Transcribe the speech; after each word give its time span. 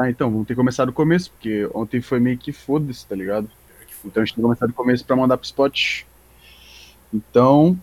Tá, 0.00 0.08
então, 0.08 0.30
vamos 0.30 0.46
ter 0.46 0.54
que 0.54 0.58
começar 0.58 0.86
do 0.86 0.94
começo, 0.94 1.30
porque 1.30 1.68
ontem 1.74 2.00
foi 2.00 2.18
meio 2.18 2.38
que 2.38 2.52
foda-se, 2.52 3.06
tá 3.06 3.14
ligado? 3.14 3.50
Então 4.02 4.22
a 4.22 4.24
gente 4.24 4.34
tem 4.34 4.42
que 4.42 4.46
começar 4.48 4.66
do 4.66 4.72
começo 4.72 5.04
pra 5.04 5.14
mandar 5.14 5.36
pro 5.36 5.44
spot. 5.44 6.04
Então. 7.12 7.78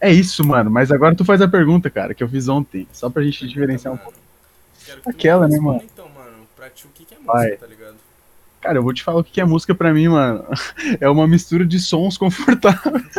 É 0.00 0.10
isso, 0.10 0.42
mano. 0.42 0.70
Mas 0.70 0.90
agora 0.90 1.14
tu 1.14 1.22
faz 1.22 1.42
a 1.42 1.48
pergunta, 1.48 1.90
cara, 1.90 2.14
que 2.14 2.24
eu 2.24 2.28
fiz 2.28 2.48
ontem. 2.48 2.88
Só 2.94 3.10
pra 3.10 3.22
gente 3.22 3.46
diferenciar 3.46 3.92
um 3.92 3.98
pouco. 3.98 4.18
Aquela, 5.04 5.46
né, 5.46 5.58
mano? 5.58 5.82
Então, 5.84 6.08
mano, 6.08 6.46
pra 6.56 6.70
ti 6.70 6.86
o 6.86 6.88
que, 6.94 7.04
que 7.04 7.14
é 7.14 7.18
Vai. 7.18 7.44
música, 7.44 7.58
tá 7.58 7.66
ligado? 7.66 7.96
Cara, 8.62 8.78
eu 8.78 8.82
vou 8.82 8.94
te 8.94 9.02
falar 9.02 9.20
o 9.20 9.24
que 9.24 9.32
que 9.32 9.40
é 9.42 9.44
música 9.44 9.74
pra 9.74 9.92
mim, 9.92 10.08
mano. 10.08 10.46
É 10.98 11.10
uma 11.10 11.28
mistura 11.28 11.66
de 11.66 11.78
sons 11.78 12.16
confortáveis. 12.16 13.04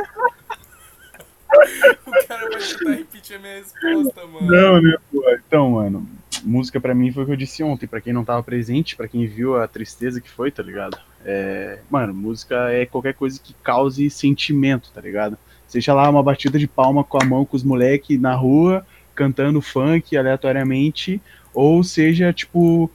O 2.06 2.28
cara 2.28 2.50
vai 2.50 2.60
tentar 2.60 2.92
repetir 2.92 3.36
a 3.36 3.40
minha 3.40 3.54
resposta, 3.54 4.26
mano. 4.26 4.48
Não, 4.48 4.82
né, 4.82 4.98
pô? 5.12 5.24
Então, 5.48 5.70
mano, 5.70 6.10
música 6.44 6.80
pra 6.80 6.94
mim 6.94 7.12
foi 7.12 7.24
o 7.24 7.26
que 7.26 7.32
eu 7.32 7.38
disse 7.38 7.64
ontem. 7.64 7.88
Pra 7.88 8.02
quem 8.02 8.14
não 8.14 8.26
tava 8.26 8.44
presente, 8.44 8.96
pra 8.96 9.08
quem 9.08 9.26
viu 9.26 9.60
a 9.60 9.68
tristeza 9.68 10.22
que 10.22 10.30
foi, 10.30 10.52
tá 10.52 10.62
ligado? 10.62 10.98
É, 11.26 11.80
mano, 11.90 12.14
música 12.14 12.70
é 12.70 12.86
qualquer 12.86 13.14
coisa 13.14 13.40
que 13.40 13.54
cause 13.64 14.10
sentimento, 14.10 14.92
tá 14.94 15.02
ligado? 15.02 15.38
Seja 15.68 15.94
lá 15.94 16.10
uma 16.10 16.22
batida 16.22 16.60
de 16.60 16.68
palma 16.68 17.04
com 17.04 17.22
a 17.22 17.26
mão 17.26 17.46
com 17.46 17.56
os 17.56 17.64
moleque 17.64 18.18
na 18.18 18.36
rua, 18.36 18.86
cantando 19.16 19.62
funk 19.62 20.16
aleatoriamente, 20.16 21.22
ou 21.54 21.84
seja, 21.84 22.32
tipo, 22.34 22.92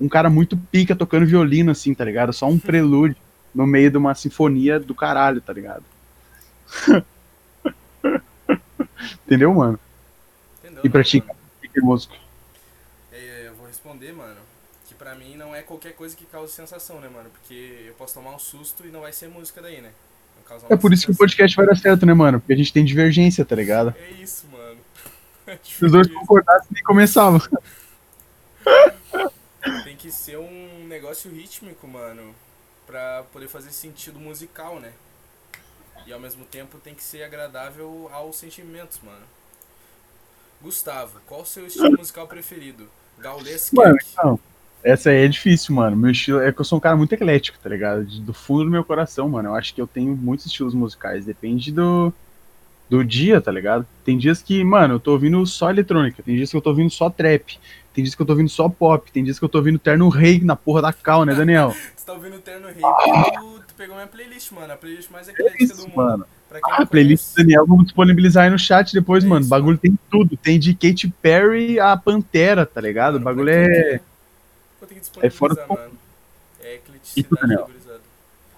um 0.00 0.08
cara 0.08 0.28
muito 0.28 0.56
pica 0.56 0.94
tocando 0.94 1.26
violino, 1.26 1.70
assim, 1.70 1.94
tá 1.94 2.04
ligado? 2.04 2.32
Só 2.32 2.46
um 2.48 2.58
prelúdio 2.58 3.16
no 3.54 3.66
meio 3.66 3.90
de 3.90 3.96
uma 3.96 4.14
sinfonia 4.14 4.78
do 4.78 4.94
caralho, 4.94 5.40
tá 5.40 5.52
ligado? 5.52 5.84
Entendeu, 9.26 9.54
mano? 9.54 9.78
Entendeu? 10.62 10.82
E 10.84 10.88
pra 10.88 11.00
né, 11.00 11.04
ti, 11.04 11.20
que 11.20 11.78
é 11.78 11.80
música? 11.80 12.14
É, 13.98 14.06
responder, 14.06 14.12
mano, 14.12 14.40
que 14.86 14.94
pra 14.94 15.14
mim 15.14 15.36
não 15.36 15.54
é 15.54 15.62
qualquer 15.62 15.92
coisa 15.92 16.16
que 16.16 16.24
cause 16.24 16.52
sensação, 16.52 17.00
né, 17.00 17.08
mano? 17.08 17.30
Porque 17.30 17.84
eu 17.88 17.94
posso 17.94 18.14
tomar 18.14 18.34
um 18.34 18.38
susto 18.38 18.86
e 18.86 18.90
não 18.90 19.00
vai 19.00 19.12
ser 19.12 19.28
música 19.28 19.60
daí, 19.60 19.80
né? 19.80 19.92
É 20.70 20.76
por 20.76 20.92
isso 20.92 21.04
que 21.04 21.12
o 21.12 21.16
podcast 21.16 21.54
vai 21.56 21.66
dar 21.66 21.76
certo, 21.76 22.06
né, 22.06 22.14
mano? 22.14 22.40
Porque 22.40 22.54
a 22.54 22.56
gente 22.56 22.72
tem 22.72 22.84
divergência, 22.84 23.44
tá 23.44 23.54
ligado? 23.54 23.94
É 23.98 24.10
isso, 24.12 24.46
mano. 24.46 24.78
Se 25.62 25.84
os 25.84 25.92
dois 25.92 26.06
concordassem, 26.08 26.68
nem 26.72 26.82
começava. 26.82 27.38
Tem 29.84 29.96
que 29.96 30.10
ser 30.10 30.38
um 30.38 30.86
negócio 30.86 31.30
rítmico, 31.30 31.86
mano, 31.86 32.34
pra 32.86 33.24
poder 33.32 33.48
fazer 33.48 33.72
sentido 33.72 34.18
musical, 34.18 34.80
né? 34.80 34.92
E 36.06 36.12
ao 36.12 36.20
mesmo 36.20 36.44
tempo 36.46 36.78
tem 36.78 36.94
que 36.94 37.02
ser 37.02 37.24
agradável 37.24 38.08
aos 38.12 38.36
sentimentos, 38.36 39.00
mano. 39.02 39.26
Gustavo, 40.62 41.20
qual 41.26 41.42
o 41.42 41.46
seu 41.46 41.66
estilo 41.66 41.98
musical 41.98 42.26
preferido? 42.26 42.88
Mano, 43.72 43.96
então, 44.12 44.40
essa 44.82 45.10
aí 45.10 45.24
é 45.24 45.28
difícil, 45.28 45.74
mano. 45.74 45.96
Meu 45.96 46.10
estilo 46.10 46.40
é 46.40 46.52
que 46.52 46.60
eu 46.60 46.64
sou 46.64 46.78
um 46.78 46.80
cara 46.80 46.96
muito 46.96 47.12
eclético, 47.12 47.58
tá 47.58 47.68
ligado? 47.68 48.04
Do 48.20 48.32
fundo 48.32 48.64
do 48.64 48.70
meu 48.70 48.84
coração, 48.84 49.28
mano. 49.28 49.50
Eu 49.50 49.54
acho 49.54 49.74
que 49.74 49.80
eu 49.80 49.86
tenho 49.86 50.16
muitos 50.16 50.46
estilos 50.46 50.74
musicais. 50.74 51.24
Depende 51.24 51.72
do, 51.72 52.12
do 52.88 53.04
dia, 53.04 53.40
tá 53.40 53.50
ligado? 53.50 53.86
Tem 54.04 54.16
dias 54.16 54.40
que, 54.40 54.62
mano, 54.64 54.94
eu 54.94 55.00
tô 55.00 55.12
ouvindo 55.12 55.44
só 55.46 55.70
eletrônica. 55.70 56.22
Tem 56.22 56.36
dias 56.36 56.50
que 56.50 56.56
eu 56.56 56.62
tô 56.62 56.70
ouvindo 56.70 56.90
só 56.90 57.10
trap. 57.10 57.58
Tem 57.92 58.04
dias 58.04 58.14
que 58.14 58.22
eu 58.22 58.26
tô 58.26 58.32
ouvindo 58.32 58.48
só 58.48 58.68
pop. 58.68 59.10
Tem 59.10 59.24
dias 59.24 59.38
que 59.38 59.44
eu 59.44 59.48
tô 59.48 59.58
ouvindo 59.58 59.78
Terno 59.78 60.08
Rei 60.08 60.40
na 60.40 60.54
porra 60.54 60.82
da 60.82 60.92
cal, 60.92 61.24
né, 61.24 61.34
Daniel? 61.34 61.74
Você 61.96 62.06
tá 62.06 62.12
ouvindo 62.12 62.36
o 62.36 62.40
Terno 62.40 62.68
Rei 62.68 62.80
porque 62.80 63.32
tu, 63.38 63.60
tu 63.66 63.74
pegou 63.74 63.96
minha 63.96 64.06
playlist, 64.06 64.52
mano. 64.52 64.72
A 64.72 64.76
playlist 64.76 65.10
mais 65.10 65.28
É 65.28 65.32
eclética 65.32 65.58
do 65.66 65.72
isso, 65.72 65.82
mundo. 65.88 65.96
mano. 65.96 66.26
Ah, 66.50 66.82
a 66.82 66.86
playlist 66.86 67.34
do 67.34 67.36
Daniel, 67.36 67.66
vamos 67.66 67.86
disponibilizar 67.86 68.44
aí 68.44 68.50
no 68.50 68.58
chat 68.58 68.92
depois, 68.92 69.22
É 69.22 69.26
mano. 69.26 69.44
O 69.44 69.48
bagulho 69.48 69.76
tem 69.76 69.98
tudo. 70.10 70.36
Tem 70.36 70.58
de 70.58 70.74
Katy 70.74 71.08
Perry 71.20 71.78
a 71.78 71.96
Pantera, 71.96 72.64
tá 72.64 72.80
ligado? 72.80 73.16
O 73.16 73.20
bagulho 73.20 73.50
é. 73.50 74.00
Vou 74.80 74.88
ter 74.88 74.94
que 74.94 75.26
é 75.26 75.30
fora 75.30 75.54
do 75.54 75.58
disponibilizar, 75.58 75.68
mano. 75.68 75.98
É 76.60 76.74
E 76.74 77.22
tu, 77.22 77.34
ecleticidade 77.34 77.40
Daniel? 77.40 77.68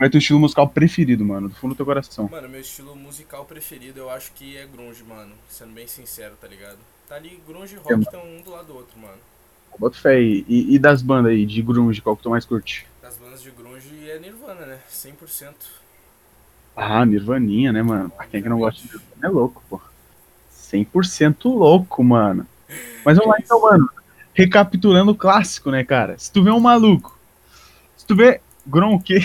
Qual 0.00 0.06
é 0.06 0.08
o 0.08 0.10
teu 0.10 0.18
estilo 0.18 0.40
musical 0.40 0.66
preferido, 0.66 1.22
mano? 1.24 1.50
Do 1.50 1.54
fundo 1.54 1.74
do 1.74 1.76
teu 1.76 1.84
coração. 1.84 2.26
Mano, 2.30 2.48
meu 2.48 2.62
estilo 2.62 2.96
musical 2.96 3.44
preferido 3.44 4.00
eu 4.00 4.08
acho 4.08 4.32
que 4.32 4.56
é 4.56 4.66
grunge, 4.66 5.04
mano. 5.04 5.34
Sendo 5.46 5.74
bem 5.74 5.86
sincero, 5.86 6.34
tá 6.40 6.48
ligado? 6.48 6.78
Tá 7.06 7.16
ali, 7.16 7.38
grunge 7.46 7.74
e 7.74 7.76
rock 7.76 7.90
mano. 7.90 8.02
estão 8.04 8.22
um 8.24 8.40
do 8.40 8.50
lado 8.50 8.68
do 8.68 8.76
outro, 8.76 8.98
mano. 8.98 9.18
Bota 9.78 9.98
fé 9.98 10.14
aí. 10.14 10.42
E, 10.48 10.74
e 10.74 10.78
das 10.78 11.02
bandas 11.02 11.32
aí, 11.32 11.44
de 11.44 11.60
grunge, 11.60 12.00
qual 12.00 12.16
que 12.16 12.22
tu 12.22 12.30
mais 12.30 12.46
curte? 12.46 12.86
Das 13.02 13.18
bandas 13.18 13.42
de 13.42 13.50
grunge 13.50 14.08
é 14.08 14.18
Nirvana, 14.18 14.64
né? 14.64 14.78
100%. 14.90 15.52
Ah, 16.82 17.04
Nirvaninha, 17.04 17.72
né, 17.72 17.82
mano? 17.82 18.08
Pra 18.08 18.24
quem 18.24 18.40
é 18.40 18.42
que 18.42 18.48
não 18.48 18.58
gosta 18.58 18.80
de 18.80 18.86
Nirvana 18.86 19.06
é 19.22 19.28
louco, 19.28 19.62
pô. 19.68 19.78
100% 20.72 21.44
louco, 21.44 22.02
mano. 22.02 22.46
Mas 23.04 23.18
vamos 23.18 23.32
lá 23.32 23.36
então, 23.38 23.60
mano. 23.60 23.90
Recapitulando 24.32 25.12
o 25.12 25.14
clássico, 25.14 25.70
né, 25.70 25.84
cara? 25.84 26.18
Se 26.18 26.32
tu 26.32 26.42
vê 26.42 26.50
um 26.50 26.60
maluco, 26.60 27.18
se 27.98 28.06
tu 28.06 28.16
vê 28.16 28.40
Gron 28.66 28.94
o 28.94 29.02
quê? 29.02 29.20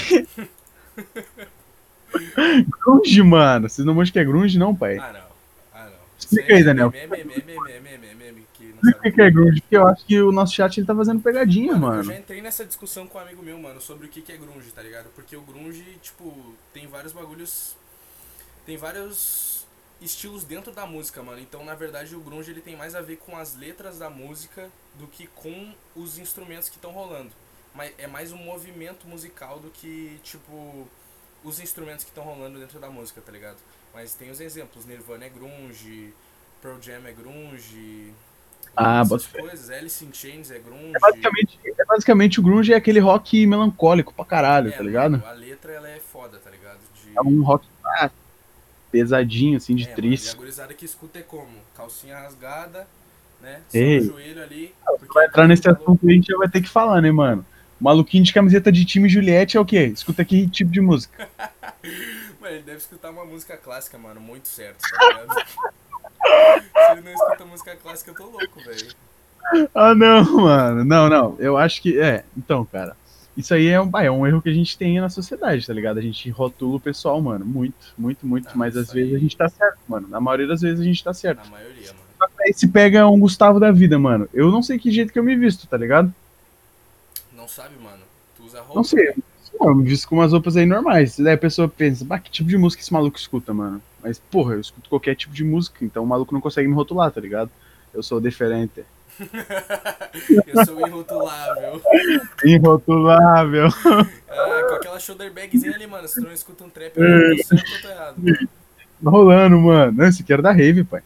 grunge, 2.83 3.23
mano. 3.23 3.69
Vocês 3.69 3.85
não 3.85 3.93
vão 3.93 4.03
que 4.03 4.19
é 4.19 4.25
grunge, 4.25 4.59
não, 4.59 4.75
pai? 4.75 4.97
Ah, 4.97 5.13
não. 5.13 5.19
Ah, 5.73 5.85
não. 5.85 5.91
Explica 6.17 6.55
aí, 6.55 6.63
Daniel. 6.63 6.91
Explica 8.89 9.09
o 9.09 9.13
que 9.13 9.21
é 9.21 9.31
grunge, 9.31 9.61
porque 9.61 9.77
eu 9.77 9.87
acho 9.87 10.05
que 10.05 10.21
o 10.21 10.31
nosso 10.31 10.53
chat 10.53 10.77
ele 10.77 10.87
tá 10.87 10.95
fazendo 10.95 11.21
pegadinha, 11.21 11.75
Mano, 11.77 11.97
eu 11.97 12.03
mano. 12.03 12.03
já 12.03 12.15
entrei 12.17 12.41
nessa 12.41 12.65
discussão 12.65 13.07
com 13.07 13.17
um 13.17 13.21
amigo 13.21 13.41
meu, 13.43 13.57
mano, 13.57 13.81
sobre 13.81 14.07
o 14.07 14.09
que 14.09 14.21
que 14.21 14.31
é 14.31 14.37
grunge, 14.37 14.71
tá 14.71 14.81
ligado? 14.81 15.09
Porque 15.15 15.35
o 15.35 15.41
grunge, 15.41 15.83
tipo, 16.01 16.53
tem 16.73 16.87
vários 16.87 17.13
bagulhos. 17.13 17.75
Tem 18.65 18.77
vários 18.77 19.65
estilos 20.01 20.43
dentro 20.43 20.71
da 20.73 20.85
música, 20.85 21.23
mano. 21.23 21.39
Então, 21.39 21.63
na 21.65 21.75
verdade, 21.75 22.15
o 22.15 22.19
grunge 22.19 22.51
ele 22.51 22.61
tem 22.61 22.75
mais 22.75 22.95
a 22.95 23.01
ver 23.01 23.17
com 23.17 23.37
as 23.37 23.55
letras 23.55 23.99
da 23.99 24.09
música 24.09 24.69
do 24.95 25.07
que 25.07 25.27
com 25.27 25.73
os 25.95 26.17
instrumentos 26.17 26.69
que 26.69 26.75
estão 26.75 26.91
rolando. 26.91 27.31
Mas 27.73 27.93
é 27.97 28.07
mais 28.07 28.31
um 28.31 28.37
movimento 28.37 29.07
musical 29.07 29.59
do 29.59 29.69
que, 29.69 30.19
tipo, 30.23 30.87
os 31.43 31.59
instrumentos 31.59 32.03
que 32.03 32.11
estão 32.11 32.23
rolando 32.23 32.59
dentro 32.59 32.79
da 32.79 32.89
música, 32.89 33.21
tá 33.21 33.31
ligado? 33.31 33.57
Mas 33.93 34.13
tem 34.15 34.29
os 34.31 34.39
exemplos, 34.39 34.85
Nirvana 34.85 35.25
é 35.25 35.29
grunge, 35.29 36.13
Pearl 36.61 36.81
Jam 36.81 37.05
é 37.05 37.11
grunge, 37.13 38.13
Ah, 38.75 39.01
essas 39.01 39.27
coisas, 39.27 39.69
Alice 39.69 40.03
in 40.03 40.11
Chains 40.13 40.51
é 40.51 40.59
grunge. 40.59 40.91
É 40.95 40.99
basicamente, 40.99 41.59
é 41.65 41.85
basicamente 41.85 42.39
o 42.39 42.43
grunge 42.43 42.73
é 42.73 42.75
aquele 42.75 42.99
rock 42.99 43.45
melancólico 43.45 44.13
pra 44.13 44.25
caralho, 44.25 44.69
É, 44.69 44.71
tá 44.71 44.83
ligado? 44.83 45.23
a 45.25 45.31
letra 45.31 45.71
ela 45.71 45.89
é 45.89 45.99
foda, 45.99 46.37
tá 46.37 46.49
ligado? 46.49 46.79
De... 47.03 47.17
É 47.17 47.21
um 47.21 47.43
rock 47.43 47.65
ah, 47.85 48.09
pesadinho, 48.91 49.57
assim, 49.57 49.75
de 49.75 49.83
É, 49.87 49.93
triste. 49.93 50.27
e 50.27 50.31
a 50.31 50.35
gurizada 50.35 50.73
que 50.73 50.85
escuta 50.85 51.19
é 51.19 51.21
como? 51.21 51.51
Calcinha 51.75 52.17
rasgada, 52.19 52.87
né? 53.41 53.61
Ei. 53.73 54.01
Joelho 54.01 54.43
ali. 54.43 54.73
Vai 55.13 55.27
entrar 55.27 55.47
nesse 55.47 55.69
assunto 55.69 56.07
a 56.07 56.11
gente 56.11 56.27
já 56.27 56.37
vai 56.37 56.49
ter 56.49 56.61
que 56.61 56.69
falar, 56.69 57.01
né, 57.01 57.11
mano? 57.11 57.45
Maluquinho 57.79 58.23
de 58.23 58.33
camiseta 58.33 58.71
de 58.71 58.85
time 58.85 59.09
Juliette 59.09 59.57
é 59.57 59.59
o 59.59 59.65
quê? 59.65 59.85
Escuta 59.87 60.23
que 60.23 60.47
tipo 60.47 60.71
de 60.71 60.81
música? 60.81 61.27
Mano, 62.39 62.57
ele 62.57 62.63
deve 62.63 62.77
escutar 62.77 63.09
uma 63.09 63.25
música 63.25 63.57
clássica, 63.57 63.97
mano, 63.97 64.21
muito 64.21 64.47
certo, 64.47 64.79
tá 64.81 65.07
ligado? 65.07 65.45
Se 66.25 66.91
ele 66.93 67.01
não 67.01 67.11
escuta 67.13 67.45
música 67.45 67.75
clássica, 67.75 68.11
eu 68.11 68.15
tô 68.15 68.23
louco, 68.25 68.59
velho. 68.65 68.87
Ah, 69.73 69.93
não, 69.93 70.23
mano. 70.41 70.83
Não, 70.83 71.07
não. 71.09 71.35
Eu 71.39 71.57
acho 71.57 71.81
que. 71.81 71.99
É, 71.99 72.23
então, 72.37 72.65
cara. 72.65 72.95
Isso 73.37 73.53
aí 73.53 73.67
é 73.67 73.81
um, 73.81 73.89
é 73.99 74.09
um 74.09 74.25
erro 74.25 74.41
que 74.41 74.47
a 74.49 74.53
gente 74.53 74.77
tem 74.77 74.99
na 74.99 75.09
sociedade, 75.09 75.67
tá 75.67 75.73
ligado? 75.73 75.97
A 75.97 76.01
gente 76.01 76.29
rotula 76.29 76.77
o 76.77 76.79
pessoal, 76.79 77.21
mano. 77.21 77.43
Muito, 77.45 77.75
muito, 77.97 78.25
muito. 78.25 78.47
Ah, 78.47 78.53
mas 78.55 78.77
às 78.77 78.85
isso 78.85 78.93
vezes 78.93 79.11
aí- 79.11 79.17
a 79.17 79.19
gente 79.19 79.35
tá 79.37 79.49
certo, 79.49 79.77
mano. 79.87 80.07
Na 80.07 80.21
maioria 80.21 80.47
das 80.47 80.61
vezes 80.61 80.79
a 80.79 80.83
gente 80.83 81.03
tá 81.03 81.13
certo. 81.13 81.43
Na 81.43 81.51
maioria, 81.51 81.91
mano. 81.93 82.31
Aí 82.39 82.53
se 82.53 82.67
pega 82.67 83.07
um 83.09 83.19
Gustavo 83.19 83.59
da 83.59 83.71
vida, 83.71 83.99
mano. 83.99 84.27
Eu 84.33 84.49
não 84.51 84.63
sei 84.63 84.79
que 84.79 84.89
jeito 84.89 85.11
que 85.11 85.19
eu 85.19 85.23
me 85.23 85.35
visto, 85.35 85.67
tá 85.67 85.75
ligado? 85.77 86.13
Não 87.33 87.47
sabe, 87.47 87.75
mano? 87.83 88.01
Tu 88.37 88.43
usa 88.45 88.59
roupa. 88.61 88.73
Não 88.75 88.83
sei. 88.83 89.05
né? 89.09 89.15
Não, 89.59 89.69
eu 89.69 89.75
me 89.75 89.83
visto 89.83 90.07
com 90.07 90.15
umas 90.15 90.31
roupas 90.31 90.57
aí 90.57 90.65
normais. 90.65 91.17
Daí 91.17 91.33
a 91.33 91.37
pessoa 91.37 91.67
pensa, 91.67 92.03
bah, 92.03 92.19
que 92.19 92.29
tipo 92.29 92.49
de 92.49 92.57
música 92.57 92.81
esse 92.81 92.93
maluco 92.93 93.17
escuta, 93.17 93.53
mano? 93.53 93.81
Mas, 94.03 94.19
porra, 94.19 94.53
eu 94.53 94.61
escuto 94.61 94.89
qualquer 94.89 95.15
tipo 95.15 95.33
de 95.33 95.43
música, 95.43 95.83
então 95.83 96.03
o 96.03 96.07
maluco 96.07 96.33
não 96.33 96.41
consegue 96.41 96.67
me 96.67 96.75
rotular, 96.75 97.11
tá 97.11 97.21
ligado? 97.21 97.49
Eu 97.93 98.03
sou 98.03 98.19
diferente. 98.19 98.83
eu 100.47 100.65
sou 100.65 100.85
irrotulável. 100.85 101.81
Irrotulável. 102.43 103.67
Ah, 104.29 104.63
com 104.67 104.75
aquela 104.75 104.99
shoulder 104.99 105.31
bagzinha 105.33 105.73
ali, 105.73 105.87
mano. 105.87 106.07
Se 106.07 106.15
tu 106.15 106.27
não 106.27 106.33
escuta 106.33 106.63
um 106.65 106.69
trap, 106.69 106.97
eu 106.97 107.31
ou 107.31 107.81
tô 107.81 107.87
errado. 107.87 108.15
Tá 109.03 109.09
rolando, 109.09 109.57
mano. 109.59 109.91
Não, 109.93 110.07
esse 110.07 110.21
aqui 110.21 110.33
era 110.33 110.41
da 110.41 110.51
Rave, 110.51 110.83
pai. 110.83 111.01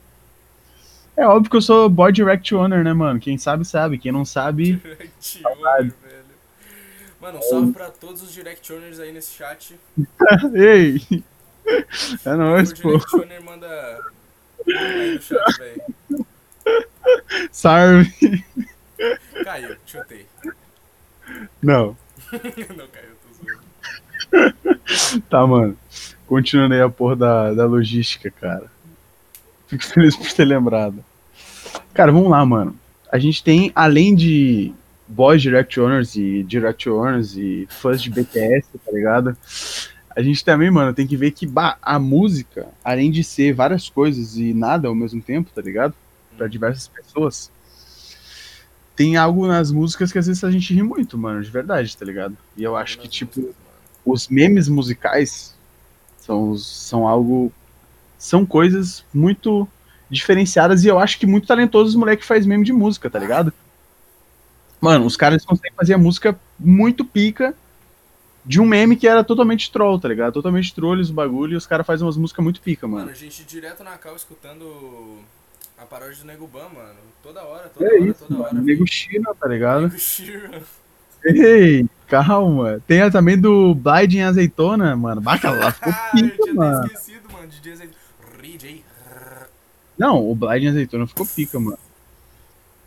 É 1.15 1.27
óbvio 1.27 1.51
que 1.51 1.57
eu 1.57 1.61
sou 1.61 1.89
boy 1.89 2.11
direct 2.11 2.55
owner, 2.55 2.83
né, 2.83 2.93
mano? 2.93 3.19
Quem 3.19 3.37
sabe, 3.37 3.65
sabe. 3.65 3.97
Quem 3.97 4.11
não 4.11 4.23
sabe. 4.23 4.77
Direct 4.81 5.41
owner. 5.45 5.93
Mano, 7.21 7.39
um 7.39 7.41
salve 7.41 7.73
pra 7.73 7.89
todos 7.89 8.21
os 8.21 8.33
direct 8.33 8.71
owners 8.71 8.99
aí 8.99 9.11
nesse 9.11 9.33
chat. 9.33 9.77
Ei! 10.55 11.23
É 12.25 12.33
nóis, 12.33 12.71
o 12.71 12.81
pô. 12.81 12.89
direct 12.97 13.15
owner 13.15 13.43
manda 13.43 13.99
aí 14.67 15.15
no 15.15 15.21
chat, 15.21 15.57
velho. 15.57 16.25
Sarve. 17.51 18.45
Caiu, 19.43 19.75
chutei. 19.85 20.25
Não. 21.61 21.97
Não 22.31 22.87
caiu, 22.87 23.15
tô 23.21 23.33
zoando. 23.33 25.21
Tá, 25.29 25.45
mano. 25.45 25.77
Continuando 26.27 26.73
aí 26.73 26.81
a 26.81 26.89
porra 26.89 27.15
da, 27.15 27.53
da 27.53 27.65
logística, 27.65 28.31
cara. 28.31 28.71
Fico 29.67 29.85
feliz 29.85 30.15
por 30.15 30.31
ter 30.31 30.45
lembrado. 30.45 31.03
Cara, 31.93 32.11
vamos 32.11 32.29
lá, 32.29 32.45
mano. 32.45 32.75
A 33.11 33.17
gente 33.17 33.43
tem, 33.43 33.71
além 33.75 34.15
de 34.15 34.73
boys 35.09 35.41
directioners 35.41 36.15
e 36.15 36.43
directioners 36.43 37.35
e 37.35 37.67
fãs 37.69 38.01
de 38.01 38.11
BTS, 38.11 38.67
tá 38.85 38.91
ligado? 38.91 39.35
A 40.15 40.21
gente 40.21 40.45
também, 40.45 40.69
mano, 40.69 40.93
tem 40.93 41.07
que 41.07 41.17
ver 41.17 41.31
que 41.31 41.47
bah, 41.47 41.77
a 41.81 41.97
música, 41.97 42.67
além 42.83 43.09
de 43.09 43.23
ser 43.23 43.53
várias 43.53 43.89
coisas 43.89 44.37
e 44.37 44.53
nada 44.53 44.87
ao 44.87 44.95
mesmo 44.95 45.21
tempo, 45.21 45.49
tá 45.53 45.61
ligado? 45.61 45.93
Pra 46.37 46.47
diversas 46.47 46.87
pessoas, 46.87 47.51
tem 48.95 49.17
algo 49.17 49.47
nas 49.47 49.71
músicas 49.71 50.11
que 50.11 50.19
às 50.19 50.27
vezes 50.27 50.43
a 50.43 50.51
gente 50.51 50.73
ri 50.73 50.83
muito, 50.83 51.17
mano, 51.17 51.41
de 51.41 51.49
verdade, 51.49 51.95
tá 51.97 52.05
ligado? 52.05 52.37
E 52.55 52.63
eu 52.63 52.75
acho 52.75 52.99
que, 52.99 53.07
tipo, 53.07 53.53
os 54.05 54.27
memes 54.27 54.69
musicais 54.69 55.55
são, 56.17 56.55
são 56.57 57.07
algo. 57.07 57.51
São 58.17 58.45
coisas 58.45 59.05
muito 59.13 59.67
diferenciadas 60.09 60.83
e 60.83 60.87
eu 60.87 60.99
acho 60.99 61.17
que 61.17 61.25
muito 61.25 61.47
talentosos 61.47 61.93
os 61.93 61.99
moleques 61.99 62.27
faz 62.27 62.45
meme 62.45 62.65
de 62.65 62.73
música, 62.73 63.09
tá 63.09 63.17
ligado? 63.17 63.53
Mano, 64.81 65.05
os 65.05 65.17
caras 65.17 65.43
conseguem 65.45 65.73
fazer 65.75 65.93
a 65.93 65.97
música 65.97 66.39
muito 66.59 67.03
pica 67.03 67.53
de 68.45 68.59
um 68.61 68.65
meme 68.65 68.95
que 68.95 69.07
era 69.07 69.23
totalmente 69.23 69.71
troll, 69.71 69.99
tá 69.99 70.07
ligado? 70.07 70.33
Totalmente 70.33 70.73
trolls 70.73 71.11
o 71.11 71.13
bagulho 71.13 71.53
e 71.53 71.55
os 71.57 71.67
caras 71.67 71.85
fazem 71.85 72.05
umas 72.05 72.17
músicas 72.17 72.43
muito 72.43 72.61
pica, 72.61 72.87
mano. 72.87 73.01
Mano, 73.05 73.11
a 73.11 73.15
gente 73.19 73.43
direto 73.43 73.83
na 73.83 73.97
cal 73.97 74.15
escutando 74.15 75.17
a 75.77 75.85
paródia 75.85 76.17
do 76.21 76.25
Nego 76.27 76.47
Ban, 76.47 76.69
mano. 76.73 76.95
Toda 77.21 77.43
hora, 77.43 77.69
toda 77.69 77.85
é 77.85 77.93
hora, 77.93 78.05
isso, 78.09 78.19
toda 78.25 78.33
mano. 78.33 78.45
hora. 78.45 78.61
Nego 78.61 78.87
China, 78.87 79.35
tá 79.39 79.47
ligado? 79.47 79.81
Nego 79.83 79.99
Shira. 79.99 80.61
Ei, 81.25 81.85
calma. 82.07 82.81
Tem 82.87 83.01
a 83.01 83.11
também 83.11 83.37
do 83.37 83.75
Blind 83.75 84.13
em 84.13 84.23
Azeitona, 84.23 84.95
mano. 84.95 85.19
Baca 85.19 85.51
lá, 85.51 85.69
ficou 85.73 85.91
Ah, 85.93 86.11
eu 86.15 86.21
pica, 86.23 86.43
tinha 86.43 86.53
mano. 86.55 86.85
esquecido, 86.85 87.31
mano. 87.31 87.47
DJ 87.47 87.73
Azeitona. 87.73 87.99
Não, 89.97 90.29
o 90.29 90.33
Blind 90.33 90.63
em 90.63 90.67
Azeitona 90.69 91.05
ficou 91.07 91.25
pica, 91.25 91.59
mano. 91.59 91.77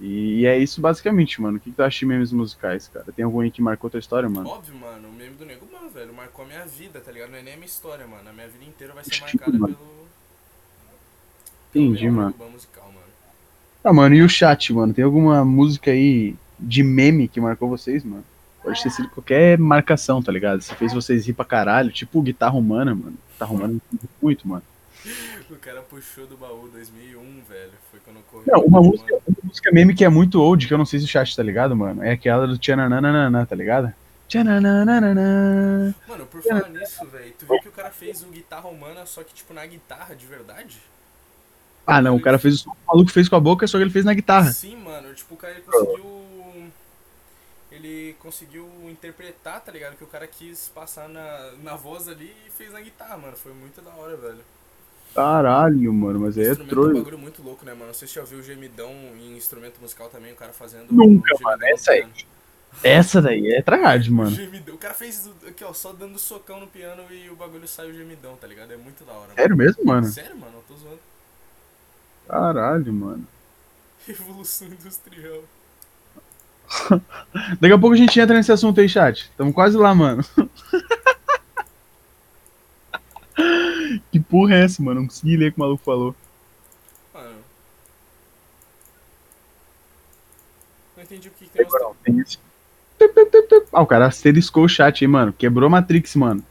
E 0.05 0.45
é 0.47 0.59
isso 0.59 0.81
basicamente, 0.81 1.41
mano. 1.41 1.59
O 1.59 1.61
que, 1.61 1.71
que 1.71 1.77
tu 1.77 1.83
acha 1.83 2.01
de 2.01 2.07
memes 2.07 2.33
musicais, 2.33 2.89
cara? 2.89 3.13
Tem 3.15 3.25
algum 3.25 3.39
aí 3.39 3.53
que 3.53 3.63
marcou 3.63 3.89
tua 3.89 4.01
história, 4.01 4.29
mano? 4.29 4.49
Óbvio, 4.49 4.75
mano, 4.75 5.09
o 5.09 5.13
meme 5.13 5.37
do 5.37 5.47
Nego 5.47 5.65
Ban, 5.67 5.89
velho, 5.95 6.13
marcou 6.13 6.45
a 6.45 6.49
minha 6.49 6.67
vida, 6.67 7.01
tá 7.01 7.13
ligado? 7.13 7.31
Não 7.31 7.39
é 7.39 7.43
nem 7.43 7.55
a 7.55 7.57
minha 7.57 7.69
história, 7.69 8.05
mano. 8.05 8.29
A 8.29 8.33
minha 8.33 8.49
vida 8.49 8.65
inteira 8.65 8.93
vai 8.93 9.05
ser 9.05 9.21
marcada 9.21 9.57
mano. 9.57 9.77
pelo. 9.77 10.09
Entendi, 11.71 12.03
pelo 12.03 12.13
mano. 12.15 12.27
Nego 12.31 12.45
Ban 12.45 12.51
musical, 12.51 12.87
mano. 12.87 13.07
Ah, 13.85 13.93
mano, 13.93 14.15
e 14.17 14.23
o 14.23 14.29
chat, 14.29 14.73
mano? 14.73 14.93
Tem 14.93 15.05
alguma 15.05 15.45
música 15.45 15.93
aí 15.93 16.35
de 16.59 16.83
meme 16.83 17.29
que 17.29 17.41
marcou 17.41 17.69
vocês, 17.69 18.03
mano? 18.03 18.25
Pode 18.61 18.83
ter 18.83 18.91
sido 18.91 19.09
qualquer 19.11 19.57
marcação, 19.57 20.21
tá 20.21 20.33
ligado? 20.33 20.63
Se 20.63 20.75
fez 20.75 20.93
vocês 20.93 21.27
rir 21.27 21.33
pra 21.33 21.45
caralho, 21.45 21.93
tipo 21.93 22.21
guitarra 22.23 22.57
humana, 22.57 22.93
mano. 22.93 23.17
Guitarra 23.33 23.53
humana 23.53 23.81
muito, 24.21 24.49
mano. 24.49 24.65
O 25.53 25.57
cara 25.57 25.83
puxou 25.83 26.27
do 26.27 26.35
baú 26.35 26.67
2001, 26.73 27.43
velho. 27.47 27.73
Corri. 28.31 28.45
Não, 28.47 28.61
uma 28.61 28.81
música, 28.81 29.15
uma 29.27 29.37
música 29.45 29.73
meme 29.73 29.95
que 29.95 30.05
é 30.05 30.09
muito 30.09 30.41
old, 30.41 30.67
que 30.67 30.75
eu 30.75 30.79
não 30.79 30.85
sei 30.85 30.99
se 30.99 31.07
o 31.07 31.09
chat 31.09 31.35
tá 31.35 31.43
ligado, 31.43 31.77
mano. 31.77 32.03
É 32.03 32.13
aquela 32.13 32.47
do 32.47 32.59
Tchananana, 32.59 33.47
tá 33.47 33.57
ligado? 33.57 33.93
Tchananana. 34.29 35.95
Mano, 36.09 36.27
por 36.27 36.43
falar 36.43 36.69
nisso, 36.71 37.07
velho, 37.07 37.35
tu 37.39 37.47
viu 37.47 37.61
que 37.61 37.69
o 37.69 37.73
cara 37.73 37.91
fez 37.91 38.23
o 38.23 38.27
guitarra 38.27 38.69
humana, 38.69 39.05
só 39.05 39.23
que, 39.23 39.35
tipo, 39.35 39.53
na 39.53 39.65
guitarra 39.67 40.15
de 40.15 40.27
verdade? 40.27 40.79
Ah, 41.87 42.01
não, 42.01 42.17
o 42.17 42.21
cara 42.21 42.39
fez 42.39 42.55
o 42.55 42.59
som 42.59 42.71
que 42.71 42.77
o 42.77 42.87
maluco 42.87 43.11
fez 43.11 43.29
com 43.29 43.37
a 43.37 43.41
boca, 43.41 43.67
só 43.67 43.77
que 43.77 43.85
ele 43.85 43.91
fez 43.91 44.05
na 44.05 44.15
guitarra. 44.15 44.53
Sim, 44.53 44.77
mano, 44.77 45.13
tipo, 45.15 45.35
o 45.35 45.37
cara 45.37 45.53
ele 45.53 45.63
conseguiu. 45.63 46.23
Ele 47.71 48.17
conseguiu 48.21 48.69
interpretar, 48.89 49.61
tá 49.61 49.73
ligado? 49.73 49.97
Que 49.97 50.05
o 50.05 50.07
cara 50.07 50.27
quis 50.27 50.71
passar 50.75 51.09
na, 51.09 51.53
na 51.63 51.75
voz 51.75 52.07
ali 52.07 52.33
e 52.47 52.51
fez 52.51 52.73
na 52.73 52.81
guitarra, 52.81 53.17
mano. 53.17 53.37
Foi 53.37 53.53
muito 53.53 53.81
da 53.81 53.91
hora, 53.91 54.17
velho. 54.17 54.41
Caralho, 55.15 55.93
mano, 55.93 56.21
mas 56.21 56.39
aí 56.39 56.47
é 56.47 56.51
instrumento 56.53 56.75
é 56.75 56.81
um 56.81 56.95
bagulho 56.95 57.19
muito 57.19 57.43
louco, 57.43 57.65
né, 57.65 57.73
mano? 57.73 57.87
Não 57.89 57.95
sei 57.95 58.09
se 58.09 58.15
você 58.15 58.21
já 58.21 58.27
viu 58.27 58.39
o 58.39 58.43
gemidão 58.43 58.91
em 59.21 59.37
instrumento 59.37 59.81
musical 59.81 60.09
também, 60.09 60.33
o 60.33 60.37
cara 60.37 60.53
fazendo. 60.53 60.91
Nunca, 60.91 61.29
gemidão 61.37 61.51
mano, 61.51 61.59
no 61.61 61.67
essa 61.67 61.93
aí. 61.93 62.07
Essa 62.83 63.21
daí 63.23 63.47
é 63.53 63.61
O 63.61 63.65
mano. 64.13 64.31
gemidão. 64.31 64.75
O 64.75 64.79
cara 64.79 64.95
fez 64.95 65.27
o- 65.27 65.49
aqui, 65.49 65.63
ó, 65.65 65.73
só 65.75 65.93
dando 65.93 66.19
socão 66.19 66.61
no 66.61 66.67
piano 66.67 67.03
e 67.11 67.29
o 67.29 67.37
bagulho 67.37 67.69
sai 67.69 67.91
o 67.91 67.95
gemidão, 67.95 68.37
tá 68.37 68.47
ligado? 68.47 68.73
É 68.73 68.77
muito 68.77 69.05
da 69.05 69.13
hora, 69.13 69.29
mano. 69.29 69.35
Sério 69.37 69.57
mesmo, 69.57 69.85
mano? 69.85 70.07
Sério, 70.07 70.37
mano? 70.37 70.53
Eu 70.57 70.65
tô 70.69 70.75
zoando. 70.83 70.99
Caralho, 72.27 72.93
mano. 72.93 73.27
Revolução 74.07 74.69
industrial. 74.69 75.43
Daqui 77.61 77.75
a 77.75 77.79
pouco 77.79 77.95
a 77.95 77.99
gente 77.99 78.19
entra 78.19 78.35
nesse 78.35 78.51
assunto 78.51 78.81
aí, 78.81 78.89
chat. 78.89 79.31
Tamo 79.37 79.53
quase 79.53 79.77
lá, 79.77 79.95
mano. 79.95 80.25
que 84.11 84.21
porra 84.21 84.55
é 84.55 84.65
essa, 84.65 84.83
mano? 84.83 85.01
Não 85.01 85.09
consegui 85.09 85.37
ler 85.37 85.49
o 85.49 85.53
que 85.53 85.59
o 85.59 85.61
maluco 85.61 85.85
falou. 85.85 86.15
Mano. 87.13 87.41
Não 90.97 91.03
entendi 91.03 91.29
o 91.29 91.33
que, 91.33 91.47
que 91.47 91.51
tem 91.51 91.67
Agora, 91.67 91.95
esse. 92.19 92.39
Ah, 93.73 93.83
o 93.83 93.87
cara 93.87 94.07
asteriscou 94.07 94.65
o 94.65 94.69
chat 94.69 95.05
aí, 95.05 95.09
mano. 95.09 95.33
Quebrou 95.33 95.67
a 95.67 95.71
Matrix, 95.71 96.15
mano. 96.15 96.45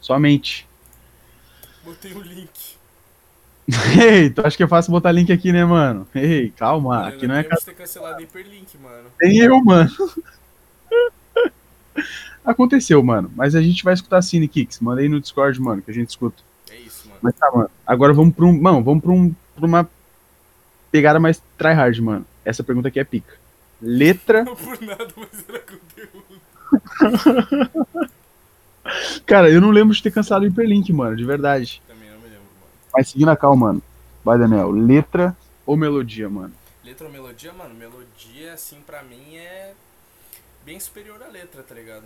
Somente. 0.00 0.68
Botei 1.84 2.12
o 2.12 2.20
link. 2.20 2.50
Ei, 4.00 4.30
tu 4.30 4.44
acha 4.44 4.56
que 4.56 4.62
é 4.62 4.68
fácil 4.68 4.90
botar 4.90 5.12
link 5.12 5.32
aqui, 5.32 5.52
né, 5.52 5.64
mano? 5.64 6.06
Ei, 6.14 6.50
calma. 6.50 6.96
Mano, 6.96 7.08
Aqui 7.08 7.26
não 7.26 7.34
é 7.34 7.42
devíamos 7.42 7.64
ter 7.64 7.74
cancelado 7.74 8.20
hiperlink, 8.20 8.76
mano. 8.78 9.10
Nem 9.20 9.38
eu, 9.38 9.62
mano. 9.62 9.90
Aconteceu, 12.50 13.02
mano. 13.02 13.30
Mas 13.36 13.54
a 13.54 13.62
gente 13.62 13.84
vai 13.84 13.94
escutar 13.94 14.20
Cine 14.22 14.48
Kicks. 14.48 14.80
Manda 14.80 15.00
aí 15.00 15.08
no 15.08 15.20
Discord, 15.20 15.60
mano, 15.60 15.80
que 15.82 15.90
a 15.90 15.94
gente 15.94 16.08
escuta. 16.08 16.42
É 16.68 16.76
isso, 16.76 17.06
mano. 17.08 17.20
Mas 17.22 17.34
tá, 17.34 17.50
mano. 17.52 17.70
Agora 17.86 18.12
vamos 18.12 18.34
pra 18.34 18.44
um. 18.44 18.60
Mano, 18.60 18.82
vamos 18.82 19.02
pra, 19.02 19.12
um, 19.12 19.34
pra 19.54 19.66
uma 19.66 19.88
pegada 20.90 21.20
mais 21.20 21.40
tryhard, 21.56 22.00
mano. 22.02 22.26
Essa 22.44 22.64
pergunta 22.64 22.88
aqui 22.88 22.98
é 22.98 23.04
pica. 23.04 23.34
Letra. 23.80 24.44
Não 24.44 24.56
por 24.56 24.80
nada, 24.82 25.06
mas 25.16 25.44
era 25.48 25.60
conteúdo. 25.60 26.40
Cara, 29.24 29.48
eu 29.48 29.60
não 29.60 29.70
lembro 29.70 29.94
de 29.94 30.02
ter 30.02 30.10
cancelado 30.10 30.44
o 30.44 30.48
hiperlink, 30.48 30.92
mano, 30.92 31.14
de 31.14 31.24
verdade. 31.24 31.80
Também 31.86 32.10
não 32.10 32.18
me 32.18 32.24
lembro, 32.24 32.40
mano. 32.40 32.72
Mas 32.92 33.08
seguindo 33.08 33.28
a 33.28 33.36
cal, 33.36 33.54
mano. 33.54 33.80
Vai, 34.24 34.38
Daniel. 34.38 34.70
Letra 34.70 35.36
ou 35.64 35.76
melodia, 35.76 36.28
mano? 36.28 36.52
Letra 36.84 37.06
ou 37.06 37.12
melodia, 37.12 37.52
mano? 37.52 37.74
Melodia, 37.74 38.54
assim, 38.54 38.80
pra 38.84 39.02
mim 39.02 39.36
é 39.36 39.72
bem 40.64 40.80
superior 40.80 41.22
à 41.22 41.28
letra, 41.28 41.62
tá 41.62 41.74
ligado? 41.74 42.04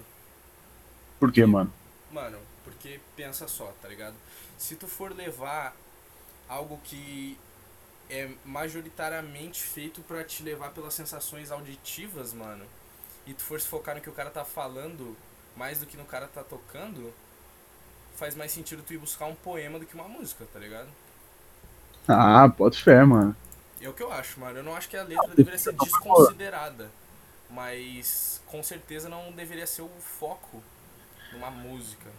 Por 1.19 1.33
quê, 1.33 1.47
mano? 1.47 1.73
Mano, 2.11 2.39
porque 2.65 3.01
pensa 3.17 3.49
só, 3.49 3.73
tá 3.81 3.89
ligado? 3.89 4.15
Se 4.59 4.77
tu 4.77 4.87
for 4.87 5.15
levar 5.15 5.75
algo 6.49 6.81
que 6.85 7.39
é 8.11 8.31
majoritariamente 8.45 9.63
feito 9.63 10.01
pra 10.03 10.23
te 10.25 10.43
levar 10.43 10.71
pelas 10.71 10.95
sensações 10.95 11.51
auditivas, 11.51 12.33
mano, 12.33 12.65
e 13.27 13.33
tu 13.35 13.43
for 13.43 13.61
se 13.61 13.67
focar 13.67 13.95
no 13.95 14.01
que 14.01 14.11
o 14.11 14.13
cara 14.13 14.31
tá 14.31 14.45
falando 14.45 15.17
mais 15.57 15.79
do 15.79 15.87
que 15.87 15.97
no 15.97 16.05
cara 16.05 16.29
tá 16.29 16.43
tocando, 16.43 17.13
faz 18.17 18.35
mais 18.35 18.53
sentido 18.53 18.83
tu 18.87 18.93
ir 18.93 18.99
buscar 18.99 19.27
um 19.27 19.35
poema 19.35 19.79
do 19.79 19.87
que 19.87 19.95
uma 19.95 20.09
música, 20.09 20.47
tá 20.53 20.59
ligado? 20.59 20.89
Ah, 22.07 22.49
pode 22.49 22.83
fé, 22.83 23.03
mano. 23.05 23.35
É 23.81 23.89
o 23.89 23.93
que 23.93 24.03
eu 24.03 24.13
acho, 24.13 24.41
mano. 24.41 24.59
Eu 24.59 24.63
não 24.63 24.75
acho 24.75 24.89
que 24.89 24.97
a 24.97 25.03
letra 25.03 25.35
deveria 25.35 25.59
ser 25.59 25.75
desconsiderada. 25.75 26.91
Mas 27.51 28.41
com 28.47 28.63
certeza 28.63 29.09
não 29.09 29.31
deveria 29.33 29.67
ser 29.67 29.83
o 29.83 29.91
foco 30.01 30.63
numa 31.35 31.51
música. 31.51 32.11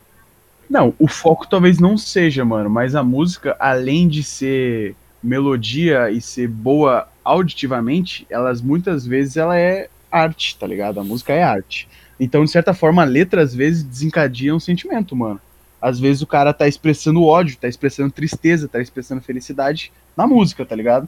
Não, 0.69 0.93
o 0.97 1.07
foco 1.07 1.47
talvez 1.47 1.79
não 1.79 1.97
seja, 1.97 2.43
mano, 2.43 2.69
mas 2.69 2.95
a 2.95 3.03
música, 3.03 3.55
além 3.59 4.07
de 4.07 4.23
ser 4.23 4.95
melodia 5.21 6.09
e 6.09 6.21
ser 6.21 6.47
boa 6.47 7.07
auditivamente, 7.23 8.25
elas 8.29 8.61
muitas 8.61 9.05
vezes 9.05 9.37
ela 9.37 9.57
é 9.57 9.89
arte, 10.11 10.57
tá 10.57 10.67
ligado? 10.67 10.99
A 10.99 11.03
música 11.03 11.33
é 11.33 11.43
arte. 11.43 11.87
Então, 12.19 12.45
de 12.45 12.51
certa 12.51 12.73
forma, 12.73 13.01
a 13.01 13.05
letra 13.05 13.41
às 13.41 13.53
vezes 13.53 13.83
desencadeia 13.83 14.55
um 14.55 14.59
sentimento, 14.59 15.15
mano. 15.15 15.41
Às 15.81 15.99
vezes 15.99 16.21
o 16.21 16.27
cara 16.27 16.53
tá 16.53 16.67
expressando 16.67 17.23
ódio, 17.23 17.57
tá 17.57 17.67
expressando 17.67 18.11
tristeza, 18.11 18.67
tá 18.67 18.81
expressando 18.81 19.21
felicidade 19.21 19.91
na 20.15 20.25
música, 20.25 20.65
tá 20.65 20.75
ligado? 20.75 21.07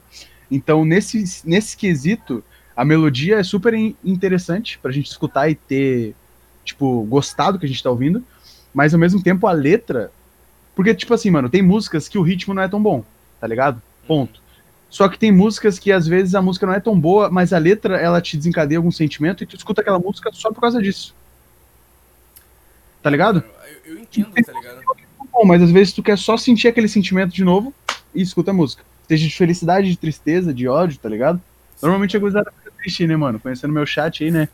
Então, 0.52 0.84
nesse, 0.86 1.24
nesse 1.46 1.76
quesito, 1.76 2.44
a 2.76 2.84
melodia 2.86 3.38
é 3.40 3.44
super 3.44 3.74
in- 3.74 3.96
interessante 4.04 4.78
pra 4.78 4.92
gente 4.92 5.10
escutar 5.10 5.50
e 5.50 5.56
ter, 5.56 6.14
tipo, 6.68 7.04
gostar 7.04 7.52
do 7.52 7.60
que 7.60 7.66
a 7.66 7.70
gente 7.70 7.82
tá 7.82 7.90
ouvindo 7.90 8.24
mas 8.78 8.94
ao 8.94 9.00
mesmo 9.00 9.24
tempo 9.24 9.48
a 9.48 9.52
letra. 9.52 10.12
Porque, 10.76 10.94
tipo 10.94 11.12
assim, 11.12 11.32
mano, 11.32 11.50
tem 11.50 11.64
músicas 11.64 12.08
que 12.08 12.20
o 12.20 12.22
ritmo 12.22 12.54
não 12.54 12.62
é 12.62 12.68
tão 12.68 12.80
bom, 12.80 13.04
tá 13.42 13.48
ligado? 13.48 13.82
Ponto. 14.06 14.40
Só 14.88 15.10
que 15.10 15.18
tem 15.18 15.32
músicas 15.32 15.80
que 15.80 15.92
às 15.92 16.08
vezes 16.08 16.36
a 16.36 16.44
música 16.44 16.68
não 16.68 16.74
é 16.76 16.80
tão 16.80 16.98
boa, 16.98 17.28
mas 17.28 17.52
a 17.52 17.58
letra 17.58 17.98
ela 17.98 18.22
te 18.22 18.38
desencadeia 18.38 18.78
algum 18.78 18.92
sentimento 18.92 19.44
e 19.44 19.48
tu 19.48 19.56
escuta 19.56 19.82
aquela 19.82 19.98
música 19.98 20.30
só 20.32 20.52
por 20.52 20.62
causa 20.62 20.80
disso. 20.80 21.16
Tá 23.02 23.10
ligado? 23.10 23.44
Eu, 23.84 23.96
eu 23.96 24.00
entendo, 24.00 24.32
tá 24.32 24.54
ligado? 24.54 24.82
Bom, 25.34 25.44
mas 25.44 25.64
às 25.64 25.72
vezes 25.72 25.92
tu 25.92 26.04
quer 26.04 26.18
só 26.18 26.38
sentir 26.38 26.68
aquele 26.68 26.88
sentimento 26.88 27.34
de 27.34 27.44
novo 27.44 27.74
e 28.14 28.22
escuta 28.22 28.52
a 28.52 28.54
música. 28.54 28.84
Seja 29.08 29.28
de 29.28 29.36
felicidade, 29.36 29.90
de 29.90 29.98
tristeza, 29.98 30.54
de 30.54 30.68
ódio, 30.68 31.00
tá 31.00 31.10
ligado? 31.10 31.42
Normalmente 31.82 32.16
a 32.16 32.20
gurizada 32.20 32.54
fica 32.60 32.72
triste, 32.78 33.08
né, 33.08 33.16
mano? 33.16 33.40
Conhecendo 33.40 33.74
meu 33.74 33.88
chat 33.88 34.24
aí, 34.24 34.30
né? 34.30 34.48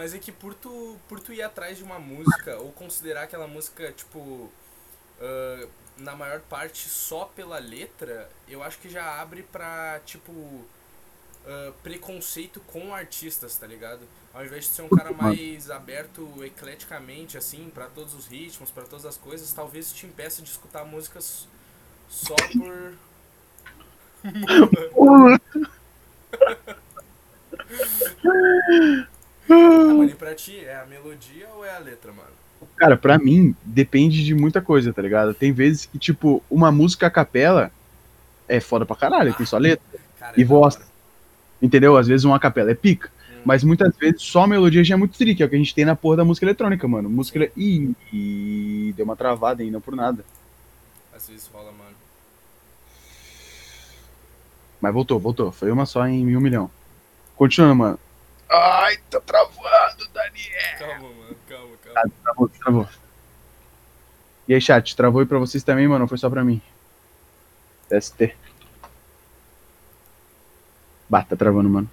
Mas 0.00 0.14
é 0.14 0.18
que 0.18 0.32
por 0.32 0.54
tu, 0.54 0.96
por 1.10 1.20
tu 1.20 1.30
ir 1.30 1.42
atrás 1.42 1.76
de 1.76 1.84
uma 1.84 1.98
música, 1.98 2.56
ou 2.56 2.72
considerar 2.72 3.24
aquela 3.24 3.46
música, 3.46 3.92
tipo, 3.92 4.50
ah, 5.20 5.68
na 5.98 6.16
maior 6.16 6.40
parte 6.40 6.88
só 6.88 7.26
pela 7.26 7.58
letra, 7.58 8.26
eu 8.48 8.62
acho 8.62 8.78
que 8.78 8.88
já 8.88 9.20
abre 9.20 9.42
pra, 9.42 10.00
tipo, 10.06 10.32
uh, 10.32 10.64
preconceito 11.82 12.60
com 12.60 12.94
artistas, 12.94 13.58
tá 13.58 13.66
ligado? 13.66 14.00
Ao 14.32 14.42
invés 14.42 14.64
de 14.64 14.70
ser 14.70 14.80
um 14.80 14.88
cara 14.88 15.12
mais 15.12 15.70
aberto 15.70 16.42
ecleticamente, 16.42 17.36
assim, 17.36 17.68
para 17.68 17.84
todos 17.84 18.14
os 18.14 18.26
ritmos, 18.26 18.70
para 18.70 18.84
todas 18.84 19.04
as 19.04 19.18
coisas, 19.18 19.52
talvez 19.52 19.92
te 19.92 20.06
impeça 20.06 20.40
de 20.40 20.48
escutar 20.48 20.82
músicas 20.86 21.46
só 22.08 22.36
por. 22.56 22.94
ah, 29.50 29.94
mano, 29.94 30.04
e 30.04 30.14
pra 30.14 30.34
ti, 30.34 30.58
é 30.64 30.76
a 30.76 30.86
melodia 30.86 31.48
ou 31.56 31.64
é 31.64 31.74
a 31.74 31.78
letra, 31.78 32.12
mano? 32.12 32.30
Cara, 32.76 32.96
pra 32.96 33.18
mim, 33.18 33.54
depende 33.64 34.24
de 34.24 34.34
muita 34.34 34.60
coisa, 34.60 34.92
tá 34.92 35.00
ligado? 35.00 35.34
Tem 35.34 35.52
vezes 35.52 35.86
que, 35.86 35.98
tipo, 35.98 36.42
uma 36.50 36.70
música 36.70 37.06
a 37.06 37.10
capela 37.10 37.70
é 38.48 38.60
foda 38.60 38.84
pra 38.84 38.96
caralho, 38.96 39.30
ah, 39.30 39.34
tem 39.34 39.46
só 39.46 39.58
letra 39.58 39.84
cara, 40.18 40.34
e 40.36 40.42
é 40.42 40.44
voz. 40.44 40.78
Entendeu? 41.62 41.96
Às 41.96 42.06
vezes 42.06 42.24
uma 42.24 42.38
capela 42.40 42.70
é 42.70 42.74
pica. 42.74 43.10
Hum. 43.32 43.40
Mas 43.44 43.64
muitas 43.64 43.94
vezes 43.96 44.22
só 44.22 44.42
a 44.42 44.46
melodia 44.46 44.82
já 44.82 44.94
é 44.94 44.98
muito 44.98 45.16
trick, 45.16 45.42
é 45.42 45.46
o 45.46 45.48
que 45.48 45.54
a 45.54 45.58
gente 45.58 45.74
tem 45.74 45.84
na 45.84 45.96
porra 45.96 46.18
da 46.18 46.24
música 46.24 46.44
eletrônica, 46.46 46.86
mano. 46.88 47.08
Música. 47.08 47.50
Ih, 47.56 47.94
e 48.12 48.94
deu 48.96 49.04
uma 49.04 49.16
travada 49.16 49.62
ainda 49.62 49.80
por 49.80 49.94
nada. 49.94 50.24
Às 51.14 51.28
vezes 51.28 51.50
rola, 51.52 51.72
mano. 51.72 51.96
Mas 54.80 54.94
voltou, 54.94 55.18
voltou. 55.20 55.52
Foi 55.52 55.70
uma 55.70 55.84
só 55.84 56.06
em 56.06 56.36
um 56.36 56.40
milhão. 56.40 56.70
Continuando, 57.36 57.76
mano. 57.76 57.98
Ai, 58.50 58.96
tá 59.08 59.20
travando, 59.20 60.08
Daniel. 60.12 60.78
Calma, 60.78 61.08
mano. 61.08 61.36
Calma, 61.48 61.76
calma. 61.84 62.00
Ah, 62.00 62.08
travou, 62.24 62.48
travou. 62.48 62.88
E 64.48 64.54
aí, 64.54 64.60
chat, 64.60 64.96
travou 64.96 65.20
aí 65.20 65.26
pra 65.26 65.38
vocês 65.38 65.62
também, 65.62 65.86
mano? 65.86 66.08
Foi 66.08 66.18
só 66.18 66.28
pra 66.28 66.42
mim. 66.42 66.60
ST. 67.88 68.34
Bah, 71.08 71.22
tá 71.22 71.36
travando, 71.36 71.68
mano. 71.68 71.88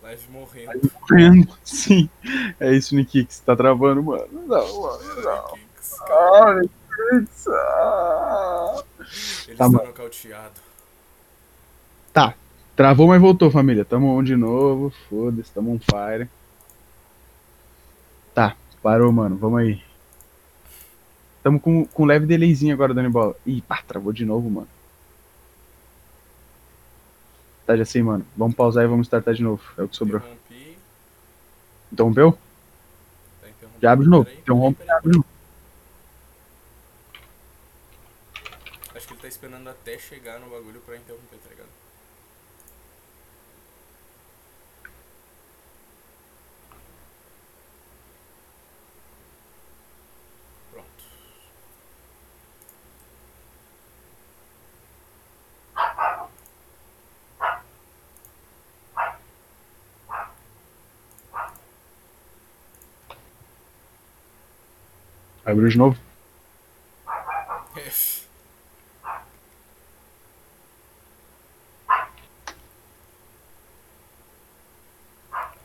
Live 0.00 0.30
morrendo. 0.30 0.66
Live 0.68 0.92
morrendo, 1.00 1.58
sim. 1.64 2.08
É 2.60 2.72
isso, 2.72 2.94
Nikix. 2.94 3.40
Tá 3.40 3.56
travando, 3.56 4.00
mano. 4.00 4.28
Não, 4.30 4.82
mano, 4.82 5.22
não. 5.22 5.58
Ah, 6.08 6.54
Nikix. 6.54 7.48
Ah. 7.48 8.84
Ele 9.46 9.56
tá, 9.56 9.66
está 9.66 9.68
nocauteado. 9.68 10.60
Tá. 12.12 12.34
Travou, 12.76 13.08
mas 13.08 13.20
voltou, 13.20 13.50
família. 13.50 13.84
Tamo 13.84 14.18
on 14.18 14.22
de 14.22 14.36
novo. 14.36 14.92
Foda-se, 15.08 15.50
tamo 15.52 15.72
on 15.72 15.78
fire. 15.78 16.28
Tá, 18.34 18.56
parou, 18.82 19.12
mano. 19.12 19.36
Vamos 19.36 19.60
aí. 19.60 19.82
Tamo 21.42 21.60
com, 21.60 21.84
com 21.84 22.04
leve 22.04 22.26
delayzinho 22.26 22.74
agora, 22.74 22.94
dando 22.94 23.10
bola. 23.10 23.36
Ih, 23.46 23.60
pá, 23.60 23.82
travou 23.86 24.12
de 24.12 24.24
novo, 24.24 24.50
mano. 24.50 24.68
Tá, 27.66 27.76
já 27.76 27.84
sei, 27.84 28.02
mano. 28.02 28.26
Vamos 28.36 28.56
pausar 28.56 28.84
e 28.84 28.88
vamos 28.88 29.06
startar 29.06 29.34
de 29.34 29.42
novo. 29.42 29.62
É 29.78 29.82
o 29.82 29.88
que 29.88 29.96
sobrou. 29.96 30.22
Interrompeu? 31.92 32.32
Tá 32.32 33.48
já 33.80 33.92
abre 33.92 34.04
de 34.04 34.10
novo. 34.10 34.28
Interrompe 34.30 34.82
e 34.84 34.90
abre 34.90 35.10
de 35.10 35.16
novo. 35.18 35.26
Acho 38.94 39.06
que 39.06 39.12
ele 39.12 39.12
tá 39.24 39.28
esperando 39.28 39.70
até 39.70 39.98
chegar 39.98 40.38
no 40.38 40.50
bagulho 40.50 40.82
pra 40.82 40.98
interromper, 40.98 41.38
tá 41.38 41.48
ligado? 41.48 41.70
Abriu 65.46 65.68
de 65.68 65.78
novo? 65.78 66.04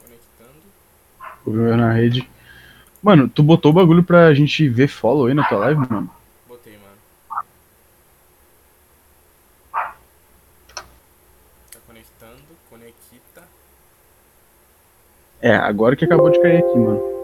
Conectando. 0.02 0.64
Vou 1.60 1.76
na 1.76 1.92
rede. 1.92 2.30
Mano, 3.04 3.28
tu 3.28 3.44
botou 3.44 3.72
o 3.72 3.74
bagulho 3.74 4.04
pra 4.04 4.34
gente 4.34 4.68
ver 4.70 4.88
follow 4.88 5.28
aí 5.28 5.34
na 5.34 5.44
tua 5.44 5.60
live, 5.60 5.80
mano? 5.90 6.10
Botei, 6.48 6.78
mano. 6.78 6.96
Tá 11.72 11.80
conectando, 11.86 12.42
conecta. 12.70 13.44
É, 15.42 15.56
agora 15.56 15.96
que 15.96 16.06
acabou 16.06 16.30
de 16.30 16.42
cair 16.42 16.64
aqui, 16.64 16.78
mano. 16.78 17.20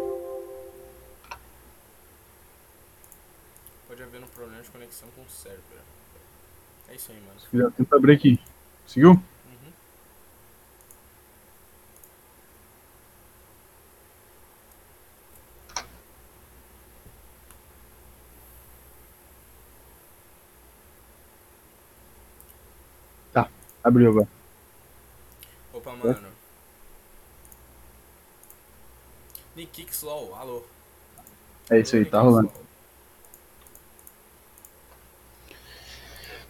Já 7.53 7.71
tenta 7.71 7.95
abrir 7.95 8.13
aqui. 8.13 8.39
Conseguiu? 8.83 9.11
Uhum. 9.11 9.19
Tá, 23.31 23.49
abriu 23.85 24.09
agora. 24.09 24.27
Opa, 25.71 25.91
mano. 25.95 26.27
Nick 29.55 29.85
Slow, 29.91 30.35
alô. 30.35 30.63
É 31.69 31.79
isso 31.79 31.95
aí, 31.95 32.03
tá 32.03 32.19
rolando. 32.19 32.51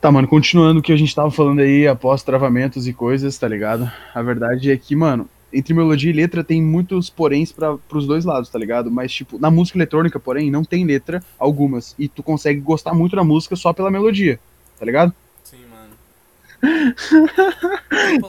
Tá, 0.02 0.12
mano, 0.12 0.28
continuando 0.28 0.80
o 0.80 0.84
que 0.84 0.94
a 0.94 0.98
gente 0.98 1.14
tava 1.16 1.32
falando 1.32 1.60
aí 1.60 1.88
após 1.88 2.24
travamentos 2.24 2.88
e 2.88 2.94
coisas, 2.94 3.38
tá 3.38 3.48
ligado? 3.48 3.92
A 4.14 4.22
verdade 4.22 4.72
é 4.72 4.78
que, 4.78 4.96
mano, 4.96 5.30
entre 5.52 5.74
melodia 5.74 6.12
e 6.12 6.14
letra 6.14 6.44
tem 6.44 6.62
muitos 6.62 7.10
poréns 7.10 7.52
para 7.52 7.78
pros 7.78 8.06
dois 8.06 8.24
lados, 8.24 8.50
tá 8.50 8.60
ligado? 8.60 8.92
Mas, 8.92 9.12
tipo, 9.12 9.40
na 9.40 9.50
música 9.50 9.78
eletrônica, 9.78 10.20
porém, 10.20 10.52
não 10.52 10.64
tem 10.64 10.86
letra 10.86 11.24
algumas. 11.40 11.96
E 11.98 12.08
tu 12.08 12.22
consegue 12.22 12.60
gostar 12.60 12.94
muito 12.94 13.16
da 13.16 13.24
música 13.24 13.56
só 13.56 13.74
pela 13.74 13.92
melodia, 13.92 14.40
tá 14.80 14.86
ligado? 14.86 15.14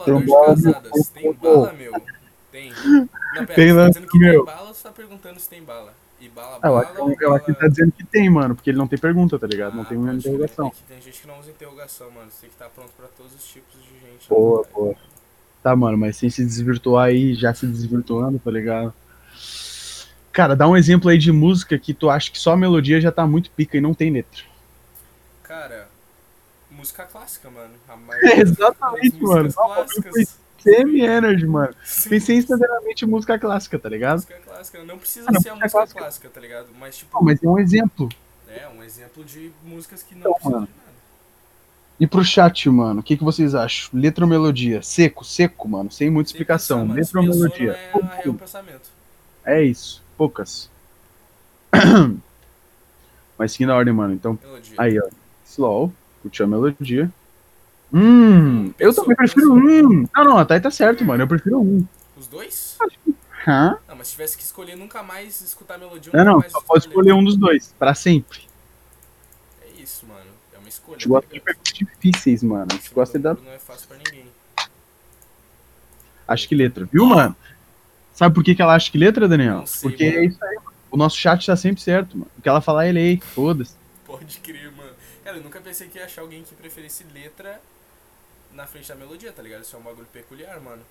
Tem 0.05 0.25
casadas, 0.25 1.09
tem 1.09 1.33
bala, 1.33 1.73
meu? 1.73 1.93
Tem. 2.51 2.71
Não, 2.71 3.45
pera, 3.45 3.55
tem, 3.55 3.75
tá 3.75 3.87
dizendo 3.87 4.07
que 4.07 4.19
meu. 4.19 4.45
tem 4.45 4.55
bala 4.55 4.67
ou 4.67 4.73
você 4.73 4.83
tá 4.83 4.91
perguntando 4.91 5.39
se 5.39 5.49
tem 5.49 5.63
bala? 5.63 5.93
E 6.19 6.27
bala, 6.29 6.59
bala, 6.59 6.91
eu, 6.95 7.09
eu, 7.09 7.15
eu 7.19 7.35
acho 7.35 7.45
que 7.45 7.51
ele 7.51 7.59
tá 7.59 7.67
dizendo 7.67 7.91
que 7.91 8.03
tem, 8.03 8.27
mano, 8.29 8.55
porque 8.55 8.71
ele 8.71 8.77
não 8.77 8.87
tem 8.87 8.97
pergunta, 8.97 9.37
tá 9.37 9.45
ligado? 9.45 9.73
Ah, 9.73 9.75
não 9.75 9.85
tem 9.85 9.97
uma 9.97 10.13
interrogação. 10.13 10.71
Tem 10.87 10.99
gente 10.99 11.21
que 11.21 11.27
não 11.27 11.39
usa 11.39 11.51
interrogação, 11.51 12.09
mano. 12.09 12.31
Você 12.31 12.41
tem 12.41 12.49
que 12.49 12.55
estar 12.55 12.65
tá 12.65 12.71
pronto 12.73 12.91
pra 12.97 13.07
todos 13.15 13.35
os 13.35 13.45
tipos 13.47 13.75
de 13.81 13.89
gente. 13.89 14.27
Boa, 14.27 14.63
né, 14.63 14.67
boa. 14.73 14.95
Tá, 15.61 15.75
mano, 15.75 15.97
mas 15.97 16.17
sem 16.17 16.29
se 16.29 16.43
desvirtuar 16.43 17.07
aí, 17.07 17.35
já 17.35 17.53
se 17.53 17.67
desvirtuando, 17.67 18.39
tá 18.39 18.49
ligado? 18.49 18.93
Cara, 20.31 20.55
dá 20.55 20.67
um 20.67 20.77
exemplo 20.77 21.09
aí 21.09 21.17
de 21.17 21.31
música 21.31 21.77
que 21.77 21.93
tu 21.93 22.09
acha 22.09 22.31
que 22.31 22.39
só 22.39 22.53
a 22.53 22.57
melodia 22.57 23.01
já 23.01 23.11
tá 23.11 23.27
muito 23.27 23.51
pica 23.51 23.77
e 23.77 23.81
não 23.81 23.93
tem 23.93 24.11
letra. 24.11 24.43
Cara, 25.43 25.86
música 26.87 27.05
clássica, 27.05 27.49
mano. 27.49 27.73
É, 28.23 28.39
exatamente, 28.41 29.21
mano. 29.21 29.49
Semi-energy, 30.59 31.45
mano. 31.45 31.75
Sim. 31.83 32.09
Pensei 32.09 32.37
instantaneamente 32.37 33.05
em 33.05 33.07
música 33.07 33.37
clássica, 33.37 33.77
tá 33.77 33.89
ligado? 33.89 34.15
Música 34.15 34.39
clássica. 34.45 34.83
Não 34.83 34.97
precisa 34.97 35.27
ah, 35.29 35.39
ser 35.39 35.49
a 35.49 35.55
música 35.55 35.69
clássica. 35.69 35.99
clássica. 35.99 36.29
tá 36.29 36.41
ligado? 36.41 36.67
Mas, 36.79 36.97
tipo. 36.97 37.15
Não, 37.15 37.23
mas 37.23 37.43
é 37.43 37.47
um 37.47 37.59
exemplo. 37.59 38.09
É, 38.49 38.67
um 38.69 38.83
exemplo 38.83 39.23
de 39.23 39.51
músicas 39.63 40.01
que 40.01 40.15
não 40.15 40.21
então, 40.21 40.33
precisam 40.33 40.59
mano. 40.59 40.67
de 40.67 40.73
nada. 40.73 40.87
E 41.99 42.07
pro 42.07 42.23
chat, 42.23 42.69
mano, 42.69 42.99
o 42.99 43.03
que, 43.03 43.17
que 43.17 43.23
vocês 43.23 43.55
acham? 43.55 43.89
Letra 43.93 44.23
ou 44.23 44.29
melodia? 44.29 44.81
Seco, 44.81 45.25
seco, 45.25 45.67
mano, 45.67 45.91
sem 45.91 46.09
muita 46.09 46.29
sem 46.29 46.35
explicação. 46.35 46.81
Pensar, 46.81 46.93
Letra 46.93 47.19
ou 47.19 47.25
melodia? 47.25 47.71
É, 47.71 47.91
é, 48.29 48.33
pensamento. 48.33 48.89
é 49.43 49.63
isso, 49.63 50.03
poucas. 50.15 50.69
Mas 53.37 53.51
seguindo 53.51 53.71
a 53.71 53.75
ordem, 53.75 53.93
mano. 53.93 54.13
Então, 54.13 54.37
melodia. 54.41 54.75
aí, 54.77 54.99
ó. 54.99 55.07
Slow, 55.45 55.91
curtiu 56.27 56.45
a 56.45 56.49
melodia. 56.49 57.11
Hum, 57.93 58.73
eu 58.77 58.93
também 58.93 59.15
prefiro 59.15 59.53
um. 59.53 60.05
Não, 60.13 60.23
não, 60.25 60.37
até 60.37 60.59
tá 60.59 60.69
certo, 60.69 61.05
mano. 61.05 61.23
Eu 61.23 61.27
prefiro 61.27 61.59
um. 61.61 61.85
Os 62.17 62.27
dois? 62.27 62.77
Hã? 63.47 63.77
Não, 63.87 63.95
mas 63.95 64.07
se 64.07 64.13
tivesse 64.13 64.37
que 64.37 64.43
escolher 64.43 64.75
nunca 64.75 65.01
mais 65.01 65.39
escutar 65.41 65.75
a 65.75 65.77
melodia, 65.77 66.11
não, 66.13 66.25
não, 66.25 66.49
só 66.49 66.59
pode 66.61 66.87
escolher 66.87 67.13
um 67.13 67.23
dos 67.23 67.37
dois, 67.37 67.73
pra 67.79 67.93
sempre. 67.93 68.41
É 69.61 69.81
isso, 69.81 70.05
mano. 70.05 70.29
É 70.53 70.57
uma 70.57 70.67
escolha. 70.67 70.97
A 70.97 70.99
gente 70.99 71.07
gosta 71.07 71.33
de 71.33 71.39
perguntas 71.39 71.73
difíceis, 71.73 72.43
mano. 72.43 72.67
A 72.69 72.73
gente 72.73 72.93
gosta 72.93 73.17
da. 73.17 73.33
Não 73.35 73.51
é 73.51 73.59
fácil 73.59 73.87
pra 73.87 73.97
ninguém. 73.97 74.25
Acho 76.27 76.49
que 76.49 76.55
letra, 76.55 76.85
viu, 76.91 77.05
mano? 77.05 77.33
Sabe 78.13 78.35
por 78.35 78.43
que, 78.43 78.53
que 78.53 78.61
ela 78.61 78.75
acha 78.75 78.91
que 78.91 78.97
letra, 78.97 79.29
Daniel? 79.29 79.65
Sei, 79.65 79.89
Porque 79.89 80.05
mano. 80.07 80.17
é 80.17 80.25
isso 80.25 80.43
aí, 80.43 80.55
mano. 80.55 80.77
O 80.91 80.97
nosso 80.97 81.15
chat 81.15 81.45
tá 81.45 81.55
sempre 81.55 81.81
certo, 81.81 82.17
mano. 82.17 82.29
O 82.37 82.41
que 82.41 82.49
ela 82.49 82.59
falar 82.59 82.85
é 82.85 82.91
lei, 82.91 83.21
foda-se. 83.21 83.75
Pode 84.05 84.39
crer, 84.39 84.71
mano. 84.71 84.76
Cara, 85.27 85.39
eu 85.39 85.43
nunca 85.43 85.59
pensei 85.59 85.89
que 85.89 85.97
ia 85.97 86.05
achar 86.05 86.21
alguém 86.21 86.41
que 86.41 86.55
preferisse 86.55 87.05
letra 87.13 87.59
na 88.53 88.65
frente 88.65 88.87
da 88.87 88.95
melodia, 88.95 89.29
tá 89.29 89.43
ligado? 89.43 89.63
Isso 89.63 89.75
é 89.75 89.79
um 89.79 89.81
bagulho 89.81 90.07
peculiar, 90.13 90.57
mano. 90.61 90.81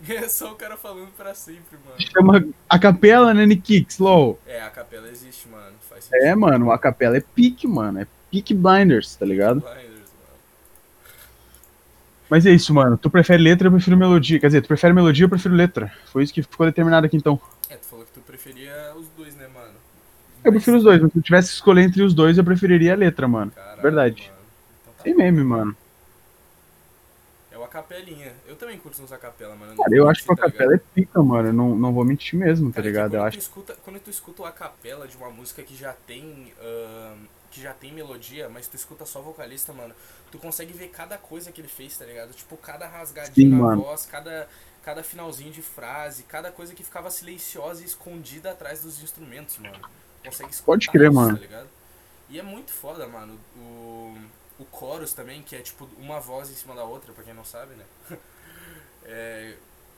É 0.08 0.26
só 0.26 0.52
o 0.52 0.54
cara 0.54 0.78
falando 0.78 1.14
pra 1.14 1.34
sempre, 1.34 1.76
mano. 1.84 2.00
Chama 2.00 2.48
a 2.66 2.78
capela, 2.78 3.34
né, 3.34 3.44
Nick 3.44 3.84
Slow? 3.90 4.40
É, 4.46 4.62
a 4.62 4.70
capela 4.70 5.06
existe, 5.10 5.46
mano. 5.48 5.76
Faz 5.86 6.04
sentido. 6.04 6.24
É, 6.24 6.34
mano, 6.34 6.72
a 6.72 6.78
capela 6.78 7.18
é 7.18 7.20
pique, 7.20 7.66
mano. 7.68 8.00
É 8.00 8.06
pique 8.30 8.54
blinders, 8.54 9.14
tá 9.16 9.26
ligado? 9.26 9.60
Blinders, 9.60 9.84
mano. 9.84 10.38
Mas 12.30 12.46
é 12.46 12.52
isso, 12.52 12.72
mano. 12.72 12.96
Tu 12.96 13.10
prefere 13.10 13.42
letra, 13.42 13.68
eu 13.68 13.72
prefiro 13.72 13.98
melodia. 13.98 14.40
Quer 14.40 14.46
dizer, 14.46 14.62
tu 14.62 14.68
prefere 14.68 14.94
melodia, 14.94 15.26
eu 15.26 15.28
prefiro 15.28 15.54
letra. 15.54 15.92
Foi 16.06 16.22
isso 16.22 16.32
que 16.32 16.42
ficou 16.42 16.64
determinado 16.64 17.04
aqui 17.04 17.18
então. 17.18 17.38
É, 17.68 17.76
tu 17.76 17.84
falou 17.84 18.06
que 18.06 18.12
tu 18.12 18.20
preferia 18.22 18.94
os? 18.96 19.09
Eu 20.44 20.52
prefiro 20.52 20.76
os 20.78 20.84
dois, 20.84 21.00
mas 21.00 21.12
se 21.12 21.18
eu 21.18 21.22
tivesse 21.22 21.48
que 21.48 21.54
escolher 21.54 21.82
entre 21.82 22.02
os 22.02 22.14
dois, 22.14 22.38
eu 22.38 22.44
preferiria 22.44 22.92
a 22.94 22.96
letra, 22.96 23.28
mano. 23.28 23.50
Caralho, 23.50 23.82
Verdade. 23.82 24.30
mano. 24.30 24.40
Então 24.82 25.14
tá 25.14 25.18
meme, 25.18 25.44
mano. 25.44 25.76
É 27.50 27.58
o 27.58 27.64
acapelinha. 27.64 28.32
Eu 28.46 28.56
também 28.56 28.78
curto 28.78 29.02
uns 29.02 29.12
acapela, 29.12 29.54
mano. 29.54 29.76
Cara, 29.76 29.94
eu 29.94 30.08
acho 30.08 30.24
que 30.24 30.32
a 30.32 30.36
capela 30.36 30.74
é 30.74 30.80
pica, 30.94 31.22
mano. 31.22 31.48
Eu 31.48 31.52
não, 31.52 31.76
não 31.76 31.92
vou 31.92 32.04
mentir 32.04 32.38
mesmo, 32.38 32.70
tá 32.70 32.76
Cara, 32.76 32.82
que 32.84 32.88
ligado? 32.88 33.14
Eu 33.14 33.20
quando 33.20 33.28
acho. 33.28 33.36
Tu 33.38 33.40
escuta, 33.40 33.76
quando 33.84 34.00
tu 34.00 34.10
escuta 34.10 34.48
a 34.48 34.52
capela 34.52 35.06
de 35.06 35.16
uma 35.16 35.30
música 35.30 35.62
que 35.62 35.76
já 35.76 35.92
tem. 36.06 36.52
ahn, 36.62 37.18
que 37.50 37.60
já 37.60 37.72
tem 37.72 37.92
melodia, 37.92 38.48
mas 38.48 38.68
tu 38.68 38.76
escuta 38.76 39.04
só 39.04 39.20
vocalista, 39.20 39.72
mano, 39.72 39.92
tu 40.30 40.38
consegue 40.38 40.72
ver 40.72 40.88
cada 40.88 41.18
coisa 41.18 41.50
que 41.50 41.60
ele 41.60 41.68
fez, 41.68 41.98
tá 41.98 42.04
ligado? 42.04 42.32
Tipo, 42.32 42.56
cada 42.56 42.86
rasgadinho 42.86 43.34
Sim, 43.34 43.48
na 43.48 43.56
mano. 43.56 43.82
voz, 43.82 44.06
cada, 44.06 44.48
cada 44.84 45.02
finalzinho 45.02 45.50
de 45.50 45.60
frase, 45.60 46.22
cada 46.22 46.52
coisa 46.52 46.74
que 46.74 46.84
ficava 46.84 47.10
silenciosa 47.10 47.82
e 47.82 47.86
escondida 47.86 48.52
atrás 48.52 48.82
dos 48.82 49.02
instrumentos, 49.02 49.58
mano. 49.58 49.80
Consegue 50.24 50.50
escutar 50.50 50.66
Pode 50.66 50.88
crer, 50.90 51.10
isso, 51.10 51.12
mano. 51.14 51.38
tá? 51.38 51.62
E 52.28 52.38
é 52.38 52.42
muito 52.42 52.72
foda, 52.72 53.06
mano. 53.06 53.34
O, 53.56 54.14
o 54.58 54.66
chorus 54.78 55.12
também, 55.12 55.42
que 55.42 55.56
é 55.56 55.60
tipo 55.60 55.88
uma 55.98 56.20
voz 56.20 56.50
em 56.50 56.54
cima 56.54 56.74
da 56.74 56.84
outra, 56.84 57.12
pra 57.12 57.24
quem 57.24 57.34
não 57.34 57.44
sabe, 57.44 57.74
né? 57.74 57.84
É, 59.12 59.54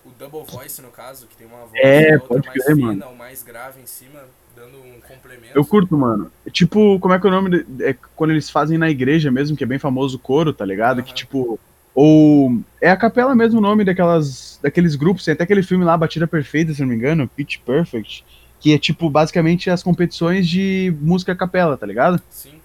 o 0.06 0.10
double 0.10 0.44
voice, 0.44 0.80
no 0.80 0.90
caso, 0.90 1.26
que 1.26 1.36
tem 1.36 1.46
uma 1.46 1.66
voz 1.66 1.72
É, 1.74 2.10
e 2.10 2.14
outra 2.14 2.28
pode 2.28 2.46
mais 2.46 2.64
crer, 2.64 2.76
fina 2.76 2.86
mano. 2.88 3.06
ou 3.06 3.14
mais 3.16 3.42
grave 3.42 3.80
em 3.80 3.86
cima, 3.86 4.20
dando 4.56 4.78
um 4.78 5.00
complemento. 5.00 5.52
Eu 5.54 5.64
curto, 5.66 5.96
mano. 5.98 6.30
É 6.46 6.50
Tipo, 6.50 6.98
como 6.98 7.12
é 7.12 7.20
que 7.20 7.26
é 7.26 7.28
o 7.28 7.32
nome? 7.32 7.62
de- 7.64 7.84
É 7.84 7.94
quando 8.16 8.30
eles 8.30 8.48
fazem 8.48 8.78
na 8.78 8.88
igreja 8.88 9.30
mesmo, 9.30 9.56
que 9.56 9.64
é 9.64 9.66
bem 9.66 9.78
famoso 9.78 10.16
o 10.16 10.20
coro, 10.20 10.52
tá 10.52 10.64
ligado? 10.64 11.02
Que 11.02 11.08
Aham. 11.10 11.16
tipo. 11.16 11.60
Ou. 11.94 12.58
É 12.80 12.90
a 12.90 12.96
capela 12.96 13.34
mesmo 13.34 13.58
o 13.58 13.62
nome 13.62 13.84
daquelas, 13.84 14.58
daqueles 14.62 14.94
grupos. 14.96 15.24
Tem 15.24 15.34
até 15.34 15.44
aquele 15.44 15.62
filme 15.62 15.84
lá, 15.84 15.96
Batida 15.96 16.26
Perfeita, 16.26 16.72
se 16.72 16.80
não 16.80 16.88
me 16.88 16.94
engano, 16.94 17.28
Pitch 17.28 17.58
Perfect. 17.58 18.24
Que 18.62 18.72
é 18.72 18.78
tipo, 18.78 19.10
basicamente, 19.10 19.68
as 19.68 19.82
competições 19.82 20.46
de 20.48 20.96
música 21.00 21.32
a 21.32 21.36
capela, 21.36 21.76
tá 21.76 21.84
ligado? 21.84 22.22
Sim. 22.30 22.60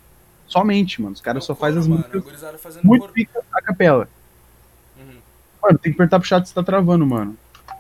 Somente, 0.48 1.02
mano. 1.02 1.16
Os 1.16 1.22
caras 1.22 1.44
só 1.44 1.56
fazem 1.56 1.80
as 1.80 1.88
mano, 1.88 2.06
músicas 2.14 2.84
muito 2.84 3.10
pica 3.10 3.44
a 3.52 3.62
capela. 3.64 4.08
Uhum. 4.96 5.18
Mano, 5.60 5.80
tem 5.80 5.92
que 5.92 5.98
apertar 5.98 6.20
pro 6.20 6.28
chat 6.28 6.48
se 6.48 6.54
tá 6.54 6.62
travando, 6.62 7.04
mano. 7.04 7.36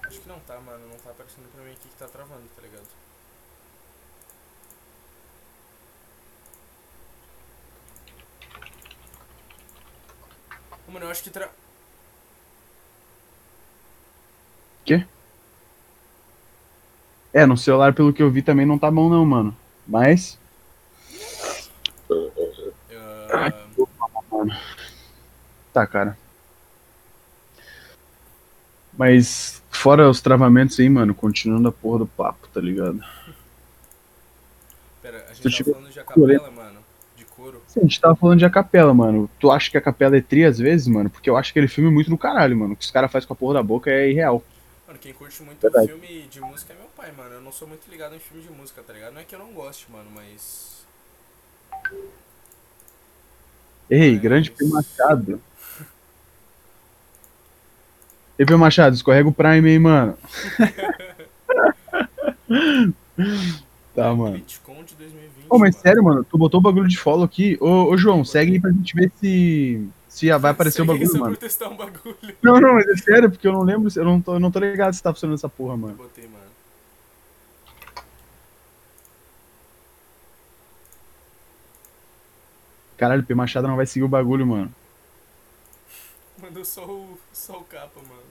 Acho 0.08 0.20
que 0.20 0.28
não 0.28 0.40
tá, 0.40 0.56
mano. 0.66 0.80
Não 0.90 0.98
tá 0.98 1.12
aparecendo 1.12 1.46
pra 1.54 1.64
mim 1.64 1.70
aqui 1.70 1.88
que 1.88 1.96
tá 1.96 2.08
travando, 2.08 2.42
tá 2.56 2.62
ligado? 2.64 2.88
Ô, 10.88 10.92
Mano, 10.92 11.06
eu 11.06 11.12
acho 11.12 11.22
que 11.24 11.30
tra... 11.30 11.48
É, 17.34 17.46
no 17.46 17.58
celular, 17.58 17.94
pelo 17.94 18.14
que 18.14 18.24
eu 18.24 18.32
vi, 18.32 18.42
também 18.42 18.66
não 18.66 18.78
tá 18.78 18.90
bom, 18.90 19.10
não, 19.10 19.26
mano. 19.26 19.56
Mas. 19.88 20.38
ah, 23.32 23.54
Tá, 25.74 25.86
cara. 25.86 26.18
Mas, 28.98 29.62
fora 29.70 30.10
os 30.10 30.20
travamentos 30.20 30.80
aí, 30.80 30.90
mano, 30.90 31.14
continuando 31.14 31.68
a 31.68 31.72
porra 31.72 32.00
do 32.00 32.08
papo, 32.08 32.48
tá 32.48 32.60
ligado? 32.60 33.00
pera, 35.02 35.26
a 35.30 35.34
gente 35.34 35.44
tava 35.44 35.56
tiver 35.56 35.72
falando 35.74 35.92
de 35.92 36.00
acapela, 36.00 36.52
mano. 36.52 36.80
De 37.16 37.26
coro. 37.26 37.62
Sim, 37.68 37.80
a 37.80 37.84
gente 37.84 38.02
tava 38.02 38.16
falando 38.16 38.40
de 38.40 38.46
a 38.46 38.50
capela, 38.50 38.94
mano. 38.94 39.30
Tu 39.40 39.52
acha 39.52 39.72
que 39.72 39.78
a 39.78 39.82
capela 39.82 40.18
é 40.18 40.22
tri 40.22 40.44
às 40.44 40.58
vezes, 40.58 40.88
mano? 40.88 41.10
Porque 41.10 41.30
eu 41.30 41.38
acho 41.38 41.52
aquele 41.52 41.68
filme 41.68 41.90
muito 41.90 42.10
do 42.10 42.18
caralho, 42.18 42.58
mano. 42.58 42.74
O 42.74 42.76
que 42.76 42.84
os 42.84 42.92
caras 42.92 43.12
fazem 43.12 43.28
com 43.28 43.34
a 43.34 43.38
porra 43.38 43.56
da 43.56 43.64
boca 43.64 43.90
é 43.90 44.10
irreal. 44.10 44.44
Mano, 44.86 45.00
quem 45.00 45.14
curte 45.14 45.42
muito 45.44 45.62
Verdade. 45.62 45.88
filme 45.88 46.28
de 46.30 46.42
música 46.42 46.74
é 46.74 46.76
meu 46.76 46.87
pai, 46.98 47.12
mano. 47.16 47.36
Eu 47.36 47.42
não 47.42 47.52
sou 47.52 47.68
muito 47.68 47.90
ligado 47.90 48.16
em 48.16 48.20
filme 48.20 48.44
de 48.44 48.50
música, 48.50 48.82
tá 48.82 48.92
ligado? 48.92 49.14
Não 49.14 49.22
é 49.22 49.24
que 49.24 49.36
eu 49.36 49.40
não 49.40 49.52
goste, 49.54 49.86
mano, 49.92 50.10
mas. 50.14 50.86
Ei, 53.90 54.14
Mas- 54.14 54.22
grande 54.22 54.52
P 54.52 54.66
Machado. 54.66 55.42
Ei, 58.38 58.46
P 58.46 58.56
Machado, 58.56 58.96
escorrega 58.96 59.30
o 59.30 59.34
Prime 59.34 59.70
aí, 59.70 59.80
mano. 59.80 60.18
tá, 63.96 64.14
mano. 64.14 64.36
BitCon 64.38 64.84
de 64.84 64.96
2020. 64.96 65.46
Ô, 65.50 65.58
mas 65.58 65.72
mano. 65.76 65.82
sério, 65.82 66.04
mano, 66.04 66.24
tu 66.24 66.38
botou 66.38 66.60
o 66.60 66.64
bagulho 66.64 66.88
de 66.88 66.98
follow 66.98 67.24
aqui. 67.24 67.58
Ô, 67.62 67.86
ô 67.92 67.98
João, 67.98 68.24
segue 68.26 68.54
aí 68.54 68.60
pra 68.60 68.72
gente 68.72 68.94
ver 68.96 69.12
se. 69.20 69.88
Se 70.10 70.26
já 70.28 70.38
vai 70.38 70.52
aparecer 70.52 70.82
o 70.82 70.86
bagulho, 70.86 71.20
mano. 71.20 71.38
um 71.72 71.76
bagulho. 71.78 72.18
Não, 72.42 72.60
não, 72.60 72.74
mas 72.74 72.88
é 72.88 72.98
sério, 72.98 73.30
porque 73.30 73.48
eu 73.48 73.52
não 73.52 73.62
lembro, 73.62 73.88
eu 73.96 74.04
não 74.06 74.20
tô, 74.20 74.34
eu 74.34 74.40
não 74.40 74.50
tô 74.50 74.58
ligado 74.60 74.92
se 74.94 75.04
tá 75.04 75.14
funcionando 75.14 75.36
essa 75.38 75.48
porra, 75.50 75.74
Eu 75.74 75.78
mano. 75.78 75.94
botei, 75.96 76.24
mano. 76.28 76.47
Caralho, 82.98 83.22
o 83.22 83.26
P 83.26 83.36
Machado 83.36 83.68
não 83.68 83.76
vai 83.76 83.86
seguir 83.86 84.04
o 84.04 84.10
bagulho, 84.10 84.46
mano. 84.46 84.74
Mandou 86.42 86.66
só 86.66 86.86
o, 86.86 87.18
só 87.32 87.58
o 87.58 87.64
capa, 87.64 88.00
mano. 88.02 88.28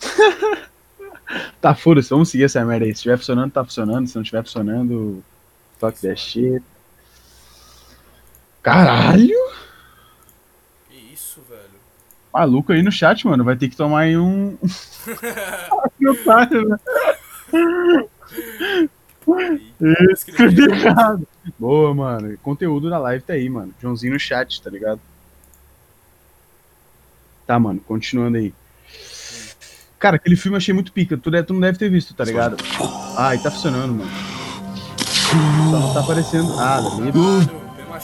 Tá, 1.60 1.74
foda-se, 1.74 2.10
vamos 2.10 2.28
seguir 2.28 2.44
essa 2.44 2.64
merda 2.64 2.84
aí. 2.84 2.92
Se 2.92 2.98
estiver 2.98 3.16
funcionando, 3.16 3.50
tá 3.50 3.64
funcionando. 3.64 4.06
Se 4.06 4.14
não 4.14 4.22
estiver 4.22 4.42
funcionando, 4.42 5.24
fuck 5.78 6.00
that 6.00 6.20
shit. 6.20 6.62
Caralho! 8.62 9.36
Que 10.88 10.96
isso, 11.12 11.40
velho. 11.48 11.80
Maluco 12.32 12.72
aí 12.72 12.82
no 12.82 12.92
chat, 12.92 13.26
mano. 13.26 13.42
Vai 13.42 13.56
ter 13.56 13.68
que 13.68 13.76
tomar 13.76 14.00
aí 14.00 14.16
um. 14.16 14.56
Que 15.98 16.06
otário, 16.08 16.68
né? 16.68 16.78
Escrevi 20.12 20.62
errado. 20.70 21.26
Boa, 21.58 21.94
mano. 21.94 22.38
Conteúdo 22.42 22.88
da 22.88 22.98
live 22.98 23.24
tá 23.24 23.32
aí, 23.32 23.48
mano. 23.48 23.74
Joãozinho 23.80 24.12
no 24.12 24.20
chat, 24.20 24.62
tá 24.62 24.70
ligado? 24.70 25.00
Tá, 27.46 27.58
mano, 27.58 27.80
continuando 27.80 28.38
aí. 28.38 28.54
Cara, 29.98 30.16
aquele 30.16 30.36
filme 30.36 30.56
eu 30.56 30.58
achei 30.58 30.74
muito 30.74 30.92
pica. 30.92 31.16
Tu, 31.16 31.30
deve, 31.30 31.46
tu 31.46 31.54
não 31.54 31.60
deve 31.60 31.78
ter 31.78 31.88
visto, 31.88 32.14
tá 32.14 32.24
ligado? 32.24 32.56
Ai, 33.16 33.38
tá 33.38 33.50
funcionando, 33.50 33.94
mano. 33.94 34.10
Só 35.70 35.80
não 35.80 35.94
tá 35.94 36.00
aparecendo. 36.00 36.52
Ah, 36.58 36.80
da 36.80 36.90
minha. 36.96 37.12
Mano, 37.12 37.46
tem 37.76 37.84
uma 37.86 37.98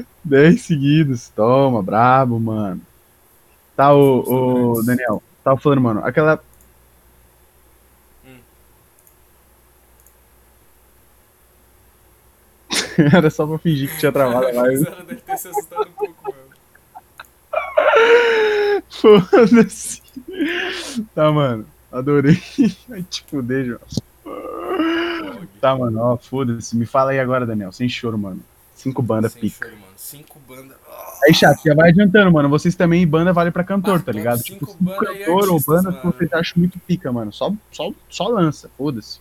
chance 0.30 0.38
Mano, 0.38 0.38
fazia 0.38 0.38
um 0.38 0.38
no 0.38 0.38
mundo. 0.38 0.54
10 0.54 0.62
seguidos. 0.62 1.28
Toma, 1.30 1.82
brabo, 1.82 2.38
mano. 2.38 2.80
Tá, 3.76 3.94
o, 3.94 4.74
o 4.76 4.82
Daniel. 4.82 5.22
Tava 5.42 5.58
falando, 5.58 5.80
mano, 5.80 6.04
aquela. 6.04 6.42
Hum. 8.26 8.38
Era 13.14 13.30
só 13.30 13.46
pra 13.46 13.58
fingir 13.58 13.90
que 13.90 13.98
tinha 13.98 14.12
travado 14.12 14.46
a 14.46 14.52
live. 14.52 14.84
Gisela 14.84 15.04
deve 15.04 15.20
ter 15.20 15.38
se 15.38 15.48
assustado 15.48 15.88
um 15.88 15.92
pouco, 15.92 16.22
mano. 16.24 16.50
Foda-se. 18.90 20.02
Tá, 21.14 21.32
mano. 21.32 21.66
Adorei. 21.90 22.40
Vai 22.88 23.02
te 23.02 23.24
fuder, 23.28 23.64
João. 23.64 23.80
Dog. 24.24 25.46
Tá, 25.60 25.76
mano, 25.76 26.00
ó, 26.00 26.16
foda-se. 26.16 26.76
Me 26.76 26.86
fala 26.86 27.12
aí 27.12 27.18
agora, 27.18 27.46
Daniel. 27.46 27.72
Sem 27.72 27.88
choro, 27.88 28.18
mano. 28.18 28.42
Cinco 28.74 29.02
bandas 29.02 29.34
pica. 29.34 29.68
choro. 29.68 29.89
Cinco 30.10 30.38
bandas. 30.40 30.76
Aí, 31.24 31.32
chat, 31.34 31.62
já 31.64 31.74
vai 31.74 31.90
adiantando, 31.90 32.32
mano. 32.32 32.48
Vocês 32.48 32.74
também, 32.74 33.06
banda 33.06 33.32
vale 33.32 33.50
pra 33.50 33.62
cantor, 33.64 34.00
Ah, 34.00 34.02
tá 34.02 34.12
ligado? 34.12 34.38
cinco 34.38 34.66
Tipo, 34.66 34.66
cinco 34.72 34.82
banda 34.84 35.06
cantor 35.06 35.28
ou 35.28 35.38
artistas, 35.54 35.64
banda 35.66 35.92
que 35.92 35.98
mano. 36.06 36.16
vocês 36.18 36.32
acham 36.32 36.54
muito 36.58 36.78
pica, 36.80 37.12
mano. 37.12 37.32
Só, 37.32 37.52
só, 37.70 37.92
só 38.08 38.28
lança, 38.28 38.70
foda-se. 38.76 39.20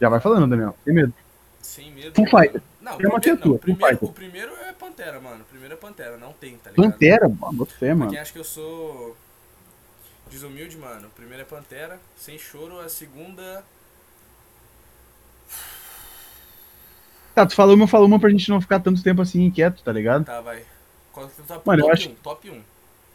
Já 0.00 0.08
vai 0.08 0.20
falando, 0.20 0.46
Daniel. 0.48 0.76
Tem 0.84 0.92
medo. 0.94 1.12
sem 1.62 1.90
medo. 1.92 2.12
Mano. 2.20 2.30
Fighter. 2.30 2.62
Não, 2.80 2.96
Tem 2.98 3.06
uma 3.08 3.18
primeiro, 3.20 3.48
não, 3.50 3.58
primeiro, 3.58 3.98
o 4.04 4.12
primeiro 4.12 4.52
é 4.68 4.72
Pantera, 4.72 5.20
mano. 5.20 5.40
O 5.42 5.44
primeiro 5.46 5.74
é 5.74 5.76
Pantera, 5.76 6.16
não 6.16 6.32
tem, 6.32 6.56
tá 6.58 6.70
ligado? 6.70 6.92
Pantera, 6.92 7.28
mano. 7.28 7.52
Bota 7.54 7.72
fé, 7.74 7.94
mano. 7.94 8.10
quem 8.12 8.20
acha 8.20 8.32
que 8.32 8.38
eu 8.38 8.44
sou 8.44 9.16
desumilde, 10.30 10.76
mano, 10.76 11.08
o 11.08 11.10
primeiro 11.10 11.42
é 11.42 11.44
Pantera, 11.44 11.98
sem 12.16 12.38
choro, 12.38 12.78
a 12.80 12.88
segunda. 12.88 13.64
Tá, 17.36 17.44
tu 17.44 17.54
falou 17.54 17.76
uma, 17.76 17.86
falou 17.86 18.06
uma 18.06 18.18
pra 18.18 18.30
gente 18.30 18.48
não 18.48 18.62
ficar 18.62 18.80
tanto 18.80 19.02
tempo 19.02 19.20
assim 19.20 19.44
inquieto, 19.44 19.82
tá 19.82 19.92
ligado? 19.92 20.24
Tá, 20.24 20.40
vai. 20.40 20.62
Qual 21.12 21.28
que 21.28 21.34
é 21.38 21.44
o 21.44 21.46
top, 21.46 21.66
Mano, 21.66 21.80
eu 21.82 21.84
top 21.88 21.92
acho- 21.92 22.08
1? 22.08 22.14
Top 22.14 22.50
1. 22.50 22.60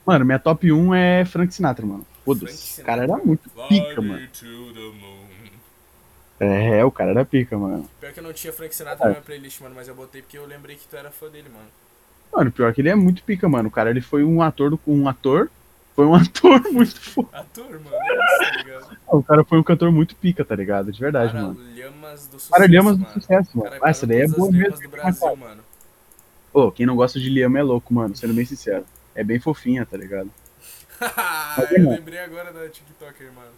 Mano, 0.05 0.25
minha 0.25 0.37
top 0.37 0.71
1 0.71 0.93
é 0.93 1.25
Frank 1.25 1.51
Sinatra, 1.51 1.83
mano. 1.85 2.05
Foda-se. 2.23 2.81
O 2.81 2.85
cara 2.85 3.01
era 3.03 3.17
muito 3.17 3.49
pica, 3.67 3.99
mano. 3.99 4.21
moon. 4.43 5.27
É, 6.39 6.85
o 6.85 6.91
cara 6.91 7.09
era 7.11 7.25
pica, 7.25 7.57
mano. 7.57 7.89
Pior 7.99 8.13
que 8.13 8.19
eu 8.19 8.23
não 8.23 8.31
tinha 8.33 8.53
Frank 8.53 8.75
Sinatra 8.75 9.05
na 9.05 9.11
minha 9.11 9.21
playlist, 9.23 9.59
mano, 9.61 9.73
mas 9.75 9.87
eu 9.87 9.95
botei 9.95 10.21
porque 10.21 10.37
eu 10.37 10.45
lembrei 10.45 10.75
que 10.75 10.87
tu 10.87 10.95
era 10.95 11.09
fã 11.11 11.27
dele, 11.27 11.49
mano. 11.49 11.67
Mano, 12.31 12.51
pior 12.51 12.71
que 12.73 12.81
ele 12.81 12.89
é 12.89 12.95
muito 12.95 13.23
pica, 13.23 13.49
mano. 13.49 13.69
O 13.69 13.71
cara, 13.71 13.89
ele 13.89 14.01
foi 14.01 14.23
um 14.23 14.41
ator, 14.41 14.69
do- 14.69 14.79
um 14.87 15.07
ator, 15.07 15.49
foi 15.95 16.05
um 16.05 16.13
ator 16.15 16.61
muito 16.71 16.99
foda. 17.01 17.27
Ator, 17.33 17.71
mano, 17.79 17.95
é 17.95 18.13
isso, 18.15 18.37
tá 18.51 18.57
ligado? 18.63 18.90
O 19.11 19.21
cara 19.23 19.43
foi 19.43 19.59
um 19.59 19.63
cantor 19.63 19.91
muito 19.91 20.15
pica, 20.15 20.43
tá 20.45 20.55
ligado? 20.55 20.91
De 20.91 20.99
verdade, 20.99 21.33
mano. 21.35 21.55
Paralhamas 21.55 22.27
do 22.27 22.39
sucesso. 22.39 22.49
Paralhamas 22.51 22.97
do 22.97 23.01
mano. 23.03 23.13
sucesso, 23.13 23.49
mano. 23.57 23.69
Cara, 23.69 23.81
Ah, 23.83 23.89
essa 23.89 24.07
daí 24.07 24.21
é 24.21 24.27
boa 24.27 24.51
mesmo. 24.51 24.81
Do 24.81 24.89
Brasil, 24.89 25.35
mano. 25.35 25.61
Ô, 26.53 26.71
quem 26.71 26.85
não 26.85 26.95
gosta 26.95 27.19
de 27.19 27.29
Liam 27.29 27.55
é 27.57 27.63
louco, 27.63 27.93
mano, 27.93 28.15
sendo 28.15 28.33
bem 28.33 28.45
sincero. 28.45 28.85
É 29.13 29.23
bem 29.23 29.39
fofinha, 29.39 29.85
tá 29.85 29.97
ligado? 29.97 30.29
eu 31.71 31.77
irmão. 31.77 31.93
lembrei 31.93 32.19
agora 32.19 32.51
da 32.53 32.67
TikToker, 32.69 33.27
mano. 33.33 33.51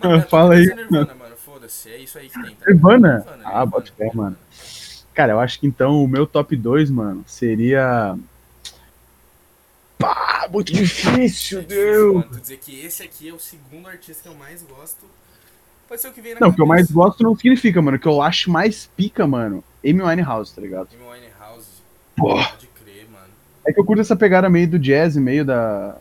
Ah, 0.00 0.08
minha 0.08 0.22
fala 0.22 0.54
aí. 0.54 0.68
é 0.68 0.74
Nirvana, 0.74 1.14
mano. 1.14 1.36
Foda-se, 1.36 1.90
é 1.90 1.98
isso 1.98 2.18
aí 2.18 2.28
que 2.28 2.42
tem. 2.42 2.54
Tá 2.54 2.66
Nirvana? 2.70 3.18
ligado? 3.18 3.40
Ah, 3.44 3.66
bota 3.66 3.92
fé, 3.92 4.10
mano. 4.14 4.36
Cara, 5.14 5.32
eu 5.32 5.40
acho 5.40 5.58
que 5.58 5.66
então 5.66 6.02
o 6.02 6.08
meu 6.08 6.26
top 6.26 6.54
2, 6.56 6.90
mano, 6.90 7.24
seria. 7.26 8.16
Pá, 9.98 10.48
muito 10.52 10.72
difícil, 10.72 11.60
É 11.60 11.62
difícil, 11.62 11.62
Deus! 11.62 12.24
tu 12.26 12.40
dizer 12.40 12.58
que 12.58 12.80
esse 12.80 13.02
aqui 13.02 13.28
é 13.28 13.32
o 13.32 13.38
segundo 13.38 13.88
artista 13.88 14.22
que 14.22 14.28
eu 14.28 14.34
mais 14.34 14.62
gosto. 14.62 15.06
Pode 15.88 16.00
ser 16.00 16.08
o 16.08 16.12
que 16.12 16.20
vem 16.20 16.34
na 16.34 16.40
Não, 16.40 16.48
o 16.48 16.54
que 16.54 16.60
eu 16.60 16.66
mais 16.66 16.90
gosto 16.90 17.22
não 17.22 17.36
significa, 17.36 17.80
mano. 17.80 17.96
O 17.96 18.00
que 18.00 18.08
eu 18.08 18.20
acho 18.20 18.50
mais 18.50 18.86
pica, 18.96 19.26
mano, 19.26 19.62
Amy 19.84 20.02
Winehouse, 20.02 20.54
tá 20.54 20.60
ligado? 20.60 20.88
Amy 20.92 21.02
Winehouse. 21.02 21.66
Porra. 22.16 22.48
Pode 22.50 22.66
crer, 22.68 23.08
mano. 23.10 23.32
É 23.66 23.72
que 23.72 23.80
eu 23.80 23.84
curto 23.84 24.00
essa 24.00 24.16
pegada 24.16 24.50
meio 24.50 24.68
do 24.68 24.78
jazz, 24.78 25.16
meio 25.16 25.44
da. 25.44 25.96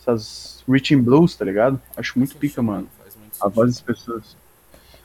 Essas 0.00 0.62
rich 0.68 0.94
in 0.94 1.02
blues, 1.02 1.34
tá 1.34 1.44
ligado? 1.44 1.80
Acho 1.96 2.18
muito 2.18 2.36
pica, 2.36 2.62
mano. 2.62 2.88
Faz 3.02 3.16
muito 3.16 3.36
A 3.40 3.48
voz 3.48 3.74
das 3.74 3.80
pessoas. 3.80 4.36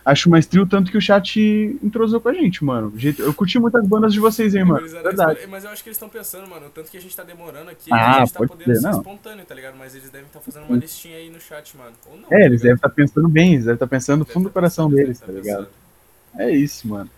Acho 0.06 0.30
mais 0.30 0.46
trio 0.46 0.68
tanto 0.68 0.92
que 0.92 0.98
o 1.00 1.02
chat 1.02 1.40
entrosou 1.84 2.22
com 2.22 2.30
a 2.30 2.34
gente, 2.34 2.64
mano. 2.64 2.94
Eu 3.18 3.34
curti 3.34 3.58
muitas 3.58 3.88
bandas 3.88 4.14
de 4.14 4.20
vocês 4.20 4.54
aí, 4.54 4.64
mano. 4.64 4.82
Eles- 4.82 4.92
Verdade. 4.94 5.48
Mas 5.48 5.64
eu 5.64 5.72
acho 5.72 5.82
que 5.82 5.90
eles 5.90 5.96
estão 5.98 6.08
pensando, 6.08 6.48
mano, 6.48 6.68
o 6.68 6.70
tanto 6.70 6.92
que 6.92 6.98
a 6.98 7.02
gente 7.02 7.16
tá 7.16 7.24
demorando 7.24 7.72
aqui, 7.72 7.92
Ah, 7.92 8.18
a 8.18 8.20
gente 8.20 8.34
tá 8.34 8.38
pode 8.38 8.52
podendo 8.52 8.76
ser, 8.76 8.82
ser 8.82 8.90
espontâneo, 8.92 9.44
tá 9.46 9.56
ligado? 9.56 9.76
Mas 9.76 9.96
eles 9.96 10.12
devem 10.12 10.28
estar 10.28 10.40
fazendo 10.42 10.66
uma 10.68 10.78
listinha 10.78 11.18
aí 11.18 11.28
no 11.32 11.42
chat, 11.42 11.76
mano. 11.76 11.94
Ou 12.06 12.18
não. 12.18 12.26
É, 12.26 12.40
tá 12.42 12.46
eles 12.46 12.62
devem 12.62 12.76
estar 12.76 12.90
pensando 12.90 13.28
bem, 13.28 13.54
eles 13.54 13.66
devem 13.66 13.74
estar 13.78 13.88
pensando 13.88 14.20
no 14.20 14.26
fundo 14.26 14.44
do 14.44 14.50
tá 14.50 14.54
coração 14.54 14.88
deles, 14.92 15.20
tá 15.20 15.26
deve 15.26 15.42
ligado? 15.42 15.66
pensando. 15.66 16.42
É 16.48 16.52
isso, 16.52 16.88
mano. 16.88 17.10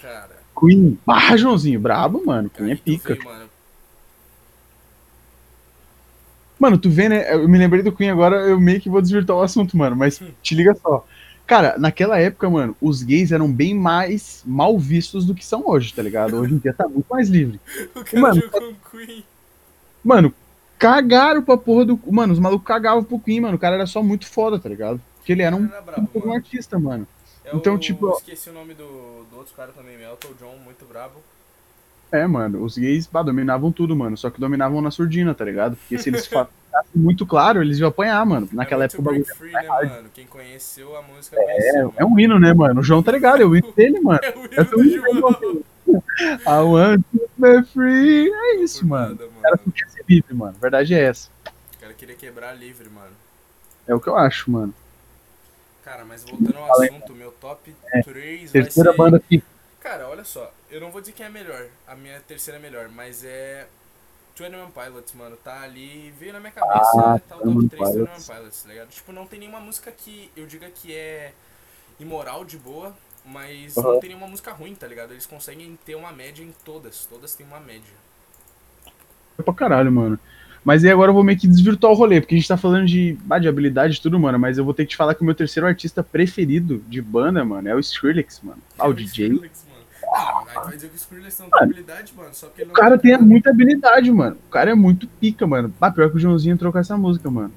Cara, 0.00 0.36
Queen. 0.58 0.96
Barra, 1.04 1.36
Joãozinho. 1.36 1.80
Brabo, 1.80 2.24
mano. 2.24 2.48
Queen 2.48 2.70
é 2.70 2.76
pica. 2.76 3.14
veio, 3.14 3.24
mano. 3.24 3.50
Mano, 6.58 6.76
tu 6.78 6.90
vê, 6.90 7.08
né? 7.08 7.32
Eu 7.34 7.48
me 7.48 7.56
lembrei 7.58 7.82
do 7.82 7.90
Queen 7.90 8.10
agora, 8.10 8.36
eu 8.36 8.60
meio 8.60 8.80
que 8.80 8.90
vou 8.90 9.00
desvirtuar 9.00 9.38
o 9.38 9.42
assunto, 9.42 9.76
mano. 9.76 9.96
Mas 9.96 10.20
te 10.42 10.54
liga 10.54 10.74
só. 10.74 11.04
Cara, 11.50 11.76
naquela 11.76 12.16
época, 12.16 12.48
mano, 12.48 12.76
os 12.80 13.02
gays 13.02 13.32
eram 13.32 13.50
bem 13.52 13.74
mais 13.74 14.40
mal 14.46 14.78
vistos 14.78 15.26
do 15.26 15.34
que 15.34 15.44
são 15.44 15.64
hoje, 15.66 15.92
tá 15.92 16.00
ligado? 16.00 16.36
Hoje 16.36 16.54
em 16.54 16.58
dia 16.58 16.72
tá 16.72 16.86
muito 16.86 17.06
mais 17.10 17.28
livre. 17.28 17.58
O 17.92 18.04
cara 18.04 18.20
Mano, 18.20 18.40
jogou 18.40 18.60
com 18.60 18.74
Queen. 18.96 19.24
Mano, 20.04 20.32
cagaram 20.78 21.42
pra 21.42 21.56
porra 21.56 21.86
do. 21.86 22.00
Mano, 22.06 22.32
os 22.34 22.38
malucos 22.38 22.64
cagavam 22.64 23.02
pro 23.02 23.18
Queen, 23.18 23.40
mano. 23.40 23.56
O 23.56 23.58
cara 23.58 23.74
era 23.74 23.84
só 23.86 24.00
muito 24.00 24.28
foda, 24.28 24.60
tá 24.60 24.68
ligado? 24.68 25.00
Porque 25.16 25.32
ele 25.32 25.42
era 25.42 25.56
um, 25.56 25.66
Era 25.66 25.80
brabo, 25.82 26.08
um 26.14 26.20
mano. 26.20 26.34
artista, 26.34 26.78
mano. 26.78 27.04
É 27.44 27.56
então, 27.56 27.74
o- 27.74 27.78
tipo, 27.78 28.06
ó. 28.06 28.16
Esqueci 28.18 28.48
o 28.48 28.52
nome 28.52 28.72
do, 28.74 29.24
do 29.28 29.36
outro 29.36 29.52
cara 29.56 29.72
também, 29.72 30.00
Elton 30.00 30.28
John, 30.38 30.56
muito 30.64 30.84
brabo. 30.84 31.14
É, 32.12 32.26
mano, 32.26 32.64
os 32.64 32.76
gays 32.76 33.06
bah, 33.06 33.22
dominavam 33.22 33.70
tudo, 33.70 33.94
mano. 33.94 34.16
Só 34.16 34.30
que 34.30 34.40
dominavam 34.40 34.80
na 34.82 34.90
surdina, 34.90 35.32
tá 35.34 35.44
ligado? 35.44 35.76
Porque 35.76 35.96
se 35.98 36.08
eles 36.10 36.26
falassem 36.26 36.50
muito 36.94 37.24
claro, 37.24 37.62
eles 37.62 37.78
iam 37.78 37.88
apanhar, 37.88 38.24
mano. 38.26 38.48
Naquela 38.52 38.84
é 38.84 38.86
época 38.86 39.00
o 39.00 39.04
bagulho. 39.04 39.26
free, 39.36 39.52
né, 39.52 39.62
mano? 39.68 40.08
Quem 40.12 40.26
conheceu 40.26 40.96
a 40.96 41.02
música 41.02 41.36
conheceu, 41.36 41.94
É, 41.96 42.02
é 42.02 42.04
um 42.04 42.18
hino, 42.18 42.38
né, 42.40 42.52
mano? 42.52 42.80
O 42.80 42.82
João 42.82 43.02
tá 43.02 43.12
ligado, 43.12 43.42
é 43.42 43.46
o 43.46 43.54
hino 43.56 43.70
dele, 43.76 44.00
mano. 44.00 44.18
É 44.22 44.30
o 44.30 44.42
É 44.42 44.60
hino 44.60 44.62
o 44.62 44.64
do 44.76 44.84
hino 44.84 45.02
do 45.02 45.20
João. 45.20 45.38
João. 45.40 45.62
I 46.46 46.62
want 46.64 47.02
to 47.12 47.28
be 47.38 47.62
free. 47.72 48.28
É 48.32 48.56
isso, 48.56 48.86
mano. 48.86 49.10
nada, 49.10 49.26
O 49.26 49.40
cara 49.40 49.56
mano. 49.56 49.62
só 49.64 49.70
quer 49.72 49.88
ser 49.90 50.04
livre, 50.08 50.34
mano. 50.34 50.54
A 50.56 50.60
verdade 50.60 50.94
é 50.94 51.02
essa. 51.04 51.28
O 51.76 51.80
cara 51.80 51.92
queria 51.94 52.14
quebrar 52.16 52.54
livre, 52.54 52.88
mano. 52.88 53.12
É 53.86 53.94
o 53.94 54.00
que 54.00 54.08
eu 54.08 54.16
acho, 54.16 54.50
mano. 54.50 54.74
Cara, 55.84 56.04
mas 56.04 56.22
voltando 56.24 56.56
ao 56.58 56.72
assunto, 56.82 57.14
meu 57.14 57.32
top 57.40 57.74
3 58.04 58.52
vai 58.52 58.62
Terceira 58.62 58.90
ser... 58.92 58.96
banda 58.96 59.16
aqui. 59.16 59.42
Cara, 59.80 60.06
olha 60.08 60.22
só, 60.24 60.52
eu 60.70 60.80
não 60.80 60.90
vou 60.90 61.00
dizer 61.00 61.12
quem 61.12 61.26
é 61.26 61.28
melhor, 61.28 61.66
a 61.86 61.94
minha 61.94 62.20
terceira 62.20 62.58
é 62.58 62.62
melhor, 62.62 62.88
mas 62.88 63.24
é... 63.24 63.66
21 64.38 64.70
Pilots, 64.70 65.12
mano, 65.14 65.36
tá 65.36 65.60
ali, 65.62 66.14
veio 66.18 66.32
na 66.32 66.40
minha 66.40 66.52
cabeça, 66.52 66.90
Ah, 66.94 67.18
tá 67.18 67.36
o 67.36 67.40
top 67.40 67.60
21 67.60 67.68
3 67.68 67.90
21 67.94 68.04
Pilots. 68.06 68.26
Pilots, 68.26 68.62
tá 68.62 68.68
ligado? 68.70 68.88
Tipo, 68.88 69.12
não 69.12 69.26
tem 69.26 69.38
nenhuma 69.40 69.60
música 69.60 69.92
que 69.92 70.30
eu 70.34 70.46
diga 70.46 70.70
que 70.70 70.94
é 70.94 71.32
imoral 71.98 72.44
de 72.44 72.56
boa, 72.56 72.96
mas 73.24 73.76
Aham. 73.76 73.92
não 73.94 74.00
tem 74.00 74.08
nenhuma 74.10 74.26
música 74.28 74.52
ruim, 74.52 74.74
tá 74.74 74.86
ligado? 74.86 75.12
Eles 75.12 75.26
conseguem 75.26 75.78
ter 75.84 75.94
uma 75.94 76.10
média 76.12 76.42
em 76.42 76.54
todas, 76.64 77.04
todas 77.04 77.34
têm 77.34 77.44
uma 77.46 77.60
média. 77.60 77.92
É 79.38 79.42
pra 79.42 79.52
caralho, 79.54 79.90
mano. 79.92 80.18
Mas 80.64 80.84
aí 80.84 80.90
agora 80.90 81.10
eu 81.10 81.14
vou 81.14 81.24
meio 81.24 81.38
que 81.38 81.48
desvirtuar 81.48 81.92
o 81.92 81.96
rolê, 81.96 82.20
porque 82.20 82.34
a 82.34 82.38
gente 82.38 82.48
tá 82.48 82.56
falando 82.56 82.86
de, 82.86 83.18
ah, 83.30 83.38
de 83.38 83.48
habilidade 83.48 83.96
e 83.96 84.00
tudo, 84.00 84.18
mano. 84.20 84.38
Mas 84.38 84.58
eu 84.58 84.64
vou 84.64 84.74
ter 84.74 84.84
que 84.84 84.90
te 84.90 84.96
falar 84.96 85.14
que 85.14 85.22
o 85.22 85.24
meu 85.24 85.34
terceiro 85.34 85.66
artista 85.66 86.02
preferido 86.02 86.78
de 86.86 87.00
banda, 87.02 87.44
mano, 87.44 87.68
é 87.68 87.74
o 87.74 87.78
Skrillex, 87.80 88.40
mano. 88.42 88.62
Ah, 88.78 88.88
o 88.88 88.92
É 88.92 88.94
DJ. 88.94 89.26
Skrillex, 89.28 89.64
mano. 89.64 89.69
Ah, 90.12 90.42
aí 90.46 90.54
tu 90.54 90.60
vai 90.64 90.74
dizer 90.74 90.88
que 90.88 90.94
o 90.94 90.96
Skrillex 90.96 91.38
não 91.38 91.50
tem 91.50 91.62
habilidade, 91.62 92.12
mano, 92.16 92.30
só 92.32 92.46
porque 92.46 92.62
ele 92.62 92.70
O 92.70 92.74
não 92.74 92.80
cara 92.80 92.98
tem 92.98 93.18
muita 93.18 93.50
habilidade, 93.50 94.10
mano. 94.10 94.36
O 94.48 94.50
cara 94.50 94.70
é 94.70 94.74
muito 94.74 95.06
pica, 95.06 95.46
mano. 95.46 95.72
Ah, 95.80 95.90
pior 95.90 96.10
que 96.10 96.16
o 96.16 96.20
Joãozinho 96.20 96.54
entrou 96.54 96.72
com 96.72 96.78
essa 96.78 96.96
música, 96.96 97.30
mano. 97.30 97.52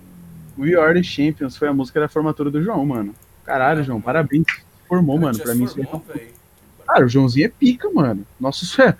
We 0.57 0.75
Are 0.75 0.93
the 0.93 1.03
Champions 1.03 1.57
foi 1.57 1.67
a 1.67 1.73
música 1.73 1.99
da 1.99 2.07
formatura 2.07 2.51
do 2.51 2.61
João, 2.61 2.85
mano. 2.85 3.15
Caralho, 3.45 3.83
João, 3.83 3.99
parabéns. 3.99 4.45
Formou, 4.87 5.15
Cara, 5.19 5.31
mano. 5.31 5.43
Pra 5.43 5.55
mim 5.55 5.63
isso 5.63 5.79
é 5.81 5.83
formou. 5.83 6.05
Cara, 6.85 7.05
o 7.05 7.09
Joãozinho 7.09 7.45
é 7.45 7.49
pica, 7.49 7.89
mano. 7.89 8.25
Nossa, 8.39 8.63
isso 8.63 8.81
é. 8.81 8.95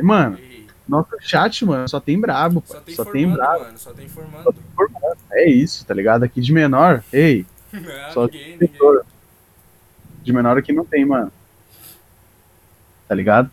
Mano, 0.00 0.38
Ei, 0.38 0.66
nosso 0.88 1.10
chat, 1.20 1.64
mano, 1.64 1.88
só 1.88 2.00
tem 2.00 2.18
brabo, 2.18 2.62
Só 2.66 2.80
tem 2.80 2.94
Só 2.94 3.04
tem 3.04 3.24
formando, 3.24 3.36
brabo. 3.36 3.64
mano, 3.64 3.78
só 3.78 3.92
tem 3.92 4.08
formando. 4.08 4.54
É 5.30 5.48
isso, 5.48 5.84
tá 5.84 5.92
ligado? 5.94 6.22
Aqui 6.24 6.40
de 6.40 6.52
menor, 6.52 7.02
ei, 7.12 7.44
Ah, 7.72 8.10
Só 8.12 8.24
ninguém, 8.24 8.58
ninguém. 8.60 9.00
De 10.22 10.32
menor 10.32 10.56
aqui 10.58 10.72
não 10.72 10.84
tem, 10.84 11.04
mano. 11.04 11.30
Tá 13.08 13.14
ligado? 13.14 13.50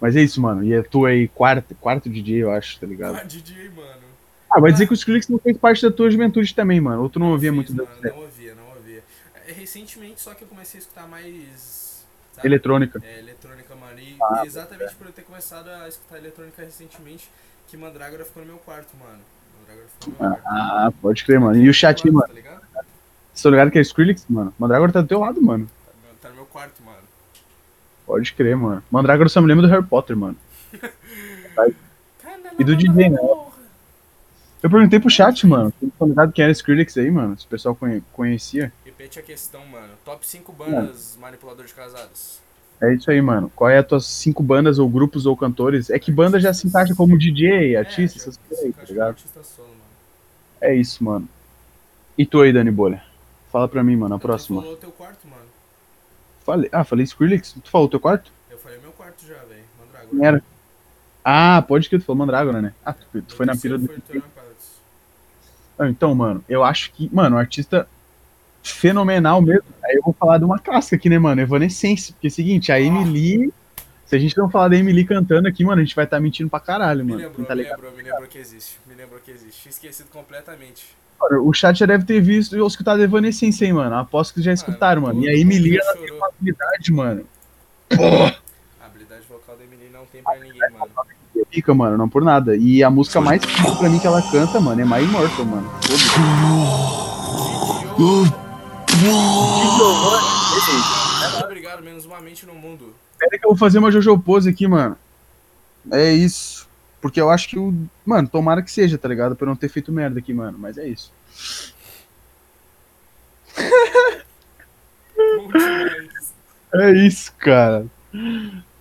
Mas 0.00 0.16
é 0.16 0.20
isso, 0.22 0.40
mano. 0.40 0.64
E 0.64 0.82
tu 0.82 1.06
aí, 1.06 1.28
quarto, 1.28 1.74
quarto 1.76 2.10
DJ, 2.10 2.42
eu 2.42 2.50
acho, 2.50 2.78
tá 2.80 2.86
ligado? 2.86 3.16
Ah, 3.16 3.22
DJ, 3.22 3.68
mano. 3.70 4.02
Ah, 4.50 4.60
vai 4.60 4.72
dizer 4.72 4.86
que 4.86 4.92
o 4.92 4.94
Skrillex 4.94 5.28
não 5.28 5.38
fez 5.38 5.56
parte 5.56 5.80
da 5.82 5.90
tua 5.90 6.10
juventude 6.10 6.54
também, 6.54 6.80
mano. 6.80 7.02
Ou 7.02 7.08
tu 7.08 7.18
não 7.18 7.30
ouvia 7.30 7.50
fiz, 7.50 7.56
muito 7.56 7.72
da 7.72 7.84
mano, 7.84 7.96
Não 8.02 8.18
ouvia, 8.18 8.54
não 8.54 8.68
ouvia. 8.76 9.02
É, 9.46 9.52
recentemente, 9.52 10.20
só 10.20 10.34
que 10.34 10.42
eu 10.42 10.48
comecei 10.48 10.78
a 10.78 10.82
escutar 10.82 11.06
mais. 11.06 12.04
sabe? 12.34 12.48
eletrônica. 12.48 13.00
É, 13.02 13.20
eletrônica, 13.20 13.74
mano. 13.76 13.98
E 13.98 14.16
Ah, 14.20 14.42
exatamente 14.44 14.94
por 14.96 15.06
eu 15.06 15.12
ter 15.12 15.22
começado 15.22 15.68
a 15.68 15.88
escutar 15.88 16.18
eletrônica 16.18 16.60
recentemente, 16.62 17.30
que 17.68 17.76
Mandrágora 17.76 18.24
ficou 18.24 18.42
no 18.42 18.48
meu 18.48 18.58
quarto, 18.58 18.88
mano. 18.98 19.20
Mandrágora 19.60 19.86
ficou 20.00 20.12
no 20.12 20.30
meu 20.30 20.38
quarto. 20.38 20.48
Ah, 20.48 20.92
pode 21.00 21.24
crer, 21.24 21.40
mano. 21.40 21.56
E 21.56 21.68
o 21.68 21.72
chat, 21.72 22.04
mano. 22.10 22.26
Tá 22.26 22.32
ligado? 22.34 22.60
Você 23.32 23.42
tá 23.44 23.50
ligado 23.50 23.70
que 23.70 23.78
é 23.78 23.82
Skrillex, 23.82 24.26
mano? 24.28 24.52
Mandragora 24.58 24.92
tá 24.92 25.00
do 25.00 25.08
teu 25.08 25.20
lado, 25.20 25.40
mano. 25.40 25.70
Tá 25.86 26.08
Tá 26.22 26.28
no 26.28 26.34
meu 26.34 26.46
quarto, 26.46 26.82
mano. 26.82 26.91
Pode 28.06 28.32
crer, 28.34 28.56
mano. 28.56 28.82
Mandragora 28.90 29.28
só 29.28 29.40
me 29.40 29.46
lembra 29.46 29.66
do 29.66 29.70
Harry 29.72 29.84
Potter, 29.86 30.16
mano. 30.16 30.36
E 32.58 32.64
do 32.64 32.76
DJ, 32.76 33.10
né? 33.10 33.18
Eu 34.62 34.70
perguntei 34.70 35.00
pro 35.00 35.10
chat, 35.10 35.46
mano. 35.46 35.72
Estão 35.82 36.06
ligados 36.08 36.34
quem 36.34 36.42
era 36.44 36.52
Skrillex 36.52 36.96
aí, 36.96 37.10
mano? 37.10 37.38
Se 37.38 37.46
o 37.46 37.48
pessoal 37.48 37.74
conhe- 37.74 38.02
conhecia. 38.12 38.72
Repete 38.84 39.18
a 39.18 39.22
questão, 39.22 39.66
mano. 39.66 39.88
Top 40.04 40.24
5 40.26 40.52
bandas 40.52 41.16
manipulador 41.20 41.64
de 41.66 41.74
casados. 41.74 42.40
É 42.80 42.94
isso 42.94 43.10
aí, 43.10 43.20
mano. 43.20 43.50
Qual 43.54 43.70
é 43.70 43.78
as 43.78 43.86
tuas 43.86 44.04
cinco 44.06 44.42
bandas 44.42 44.78
ou 44.78 44.88
grupos 44.88 45.24
ou 45.24 45.36
cantores? 45.36 45.88
É 45.88 45.98
que 46.00 46.10
banda 46.10 46.40
já 46.40 46.52
se 46.52 46.66
encaixa 46.66 46.94
como 46.96 47.16
DJ, 47.18 47.76
artista, 47.76 48.18
É, 48.18 48.22
essas 48.22 48.36
coisas 48.36 48.64
aí, 48.64 48.72
tá 48.72 48.82
ligado? 48.84 49.08
artista 49.10 49.40
solo, 49.44 49.68
mano. 49.68 49.80
É 50.60 50.74
isso, 50.74 51.02
mano. 51.04 51.28
E 52.18 52.26
tu 52.26 52.40
aí, 52.40 52.52
Dani 52.52 52.70
Bolha? 52.72 53.02
Fala 53.52 53.68
pra 53.68 53.84
mim, 53.84 53.94
mano, 53.96 54.16
a 54.16 54.18
próxima. 54.18 54.60
Tu 54.60 54.62
falou 54.64 54.76
o 54.76 54.80
teu 54.80 54.90
quarto, 54.90 55.28
mano. 55.28 55.42
Falei, 56.44 56.68
ah, 56.72 56.84
falei 56.84 57.04
Skrillex? 57.04 57.52
Tu 57.62 57.70
falou 57.70 57.86
o 57.86 57.90
teu 57.90 58.00
quarto? 58.00 58.32
Eu 58.50 58.58
falei 58.58 58.78
meu 58.80 58.92
quarto 58.92 59.24
já, 59.26 59.34
velho. 59.44 59.62
Mandrágora. 59.78 60.26
Era? 60.26 60.42
Ah, 61.24 61.62
pode 61.66 61.88
que 61.88 61.98
tu 61.98 62.04
falou 62.04 62.18
Mandrágora, 62.18 62.60
né? 62.60 62.74
Ah, 62.84 62.92
tu, 62.92 63.22
tu 63.22 63.34
foi 63.36 63.46
na 63.46 63.56
pira 63.56 63.78
do. 63.78 63.88
Pilots. 63.88 64.26
Ah, 65.78 65.88
Então, 65.88 66.14
mano, 66.14 66.44
eu 66.48 66.64
acho 66.64 66.92
que, 66.92 67.08
mano, 67.14 67.36
um 67.36 67.38
artista 67.38 67.88
fenomenal 68.62 69.40
mesmo. 69.40 69.64
Aí 69.84 69.96
eu 69.96 70.02
vou 70.02 70.12
falar 70.14 70.38
de 70.38 70.44
uma 70.44 70.58
casca 70.58 70.96
aqui, 70.96 71.08
né, 71.08 71.18
mano? 71.18 71.40
Evanescence. 71.40 72.12
Porque 72.12 72.26
é 72.26 72.30
o 72.30 72.32
seguinte, 72.32 72.72
a 72.72 72.80
Emily. 72.80 73.52
Se 74.06 74.16
a 74.16 74.18
gente 74.18 74.36
não 74.36 74.50
falar 74.50 74.68
da 74.68 74.76
Emily 74.76 75.04
cantando 75.06 75.48
aqui, 75.48 75.64
mano, 75.64 75.80
a 75.80 75.84
gente 75.84 75.96
vai 75.96 76.04
estar 76.04 76.20
mentindo 76.20 76.50
pra 76.50 76.60
caralho, 76.60 77.02
Me 77.04 77.12
mano. 77.12 77.24
lembrou, 77.28 77.46
tá 77.46 77.54
me 77.54 77.62
lembrou, 77.62 77.92
me 77.92 78.02
lembrou 78.02 78.26
que 78.28 78.36
existe. 78.38 78.78
Me 78.86 78.94
lembrou 78.94 79.18
que 79.20 79.30
existe. 79.30 79.62
Tinha 79.62 79.70
esquecido 79.70 80.10
completamente. 80.10 80.84
Mano, 81.22 81.46
O 81.46 81.52
chat 81.54 81.78
já 81.78 81.86
deve 81.86 82.04
ter 82.04 82.20
visto 82.20 82.58
ou 82.58 82.66
escutado 82.66 83.00
Evanescence 83.02 83.64
aí, 83.64 83.72
mano. 83.72 83.94
Aposto 83.96 84.34
que 84.34 84.42
já 84.42 84.52
escutaram, 84.52 85.02
mano. 85.02 85.22
E 85.22 85.28
a 85.28 85.32
todo 85.32 85.40
Emily, 85.40 85.70
mundo 85.70 85.78
já 85.78 85.84
ela 85.84 85.92
tem 85.96 86.02
chorou. 86.08 86.18
uma 86.18 86.28
habilidade, 86.28 86.92
mano. 86.92 87.24
A 88.80 88.86
habilidade 88.86 89.22
vocal 89.28 89.56
da 89.56 89.64
Emily 89.64 89.88
não 89.92 90.04
tem 90.06 90.22
pra 90.22 90.34
ninguém, 90.36 90.60
mano. 90.78 91.46
pica, 91.50 91.74
mano, 91.74 91.96
não 91.96 92.08
por 92.08 92.24
nada. 92.24 92.56
E 92.56 92.82
a 92.82 92.90
música 92.90 93.20
mais 93.20 93.44
pica 93.44 93.72
pra 93.76 93.88
mim 93.88 93.98
que 93.98 94.06
ela 94.06 94.22
canta, 94.30 94.58
mano, 94.60 94.80
é 94.80 94.84
My 94.84 95.02
Immortal, 95.04 95.44
mano. 95.44 95.70
Foda-se. 99.70 101.44
Obrigado, 101.44 101.82
menos 101.82 102.04
uma 102.04 102.20
mente 102.20 102.46
no 102.46 102.54
mundo. 102.54 102.94
Pera 103.18 103.38
que 103.38 103.44
eu 103.46 103.50
vou 103.50 103.56
fazer 103.56 103.78
uma 103.78 103.90
Jojo 103.90 104.18
Pose 104.18 104.48
aqui, 104.50 104.66
mano. 104.66 104.96
É 105.90 106.10
isso. 106.12 106.61
Porque 107.02 107.20
eu 107.20 107.28
acho 107.28 107.48
que 107.48 107.58
o. 107.58 107.74
Mano, 108.06 108.28
tomara 108.28 108.62
que 108.62 108.70
seja, 108.70 108.96
tá 108.96 109.08
ligado? 109.08 109.34
Pra 109.34 109.44
eu 109.44 109.48
não 109.48 109.56
ter 109.56 109.68
feito 109.68 109.90
merda 109.90 110.20
aqui, 110.20 110.32
mano. 110.32 110.56
Mas 110.56 110.78
é 110.78 110.86
isso. 110.86 111.12
É 116.72 116.90
isso, 116.92 117.34
cara. 117.34 117.84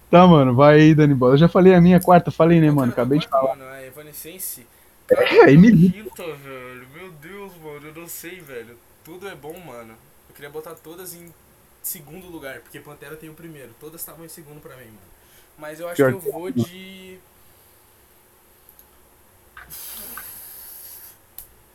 Tá, 0.10 0.28
mano, 0.28 0.54
vai 0.54 0.76
aí, 0.76 0.96
Dani 0.96 1.16
Bola. 1.16 1.34
Eu 1.34 1.38
já 1.40 1.48
falei 1.48 1.74
a 1.74 1.82
minha 1.82 2.00
quarta, 2.00 2.30
falei, 2.30 2.62
né, 2.62 2.70
mano? 2.70 2.92
Acabei 2.92 3.18
de 3.18 3.28
falar. 3.28 3.56
Mano, 3.56 3.70
a 3.70 3.84
Evanescence. 3.84 4.68
É, 5.10 5.42
aí 5.44 5.58
me. 5.58 5.90
Quinta, 5.90 6.24
velho. 6.24 6.88
Meu 6.96 7.12
Deus, 7.14 7.52
mano, 7.58 7.88
eu 7.88 8.02
não 8.02 8.08
sei, 8.08 8.40
velho. 8.40 8.78
Tudo 9.04 9.28
é 9.28 9.34
bom, 9.36 9.58
mano. 9.60 9.94
Eu 10.30 10.36
queria 10.36 10.50
botar 10.50 10.76
todas 10.76 11.16
em 11.16 11.34
segundo 11.82 12.28
lugar, 12.28 12.60
porque 12.60 12.80
Pantera 12.80 13.16
tem 13.16 13.30
o 13.30 13.34
primeiro. 13.34 13.72
Todas 13.80 14.00
estavam 14.00 14.24
em 14.24 14.30
segundo 14.30 14.62
pra 14.62 14.76
mim, 14.78 14.86
mano. 14.86 15.12
Mas 15.58 15.80
eu 15.80 15.90
acho 15.90 15.96
que 15.96 16.02
eu 16.04 16.20
vou 16.20 16.52
de. 16.52 17.20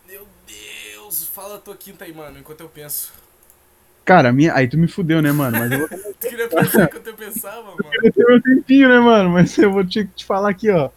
Meu 0.06 0.26
Deus! 0.46 1.26
Fala 1.28 1.56
a 1.56 1.58
tua 1.58 1.76
quinta 1.76 2.04
aí, 2.04 2.12
mano, 2.12 2.38
enquanto 2.38 2.60
eu 2.60 2.68
penso. 2.68 3.12
Cara, 4.04 4.32
minha. 4.32 4.54
Aí 4.54 4.68
tu 4.68 4.78
me 4.78 4.86
fudeu, 4.86 5.20
né, 5.20 5.32
mano? 5.32 5.58
Mas 5.58 5.72
eu 5.72 5.78
vou 5.80 5.88
Tu 6.20 6.28
queria 6.28 6.48
pensar 6.48 6.84
enquanto 6.84 7.06
eu 7.08 7.14
pensava, 7.14 7.62
mano? 7.62 8.12
ter 8.12 8.26
meu 8.26 8.40
tempinho, 8.40 8.88
né, 8.88 9.00
mano? 9.00 9.30
Mas 9.30 9.58
eu 9.58 9.72
vou 9.72 9.84
te, 9.84 10.04
te 10.04 10.24
falar 10.24 10.50
aqui, 10.50 10.70
ó. 10.70 10.90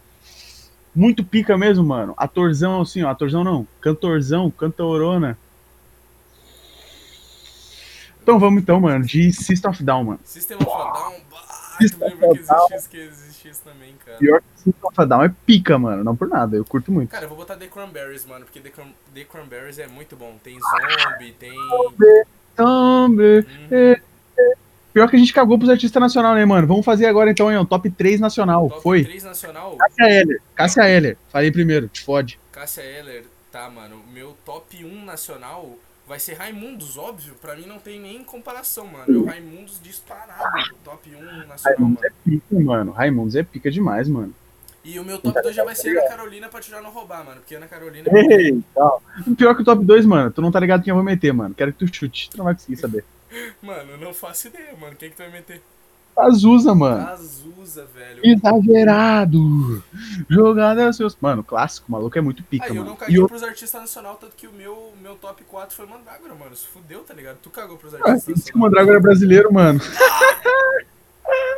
Muito 0.94 1.24
pica 1.24 1.58
mesmo, 1.58 1.84
mano. 1.84 2.14
Atorzão, 2.16 2.80
assim, 2.80 3.02
ó. 3.02 3.10
Atorzão 3.10 3.42
não. 3.42 3.66
Cantorzão, 3.80 4.50
cantorona. 4.50 5.36
Então 8.22 8.38
vamos 8.38 8.62
então, 8.62 8.78
mano, 8.78 9.04
de 9.04 9.32
System 9.32 9.70
of 9.70 9.82
Down, 9.82 10.04
mano. 10.04 10.20
System 10.24 10.56
of 10.58 10.66
Down, 10.66 11.20
System 11.80 11.98
tu 12.10 12.12
lembra 12.12 12.28
que 12.28 12.40
of 12.40 12.50
a 12.50 12.54
Down. 12.54 12.66
existisse, 12.66 12.88
que 12.88 12.96
existisse 12.98 13.62
também, 13.62 13.94
cara. 14.04 14.18
Pior 14.18 14.40
que 14.40 14.46
System 14.62 14.88
of 14.88 15.00
a 15.00 15.04
Down 15.04 15.24
é 15.24 15.34
pica, 15.46 15.78
mano. 15.78 16.04
Não 16.04 16.14
por 16.16 16.28
nada, 16.28 16.56
eu 16.56 16.64
curto 16.64 16.90
muito. 16.92 17.10
Cara, 17.10 17.24
eu 17.24 17.28
vou 17.28 17.38
botar 17.38 17.56
The 17.56 17.66
Cranberries, 17.66 18.24
mano, 18.26 18.44
porque 18.44 18.60
The, 18.60 18.70
Cran 18.70 18.88
The 19.14 19.24
Cranberries 19.24 19.78
é 19.78 19.86
muito 19.86 20.16
bom. 20.16 20.36
Tem 20.42 20.58
zombie, 20.58 21.32
tem. 21.32 21.52
Hombre, 22.58 23.40
Hum, 23.40 23.68
é, 23.70 24.00
é. 24.38 24.52
Pior 24.92 25.08
que 25.08 25.16
a 25.16 25.18
gente 25.18 25.32
cagou 25.32 25.56
pros 25.56 25.70
artistas 25.70 26.00
nacional, 26.00 26.34
né, 26.34 26.44
mano? 26.44 26.66
Vamos 26.66 26.84
fazer 26.84 27.06
agora 27.06 27.30
então, 27.30 27.50
hein? 27.50 27.56
ó, 27.58 27.64
top 27.64 27.88
3 27.90 28.20
nacional. 28.20 28.68
top 28.68 28.82
Foi. 28.82 29.04
3 29.04 29.22
nacional, 29.24 29.76
Cássia 29.76 30.10
Eller. 30.10 30.40
Cássia 30.54 30.88
Eller. 30.88 31.16
Falei 31.28 31.50
primeiro, 31.52 31.88
te 31.88 32.02
fode. 32.02 32.38
Cássia 32.50 32.82
Eller, 32.82 33.24
tá, 33.52 33.70
mano. 33.70 34.02
Meu 34.12 34.36
top 34.44 34.84
1 34.84 35.04
nacional 35.04 35.70
vai 36.10 36.18
ser 36.18 36.34
Raimundos, 36.34 36.98
óbvio. 36.98 37.34
Pra 37.40 37.54
mim 37.54 37.66
não 37.66 37.78
tem 37.78 38.00
nem 38.00 38.24
comparação, 38.24 38.84
mano. 38.84 39.04
É 39.08 39.16
o 39.16 39.24
Raimundos 39.24 39.80
disparado. 39.80 40.74
Top 40.84 41.08
1 41.08 41.46
nacional, 41.46 41.58
Raimundos 41.64 42.02
mano. 42.02 42.04
é 42.04 42.30
pica, 42.30 42.60
mano. 42.60 42.90
Raimundos 42.92 43.36
é 43.36 43.42
pica 43.44 43.70
demais, 43.70 44.08
mano. 44.08 44.34
E 44.82 44.98
o 44.98 45.04
meu 45.04 45.20
top 45.20 45.40
2 45.40 45.54
já 45.54 45.62
vai 45.64 45.76
ser 45.76 45.96
Ana 45.96 46.08
Carolina 46.08 46.48
pra 46.48 46.60
tirar 46.60 46.82
no 46.82 46.90
roubar, 46.90 47.24
mano. 47.24 47.40
Porque 47.40 47.54
Ana 47.54 47.68
Carolina. 47.68 48.08
Ei, 48.12 48.60
tal. 48.74 49.00
Pior 49.38 49.54
que 49.54 49.62
o 49.62 49.64
top 49.64 49.84
2, 49.84 50.04
mano, 50.04 50.32
tu 50.32 50.42
não 50.42 50.50
tá 50.50 50.58
ligado 50.58 50.82
quem 50.82 50.90
eu 50.90 50.96
vou 50.96 51.04
meter, 51.04 51.32
mano. 51.32 51.54
Quero 51.54 51.72
que 51.72 51.86
tu 51.86 51.94
chute. 51.94 52.28
Tu 52.30 52.36
não 52.36 52.44
vai 52.46 52.54
conseguir 52.54 52.76
saber. 52.76 53.04
Mano, 53.62 53.92
eu 53.92 53.98
não 53.98 54.12
faço 54.12 54.48
ideia, 54.48 54.76
mano. 54.76 54.96
Quem 54.96 55.08
que 55.08 55.14
tu 55.14 55.22
vai 55.22 55.30
meter? 55.30 55.62
Azusa, 56.20 56.74
mano. 56.74 57.06
Azusa, 57.08 57.86
velho. 57.94 58.20
Exagerado. 58.24 59.82
Jogada 60.28 60.92
seus. 60.92 61.16
Mano, 61.20 61.42
clássico, 61.44 61.86
o 61.88 61.92
maluco 61.92 62.16
é 62.18 62.20
muito 62.20 62.42
pica, 62.42 62.64
Aí 62.66 62.70
eu 62.70 62.76
mano. 62.76 62.86
não 62.88 62.94
E 62.94 62.98
caguei 62.98 63.18
o... 63.20 63.28
pros 63.28 63.42
artistas 63.42 63.80
nacional, 63.80 64.16
tanto 64.20 64.34
que 64.36 64.46
o 64.46 64.52
meu, 64.52 64.92
meu 65.02 65.14
top 65.16 65.42
4 65.44 65.74
foi 65.76 65.86
Mandrágora, 65.86 66.34
mano. 66.34 66.54
Se 66.56 66.66
fudeu, 66.66 67.00
tá 67.00 67.14
ligado? 67.14 67.38
Tu 67.42 67.50
cagou 67.50 67.76
pros 67.76 67.94
Ah, 67.94 67.98
artistas 68.04 68.26
o 68.26 68.38
nacional. 68.38 68.68
Mandrágora 68.68 69.00
brasileiro, 69.00 69.52
mano. 69.52 69.80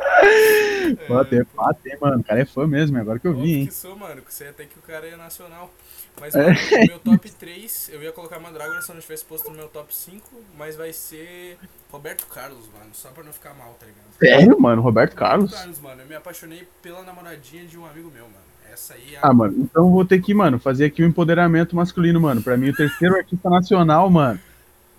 É, 0.03 1.05
Pode 1.07 1.29
ter, 1.29 1.45
pode 1.45 1.79
ter, 1.79 1.97
mano. 1.99 2.19
O 2.19 2.23
cara 2.23 2.41
é 2.41 2.45
fã 2.45 2.67
mesmo, 2.67 2.97
é 2.97 3.01
agora 3.01 3.17
que 3.19 3.27
eu 3.27 3.33
vi, 3.33 3.53
hein. 3.61 3.65
que 3.67 3.73
sou, 3.73 3.95
mano. 3.95 4.21
Que 4.21 4.33
você 4.33 4.45
até 4.45 4.65
que 4.65 4.77
o 4.77 4.81
cara 4.81 5.07
é 5.07 5.15
nacional. 5.15 5.71
Mas, 6.19 6.35
É. 6.35 6.43
mano, 6.43 6.55
o 6.55 6.87
meu 6.87 6.99
top 6.99 7.31
3, 7.31 7.89
eu 7.93 8.03
ia 8.03 8.11
colocar 8.11 8.39
Mandrágora 8.39 8.81
se 8.81 8.89
eu 8.91 8.95
não 8.95 9.01
tivesse 9.01 9.25
posto 9.25 9.49
no 9.49 9.55
meu 9.55 9.67
top 9.67 9.95
5, 9.95 10.21
mas 10.57 10.75
vai 10.75 10.93
ser 10.93 11.57
Roberto 11.91 12.27
Carlos, 12.27 12.67
mano. 12.77 12.91
Só 12.93 13.09
pra 13.09 13.23
não 13.23 13.33
ficar 13.33 13.53
mal, 13.55 13.75
tá 13.79 13.85
ligado? 13.85 14.05
Sério, 14.19 14.59
mano? 14.61 14.81
Roberto 14.81 15.15
Carlos? 15.15 15.45
Roberto 15.51 15.61
Carlos, 15.61 15.79
mano. 15.79 16.01
Eu 16.01 16.07
me 16.07 16.15
apaixonei 16.15 16.67
pela 16.81 17.01
namoradinha 17.01 17.65
de 17.65 17.77
um 17.77 17.85
amigo 17.85 18.11
meu, 18.13 18.23
mano. 18.25 18.35
Essa 18.71 18.93
aí 18.95 19.15
é 19.15 19.17
a... 19.17 19.21
Ah, 19.29 19.33
mano, 19.33 19.55
então 19.59 19.85
eu 19.85 19.89
vou 19.89 20.05
ter 20.05 20.21
que, 20.21 20.33
mano, 20.33 20.59
fazer 20.59 20.85
aqui 20.85 21.01
o 21.01 21.05
empoderamento 21.07 21.75
masculino, 21.75 22.19
mano. 22.19 22.41
Pra 22.43 22.57
mim, 22.57 22.69
o 22.69 22.75
terceiro 22.75 23.15
artista 23.15 23.49
nacional, 23.49 24.09
mano, 24.09 24.39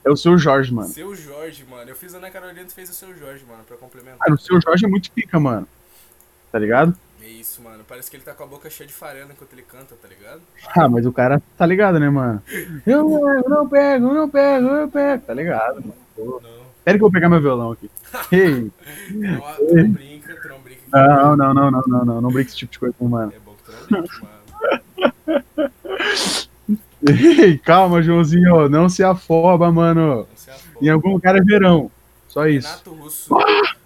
é 0.04 0.10
o 0.10 0.16
seu 0.16 0.36
Jorge, 0.38 0.72
mano. 0.72 0.88
Seu 0.88 1.14
Jorge, 1.14 1.64
mano. 1.68 1.88
Eu 1.90 1.96
fiz 1.96 2.14
a 2.14 2.18
Ana 2.18 2.30
Carolina, 2.30 2.64
tu 2.66 2.74
fez 2.74 2.90
o 2.90 2.94
seu 2.94 3.16
Jorge, 3.16 3.44
mano, 3.48 3.64
pra 3.66 3.76
complementar. 3.76 4.18
Cara, 4.18 4.34
o 4.34 4.38
seu 4.38 4.60
Jorge 4.60 4.84
é 4.84 4.88
muito 4.88 5.10
pica, 5.10 5.38
mano. 5.40 5.66
Tá 6.52 6.58
ligado? 6.58 6.94
É 7.22 7.26
isso, 7.26 7.62
mano. 7.62 7.82
Parece 7.88 8.10
que 8.10 8.16
ele 8.16 8.22
tá 8.24 8.32
com 8.34 8.44
a 8.44 8.46
boca 8.46 8.68
cheia 8.68 8.86
de 8.86 8.92
farelo 8.92 9.30
enquanto 9.32 9.52
ele 9.54 9.62
canta, 9.62 9.94
tá 10.00 10.06
ligado? 10.06 10.42
Ah, 10.76 10.88
mas 10.88 11.06
o 11.06 11.12
cara 11.12 11.42
tá 11.56 11.64
ligado, 11.66 11.98
né, 11.98 12.10
mano? 12.10 12.42
Eu 12.86 13.08
não, 13.08 13.34
eu 13.34 13.48
não 13.48 13.68
pego, 13.68 14.08
eu 14.08 14.14
não 14.14 14.28
pego, 14.28 14.66
eu 14.68 14.88
pego. 14.88 15.22
Tá 15.26 15.34
ligado, 15.34 15.76
mano. 15.80 15.94
Pô, 16.14 16.40
Não. 16.42 16.64
Pera 16.84 16.98
que 16.98 17.02
eu 17.02 17.08
vou 17.08 17.12
pegar 17.12 17.30
meu 17.30 17.40
violão 17.40 17.72
aqui. 17.72 17.90
Ei, 18.30 18.70
Não, 19.10 19.40
tu 19.40 19.74
não 19.74 19.90
brinca, 19.90 20.36
tu 20.36 20.48
não 20.48 20.60
brinca. 20.60 20.82
não, 20.92 21.34
não, 21.36 21.54
não, 21.54 21.70
não, 21.70 21.82
não, 21.86 22.04
não, 22.04 22.20
não 22.20 22.30
brinca 22.30 22.50
esse 22.50 22.56
tipo 22.58 22.72
de 22.72 22.78
coisa, 22.78 22.94
mano. 23.00 23.32
É 23.34 23.38
bom 23.38 23.54
que 23.54 23.62
tu 23.64 23.72
não 23.72 24.02
brinca, 24.02 24.20
mano. 24.22 25.44
Ei, 27.06 27.58
calma, 27.58 28.02
Joãozinho, 28.02 28.68
não 28.68 28.88
se 28.88 29.02
afoba, 29.04 29.70
mano. 29.70 30.16
Não 30.18 30.26
se 30.36 30.50
afoba. 30.50 30.78
Em 30.80 30.88
algum 30.88 31.12
lugar 31.12 31.36
é 31.36 31.42
verão. 31.42 31.90
Só 32.28 32.46
isso. 32.48 32.66
Renato 32.68 32.94
Russo. 32.94 33.36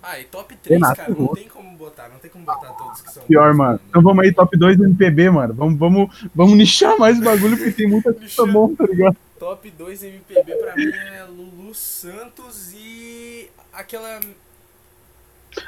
Ah, 0.02 0.18
e 0.20 0.24
top 0.24 0.56
3, 0.56 0.80
Renato 0.80 0.96
cara, 0.96 1.10
não 1.10 1.26
Russo. 1.26 1.34
tem 1.34 1.48
como 1.48 1.76
botar, 1.76 2.08
não 2.08 2.18
tem 2.18 2.30
como 2.30 2.44
botar 2.44 2.68
todos 2.68 3.00
que 3.02 3.12
são 3.12 3.22
Pior, 3.24 3.48
bons, 3.50 3.58
mano. 3.58 3.80
Então 3.88 4.00
vamos 4.02 4.24
aí, 4.24 4.32
top 4.32 4.56
2 4.56 4.76
do 4.78 4.84
MPB, 4.84 5.30
mano. 5.30 5.52
Vamos, 5.52 5.78
vamos, 5.78 6.28
vamos 6.34 6.56
nichar 6.56 6.96
mais 6.98 7.18
o 7.18 7.22
bagulho, 7.22 7.56
porque 7.56 7.72
tem 7.72 7.88
muita 7.88 8.12
coisa 8.14 8.46
bom, 8.46 8.74
tá 8.74 8.86
ligado? 8.86 9.16
Top 9.38 9.70
2 9.70 10.02
MPB 10.04 10.54
pra 10.54 10.76
mim 10.76 10.90
é 10.90 11.24
Lulu 11.24 11.74
Santos 11.74 12.72
e 12.72 13.50
aquela. 13.72 14.18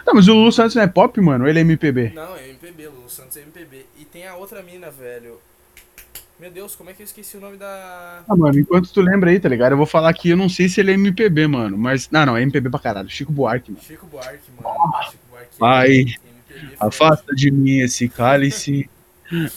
Tá, 0.05 0.15
mas 0.15 0.29
o 0.29 0.35
Lulu 0.35 0.53
Santos 0.53 0.75
não 0.75 0.83
é 0.83 0.87
pop, 0.87 1.21
mano? 1.21 1.45
Ou 1.45 1.51
ele 1.51 1.59
é 1.59 1.63
MPB? 1.63 2.13
Não, 2.15 2.35
é 2.37 2.49
MPB, 2.49 2.89
Lulu 2.89 3.09
Santos 3.11 3.37
é 3.37 3.41
MPB. 3.43 3.87
E 3.99 4.05
tem 4.05 4.27
a 4.27 4.37
outra 4.37 4.63
mina, 4.63 4.91
velho. 4.91 5.39
Meu 6.41 6.51
Deus, 6.51 6.75
como 6.75 6.89
é 6.89 6.95
que 6.95 7.03
eu 7.03 7.05
esqueci 7.05 7.37
o 7.37 7.41
nome 7.41 7.59
da. 7.59 8.23
Ah, 8.27 8.35
mano, 8.35 8.59
enquanto 8.59 8.91
tu 8.91 9.03
lembra 9.03 9.29
aí, 9.31 9.39
tá 9.39 9.47
ligado? 9.47 9.73
Eu 9.73 9.77
vou 9.77 9.85
falar 9.85 10.09
aqui, 10.09 10.31
eu 10.31 10.39
não 10.39 10.49
sei 10.49 10.71
se 10.71 10.81
ele 10.81 10.91
é 10.91 10.95
MPB, 10.95 11.47
mano. 11.47 11.77
Mas. 11.77 12.09
Não, 12.11 12.25
não, 12.25 12.35
é 12.35 12.41
MPB 12.41 12.71
pra 12.71 12.81
caralho. 12.81 13.11
Chico 13.11 13.31
Buarque, 13.31 13.71
mano. 13.71 13.85
Chico 13.85 14.07
Buarque, 14.07 14.51
mano. 14.57 14.75
Chico 15.05 15.19
Buarque. 15.31 15.51
Vai, 15.59 16.07
afasta 16.81 17.35
de 17.35 17.51
mim 17.51 17.81
esse 17.81 18.09
cálice. 18.09 18.89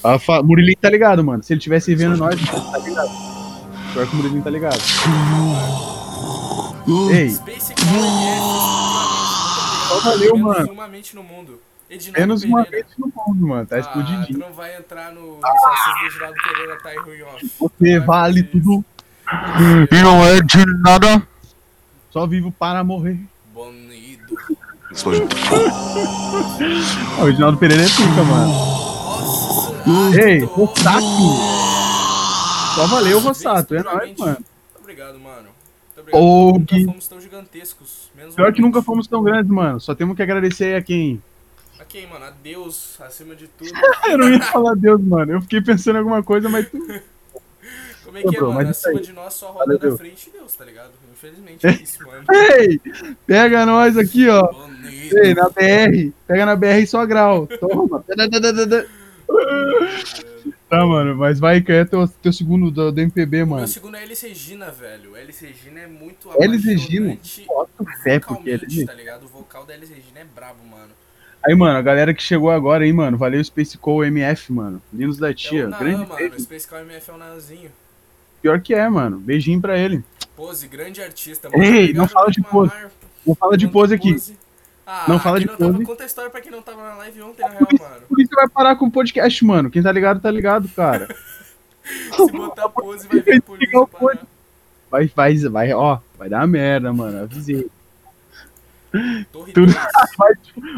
Afa... 0.04 0.44
Murilinho 0.44 0.76
tá 0.76 0.90
ligado, 0.90 1.24
mano. 1.24 1.42
Se 1.42 1.54
ele 1.54 1.62
tivesse 1.62 1.96
vendo 1.96 2.18
nós, 2.18 2.36
tá 2.36 2.78
ligado. 2.78 3.10
Pior 3.94 4.06
que 4.06 4.14
o 4.14 4.16
Murilinho 4.18 4.44
tá 4.44 4.50
ligado. 4.50 4.82
Ei, 7.14 7.30
Space 7.30 7.74
Só 9.88 10.00
valeu, 10.02 10.38
mano. 10.38 10.74
uma 10.74 10.88
mente 10.90 11.16
no 11.16 11.24
mundo. 11.24 11.62
Edinaldo 11.94 12.20
menos 12.20 12.44
uma 12.44 12.64
vez 12.64 12.86
no 12.98 13.12
mundo, 13.16 13.48
mano. 13.48 13.66
Tá 13.68 13.78
Ah, 13.78 13.82
tu 13.82 13.88
explodidinho. 14.00 14.40
não 14.40 14.52
vai 14.54 14.76
entrar 14.78 15.12
no 15.14 15.40
Assassins 15.44 16.00
do 16.00 16.06
Edinaldo 16.08 16.38
Pereira 16.44 16.78
tá 16.82 16.96
em 16.96 17.00
ruim 17.00 17.22
off. 17.24 17.52
Você 17.60 18.00
vale 18.00 18.40
isso. 18.42 18.50
tudo 18.52 18.86
e 19.92 20.02
não 20.04 20.24
é 20.26 20.42
de 20.42 20.66
nada. 20.82 21.28
Só 22.12 22.26
vivo 22.28 22.52
para 22.52 22.84
morrer. 22.84 23.20
Bonido. 23.54 24.36
Ah, 24.90 24.94
o 27.22 27.26
Reginaldo 27.26 27.58
Pereira 27.58 27.84
é 27.84 27.88
pica, 27.88 28.24
mano. 28.24 28.54
Nossa, 29.86 30.22
Ei, 30.22 30.40
Rossato. 30.44 31.06
Só 32.76 32.88
valeu, 32.88 33.20
Rossato. 33.20 33.76
É 33.76 33.84
nóis, 33.84 34.18
mano. 34.18 34.38
Muito 34.38 34.80
obrigado, 34.80 35.20
mano. 35.20 35.50
Muito 35.96 36.00
obrigado. 36.00 36.24
Nunca 36.24 36.76
fomos 36.86 37.08
tão 37.08 37.22
gigantescos. 37.22 38.10
Menos 38.16 38.36
Pior 38.36 38.54
que 38.54 38.62
nunca 38.62 38.82
fomos 38.82 39.08
tão 39.08 39.22
grandes, 39.24 39.52
mano. 39.52 39.80
Só 39.80 39.94
temos 39.94 40.16
que 40.16 40.24
agradecer 40.24 40.66
aí 40.66 40.76
a 40.76 40.82
quem. 40.82 41.22
Ok, 41.84 42.08
mano. 42.08 42.26
Adeus, 42.26 42.98
acima 43.02 43.36
de 43.36 43.48
tudo. 43.48 43.72
Eu 44.10 44.18
não 44.18 44.30
ia 44.30 44.42
falar 44.42 44.74
Deus, 44.76 45.02
mano. 45.02 45.34
Eu 45.34 45.42
fiquei 45.42 45.62
pensando 45.62 45.96
em 45.96 46.00
alguma 46.00 46.24
coisa, 46.24 46.50
mas. 46.50 46.66
Como 48.04 48.18
é 48.18 48.22
que 48.22 48.38
é, 48.38 48.42
mano? 48.42 48.70
Acima 48.70 49.02
de 49.02 49.14
nós 49.14 49.34
só 49.34 49.52
roda 49.52 49.78
Valeu. 49.78 49.92
na 49.92 49.98
frente 49.98 50.30
Deus, 50.30 50.54
tá 50.54 50.66
ligado? 50.66 50.92
Infelizmente 51.12 51.66
é 51.66 51.72
isso, 51.82 52.06
mano. 52.06 52.26
Ei! 52.32 52.80
Pega 53.26 53.66
nós 53.66 53.98
aqui, 53.98 54.28
ó. 54.30 54.52
Bonito. 54.52 55.18
Ei, 55.18 55.34
na 55.34 55.50
BR. 55.50 56.14
Pega 56.28 56.46
na 56.46 56.56
BR 56.56 56.86
só 56.88 57.06
grau. 57.06 57.48
Toma. 57.48 58.04
Tá, 60.70 60.86
mano. 60.86 61.16
Mas 61.16 61.40
vai, 61.40 61.62
que 61.62 61.72
é 61.72 61.86
teu, 61.86 62.08
teu 62.08 62.34
segundo 62.34 62.72
do, 62.72 62.92
do 62.92 63.02
MPB, 63.02 63.46
mano. 63.46 63.58
meu 63.58 63.68
segundo 63.68 63.96
é 63.96 64.04
Elis 64.04 64.22
Regina, 64.22 64.72
velho. 64.72 65.18
Elis 65.18 65.40
Regina 65.40 65.82
é 65.82 65.88
muito 65.88 66.30
Elis 66.42 66.64
Regina? 66.64 67.18
Bota 67.48 67.84
fé, 68.04 68.20
porque 68.20 68.52
é 68.52 68.86
tá 68.86 68.94
ligado? 68.94 69.24
O 69.26 69.28
vocal 69.28 69.66
da 69.66 69.74
Elis 69.74 69.90
Regina 69.90 70.20
é 70.20 70.26
brabo, 70.26 70.64
mano. 70.66 70.93
Aí, 71.46 71.54
mano, 71.56 71.78
a 71.78 71.82
galera 71.82 72.14
que 72.14 72.24
chegou 72.24 72.50
agora 72.50 72.84
aí, 72.86 72.94
mano, 72.94 73.18
valeu 73.18 73.44
Space 73.44 73.78
Call 73.78 74.06
MF, 74.06 74.52
mano. 74.54 74.82
Lindos 74.94 75.18
da 75.18 75.32
É 75.32 75.34
tia. 75.34 75.66
o 75.68 75.70
Naan, 75.70 75.80
grande 75.80 75.98
mano. 76.08 76.16
beijo. 76.16 76.40
Space 76.40 76.68
Call 76.68 76.80
MF 76.80 77.10
é 77.10 77.14
o 77.14 77.18
Naanzinho. 77.18 77.72
Pior 78.42 78.62
que 78.62 78.74
é, 78.74 78.88
mano. 78.90 79.18
Beijinho 79.20 79.60
pra 79.60 79.78
ele. 79.78 80.04
Pose, 80.36 80.68
grande 80.68 81.02
artista. 81.02 81.50
Ei, 81.54 81.60
Obrigado, 81.60 81.96
não 81.98 82.08
fala 82.08 82.32
de 82.32 82.42
pose. 82.42 82.72
Não 83.26 83.36
fala 83.36 83.58
de 83.58 83.68
pose 83.68 83.94
aqui. 83.94 84.16
Ah, 84.86 85.06
Não 85.08 85.18
fala 85.20 85.40
de 85.40 85.46
não 85.48 85.56
tava- 85.56 85.72
pose. 85.74 85.86
Conta 85.86 86.04
a 86.04 86.06
história 86.06 86.30
pra 86.32 86.42
quem 86.42 86.52
não 86.52 86.62
tava 86.62 86.82
na 86.84 86.96
live 86.96 87.22
ontem, 87.22 87.42
na 87.42 87.48
real, 87.50 87.68
mano. 87.80 88.02
Por 88.10 88.20
isso 88.20 88.32
vai 88.36 88.50
parar 88.50 88.76
com 88.76 88.86
o 88.86 88.92
podcast, 88.92 89.46
mano. 89.46 89.70
Quem 89.70 89.82
tá 89.84 89.92
ligado, 89.92 90.20
tá 90.22 90.30
ligado, 90.32 90.68
cara. 90.70 91.08
Se 92.16 92.32
botar 92.32 92.68
pose, 92.70 93.08
vai 93.08 93.20
ver 93.22 93.38
a 93.38 93.42
polícia. 93.42 93.88
Vai, 94.90 95.08
vai, 95.16 95.38
vai, 95.38 95.74
ó. 95.74 96.00
Vai 96.18 96.30
dar 96.30 96.46
merda, 96.48 96.92
mano. 96.94 97.24
Avisei. 97.24 97.70
Torre 99.32 99.54
Tudo- 99.54 99.74
3. 99.74 99.86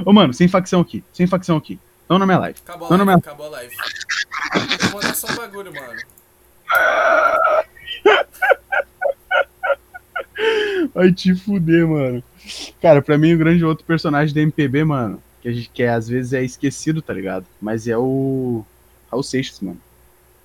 Ô, 0.05 0.13
mano, 0.13 0.33
sem 0.33 0.47
facção 0.47 0.79
aqui. 0.81 1.03
Sem 1.13 1.27
facção 1.27 1.57
aqui. 1.57 1.79
Não 2.07 2.17
na 2.19 2.25
minha 2.25 2.37
live. 2.39 2.59
Acabou 2.65 2.87
a 2.87 2.97
Não, 2.97 3.05
live, 3.05 3.11
não. 3.11 3.17
acabou 3.19 3.47
a 3.47 3.49
live. 3.49 3.75
Vou 4.91 5.01
mandar 5.01 5.15
só 5.15 5.27
um 5.31 5.35
bagulho, 5.35 5.73
mano. 5.73 6.01
Vai 10.93 11.11
te 11.11 11.35
fuder, 11.35 11.87
mano. 11.87 12.23
Cara, 12.81 13.01
pra 13.01 13.17
mim 13.17 13.33
o 13.33 13.37
grande 13.37 13.63
outro 13.65 13.85
personagem 13.85 14.33
da 14.35 14.41
MPB, 14.41 14.83
mano, 14.83 15.21
que 15.41 15.49
a 15.49 15.51
gente 15.51 15.69
que 15.73 15.83
é, 15.83 15.89
às 15.89 16.07
vezes 16.07 16.33
é 16.33 16.43
esquecido, 16.43 17.01
tá 17.01 17.13
ligado? 17.13 17.45
Mas 17.61 17.87
é 17.87 17.97
o 17.97 18.63
Raul 19.09 19.23
Seixas, 19.23 19.59
mano. 19.59 19.79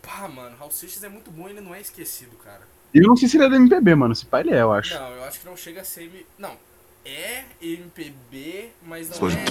Pá, 0.03 0.27
mano, 0.29 0.57
Raul 0.59 0.71
Seixas 0.71 1.03
é 1.05 1.09
muito 1.09 1.31
bom, 1.31 1.49
ele 1.49 1.61
não 1.61 1.75
é 1.75 1.81
esquecido, 1.81 2.37
cara. 2.45 2.63
Eu 2.95 3.03
não 3.07 3.17
sei 3.17 3.29
se 3.29 3.37
ele 3.37 3.45
é 3.45 3.49
da 3.51 3.57
MPB, 3.57 3.95
mano. 3.95 4.15
Se 4.17 4.25
pai 4.27 4.41
ele 4.43 4.51
é, 4.55 4.63
eu 4.63 4.73
acho. 4.73 4.95
Não, 4.95 5.11
eu 5.11 5.25
acho 5.25 5.41
que 5.41 5.47
não 5.47 5.57
chega 5.57 5.83
a 5.83 5.85
ser. 5.85 6.27
Não, 6.39 6.57
é 7.05 7.43
MPB, 7.63 8.71
mas 8.87 9.11
não 9.11 9.19
Pois 9.19 9.35
é. 9.35 9.45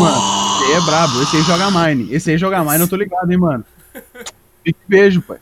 Mano, 0.00 0.54
esse 0.54 0.64
aí 0.64 0.72
é 0.72 0.80
brabo. 0.80 1.22
Esse 1.22 1.36
aí 1.36 1.42
joga 1.42 1.70
Mine. 1.70 2.14
Esse 2.14 2.30
aí 2.30 2.38
joga 2.38 2.64
Mine, 2.64 2.80
eu 2.80 2.88
tô 2.88 2.96
ligado, 2.96 3.30
hein, 3.30 3.38
mano. 3.38 3.64
Fique 4.64 4.80
beijo, 4.86 5.22
pai. 5.22 5.38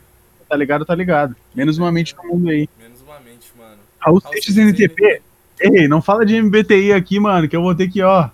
Tá 0.47 0.55
ligado, 0.55 0.85
tá 0.85 0.95
ligado. 0.95 1.35
Menos 1.53 1.77
uma 1.77 1.91
mente 1.91 2.15
no 2.15 2.23
mundo 2.23 2.49
aí. 2.49 2.67
Menos 2.79 3.01
uma 3.01 3.19
mente, 3.19 3.51
mano. 3.57 3.77
Raul 3.99 4.21
Seixas, 4.21 4.57
NTP. 4.57 5.21
Ei, 5.59 5.87
não 5.87 6.01
fala 6.01 6.25
de 6.25 6.41
MBTI 6.41 6.93
aqui, 6.93 7.19
mano, 7.19 7.47
que 7.47 7.55
eu 7.55 7.61
vou 7.61 7.75
ter 7.75 7.89
que, 7.89 8.01
ó. 8.01 8.29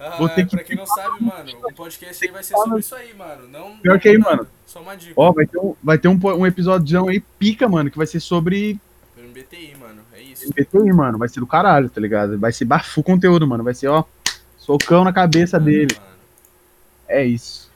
Ah, 0.00 0.16
Vou 0.16 0.28
ter 0.28 0.44
que- 0.46 0.54
pra 0.56 0.64
quem 0.64 0.76
não 0.76 0.86
sabe, 0.86 1.24
mano, 1.24 1.50
o 1.64 1.72
podcast 1.74 2.24
aí 2.24 2.30
vai 2.30 2.42
ser 2.42 2.54
sobre 2.54 2.78
isso 2.80 2.94
aí, 2.94 3.12
mano. 3.14 3.48
Não, 3.48 3.76
Pior 3.78 3.94
não 3.94 3.98
que 4.00 4.08
aí, 4.08 4.18
nada. 4.18 4.36
mano. 4.36 4.48
Só 4.64 4.80
uma 4.80 4.96
dica. 4.96 5.12
Ó, 5.16 5.32
vai 5.32 5.46
ter 5.46 5.58
um, 5.58 5.74
vai 5.82 5.98
ter 5.98 6.08
um, 6.08 6.18
um 6.38 6.46
episódio 6.46 7.08
aí 7.08 7.20
pica, 7.38 7.68
mano, 7.68 7.90
que 7.90 7.96
vai 7.98 8.06
ser 8.06 8.20
sobre 8.20 8.78
MBTI, 9.16 9.76
mano. 9.76 10.02
É 10.14 10.20
isso. 10.22 10.46
MBTI, 10.46 10.92
mano. 10.92 11.18
Vai 11.18 11.28
ser 11.28 11.40
do 11.40 11.46
caralho, 11.46 11.90
tá 11.90 12.00
ligado? 12.00 12.38
Vai 12.38 12.52
ser 12.52 12.64
bafu 12.64 13.02
conteúdo, 13.02 13.46
mano. 13.46 13.64
Vai 13.64 13.74
ser, 13.74 13.88
ó, 13.88 14.04
socão 14.56 15.02
na 15.02 15.12
cabeça 15.12 15.58
dele. 15.58 15.94
Mano. 15.96 16.08
É 17.08 17.24
isso. 17.24 17.67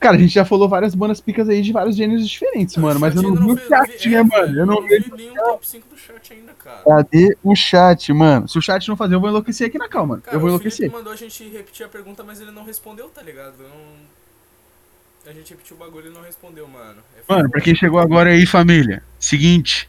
Cara, 0.00 0.16
a 0.16 0.18
gente 0.18 0.32
já 0.32 0.46
falou 0.46 0.66
várias 0.66 0.94
bandas 0.94 1.20
picas 1.20 1.46
aí 1.46 1.60
de 1.60 1.72
vários 1.72 1.94
gêneros 1.94 2.26
diferentes, 2.26 2.74
mano. 2.78 2.98
Mas 2.98 3.14
eu 3.14 3.22
não 3.22 3.34
vi 3.36 3.52
o 3.52 3.68
chat, 3.68 4.08
né, 4.08 4.18
é, 4.18 4.22
mano? 4.22 4.58
Eu 4.58 4.64
não 4.66 4.82
vi 4.82 5.12
nenhum 5.14 5.34
top 5.34 5.68
5 5.68 5.88
do 5.90 5.96
chat 5.98 6.32
ainda, 6.32 6.52
cara. 6.54 6.82
Cadê 6.82 7.36
o 7.44 7.54
chat, 7.54 8.10
mano? 8.10 8.48
Se 8.48 8.58
o 8.58 8.62
chat 8.62 8.88
não 8.88 8.96
fazer, 8.96 9.14
eu 9.14 9.20
vou 9.20 9.28
enlouquecer 9.28 9.66
aqui 9.66 9.76
na 9.76 9.90
calma. 9.90 10.18
Cara, 10.20 10.34
eu 10.34 10.40
vou 10.40 10.48
enlouquecer. 10.48 10.78
Felipe 10.78 10.96
mandou 10.96 11.12
a 11.12 11.16
gente 11.16 11.46
repetir 11.50 11.84
a 11.84 11.88
pergunta, 11.88 12.24
mas 12.24 12.40
ele 12.40 12.50
não 12.50 12.64
respondeu, 12.64 13.10
tá 13.10 13.20
ligado? 13.20 13.56
Não... 13.58 15.30
A 15.30 15.34
gente 15.34 15.50
repetiu 15.50 15.76
o 15.76 15.78
bagulho 15.78 16.06
e 16.06 16.08
ele 16.08 16.14
não 16.14 16.22
respondeu, 16.22 16.66
mano. 16.66 17.02
É 17.14 17.32
Mano, 17.32 17.50
pra 17.50 17.60
quem 17.60 17.74
chegou 17.74 18.00
agora 18.00 18.30
aí, 18.30 18.46
família. 18.46 19.02
Seguinte. 19.18 19.86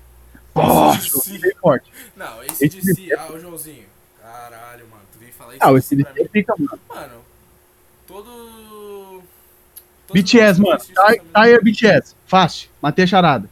Forte. 0.54 1.89
Não, 2.17 2.43
esse 2.43 2.65
Esse 2.65 2.82
si. 2.93 3.13
Ah, 3.13 3.32
o 3.32 3.39
Joãozinho. 3.39 3.86
Caralho, 4.21 4.86
mano. 4.89 5.04
Tu 5.13 5.19
veio 5.19 5.32
falar 5.32 5.56
isso 5.56 5.65
Ah, 5.65 5.71
esse 5.74 5.95
DC 5.95 6.13
mim. 6.21 6.28
pica, 6.28 6.54
mano. 6.60 6.80
Mano, 6.89 7.13
BTS, 10.13 10.60
mano. 10.60 10.80
a 11.34 11.60
BTS. 11.62 12.15
Fácil. 12.26 12.69
Matei 12.82 13.04
a 13.04 13.08
charada. 13.08 13.50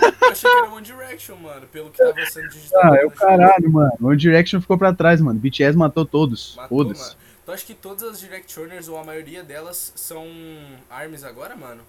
Eu 0.00 0.30
achei 0.30 0.50
que 0.50 0.56
era 0.56 0.70
One 0.70 0.86
Direction, 0.86 1.36
mano, 1.36 1.66
pelo 1.66 1.90
que 1.90 1.98
tava 1.98 2.26
sendo 2.26 2.48
digitado. 2.48 2.94
Ah, 2.94 2.96
é 2.96 3.04
o 3.04 3.10
caralho, 3.10 3.70
mano. 3.70 3.92
One 4.00 4.16
Direction 4.16 4.60
ficou 4.60 4.78
pra 4.78 4.92
trás, 4.92 5.20
mano. 5.20 5.38
BTS 5.38 5.76
matou 5.76 6.04
todos. 6.04 6.54
Matou, 6.56 6.78
Foda-se. 6.78 7.00
mano. 7.00 7.16
Tu 7.44 7.52
acha 7.52 7.66
que 7.66 7.74
todas 7.74 8.02
as 8.04 8.20
Directioners, 8.20 8.88
ou 8.88 8.96
a 8.96 9.04
maioria 9.04 9.42
delas, 9.42 9.92
são 9.96 10.24
ARMYs 10.88 11.24
agora, 11.24 11.56
mano? 11.56 11.82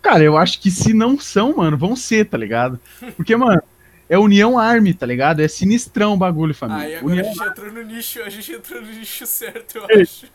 Cara, 0.00 0.22
eu 0.22 0.36
acho 0.36 0.60
que 0.60 0.70
se 0.70 0.92
não 0.94 1.18
são, 1.18 1.56
mano, 1.56 1.76
vão 1.76 1.96
ser, 1.96 2.26
tá 2.26 2.36
ligado? 2.38 2.78
Porque, 3.16 3.34
mano, 3.34 3.62
é 4.08 4.18
União 4.18 4.58
Army, 4.58 4.94
tá 4.94 5.06
ligado? 5.06 5.40
É 5.40 5.48
sinistrão 5.48 6.14
o 6.14 6.16
bagulho, 6.16 6.54
família. 6.54 6.98
agora 6.98 7.00
a 7.00 7.04
União... 7.04 7.24
gente 7.34 7.48
entrou 7.48 7.72
no 7.72 7.82
nicho, 7.82 8.22
a 8.22 8.28
gente 8.28 8.52
entrou 8.52 8.80
no 8.82 8.88
nicho 8.88 9.26
certo, 9.26 9.78
eu 9.78 10.00
acho. 10.00 10.26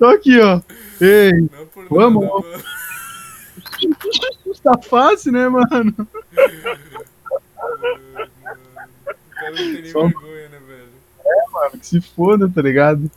Tô 0.00 0.06
aqui, 0.06 0.40
ó. 0.40 0.60
Ei, 1.00 1.32
Não 1.32 1.48
Vamos. 1.90 2.24
nada, 2.24 2.42
mano. 2.42 2.64
tá 4.64 4.78
fácil, 4.88 5.30
né, 5.32 5.46
mano? 5.48 5.94
O 5.94 6.06
cara 9.34 9.50
não 9.50 9.56
tem 9.56 9.82
nem 9.82 9.92
Só- 9.92 10.06
vergonha, 10.06 10.48
né, 10.48 10.58
velho? 10.66 10.88
Mano, 11.52 11.70
que 11.78 11.86
se 11.86 12.00
foda, 12.00 12.48
tá 12.48 12.62
ligado? 12.62 13.10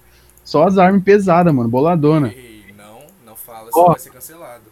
Só 0.43 0.65
as 0.67 0.77
armas 0.77 1.03
pesadas, 1.03 1.53
mano, 1.53 1.69
boladona. 1.69 2.27
Ei, 2.33 2.65
não, 2.77 3.01
não 3.25 3.35
fala, 3.37 3.71
você 3.71 3.81
vai 3.87 3.99
ser 3.99 4.09
cancelado. 4.11 4.63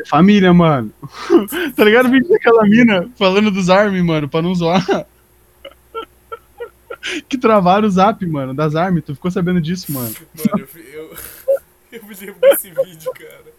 É 0.00 0.06
família, 0.06 0.54
mano. 0.54 0.90
tá 1.76 1.84
ligado 1.84 2.06
o 2.06 2.10
vídeo 2.10 2.30
daquela 2.30 2.62
mina 2.64 3.10
falando 3.18 3.50
dos 3.50 3.68
armes, 3.68 4.02
mano, 4.02 4.26
pra 4.26 4.40
não 4.40 4.54
zoar? 4.54 4.82
que 7.28 7.36
travaram 7.36 7.86
o 7.86 7.90
zap, 7.90 8.24
mano, 8.26 8.54
das 8.54 8.74
armas. 8.74 9.04
Tu 9.04 9.14
ficou 9.14 9.30
sabendo 9.30 9.60
disso, 9.60 9.92
mano? 9.92 10.14
Mano, 10.34 10.64
eu, 10.64 10.81
eu, 12.00 12.04
me 12.04 12.14
lembro 12.14 12.40
desse 12.40 12.70
vídeo, 12.70 13.12
cara. 13.12 13.52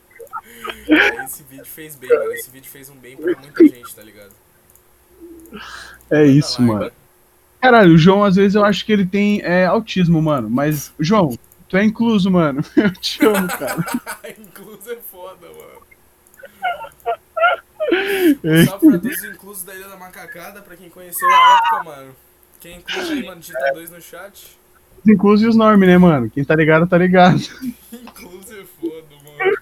É, 0.89 1.23
Esse 1.23 1.43
vídeo 1.43 1.65
fez 1.65 1.95
bem, 1.95 2.09
mano. 2.09 2.33
Esse 2.33 2.49
vídeo 2.49 2.69
fez 2.69 2.89
um 2.89 2.95
bem 2.95 3.15
pra 3.15 3.39
muita 3.39 3.65
gente, 3.65 3.95
tá 3.95 4.01
ligado? 4.01 4.31
É 6.09 6.25
isso, 6.25 6.61
Manda 6.61 6.79
mano. 6.79 6.91
Caralho, 7.61 7.93
o 7.93 7.97
João, 7.97 8.25
às 8.25 8.35
vezes, 8.35 8.55
eu 8.55 8.65
acho 8.65 8.85
que 8.85 8.91
ele 8.91 9.05
tem 9.05 9.41
é, 9.41 9.65
autismo, 9.65 10.21
mano. 10.21 10.49
Mas, 10.49 10.91
João, 10.99 11.37
tu 11.69 11.77
é 11.77 11.83
incluso, 11.83 12.29
mano. 12.29 12.61
Eu 12.75 12.91
te 12.91 13.25
amo, 13.25 13.47
cara. 13.47 13.85
Incluso 14.37 14.91
é 14.91 14.97
foda, 14.97 15.47
mano. 15.47 15.83
É. 18.43 18.65
Só 18.65 18.77
pra 18.77 18.91
todos 18.91 19.17
os 19.17 19.23
inclusos 19.23 19.63
da 19.63 19.73
Ilha 19.75 19.87
da 19.87 19.95
Macacada, 19.95 20.61
pra 20.61 20.75
quem 20.75 20.89
conheceu 20.89 21.27
a 21.29 21.57
época, 21.57 21.83
mano. 21.83 22.15
Quem 22.59 22.73
é 22.73 22.77
incluso 22.77 23.13
aí, 23.13 23.23
mano, 23.23 23.39
digita 23.39 23.73
dois 23.73 23.89
no 23.89 24.01
chat. 24.01 24.57
Os 25.03 25.09
inclusos 25.11 25.45
e 25.45 25.47
os 25.49 25.55
normes, 25.55 25.87
né, 25.87 25.97
mano? 25.97 26.29
Quem 26.29 26.43
tá 26.43 26.55
ligado, 26.55 26.87
tá 26.87 26.97
ligado. 26.97 27.41
Incluso 27.91 28.53
é 28.53 28.63
foda, 28.79 29.03
mano. 29.23 29.57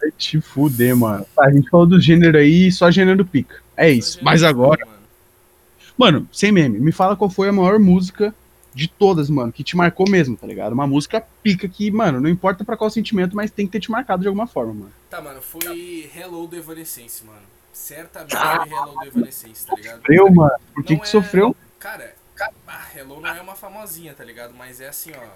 Vai 0.00 0.10
te 0.16 0.40
fuder, 0.40 0.96
mano. 0.96 1.26
Tá, 1.34 1.46
a 1.46 1.50
gente 1.52 1.68
falou 1.70 1.86
do 1.86 2.00
gênero 2.00 2.36
aí, 2.38 2.70
só 2.70 2.90
gênero 2.90 3.24
pica. 3.24 3.56
É 3.76 3.90
isso. 3.90 4.18
Mas 4.22 4.42
agora, 4.42 4.84
Mano. 4.86 4.98
mano, 5.96 6.28
sem 6.32 6.52
meme, 6.52 6.78
me 6.78 6.92
fala 6.92 7.16
qual 7.16 7.28
foi 7.30 7.48
a 7.48 7.52
maior 7.52 7.78
música 7.78 8.34
de 8.74 8.88
todas, 8.88 9.30
mano, 9.30 9.52
que 9.52 9.62
te 9.64 9.76
marcou 9.76 10.08
mesmo, 10.08 10.36
tá 10.36 10.46
ligado? 10.46 10.72
Uma 10.72 10.86
música 10.86 11.22
pica 11.42 11.66
que, 11.68 11.90
mano, 11.90 12.20
não 12.20 12.28
importa 12.28 12.64
pra 12.64 12.76
qual 12.76 12.90
sentimento, 12.90 13.34
mas 13.34 13.50
tem 13.50 13.66
que 13.66 13.72
ter 13.72 13.80
te 13.80 13.90
marcado 13.90 14.22
de 14.22 14.28
alguma 14.28 14.46
forma, 14.46 14.72
mano. 14.74 14.92
Tá, 15.08 15.20
mano, 15.20 15.40
foi 15.40 16.10
Hello 16.16 16.46
do 16.46 16.56
Evanescence, 16.56 17.24
mano. 17.24 17.38
Certamente 17.72 18.36
foi 18.36 18.68
Hello 18.68 18.94
do 18.98 19.04
Evanescence, 19.06 19.66
tá 19.66 19.74
ligado? 19.76 19.96
Sofreu, 19.96 20.30
mano? 20.30 20.52
Por 20.74 20.84
que 20.84 20.96
que 20.96 21.02
é- 21.02 21.06
sofreu? 21.06 21.56
Cara, 21.78 22.13
Hello 22.96 23.20
não 23.20 23.28
é 23.28 23.40
uma 23.40 23.56
famosinha, 23.56 24.14
tá 24.14 24.24
ligado? 24.24 24.54
Mas 24.54 24.80
é 24.80 24.88
assim, 24.88 25.12
ó. 25.12 25.26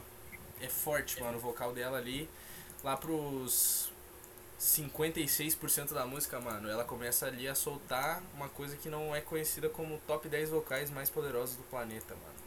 É 0.60 0.68
forte, 0.68 1.20
mano, 1.20 1.38
o 1.38 1.40
vocal 1.40 1.72
dela 1.72 1.98
ali. 1.98 2.28
Lá 2.84 2.96
pros 2.96 3.90
56% 4.60 5.92
da 5.92 6.06
música, 6.06 6.40
mano, 6.40 6.68
ela 6.68 6.84
começa 6.84 7.26
ali 7.26 7.46
a 7.46 7.54
soltar 7.54 8.22
uma 8.34 8.48
coisa 8.48 8.76
que 8.76 8.88
não 8.88 9.14
é 9.14 9.20
conhecida 9.20 9.68
como 9.68 10.00
top 10.06 10.28
10 10.28 10.50
vocais 10.50 10.90
mais 10.90 11.08
poderosos 11.08 11.56
do 11.56 11.62
planeta, 11.64 12.14
mano. 12.14 12.38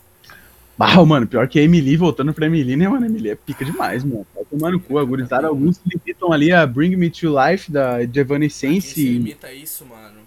Bah, 0.78 1.06
mano, 1.06 1.28
pior 1.28 1.48
que 1.48 1.60
a 1.60 1.64
Emily, 1.64 1.96
voltando 1.96 2.34
pra 2.34 2.46
Emily, 2.46 2.76
né, 2.76 2.88
mano? 2.88 3.06
A 3.06 3.10
Emily 3.10 3.30
é 3.30 3.36
pica 3.36 3.64
demais, 3.64 4.04
mano. 4.04 4.26
Vai 4.34 4.44
tomar 4.46 4.72
no 4.72 4.80
cu. 4.80 4.98
A 4.98 5.04
gurizada, 5.04 5.48
alguns 5.48 5.78
que 5.78 5.90
limitam 5.90 6.32
ali 6.32 6.52
a 6.52 6.66
Bring 6.66 6.96
Me 6.96 7.10
To 7.10 7.28
Life 7.28 7.72
da 7.72 8.02
Evanescence. 8.02 9.02
limita 9.02 9.52
isso, 9.52 9.86
mano? 9.86 10.22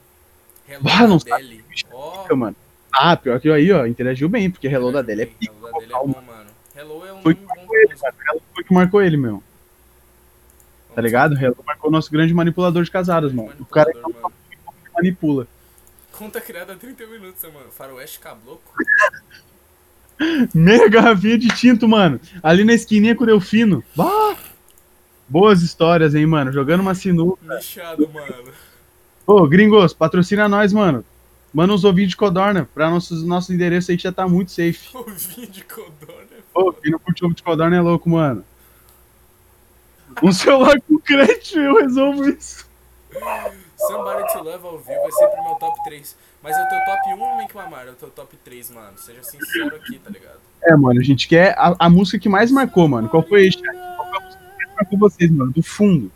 Hello 0.68 0.84
Ah, 0.88 1.06
não 1.06 1.18
da 1.18 1.34
Adele. 1.34 1.64
Ó, 1.90 2.22
Pica, 2.22 2.36
mano. 2.36 2.56
Ah, 2.96 3.16
pior 3.16 3.40
que 3.40 3.50
aí, 3.50 3.72
ó, 3.72 3.86
interagiu 3.86 4.28
bem, 4.28 4.50
porque 4.50 4.68
Hello 4.68 4.92
da 4.92 5.00
Adele 5.00 5.22
é 5.22 5.26
pica. 5.26 5.52
Hello 5.52 5.72
da 5.72 5.84
é 5.84 5.88
bom, 5.88 6.22
mano. 6.26 6.50
Hello 6.76 7.06
é 7.06 7.12
um 7.12 7.22
Foi 7.22 7.34
bom 7.34 7.46
pra 7.46 7.56
música. 7.56 8.14
Hello 8.28 8.42
foi 8.54 8.64
que 8.64 8.72
marcou 8.74 9.02
ele, 9.02 9.16
meu. 9.16 9.42
Tá 10.94 11.00
ligado? 11.02 11.34
Hello 11.36 11.56
marcou 11.66 11.90
o 11.90 11.92
nosso 11.92 12.10
grande 12.10 12.32
manipulador 12.32 12.84
de 12.84 12.90
casadas, 12.90 13.32
mano. 13.32 13.52
O 13.58 13.64
cara 13.64 13.90
que 13.92 13.98
Manipulador, 13.98 14.30
mano. 14.30 14.34
manipula. 14.94 15.46
Conta 16.12 16.40
criada 16.40 16.72
há 16.74 16.76
30 16.76 17.06
minutos, 17.08 17.42
né, 17.42 17.50
mano? 17.52 17.66
Faroeste 17.72 18.20
Cabloco. 18.20 18.72
Meia 20.54 20.88
garrafinha 20.88 21.36
de 21.36 21.48
tinto, 21.48 21.88
mano. 21.88 22.20
Ali 22.40 22.62
na 22.64 22.72
esquininha 22.72 23.16
com 23.16 23.24
o 23.24 23.26
Delfino. 23.26 23.82
Bah! 23.96 24.36
Boas 25.28 25.62
histórias, 25.62 26.14
hein, 26.14 26.26
mano. 26.26 26.52
Jogando 26.52 26.80
uma 26.82 26.94
sinuca. 26.94 27.42
Nichado, 27.56 28.08
mano. 28.08 28.52
Ô, 29.26 29.48
gringos, 29.48 29.92
patrocina 29.92 30.48
nós, 30.48 30.72
mano. 30.72 31.04
Manda 31.54 31.72
uns 31.72 31.84
ovinhos 31.84 32.10
de 32.10 32.16
codorna 32.16 32.68
pra 32.74 32.90
nosso, 32.90 33.14
nosso 33.24 33.52
endereço 33.52 33.92
aí 33.92 33.96
que 33.96 34.02
já 34.02 34.10
tá 34.10 34.26
muito 34.26 34.50
safe. 34.50 34.88
Ovinho 34.92 35.46
de 35.46 35.62
codorna. 35.62 36.26
é 36.32 36.58
Ô, 36.58 36.72
quem 36.72 36.90
não 36.90 36.98
curte 36.98 37.24
ovo 37.24 37.32
de 37.32 37.44
codorna 37.44 37.76
é 37.76 37.80
louco, 37.80 38.10
mano. 38.10 38.44
Um 40.20 40.32
celular 40.32 40.80
com 40.80 40.98
crédito, 40.98 41.60
eu 41.60 41.76
resolvo 41.76 42.28
isso. 42.28 42.66
Somebody 43.76 44.32
to 44.32 44.42
Love 44.42 44.66
ao 44.66 44.78
vivo 44.78 45.00
é 45.06 45.10
sempre 45.12 45.42
meu 45.42 45.54
top 45.54 45.84
3. 45.84 46.16
Mas 46.42 46.56
o 46.56 46.68
teu 46.68 46.78
top 46.84 47.14
1 47.14 47.20
ou 47.22 47.36
Make 47.36 47.54
Mamar? 47.54 47.86
É 47.86 47.90
o 47.90 47.94
teu 47.94 48.10
top 48.10 48.36
3, 48.44 48.70
mano. 48.70 48.98
Seja 48.98 49.22
sincero 49.22 49.76
aqui, 49.76 49.98
tá 50.00 50.10
ligado? 50.10 50.40
É, 50.62 50.76
mano, 50.76 51.00
a 51.00 51.04
gente 51.04 51.28
quer 51.28 51.54
a, 51.56 51.74
a 51.78 51.88
música 51.88 52.18
que 52.18 52.28
mais 52.28 52.50
marcou, 52.50 52.88
mano. 52.88 53.08
Qual 53.08 53.22
foi, 53.22 53.50
chat? 53.50 53.62
Qual 53.62 54.08
foi 54.08 54.18
a 54.18 54.20
música 54.24 54.42
que 54.42 54.56
mais 54.56 54.74
marcou 54.74 54.98
vocês, 54.98 55.30
mano? 55.30 55.52
Do 55.52 55.62
fundo. 55.62 56.10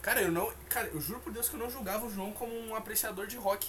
Cara, 0.00 0.22
eu 0.22 0.32
não. 0.32 0.50
Cara, 0.68 0.88
eu 0.94 1.00
juro 1.00 1.20
por 1.20 1.32
Deus 1.32 1.48
que 1.48 1.56
eu 1.56 1.60
não 1.60 1.70
julgava 1.70 2.06
o 2.06 2.10
João 2.10 2.32
como 2.32 2.52
um 2.54 2.74
apreciador 2.74 3.26
de 3.26 3.36
rock. 3.36 3.68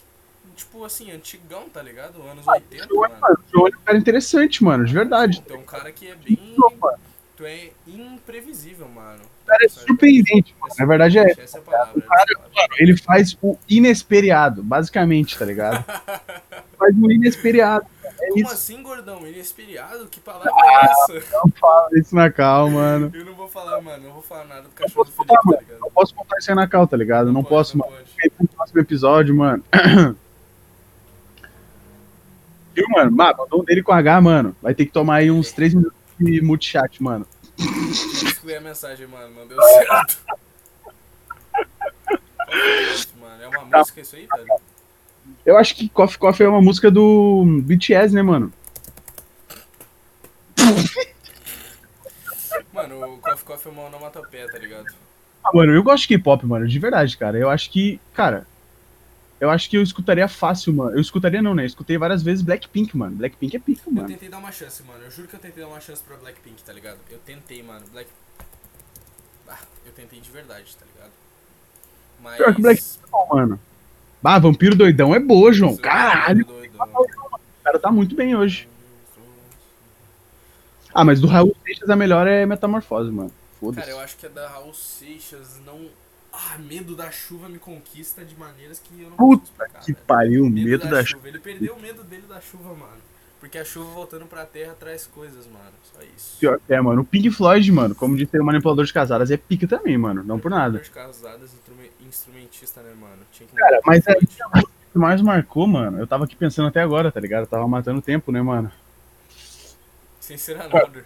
Tipo 0.55 0.85
assim, 0.85 1.11
antigão, 1.11 1.67
tá 1.69 1.81
ligado? 1.81 2.21
Anos 2.23 2.47
80, 2.47 2.93
O 2.93 2.99
mano. 3.01 3.15
João 3.51 3.67
é 3.67 3.71
um 3.75 3.81
cara 3.83 3.97
interessante, 3.97 4.63
mano, 4.63 4.85
de 4.85 4.93
verdade. 4.93 5.41
Tu 5.47 5.53
é 5.53 5.57
um 5.57 5.63
cara 5.63 5.91
que 5.91 6.07
é 6.07 6.15
bem. 6.15 6.55
Tu 7.35 7.45
é 7.45 7.71
imprevisível, 7.87 8.87
mano. 8.87 9.23
O 9.43 9.47
cara 9.47 9.65
é 9.65 9.67
surpreendente, 9.69 10.55
mano. 10.59 10.73
Na 10.77 10.85
verdade 10.85 11.17
é. 11.17 11.31
Essa 11.31 11.57
é 11.57 11.61
a 11.61 11.63
palavra. 11.63 12.01
Cara, 12.01 12.25
mano, 12.39 12.67
ele 12.77 12.95
faz 12.95 13.35
o 13.41 13.57
inesperado, 13.67 14.61
basicamente, 14.61 15.37
tá 15.37 15.43
ligado? 15.43 15.83
faz 16.77 16.95
o 16.95 17.11
inesperado. 17.11 17.87
É 18.21 18.27
Como 18.27 18.41
isso. 18.43 18.53
assim, 18.53 18.83
gordão? 18.83 19.27
Inesperado? 19.27 20.05
Que 20.07 20.19
palavra 20.19 20.51
é 20.51 20.85
essa? 20.85 21.13
Não 21.43 21.51
fala 21.59 21.89
isso 21.95 22.15
na 22.15 22.31
cal, 22.31 22.69
mano. 22.69 23.11
Eu 23.13 23.25
não 23.25 23.33
vou 23.33 23.49
falar, 23.49 23.81
mano. 23.81 24.03
Não 24.03 24.13
vou 24.13 24.21
falar 24.21 24.45
nada 24.45 24.61
do 24.61 24.69
cachorro 24.69 25.05
do 25.05 25.11
Felipe, 25.11 25.33
tá 25.33 25.59
ligado? 25.59 25.79
Não 25.79 25.89
posso 25.91 26.13
contar 26.13 26.37
isso 26.37 26.51
aí 26.51 26.55
na 26.55 26.67
cal, 26.67 26.87
tá 26.87 26.95
ligado? 26.95 27.33
Não, 27.33 27.43
pode, 27.43 27.49
posso, 27.49 27.77
não 27.77 27.85
mano. 27.89 27.97
pode. 27.97 28.31
No 28.39 28.47
próximo 28.47 28.79
episódio, 28.79 29.35
mano. 29.35 29.63
Viu, 32.73 32.85
mano? 32.89 33.11
Bah, 33.11 33.35
mandou 33.37 33.61
um 33.61 33.63
dele 33.63 33.83
com 33.83 33.91
H, 33.91 34.21
mano. 34.21 34.55
Vai 34.61 34.73
ter 34.73 34.85
que 34.85 34.91
tomar 34.91 35.17
aí 35.17 35.29
uns 35.29 35.51
3 35.51 35.75
minutos 35.75 35.97
de 36.19 36.41
multichat, 36.41 37.01
mano. 37.01 37.27
Excluí 37.57 38.55
a 38.55 38.61
mensagem, 38.61 39.07
mano. 39.07 39.33
Não 39.35 39.47
deu 39.47 39.61
certo. 39.61 40.17
Mano? 43.19 43.43
É 43.43 43.47
uma 43.47 43.77
música 43.77 44.01
isso 44.01 44.15
aí, 44.15 44.27
velho? 44.27 44.47
Eu 45.45 45.57
acho 45.57 45.75
que 45.75 45.89
Coffee 45.89 46.17
Coffee 46.17 46.45
é 46.45 46.49
uma 46.49 46.61
música 46.61 46.89
do 46.89 47.45
BTS, 47.63 48.13
né, 48.13 48.21
mano? 48.21 48.51
Mano, 52.73 53.13
o 53.13 53.17
Coffee 53.19 53.45
Coffee 53.45 53.71
é 53.71 53.75
uma 53.75 53.83
onomatopeia, 53.83 54.47
tá 54.47 54.57
ligado? 54.57 54.85
Ah, 55.43 55.51
mano, 55.53 55.73
eu 55.73 55.83
gosto 55.83 56.07
de 56.07 56.17
K-pop, 56.17 56.45
mano, 56.45 56.67
de 56.67 56.79
verdade, 56.79 57.17
cara. 57.17 57.37
Eu 57.37 57.49
acho 57.49 57.69
que, 57.69 57.99
cara, 58.13 58.47
eu 59.43 59.49
acho 59.49 59.69
que 59.69 59.77
eu 59.77 59.83
escutaria 59.83 60.27
fácil, 60.27 60.73
mano. 60.73 60.95
Eu 60.95 61.01
escutaria 61.01 61.41
não, 61.41 61.53
né? 61.53 61.63
Eu 61.63 61.67
escutei 61.67 61.97
várias 61.97 62.23
vezes 62.23 62.41
Blackpink, 62.41 62.95
mano. 62.95 63.15
Blackpink 63.17 63.55
é 63.55 63.59
pica, 63.59 63.83
Eu 63.87 63.91
mano. 63.93 64.07
tentei 64.07 64.29
dar 64.29 64.37
uma 64.37 64.51
chance, 64.51 64.81
mano. 64.83 65.03
Eu 65.03 65.11
juro 65.11 65.27
que 65.27 65.35
eu 65.35 65.39
tentei 65.39 65.63
dar 65.63 65.69
uma 65.69 65.81
chance 65.81 66.01
pra 66.01 66.15
Blackpink, 66.17 66.63
tá 66.63 66.71
ligado? 66.71 66.97
Eu 67.09 67.19
tentei, 67.19 67.61
mano. 67.61 67.85
Black. 67.91 68.09
Ah, 69.47 69.59
eu 69.85 69.91
tentei 69.91 70.19
de 70.19 70.29
verdade, 70.31 70.75
tá 70.79 70.85
ligado? 70.93 71.11
Mas. 72.21 72.37
Pior 72.37 72.55
que 72.55 72.61
Blackpink 72.61 72.97
é 73.03 73.07
bom, 73.11 73.27
mano. 73.35 73.59
Ah, 74.23 74.39
Vampiro 74.39 74.75
Doidão 74.75 75.13
é 75.13 75.19
boa, 75.19 75.51
João. 75.51 75.73
É 75.73 75.77
Caralho, 75.77 76.45
doido. 76.45 76.75
o 76.77 77.63
cara 77.63 77.77
tá 77.77 77.91
muito 77.91 78.15
bem 78.15 78.35
hoje. 78.35 78.69
Ah, 80.93 81.03
mas 81.03 81.19
do 81.19 81.27
Raul 81.27 81.55
Seixas 81.65 81.89
a 81.89 81.95
melhor 81.95 82.27
é 82.27 82.45
Metamorfose, 82.45 83.11
mano. 83.11 83.31
Foda-se. 83.59 83.81
Cara, 83.81 83.91
eu 83.91 83.99
acho 83.99 84.15
que 84.15 84.25
a 84.25 84.29
da 84.29 84.47
Raul 84.47 84.73
Seixas 84.73 85.59
não. 85.65 85.89
Ah, 86.35 86.57
medo 86.57 86.95
da 86.95 87.11
chuva 87.11 87.47
me 87.47 87.59
conquista 87.59 88.25
de 88.25 88.35
maneiras 88.35 88.79
que 88.79 88.99
eu 88.99 89.11
não 89.11 89.17
Puta 89.17 89.43
explicar, 89.43 89.79
que 89.81 89.93
pariu, 89.93 90.49
medo 90.49 90.89
da 90.89 91.05
chuva. 91.05 91.27
Ele 91.27 91.37
perdeu 91.37 91.75
o 91.75 91.79
medo 91.79 92.03
dele 92.03 92.23
da 92.27 92.41
chuva, 92.41 92.73
mano. 92.73 92.97
Porque 93.39 93.57
a 93.57 93.63
chuva 93.63 93.91
voltando 93.91 94.25
pra 94.25 94.43
terra 94.43 94.73
traz 94.79 95.05
coisas, 95.05 95.45
mano. 95.45 95.73
Só 95.93 96.01
isso. 96.01 96.37
Pior 96.39 96.59
que 96.65 96.73
é, 96.73 96.81
mano. 96.81 97.01
O 97.01 97.05
Pink 97.05 97.29
Floyd, 97.29 97.71
mano, 97.71 97.93
como 97.93 98.15
disse 98.17 98.39
o 98.39 98.43
manipulador 98.43 98.83
de 98.83 98.93
casadas, 98.93 99.29
é 99.29 99.37
pica 99.37 99.67
também, 99.67 99.95
mano. 99.95 100.23
Não 100.23 100.39
por 100.39 100.49
nada. 100.49 100.79
De 100.79 100.89
casadas, 100.89 101.53
instrume- 101.53 101.91
instrumentista, 102.07 102.81
né, 102.81 102.93
mano? 102.99 103.21
Tinha 103.31 103.47
que 103.47 103.55
Cara, 103.55 103.79
mas 103.85 104.07
é 104.07 104.13
o 104.13 104.17
que 104.25 104.97
mais 104.97 105.21
marcou, 105.21 105.67
mano. 105.67 105.99
Eu 105.99 106.07
tava 106.07 106.23
aqui 106.23 106.35
pensando 106.35 106.69
até 106.69 106.81
agora, 106.81 107.11
tá 107.11 107.19
ligado? 107.19 107.41
Eu 107.41 107.47
tava 107.47 107.67
matando 107.67 108.01
tempo, 108.01 108.31
né, 108.31 108.41
mano? 108.41 108.71
Sem 110.19 110.37
ser 110.37 110.59
another. 110.59 111.05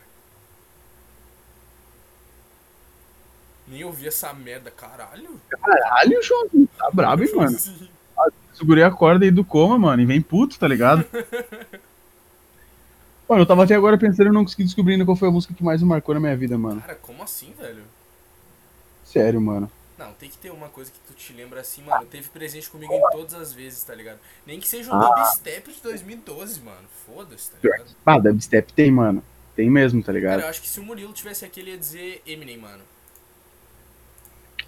Nem 3.68 3.84
ouvi 3.84 4.07
essa 4.07 4.34
merda, 4.34 4.72
caralho. 4.72 5.39
Caralho, 5.49 6.24
João, 6.24 6.47
tá 6.78 6.89
brabo, 6.93 7.24
hein, 7.24 7.36
mano. 7.36 7.57
Segurei 8.53 8.84
a 8.84 8.89
corda 8.89 9.26
aí 9.26 9.30
do 9.32 9.43
coma, 9.43 9.78
mano, 9.78 10.01
e 10.01 10.05
vem 10.05 10.22
puto, 10.22 10.57
tá 10.57 10.68
ligado? 10.68 11.05
Mano, 13.30 13.41
eu 13.41 13.45
tava 13.45 13.65
até 13.65 13.76
agora 13.76 13.97
pensando 13.97 14.28
e 14.30 14.32
não 14.32 14.45
consegui 14.45 14.63
descobrir 14.63 14.93
ainda 14.93 15.03
qual 15.03 15.18
foi 15.18 15.28
a 15.28 15.32
música 15.32 15.53
que 15.53 15.61
mais 15.61 15.82
me 15.82 15.88
marcou 15.89 16.13
na 16.15 16.22
minha 16.22 16.36
vida, 16.38 16.57
mano. 16.57 16.80
Cara, 16.80 16.95
como 16.95 17.22
assim, 17.22 17.53
velho? 17.59 17.84
Sério, 19.03 19.41
mano. 19.41 19.70
Não, 19.97 20.13
tem 20.13 20.30
que 20.30 20.38
ter 20.38 20.49
uma 20.49 20.70
coisa 20.70 20.89
que 20.89 20.97
tu 21.05 21.13
te 21.13 21.34
lembra 21.34 21.59
assim, 21.59 21.82
mano. 21.84 22.05
Teve 22.05 22.30
presente 22.30 22.70
comigo 22.70 22.93
em 22.93 23.01
todas 23.11 23.34
as 23.34 23.51
vezes, 23.51 23.84
tá 23.84 23.93
ligado? 23.93 24.18
Nem 24.45 24.61
que 24.61 24.68
seja 24.70 24.93
o 24.93 24.95
Ah. 24.95 25.13
dubstep 25.13 25.74
de 25.74 25.82
2012, 25.82 26.61
mano. 26.61 26.88
Foda-se, 27.05 27.51
tá 27.51 27.57
ligado? 27.61 27.86
Ah, 28.05 28.18
dubstep 28.18 28.72
tem, 28.72 28.89
mano. 28.89 29.22
Tem 29.57 29.70
mesmo, 29.70 29.99
tá 30.01 30.05
Cara, 30.05 30.18
ligado? 30.20 30.39
eu 30.43 30.47
acho 30.47 30.61
que 30.61 30.70
se 30.70 30.80
o 30.80 30.84
Murilo 30.84 31.11
tivesse 31.11 31.43
aqui, 31.43 31.59
ele 31.59 31.72
ia 31.72 31.78
dizer 31.78 32.22
Eminem, 32.26 32.57
mano. 32.57 32.84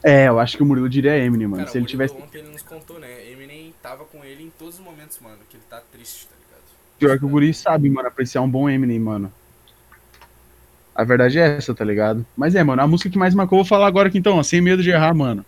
É, 0.04 0.28
eu 0.28 0.40
acho 0.40 0.56
que 0.56 0.64
o 0.64 0.66
Murilo 0.66 0.90
diria 0.90 1.18
Eminem, 1.18 1.48
mano. 1.48 1.64
Cara, 1.64 1.72
Se 1.72 1.78
ele 1.78 1.84
Murilo 1.84 2.08
tivesse. 2.08 2.14
ontem 2.24 2.38
ele 2.40 2.50
nos 2.50 2.62
contou, 2.62 3.00
né? 3.00 3.30
Eminem 3.32 3.74
tava 3.82 4.06
com 4.06 4.24
ele 4.24 4.44
em 4.44 4.50
todos 4.58 4.76
os 4.76 4.80
momentos, 4.84 5.20
mano. 5.20 5.38
Que 5.50 5.58
ele 5.58 5.64
tá 5.70 5.82
triste, 5.92 6.28
tá 6.28 6.36
ligado? 6.36 6.64
Pior 6.98 7.20
que 7.20 7.26
o 7.26 7.30
Guri 7.30 7.54
sabe, 7.54 7.90
mano, 7.90 8.08
apreciar 8.08 8.42
um 8.42 8.50
bom 8.50 8.70
Eminem, 8.70 9.00
mano. 9.00 9.32
A 10.96 11.04
verdade 11.04 11.40
é 11.40 11.58
essa, 11.58 11.74
tá 11.74 11.86
ligado? 11.86 12.26
Mas 12.36 12.56
é, 12.56 12.64
mano, 12.64 12.82
a 12.82 12.88
música 12.88 13.10
que 13.10 13.18
mais 13.18 13.34
marcou, 13.34 13.60
vou 13.60 13.66
falar 13.66 13.88
agora 13.88 14.10
aqui 14.10 14.18
então, 14.18 14.38
ó, 14.38 14.44
sem 14.44 14.62
medo 14.62 14.84
de 14.84 14.90
errar, 14.90 15.14
mano. 15.14 15.46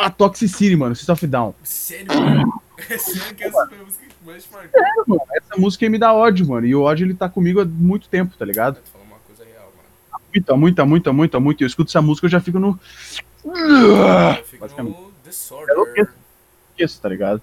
A 0.00 0.10
Toxicity, 0.10 0.76
mano, 0.76 0.94
System 0.94 1.12
of 1.12 1.26
Down. 1.26 1.54
Sério, 1.62 2.06
mano? 2.08 2.62
É 2.90 2.98
sério 2.98 3.34
que 3.34 3.42
essa 3.42 3.66
foi 3.66 3.78
a 3.78 3.82
música 3.84 4.04
que 4.04 4.26
mais 4.26 4.44
te 4.44 4.52
marcou? 4.52 4.80
É, 4.82 4.90
mano, 5.06 5.22
essa 5.34 5.56
música 5.60 5.88
me 5.88 5.98
dá 5.98 6.12
ódio, 6.12 6.46
mano. 6.46 6.66
E 6.66 6.74
o 6.74 6.82
ódio 6.82 7.06
ele 7.06 7.14
tá 7.14 7.26
comigo 7.26 7.58
há 7.60 7.64
muito 7.64 8.06
tempo, 8.06 8.36
tá 8.36 8.44
ligado? 8.44 8.76
Tu 8.82 8.90
falou 8.90 9.06
uma 9.06 9.16
coisa 9.26 9.42
real, 9.44 9.72
Muita, 10.36 10.54
muita, 10.56 10.84
muita, 10.84 11.12
muita, 11.12 11.40
muito. 11.40 11.64
Eu 11.64 11.66
escuto 11.66 11.90
essa 11.90 12.02
música, 12.02 12.26
eu 12.26 12.30
já 12.30 12.40
fico 12.40 12.58
no. 12.58 12.78
Eu 13.44 14.44
fico 14.44 14.82
no 14.82 15.12
É 15.24 15.28
Disorder. 15.28 15.74
louco. 15.74 16.08
Isso, 16.78 17.00
tá 17.00 17.08
ligado? 17.08 17.40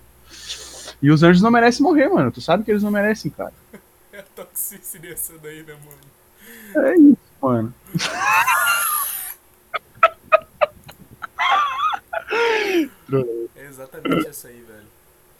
E 1.01 1.09
os 1.09 1.23
anjos 1.23 1.41
não 1.41 1.49
merecem 1.49 1.81
morrer, 1.81 2.07
mano. 2.07 2.31
Tu 2.31 2.39
sabe 2.39 2.63
que 2.63 2.69
eles 2.71 2.83
não 2.83 2.91
merecem, 2.91 3.31
cara. 3.31 3.53
É 4.13 4.19
a 4.19 4.23
toxicity 4.35 5.07
essa 5.07 5.33
daí, 5.41 5.63
né, 5.63 5.73
mano? 5.73 6.87
É 6.87 6.95
isso, 6.99 7.17
mano. 7.41 7.73
É 13.55 13.65
exatamente 13.65 14.27
essa 14.27 14.49
aí, 14.49 14.61
velho. 14.61 14.82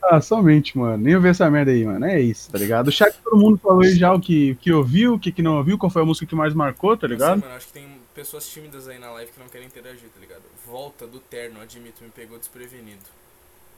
Ah, 0.06 0.20
somente, 0.20 0.78
mano. 0.78 0.98
Nem 0.98 1.16
ouvi 1.16 1.30
essa 1.30 1.50
merda 1.50 1.72
aí, 1.72 1.86
mano. 1.86 2.06
É 2.06 2.20
isso, 2.20 2.52
tá 2.52 2.58
ligado? 2.58 2.90
O 2.90 2.92
chat 2.92 3.16
todo 3.24 3.38
mundo 3.38 3.58
falou 3.58 3.82
aí 3.82 3.96
já 3.96 4.14
o 4.14 4.20
que, 4.20 4.56
que 4.56 4.72
ouviu, 4.72 5.14
o 5.14 5.20
que, 5.20 5.32
que 5.32 5.42
não 5.42 5.58
ouviu, 5.58 5.78
qual 5.78 5.90
foi 5.90 6.02
a 6.02 6.06
música 6.06 6.26
que 6.26 6.36
mais 6.36 6.54
marcou, 6.54 6.98
tá 6.98 7.08
ligado? 7.08 7.40
mano, 7.40 7.56
acho 7.56 7.68
que 7.68 7.74
tem 7.74 7.88
pessoas 8.14 8.48
tímidas 8.48 8.88
aí 8.88 9.00
na 9.00 9.12
live 9.12 9.32
que 9.32 9.40
não 9.40 9.48
querem 9.48 9.68
interagir, 9.68 10.10
tá 10.14 10.20
ligado? 10.20 10.42
Volta 10.68 11.08
do 11.08 11.20
terno, 11.20 11.62
admito, 11.62 12.04
me 12.04 12.10
pegou 12.10 12.38
desprevenido. 12.38 13.02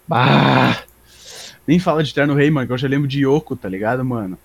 Bah! 0.07 0.83
Nem 1.67 1.79
fala 1.79 2.03
de 2.03 2.13
Terno 2.13 2.33
Rei, 2.33 2.49
mano, 2.49 2.67
que 2.67 2.73
eu 2.73 2.77
já 2.77 2.87
lembro 2.87 3.07
de 3.07 3.23
Yoko, 3.23 3.55
tá 3.55 3.69
ligado, 3.69 4.03
mano? 4.03 4.37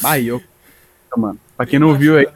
Bah, 0.00 0.14
Yoko. 0.14 0.46
Mano, 1.16 1.40
pra 1.56 1.66
quem 1.66 1.78
não 1.78 1.88
ouviu 1.88 2.16
aí, 2.16 2.28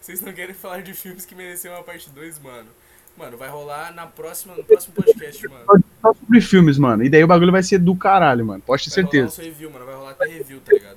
Vocês 0.00 0.22
não 0.22 0.32
querem 0.32 0.54
falar 0.54 0.82
de 0.82 0.94
filmes 0.94 1.26
que 1.26 1.34
mereciam 1.34 1.74
uma 1.74 1.82
parte 1.82 2.08
2, 2.10 2.38
mano? 2.38 2.68
Mano, 3.16 3.36
vai 3.36 3.48
rolar 3.48 3.92
na 3.94 4.06
próxima, 4.06 4.56
no 4.56 4.64
próximo 4.64 4.94
podcast, 4.94 5.46
mano. 5.48 5.84
Só 6.02 6.12
sobre 6.12 6.40
filmes, 6.40 6.76
mano. 6.76 7.02
E 7.04 7.08
daí 7.08 7.22
o 7.24 7.26
bagulho 7.28 7.52
vai 7.52 7.62
ser 7.62 7.78
do 7.78 7.94
caralho, 7.96 8.44
mano. 8.44 8.62
Pode 8.66 8.84
ter 8.84 8.90
Vai 8.90 9.02
rolar 9.04 9.10
certeza. 9.12 9.40
uns 9.40 9.46
review, 9.46 9.70
mano. 9.70 9.86
Vai 9.86 9.94
rolar 9.94 10.10
até 10.10 10.26
review, 10.26 10.60
tá 10.60 10.72
ligado? 10.72 10.96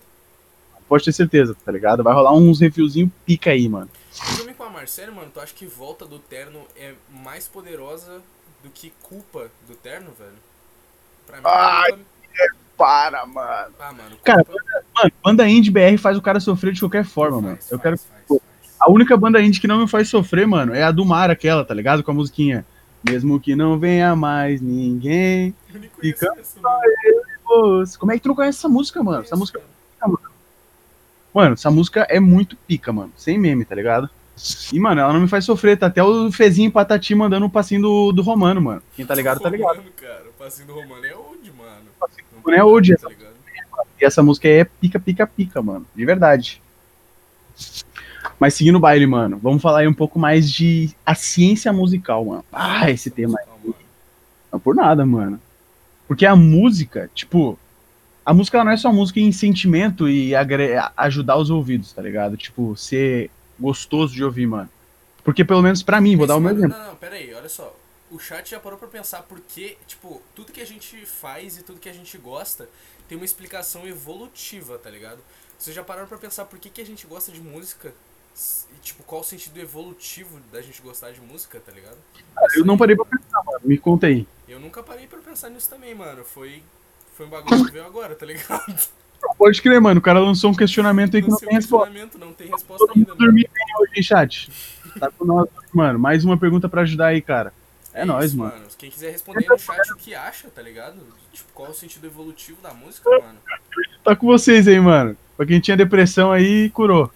Pode 0.90 1.06
ter 1.06 1.12
certeza, 1.14 1.56
tá 1.66 1.72
ligado? 1.72 2.04
Vai 2.04 2.14
rolar 2.14 2.34
uns 2.34 2.60
reviewzinho 2.60 3.12
pica 3.26 3.52
aí, 3.52 3.70
mano. 3.70 3.90
Filme 4.12 4.54
com 4.54 4.64
a 4.64 4.70
Marcelo, 4.70 5.16
mano, 5.16 5.30
tu 5.34 5.40
acha 5.40 5.54
que 5.54 5.66
Volta 5.66 6.06
do 6.06 6.20
Terno 6.20 6.60
é 6.78 6.94
mais 7.24 7.48
poderosa 7.48 8.22
do 8.64 8.70
que 8.70 8.92
Culpa 9.04 9.48
do 9.68 9.76
Terno, 9.76 10.12
velho? 10.18 10.32
Pra 11.28 11.38
mim, 11.38 11.44
Ai, 11.46 11.92
Culpa... 11.92 12.06
Para, 12.78 13.26
mano. 13.26 13.74
Ah, 13.80 13.94
mano, 13.94 14.16
Cara, 14.24 14.44
Culpa... 14.44 14.62
Mano, 14.96 15.12
banda 15.24 15.48
indie 15.50 15.72
BR 15.72 15.98
faz 15.98 16.18
o 16.18 16.22
cara 16.22 16.40
sofrer 16.40 16.74
de 16.74 16.80
qualquer 16.82 17.04
forma, 17.06 17.42
mano. 17.42 17.56
Faz, 17.58 17.72
Eu 17.72 17.80
faz, 17.80 17.82
quero. 17.82 17.98
faz, 17.98 18.28
faz. 18.28 18.42
A 18.80 18.92
única 18.92 19.18
banda 19.18 19.42
indie 19.42 19.60
que 19.60 19.68
não 19.68 19.80
me 19.80 19.88
faz 19.88 20.08
sofrer, 20.10 20.46
mano, 20.46 20.74
é 20.76 20.84
a 20.84 20.92
do 20.92 21.04
Mar, 21.06 21.32
aquela, 21.32 21.66
tá 21.66 21.74
ligado? 21.74 22.04
Com 22.04 22.12
a 22.12 22.14
musiquinha. 22.14 22.66
Mesmo 23.10 23.40
que 23.40 23.56
não 23.56 23.78
venha 23.78 24.16
mais 24.16 24.62
ninguém. 24.62 25.54
Eu 25.74 25.80
nem 25.80 25.90
conheço 25.90 26.26
essa, 26.40 26.60
mano. 26.60 27.84
Como 28.00 28.12
é 28.12 28.16
que 28.16 28.22
tu 28.22 28.30
não 28.30 28.36
conhece 28.36 28.58
essa 28.58 28.70
música, 28.70 29.04
mano? 29.04 29.24
Essa 29.24 29.36
música. 29.36 29.62
Mano, 31.34 31.54
essa 31.54 31.70
música 31.70 32.08
é 32.10 32.20
muito 32.20 32.56
pica, 32.56 32.94
mano. 32.94 33.12
Sem 33.18 33.38
meme, 33.38 33.66
tá 33.66 33.76
ligado? 33.76 34.10
E, 34.72 34.80
mano, 34.80 35.02
ela 35.02 35.14
não 35.14 35.22
me 35.22 35.28
faz 35.28 35.46
sofrer. 35.46 35.78
Tá 35.78 35.88
até 35.88 36.04
o 36.04 36.32
Fezinho 36.32 36.72
Patati 36.72 37.14
mandando 37.14 37.46
um 37.46 37.50
passinho 37.50 37.82
do, 37.82 38.12
do 38.12 38.22
Romano, 38.22 38.62
mano. 38.62 38.82
Quem 38.96 39.06
tá 39.06 39.14
ligado, 39.14 39.40
tá 39.40 39.50
ligado. 39.50 39.78
Romano, 39.78 39.92
cara. 39.96 40.26
Passinho 40.38 40.68
do 40.68 40.74
Romano 40.74 41.06
é 41.06 41.16
old, 41.16 41.52
mano. 41.58 41.86
Passinho 42.00 42.26
do 42.32 42.38
Romano 42.38 42.58
é 42.58 42.64
old, 42.64 42.96
tá 42.98 43.10
ligado? 43.10 43.36
E 44.00 44.06
essa 44.06 44.22
música 44.22 44.48
é 44.48 44.64
pica, 44.64 45.00
pica, 45.00 45.28
pica, 45.28 45.62
mano. 45.62 45.86
De 45.96 46.06
verdade. 46.06 46.62
Mas 48.40 48.54
seguindo 48.54 48.76
o 48.76 48.80
baile, 48.80 49.08
mano, 49.08 49.40
vamos 49.42 49.62
falar 49.62 49.80
aí 49.80 49.88
um 49.88 49.94
pouco 49.94 50.20
mais 50.20 50.52
de 50.52 50.90
a 51.06 51.16
ciência 51.16 51.72
musical, 51.72 52.26
mano. 52.26 52.46
Ah, 52.52 52.90
esse 52.90 53.10
tema 53.10 53.40
aí. 53.40 53.74
Não 54.52 54.60
por 54.60 54.76
nada, 54.76 55.06
mano. 55.06 55.40
Porque 56.08 56.26
a 56.26 56.36
música, 56.36 57.10
tipo, 57.14 57.58
a 58.26 58.34
música 58.34 58.64
não 58.64 58.72
é 58.72 58.78
só 58.78 58.92
música 58.92 59.20
em 59.20 59.32
sentimento 59.32 60.08
e 60.10 60.34
ajudar 60.98 61.38
os 61.38 61.50
ouvidos, 61.50 61.94
tá 61.94 62.02
ligado? 62.02 62.36
Tipo, 62.36 62.76
ser 62.76 63.30
gostoso 63.60 64.14
de 64.14 64.24
ouvir, 64.24 64.48
mano. 64.48 64.70
Porque 65.24 65.44
pelo 65.44 65.62
menos 65.62 65.82
para 65.82 66.00
mim, 66.00 66.16
vou 66.16 66.28
dar 66.28 66.36
o 66.36 66.40
meu 66.40 66.52
exemplo. 66.52 66.78
Não, 66.78 66.88
não, 66.88 66.96
pera 66.96 67.16
aí, 67.16 67.34
olha 67.34 67.50
só. 67.50 67.76
O 68.12 68.20
chat 68.20 68.50
já 68.50 68.60
parou 68.60 68.78
pra 68.78 68.88
pensar 68.88 69.24
porque, 69.24 69.78
tipo, 69.88 70.22
tudo 70.36 70.52
que 70.52 70.62
a 70.62 70.66
gente 70.66 71.06
faz 71.06 71.58
e 71.58 71.64
tudo 71.64 71.80
que 71.80 71.90
a 71.90 71.94
gente 71.94 72.18
gosta 72.18 72.70
tem 73.10 73.18
uma 73.18 73.26
explicação 73.26 73.88
evolutiva, 73.88 74.78
tá 74.78 74.90
ligado? 74.90 75.20
Vocês 75.58 75.76
já 75.76 75.84
pararam 75.84 76.08
pra 76.08 76.18
pensar 76.18 76.46
por 76.46 76.60
que, 76.60 76.70
que 76.70 76.82
a 76.82 76.86
gente 76.86 77.08
gosta 77.08 77.32
de 77.32 77.42
música? 77.42 77.94
E, 78.36 78.80
tipo, 78.82 79.04
qual 79.04 79.22
o 79.22 79.24
sentido 79.24 79.58
evolutivo 79.60 80.40
da 80.52 80.62
gente 80.62 80.82
gostar 80.82 81.12
de 81.12 81.22
música, 81.22 81.60
tá 81.60 81.72
ligado? 81.72 81.98
eu 82.56 82.66
não 82.66 82.78
parei 82.78 82.96
pra 82.96 83.06
pensar, 83.06 83.42
mano. 83.46 83.62
Me 83.64 83.78
conta 83.78 84.08
aí. 84.08 84.28
Eu 84.48 84.60
nunca 84.60 84.84
parei 84.84 85.08
pra 85.08 85.20
pensar 85.20 85.50
nisso 85.50 85.70
também, 85.70 85.96
mano. 85.96 86.24
Foi, 86.24 86.62
foi 87.14 87.26
um 87.26 87.30
bagulho 87.30 87.66
que 87.66 87.72
veio 87.72 87.86
agora, 87.86 88.14
tá 88.14 88.26
ligado? 88.26 88.66
Pode 89.38 89.62
crer, 89.62 89.80
mano. 89.82 90.00
O 90.00 90.04
cara 90.04 90.20
lançou 90.20 90.52
um 90.52 90.56
questionamento 90.56 91.16
aí 91.16 91.24
que 91.24 91.30
não 91.30 91.38
tem 91.38 91.54
resposta. 91.54 91.94
Não 92.20 92.34
tem 92.34 92.48
resposta 92.48 92.86
Todo 92.86 92.98
ainda, 92.98 93.16
dormir 93.16 93.50
bem 93.52 93.66
hoje, 93.80 94.04
chat. 94.04 94.52
Tá 95.00 95.10
com 95.10 95.26
nós, 95.26 95.48
mano. 95.74 95.98
Mais 95.98 96.24
uma 96.26 96.38
pergunta 96.38 96.70
pra 96.70 96.82
ajudar 96.82 97.08
aí, 97.08 97.22
cara. 97.22 97.54
É, 97.94 98.02
é 98.02 98.06
nóis, 98.06 98.34
mano. 98.34 98.52
mano. 98.52 98.66
Quem 98.78 98.92
quiser 98.92 99.12
responder 99.12 99.48
no 99.48 99.58
chat 99.58 99.92
o 99.94 99.96
que 99.96 100.14
acha, 100.14 100.50
tá 100.50 100.62
ligado? 100.62 100.98
Tipo, 101.32 101.52
qual 101.54 101.72
o 101.72 101.74
sentido 101.74 102.06
evolutivo 102.06 102.62
da 102.62 102.74
música, 102.74 103.10
mano? 103.10 103.40
Tá 104.04 104.16
com 104.16 104.28
vocês 104.28 104.68
aí, 104.68 104.80
mano. 104.80 105.18
Pra 105.36 105.46
quem 105.46 105.60
tinha 105.60 105.78
depressão 105.78 106.32
aí, 106.32 106.70
curou. 106.70 107.12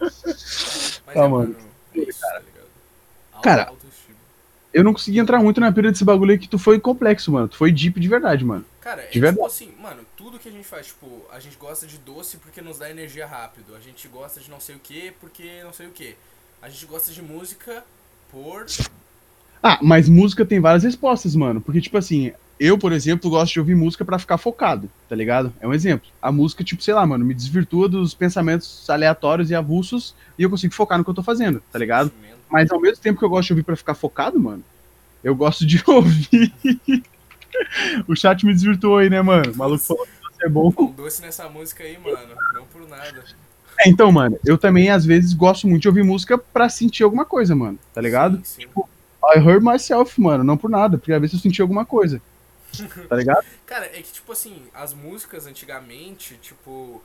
Mas 0.00 1.14
tá, 1.14 1.24
é, 1.24 1.28
mano. 1.28 1.56
É 1.94 1.98
isso, 1.98 2.20
tá 2.20 2.38
ligado? 2.38 3.42
cara, 3.42 3.72
eu 4.72 4.82
não 4.82 4.92
consegui 4.92 5.18
entrar 5.18 5.38
muito 5.40 5.60
na 5.60 5.70
pira 5.70 5.90
desse 5.90 6.04
bagulho 6.04 6.32
aí 6.32 6.38
que 6.38 6.48
tu 6.48 6.58
foi 6.58 6.80
complexo, 6.80 7.30
mano. 7.30 7.48
Tu 7.48 7.56
foi 7.56 7.70
deep 7.70 8.00
de 8.00 8.08
verdade, 8.08 8.44
mano. 8.44 8.64
Cara, 8.80 9.02
é 9.02 9.08
de 9.08 9.20
verdade. 9.20 9.36
tipo 9.36 9.46
assim, 9.46 9.74
mano, 9.80 10.04
tudo 10.16 10.38
que 10.38 10.48
a 10.48 10.52
gente 10.52 10.66
faz, 10.66 10.86
tipo, 10.86 11.26
a 11.30 11.38
gente 11.38 11.56
gosta 11.56 11.86
de 11.86 11.98
doce 11.98 12.38
porque 12.38 12.62
nos 12.62 12.78
dá 12.78 12.90
energia 12.90 13.26
rápido. 13.26 13.76
A 13.76 13.80
gente 13.80 14.08
gosta 14.08 14.40
de 14.40 14.50
não 14.50 14.60
sei 14.60 14.76
o 14.76 14.78
que 14.78 15.12
porque 15.20 15.62
não 15.62 15.72
sei 15.72 15.86
o 15.86 15.90
que. 15.90 16.16
A 16.62 16.68
gente 16.68 16.86
gosta 16.86 17.12
de 17.12 17.20
música 17.20 17.84
por. 18.30 18.66
Ah, 19.62 19.78
mas 19.80 20.08
música 20.08 20.44
tem 20.44 20.60
várias 20.60 20.82
respostas, 20.82 21.36
mano. 21.36 21.60
Porque, 21.60 21.80
tipo 21.80 21.96
assim, 21.96 22.32
eu, 22.58 22.78
por 22.78 22.92
exemplo, 22.92 23.30
gosto 23.30 23.52
de 23.52 23.60
ouvir 23.60 23.74
música 23.74 24.04
para 24.04 24.18
ficar 24.18 24.38
focado, 24.38 24.90
tá 25.08 25.14
ligado? 25.14 25.52
É 25.60 25.66
um 25.66 25.74
exemplo. 25.74 26.08
A 26.20 26.32
música, 26.32 26.64
tipo, 26.64 26.82
sei 26.82 26.94
lá, 26.94 27.06
mano, 27.06 27.24
me 27.24 27.34
desvirtua 27.34 27.88
dos 27.88 28.14
pensamentos 28.14 28.88
aleatórios 28.88 29.50
e 29.50 29.54
avulsos 29.54 30.14
e 30.38 30.42
eu 30.42 30.50
consigo 30.50 30.74
focar 30.74 30.98
no 30.98 31.04
que 31.04 31.10
eu 31.10 31.14
tô 31.14 31.22
fazendo, 31.22 31.62
tá 31.72 31.78
ligado? 31.78 32.12
Mas 32.50 32.70
ao 32.70 32.80
mesmo 32.80 33.02
tempo 33.02 33.18
que 33.18 33.24
eu 33.24 33.30
gosto 33.30 33.48
de 33.48 33.52
ouvir 33.54 33.62
para 33.62 33.76
ficar 33.76 33.94
focado, 33.94 34.38
mano, 34.38 34.62
eu 35.24 35.34
gosto 35.34 35.66
de 35.66 35.82
ouvir. 35.86 36.52
o 38.06 38.14
chat 38.14 38.44
me 38.44 38.52
desvirtuou 38.52 38.98
aí, 38.98 39.08
né, 39.08 39.22
mano? 39.22 39.52
O 39.52 39.56
maluco 39.56 39.84
falou 39.84 40.06
que 40.06 40.36
você 40.36 40.46
é 40.46 40.48
bom. 40.48 40.72
Um 40.78 40.92
doce 40.92 41.22
nessa 41.22 41.48
música 41.48 41.84
aí, 41.84 41.98
mano. 41.98 42.34
Não 42.54 42.64
por 42.66 42.88
nada. 42.88 43.24
É, 43.80 43.88
então, 43.88 44.12
mano, 44.12 44.38
eu 44.44 44.58
também 44.58 44.90
às 44.90 45.04
vezes 45.04 45.32
gosto 45.32 45.66
muito 45.66 45.82
de 45.82 45.88
ouvir 45.88 46.04
música 46.04 46.36
pra 46.36 46.68
sentir 46.68 47.02
alguma 47.02 47.24
coisa, 47.24 47.56
mano. 47.56 47.78
Tá 47.94 48.00
ligado? 48.00 48.36
Sim, 48.36 48.42
sim. 48.44 48.60
Tipo, 48.60 48.88
I 49.24 49.38
heard 49.38 49.62
myself, 49.62 50.20
mano, 50.20 50.42
não 50.42 50.56
por 50.56 50.68
nada, 50.70 50.98
porque 50.98 51.12
às 51.12 51.20
vezes 51.20 51.34
eu 51.34 51.40
senti 51.40 51.62
alguma 51.62 51.84
coisa. 51.84 52.20
Tá 53.08 53.16
ligado? 53.16 53.44
Cara, 53.66 53.86
é 53.86 54.02
que, 54.02 54.12
tipo 54.12 54.32
assim, 54.32 54.66
as 54.72 54.94
músicas 54.94 55.46
antigamente, 55.46 56.36
tipo, 56.36 57.02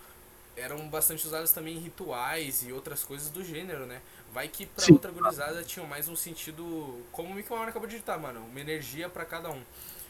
eram 0.55 0.87
bastante 0.87 1.25
usadas 1.27 1.51
também 1.51 1.75
em 1.75 1.79
rituais 1.79 2.63
e 2.67 2.71
outras 2.71 3.03
coisas 3.03 3.29
do 3.29 3.43
gênero, 3.43 3.85
né? 3.85 4.01
Vai 4.33 4.47
que 4.47 4.65
pra 4.65 4.85
Sim. 4.85 4.93
outra 4.93 5.11
gurizada 5.11 5.63
tinha 5.63 5.85
mais 5.85 6.07
um 6.07 6.15
sentido, 6.15 7.03
como 7.11 7.29
o 7.29 7.33
Mickey 7.35 7.53
acabou 7.53 7.87
de 7.87 7.95
digitar, 7.95 8.19
mano, 8.19 8.41
uma 8.49 8.59
energia 8.59 9.09
para 9.09 9.25
cada 9.25 9.49
um. 9.49 9.61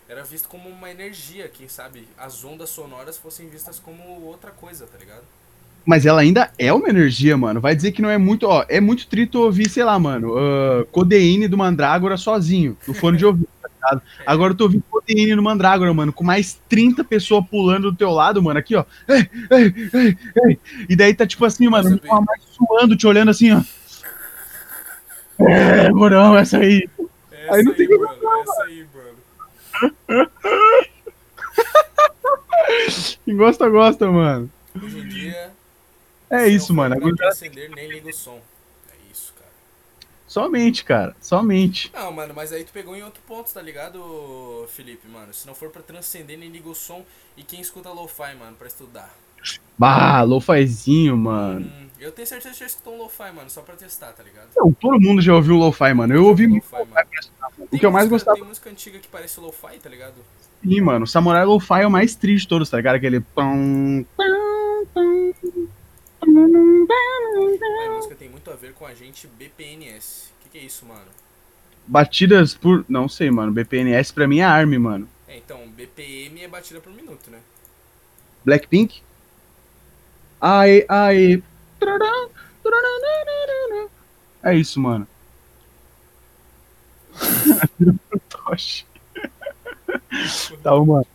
Era 0.07 0.23
visto 0.23 0.47
como 0.47 0.69
uma 0.69 0.89
energia, 0.89 1.49
quem 1.49 1.67
sabe 1.67 2.07
as 2.17 2.43
ondas 2.43 2.69
sonoras 2.69 3.17
fossem 3.17 3.49
vistas 3.49 3.77
como 3.77 4.21
outra 4.21 4.51
coisa, 4.51 4.87
tá 4.87 4.97
ligado? 4.97 5.23
Mas 5.88 6.05
ela 6.05 6.19
ainda 6.19 6.51
é 6.59 6.73
uma 6.73 6.89
energia, 6.89 7.38
mano. 7.38 7.61
Vai 7.61 7.73
dizer 7.73 7.93
que 7.93 8.01
não 8.01 8.09
é 8.09 8.17
muito, 8.17 8.45
ó, 8.45 8.65
é 8.67 8.81
muito 8.81 9.07
trito 9.07 9.39
ouvir, 9.39 9.69
sei 9.69 9.85
lá, 9.85 9.97
mano, 9.97 10.35
uh, 10.35 10.83
Codeine 10.91 11.47
do 11.47 11.57
Mandrágora 11.57 12.17
sozinho, 12.17 12.75
no 12.85 12.93
fone 12.93 13.17
de 13.17 13.25
ouvido, 13.25 13.47
tá 13.61 13.69
ligado? 13.73 14.01
Agora 14.27 14.51
eu 14.51 14.57
tô 14.57 14.65
ouvindo 14.65 14.83
Codeine 14.91 15.33
no 15.33 15.41
Mandrágora, 15.41 15.93
mano, 15.93 16.11
com 16.11 16.25
mais 16.25 16.59
30 16.67 17.05
pessoas 17.05 17.45
pulando 17.49 17.89
do 17.89 17.97
teu 17.97 18.11
lado, 18.11 18.43
mano, 18.43 18.59
aqui, 18.59 18.75
ó. 18.75 18.83
Ei, 19.07 19.29
ei, 19.49 20.17
ei. 20.43 20.59
E 20.89 20.95
daí 20.97 21.13
tá 21.13 21.25
tipo 21.25 21.45
assim, 21.45 21.69
mano, 21.69 21.97
uma 22.03 22.19
mais 22.19 22.41
suando, 22.51 22.97
te 22.97 23.07
olhando 23.07 23.31
assim, 23.31 23.53
ó. 23.53 23.61
É, 25.39 25.89
morão, 25.91 26.38
essa 26.38 26.57
aí. 26.57 26.85
Essa 27.31 27.55
aí 27.55 27.63
não 27.63 27.71
aí, 27.71 27.77
tem 27.77 27.88
mano, 27.88 28.09
como 28.19 28.41
essa 28.41 28.63
aí, 28.63 28.85
mano. 28.93 29.15
Quem 33.23 33.38
gosta, 33.38 33.69
gosta, 33.69 34.11
mano. 34.11 34.49
Hoje 34.75 34.99
em 34.99 35.07
dia. 35.07 35.55
É 36.30 36.47
isso, 36.47 36.73
mano. 36.73 36.95
Não 36.99 37.15
transcender, 37.15 37.69
nem 37.73 37.88
liga 37.88 38.09
o 38.09 38.13
som. 38.13 38.39
É 38.89 39.11
isso, 39.11 39.34
cara. 39.34 39.49
Somente, 40.28 40.84
cara. 40.84 41.15
Somente. 41.21 41.91
Não, 41.93 42.11
mano, 42.11 42.34
mas 42.36 42.51
aí 42.51 42.63
tu 42.63 42.71
pegou 42.71 42.95
em 42.95 43.03
outro 43.03 43.21
ponto, 43.28 43.53
tá 43.53 43.61
ligado, 43.61 44.67
Felipe, 44.69 45.07
mano? 45.07 45.34
Se 45.34 45.47
não 45.47 45.55
for 45.55 45.69
pra 45.69 45.82
transcender, 45.82 46.38
nem 46.38 46.49
liga 46.49 46.69
o 46.69 46.75
som. 46.75 47.05
E 47.36 47.43
quem 47.43 47.61
escuta 47.61 47.89
lo-fi, 47.89 48.36
mano, 48.38 48.55
pra 48.57 48.67
estudar? 48.67 49.13
Bah, 49.78 50.23
lo-fizinho, 50.23 51.15
mano. 51.15 51.65
Hum, 51.65 51.88
eu 51.99 52.11
tenho 52.11 52.28
certeza 52.28 52.53
que 52.53 52.59
já 52.59 52.65
escutou 52.65 52.95
um 52.95 52.97
lo-fi, 52.97 53.32
mano, 53.32 53.49
só 53.49 53.61
pra 53.61 53.75
testar, 53.75 54.11
tá 54.11 54.23
ligado? 54.23 54.49
Não, 54.57 54.73
todo 54.73 54.99
mundo 54.99 55.21
já 55.21 55.34
ouviu 55.34 55.55
lo-fi, 55.55 55.93
mano. 55.93 56.13
Eu 56.13 56.25
ouvi 56.25 56.47
muito 56.47 56.65
lo-fi, 56.71 56.91
mano. 56.91 57.07
O 57.71 57.78
que 57.78 57.86
eu 57.86 57.91
mais 57.91 58.09
gostava. 58.09 58.38
Tem 58.38 58.45
música 58.45 58.69
antiga 58.69 58.99
que 58.99 59.07
parece 59.07 59.39
lo-fi, 59.39 59.80
tá 59.80 59.89
ligado? 59.89 60.15
Sim, 60.63 60.82
mano. 60.82 61.07
Samurai 61.07 61.45
Lo-Fi 61.45 61.82
é 61.82 61.88
o 61.88 61.91
mais 61.91 62.15
triste 62.15 62.43
de 62.43 62.49
todos, 62.49 62.69
tá 62.69 62.78
ligado? 62.78 62.95
Aquele. 62.95 63.23
A 66.38 67.95
música 67.95 68.15
tem 68.15 68.29
muito 68.29 68.51
a 68.51 68.55
ver 68.55 68.73
com 68.73 68.85
a 68.85 68.93
gente 68.93 69.27
BPNS. 69.27 70.29
O 70.29 70.43
que, 70.43 70.49
que, 70.49 70.57
é 70.57 70.61
isso, 70.61 70.85
mano? 70.85 71.07
Batidas 71.85 72.53
por. 72.53 72.85
Não 72.88 73.09
sei, 73.09 73.31
mano. 73.31 73.51
BPNS 73.51 74.13
pra 74.13 74.27
mim 74.27 74.39
é 74.39 74.43
ARM, 74.43 74.77
mano. 74.77 75.09
É, 75.27 75.38
então, 75.38 75.67
BPM 75.69 76.43
é 76.43 76.47
batida 76.47 76.79
por 76.79 76.93
minuto, 76.93 77.29
né? 77.29 77.39
Blackpink? 78.45 79.01
Ai, 80.39 80.85
ai. 80.88 81.43
É 84.43 84.55
isso, 84.55 84.79
mano. 84.79 85.07
tá, 90.63 90.75
mano. 90.75 91.07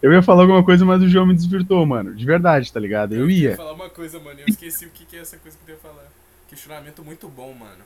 Eu 0.00 0.12
ia 0.12 0.22
falar 0.22 0.42
alguma 0.42 0.62
coisa, 0.62 0.84
mas 0.84 1.02
o 1.02 1.08
João 1.08 1.26
me 1.26 1.34
desvirtou, 1.34 1.84
mano. 1.84 2.14
De 2.14 2.24
verdade, 2.24 2.72
tá 2.72 2.78
ligado? 2.78 3.14
Eu, 3.14 3.22
eu 3.22 3.30
ia. 3.30 3.48
Eu 3.48 3.50
ia 3.50 3.56
falar 3.56 3.72
uma 3.72 3.90
coisa, 3.90 4.20
mano. 4.20 4.38
Eu 4.40 4.46
esqueci 4.46 4.86
o 4.86 4.90
que, 4.90 5.04
que 5.04 5.16
é 5.16 5.20
essa 5.20 5.36
coisa 5.38 5.56
que 5.56 5.70
eu 5.70 5.74
ia 5.74 5.80
falar. 5.80 6.06
Questionamento 6.48 7.04
muito 7.04 7.28
bom, 7.28 7.52
mano. 7.52 7.82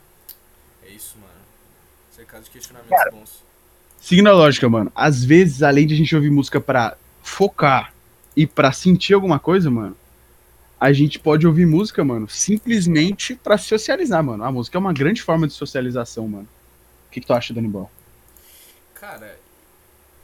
É 0.85 0.91
isso, 0.91 1.17
mano. 1.19 1.33
Cercado 2.15 2.45
de 2.45 2.51
questionamentos 2.51 2.97
Cara, 2.97 3.11
bons. 3.11 3.43
Seguindo 3.99 4.29
a 4.29 4.33
lógica, 4.33 4.69
mano. 4.69 4.93
Às 4.95 5.25
vezes, 5.25 5.63
além 5.63 5.87
de 5.87 5.95
a 5.95 5.97
gente 5.97 6.15
ouvir 6.15 6.31
música 6.31 6.61
pra 6.61 6.97
focar 7.23 7.95
e 8.37 8.47
pra 8.47 8.73
sentir 8.73 9.15
alguma 9.15 9.39
coisa, 9.39 9.71
mano, 9.71 9.97
a 10.79 10.93
gente 10.93 11.19
pode 11.19 11.47
ouvir 11.47 11.65
música, 11.65 12.05
mano, 12.05 12.29
simplesmente 12.29 13.37
pra 13.37 13.57
socializar, 13.57 14.23
mano. 14.23 14.45
A 14.45 14.53
música 14.53 14.77
é 14.77 14.81
uma 14.81 14.93
grande 14.93 15.23
forma 15.23 15.47
de 15.47 15.55
socialização, 15.55 16.29
mano. 16.29 16.49
O 17.09 17.13
que, 17.13 17.21
que 17.21 17.27
tu 17.27 17.33
acha, 17.33 17.55
Danibal? 17.55 17.91
Cara, 18.95 19.39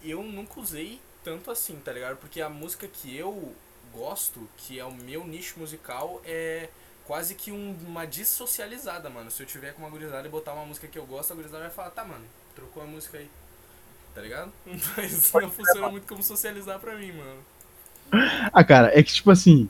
eu 0.04 0.22
nunca 0.22 0.60
usei 0.60 1.00
tanto 1.28 1.50
assim, 1.50 1.78
tá 1.84 1.92
ligado? 1.92 2.16
Porque 2.16 2.40
a 2.40 2.48
música 2.48 2.88
que 2.88 3.14
eu 3.14 3.52
gosto, 3.92 4.48
que 4.56 4.78
é 4.78 4.84
o 4.84 4.92
meu 4.92 5.26
nicho 5.26 5.58
musical, 5.58 6.22
é 6.24 6.70
quase 7.04 7.34
que 7.34 7.52
um, 7.52 7.76
uma 7.86 8.06
dissocializada, 8.06 9.10
mano. 9.10 9.30
Se 9.30 9.42
eu 9.42 9.46
tiver 9.46 9.74
com 9.74 9.82
uma 9.82 9.90
gurizada 9.90 10.26
e 10.26 10.30
botar 10.30 10.54
uma 10.54 10.64
música 10.64 10.88
que 10.88 10.98
eu 10.98 11.04
gosto, 11.04 11.32
a 11.32 11.36
gurizada 11.36 11.64
vai 11.64 11.70
falar, 11.70 11.90
tá, 11.90 12.02
mano, 12.02 12.24
trocou 12.56 12.82
a 12.82 12.86
música 12.86 13.18
aí. 13.18 13.28
Tá 14.14 14.22
ligado? 14.22 14.50
Mas 14.96 15.30
não 15.34 15.50
funciona 15.50 15.90
muito 15.90 16.06
como 16.06 16.22
socializar 16.22 16.78
pra 16.78 16.96
mim, 16.96 17.12
mano. 17.12 17.40
Ah, 18.50 18.64
cara, 18.64 18.98
é 18.98 19.02
que 19.02 19.12
tipo 19.12 19.30
assim. 19.30 19.68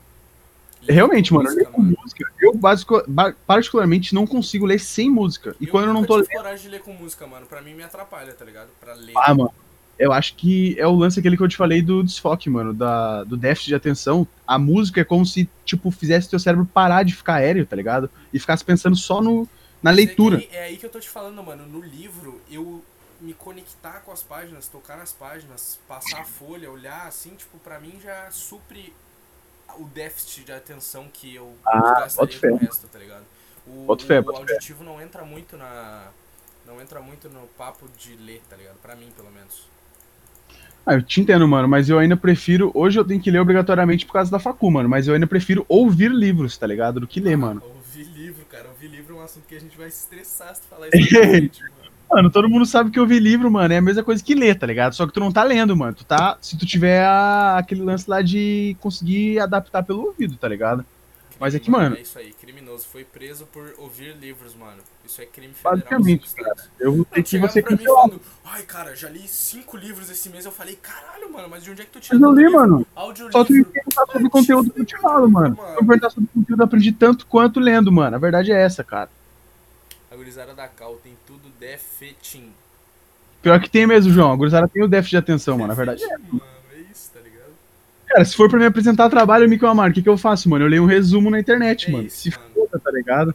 Realmente, 0.89 1.35
mano, 1.35 1.51
música, 1.51 1.65
eu 1.65 1.73
com 1.73 1.83
música, 1.83 2.33
eu 2.41 2.55
basico, 2.55 3.03
particularmente 3.45 4.15
não 4.15 4.25
consigo 4.29 4.65
ler 4.65 4.79
sem 4.79 5.11
música. 5.11 5.57
E 5.61 5.67
eu 5.67 5.73
quando 5.73 5.89
eu 5.89 5.93
não 5.93 6.05
tô 6.05 6.15
lendo. 6.15 6.29
Coragem 6.29 6.63
de 6.63 6.69
ler 6.69 6.83
com 6.83 6.93
música, 6.93 7.27
mano. 7.27 7.47
Pra 7.47 7.61
mim 7.61 7.75
me 7.75 7.83
atrapalha, 7.83 8.33
tá 8.33 8.45
ligado? 8.45 8.69
Pra 8.79 8.95
ler. 8.95 9.13
Ah, 9.17 9.35
mano 9.35 9.53
eu 9.99 10.13
acho 10.13 10.35
que 10.37 10.79
é 10.79 10.87
o 10.87 10.95
lance 10.95 11.19
aquele 11.19 11.37
que 11.37 11.43
eu 11.43 11.49
te 11.49 11.57
falei 11.57 11.83
do 11.83 12.03
desfoque, 12.05 12.49
mano, 12.49 12.73
da, 12.73 13.25
do 13.25 13.37
déficit 13.37 13.69
de 13.69 13.75
atenção. 13.75 14.27
A 14.47 14.59
música 14.59 15.01
é 15.01 15.05
como 15.05 15.27
se, 15.27 15.49
tipo, 15.65 15.91
fizesse 15.91 16.31
teu 16.31 16.39
cérebro 16.39 16.65
parar 16.67 17.03
de 17.03 17.15
ficar 17.15 17.35
aéreo, 17.35 17.67
tá 17.67 17.75
ligado? 17.75 18.11
E 18.33 18.39
ficasse 18.39 18.65
pensando 18.65 18.97
só 18.97 19.21
no, 19.21 19.43
na 19.83 19.91
Mas 19.91 19.97
leitura. 19.97 20.37
É, 20.39 20.41
que, 20.41 20.57
é 20.57 20.63
aí 20.65 20.77
que 20.77 20.87
eu 20.87 20.91
tô 20.91 21.01
te 21.01 21.09
falando, 21.09 21.43
mano. 21.43 21.67
No 21.67 21.81
livro, 21.81 22.41
eu 22.51 22.83
me 23.21 23.35
conectar 23.35 24.01
com 24.01 24.13
as 24.13 24.23
páginas, 24.23 24.69
tocar 24.69 24.97
nas 24.97 25.13
páginas, 25.13 25.79
passar 25.89 26.21
a 26.21 26.25
folha, 26.25 26.71
olhar 26.71 27.07
assim, 27.09 27.31
tipo, 27.35 27.59
pra 27.59 27.81
mim 27.81 27.99
já 28.01 28.31
supre 28.31 28.93
o 29.77 29.85
déficit 29.85 30.45
de 30.45 30.53
atenção 30.53 31.09
que 31.13 31.35
eu 31.35 31.55
Ah, 31.67 32.01
gastaria 32.01 32.39
com 32.41 32.55
o 32.55 32.57
resto, 32.57 32.87
tá 32.87 32.99
ligado? 32.99 33.25
O, 33.67 33.85
Boto 33.87 34.07
fé, 34.07 34.21
o 34.21 34.23
boto 34.23 34.47
fé. 34.47 34.55
auditivo 34.55 34.85
não 34.85 35.01
entra 35.01 35.25
muito 35.25 35.57
na. 35.57 36.11
Não 36.65 36.81
entra 36.81 37.01
muito 37.01 37.29
no 37.29 37.47
papo 37.49 37.89
de 37.99 38.15
ler, 38.17 38.43
tá 38.49 38.57
ligado? 38.57 38.77
Pra 38.77 38.95
mim, 38.95 39.11
pelo 39.17 39.31
menos. 39.31 39.67
Ah, 40.89 40.95
eu 40.95 41.03
te 41.03 41.21
entendo, 41.21 41.47
mano, 41.47 41.69
mas 41.69 41.91
eu 41.91 41.99
ainda 41.99 42.17
prefiro. 42.17 42.71
Hoje 42.75 42.99
eu 42.99 43.05
tenho 43.05 43.21
que 43.21 43.31
ler 43.31 43.41
obrigatoriamente 43.41 44.07
por 44.07 44.15
causa 44.15 44.31
da 44.31 44.39
facu, 44.39 44.71
mano. 44.71 44.89
Mas 44.89 45.07
eu 45.07 45.13
ainda 45.13 45.27
prefiro 45.27 45.67
ouvir 45.69 46.11
livros, 46.11 46.57
tá 46.57 46.67
ligado? 46.67 46.99
Do 46.99 47.07
que 47.07 47.21
ler, 47.21 47.37
mano. 47.37 47.63
Ouvir 47.77 48.05
livro, 48.05 48.47
cara. 48.47 48.69
Ouvir 48.71 48.89
livro 48.89 49.15
é 49.17 49.19
um 49.19 49.23
assunto 49.23 49.47
que 49.47 49.55
a 49.55 49.61
gente 49.61 49.77
vai 49.77 49.91
se 49.91 50.05
estressar 50.05 50.55
se 50.55 50.63
tu 50.63 50.69
falar 50.69 50.89
isso 50.89 51.13
mano. 51.13 51.51
Mano, 52.11 52.31
todo 52.31 52.49
mundo 52.49 52.65
sabe 52.65 52.91
que 52.91 52.99
ouvir 52.99 53.21
livro, 53.21 53.51
mano, 53.51 53.75
é 53.75 53.77
a 53.77 53.83
mesma 53.83 54.03
coisa 54.03 54.25
que 54.25 54.35
ler, 54.35 54.59
tá 54.59 54.67
ligado? 54.67 54.95
Só 54.95 55.07
que 55.07 55.13
tu 55.13 55.21
não 55.21 55.31
tá 55.31 55.43
lendo, 55.45 55.77
mano. 55.77 55.95
Tu 55.95 56.07
tá. 56.07 56.39
Se 56.41 56.57
tu 56.57 56.65
tiver 56.65 57.05
a- 57.05 57.59
aquele 57.59 57.83
lance 57.83 58.09
lá 58.09 58.23
de 58.23 58.75
conseguir 58.81 59.39
adaptar 59.41 59.83
pelo 59.83 60.07
ouvido, 60.07 60.39
tá 60.39 60.49
ligado? 60.49 60.87
Mas 61.41 61.55
é 61.55 61.59
que, 61.61 61.71
mano- 61.71 61.97
É 61.97 62.01
isso 62.01 62.19
aí, 62.19 62.33
criminoso. 62.33 62.87
Foi 62.87 63.05
preso 63.05 63.47
por 63.47 63.73
ouvir 63.79 64.17
livros, 64.17 64.55
mano. 64.55 64.83
Isso 65.05 65.23
é 65.23 65.27
crime 65.27 65.55
federal 65.55 65.77
Basicamente, 65.77 66.27
Estados. 66.27 66.69
Eu 66.81 66.93
vou 66.97 67.05
ter 67.05 67.17
Mano, 67.19 67.25
que 67.25 67.39
você 67.39 67.63
cancelado. 67.63 68.21
ai 68.45 68.63
cara, 68.65 68.97
já 68.97 69.09
li 69.09 69.27
cinco 69.29 69.77
livros 69.77 70.11
esse 70.11 70.29
mês. 70.29 70.45
Eu 70.45 70.53
falei, 70.53 70.77
caralho, 70.77 71.33
mano, 71.33 71.49
mas 71.49 71.63
de 71.63 71.71
onde 71.71 71.83
é 71.83 71.85
que 71.85 71.93
tu 71.93 71.99
Mas 71.99 72.11
eu 72.11 72.19
tanto 72.19 72.33
li, 72.35 72.45
livro? 72.45 72.59
mano. 72.61 72.87
Só 73.31 73.45
tu 73.45 73.53
me 73.53 73.65
perguntar 73.65 74.07
sobre 74.07 74.27
o 74.27 74.31
conteúdo 74.31 74.71
que 74.73 74.81
eu 74.81 74.85
te 74.85 74.99
falo, 74.99 75.31
mano. 75.31 75.55
Se 75.57 75.63
eu 75.63 75.77
perguntar 75.87 76.11
sobre 76.11 76.29
o 76.29 76.33
conteúdo, 76.41 76.63
aprendi 76.65 76.93
tanto 76.93 77.27
quanto 77.27 77.61
lendo, 77.61 77.93
mano. 77.93 78.17
A 78.17 78.19
verdade 78.19 78.51
é 78.51 78.61
essa, 78.61 78.83
cara. 78.83 79.09
A 80.11 80.17
gurizada 80.17 80.55
da 80.55 80.67
Cal 80.67 80.97
tem 80.97 81.17
tudo 81.27 81.49
defetim. 81.61 82.51
Pior 83.41 83.61
que 83.61 83.71
tem 83.71 83.87
mesmo, 83.87 84.13
João. 84.13 84.33
A 84.33 84.37
gurizada 84.37 84.67
tem 84.67 84.83
o 84.83 84.89
déficit 84.89 85.11
de 85.13 85.17
atenção, 85.19 85.57
mano. 85.57 85.71
A 85.73 85.77
verdade 85.77 86.03
é. 86.03 86.19
Mano, 86.19 86.43
é 86.73 86.79
isso, 86.91 87.11
tá 87.15 87.21
ligado? 87.21 87.53
Cara, 88.09 88.25
se 88.25 88.35
for 88.35 88.49
pra 88.49 88.59
me 88.59 88.65
apresentar 88.67 89.09
trabalho, 89.11 89.49
Mico 89.49 89.67
Amaro, 89.67 89.91
o 89.91 89.95
que, 89.95 90.03
que 90.03 90.09
eu 90.09 90.17
faço, 90.17 90.49
mano? 90.49 90.65
Eu 90.65 90.69
leio 90.69 90.83
um 90.83 90.87
resumo 90.87 91.31
na 91.31 91.39
internet, 91.39 91.89
É 91.89 91.93
mano. 91.93 92.07
isso, 92.07 92.17
Se 92.23 92.31
mano. 92.31 92.51
foda, 92.55 92.79
tá 92.83 92.91
ligado? 92.91 93.35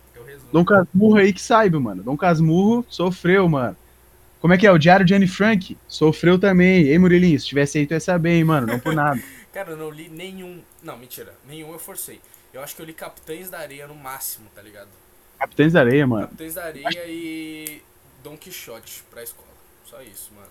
Dom 0.51 0.63
Casmurro 0.65 1.17
aí 1.17 1.33
que 1.33 1.41
saiba, 1.41 1.79
mano. 1.79 2.03
Dom 2.03 2.15
Casmurro 2.17 2.85
sofreu, 2.89 3.47
mano. 3.49 3.75
Como 4.39 4.53
é 4.53 4.57
que 4.57 4.67
é? 4.67 4.71
O 4.71 4.77
Diário 4.77 5.05
de 5.05 5.13
Anne 5.13 5.27
Frank 5.27 5.77
sofreu 5.87 6.37
também. 6.37 6.83
Ei, 6.87 6.99
Murilinho, 6.99 7.39
se 7.39 7.45
tivesse 7.47 7.77
aí, 7.77 7.87
tu 7.87 7.93
ia 7.93 7.99
saber, 7.99 8.31
hein, 8.31 8.43
mano. 8.43 8.67
Não 8.67 8.79
por 8.79 8.93
nada. 8.93 9.19
Cara, 9.53 9.71
eu 9.71 9.77
não 9.77 9.89
li 9.89 10.09
nenhum. 10.09 10.59
Não, 10.83 10.97
mentira. 10.97 11.33
Nenhum 11.47 11.71
eu 11.71 11.79
forcei. 11.79 12.19
Eu 12.53 12.61
acho 12.61 12.75
que 12.75 12.81
eu 12.81 12.85
li 12.85 12.93
Capitães 12.93 13.49
da 13.49 13.59
Areia 13.59 13.87
no 13.87 13.95
máximo, 13.95 14.45
tá 14.53 14.61
ligado? 14.61 14.89
Capitães 15.39 15.73
da 15.73 15.79
Areia, 15.79 16.05
mano. 16.05 16.23
Capitães 16.23 16.53
da 16.55 16.65
Areia 16.65 17.05
e 17.07 17.81
Don 18.23 18.35
Quixote 18.37 19.03
pra 19.09 19.23
escola. 19.23 19.47
Só 19.85 20.01
isso, 20.01 20.31
mano. 20.35 20.47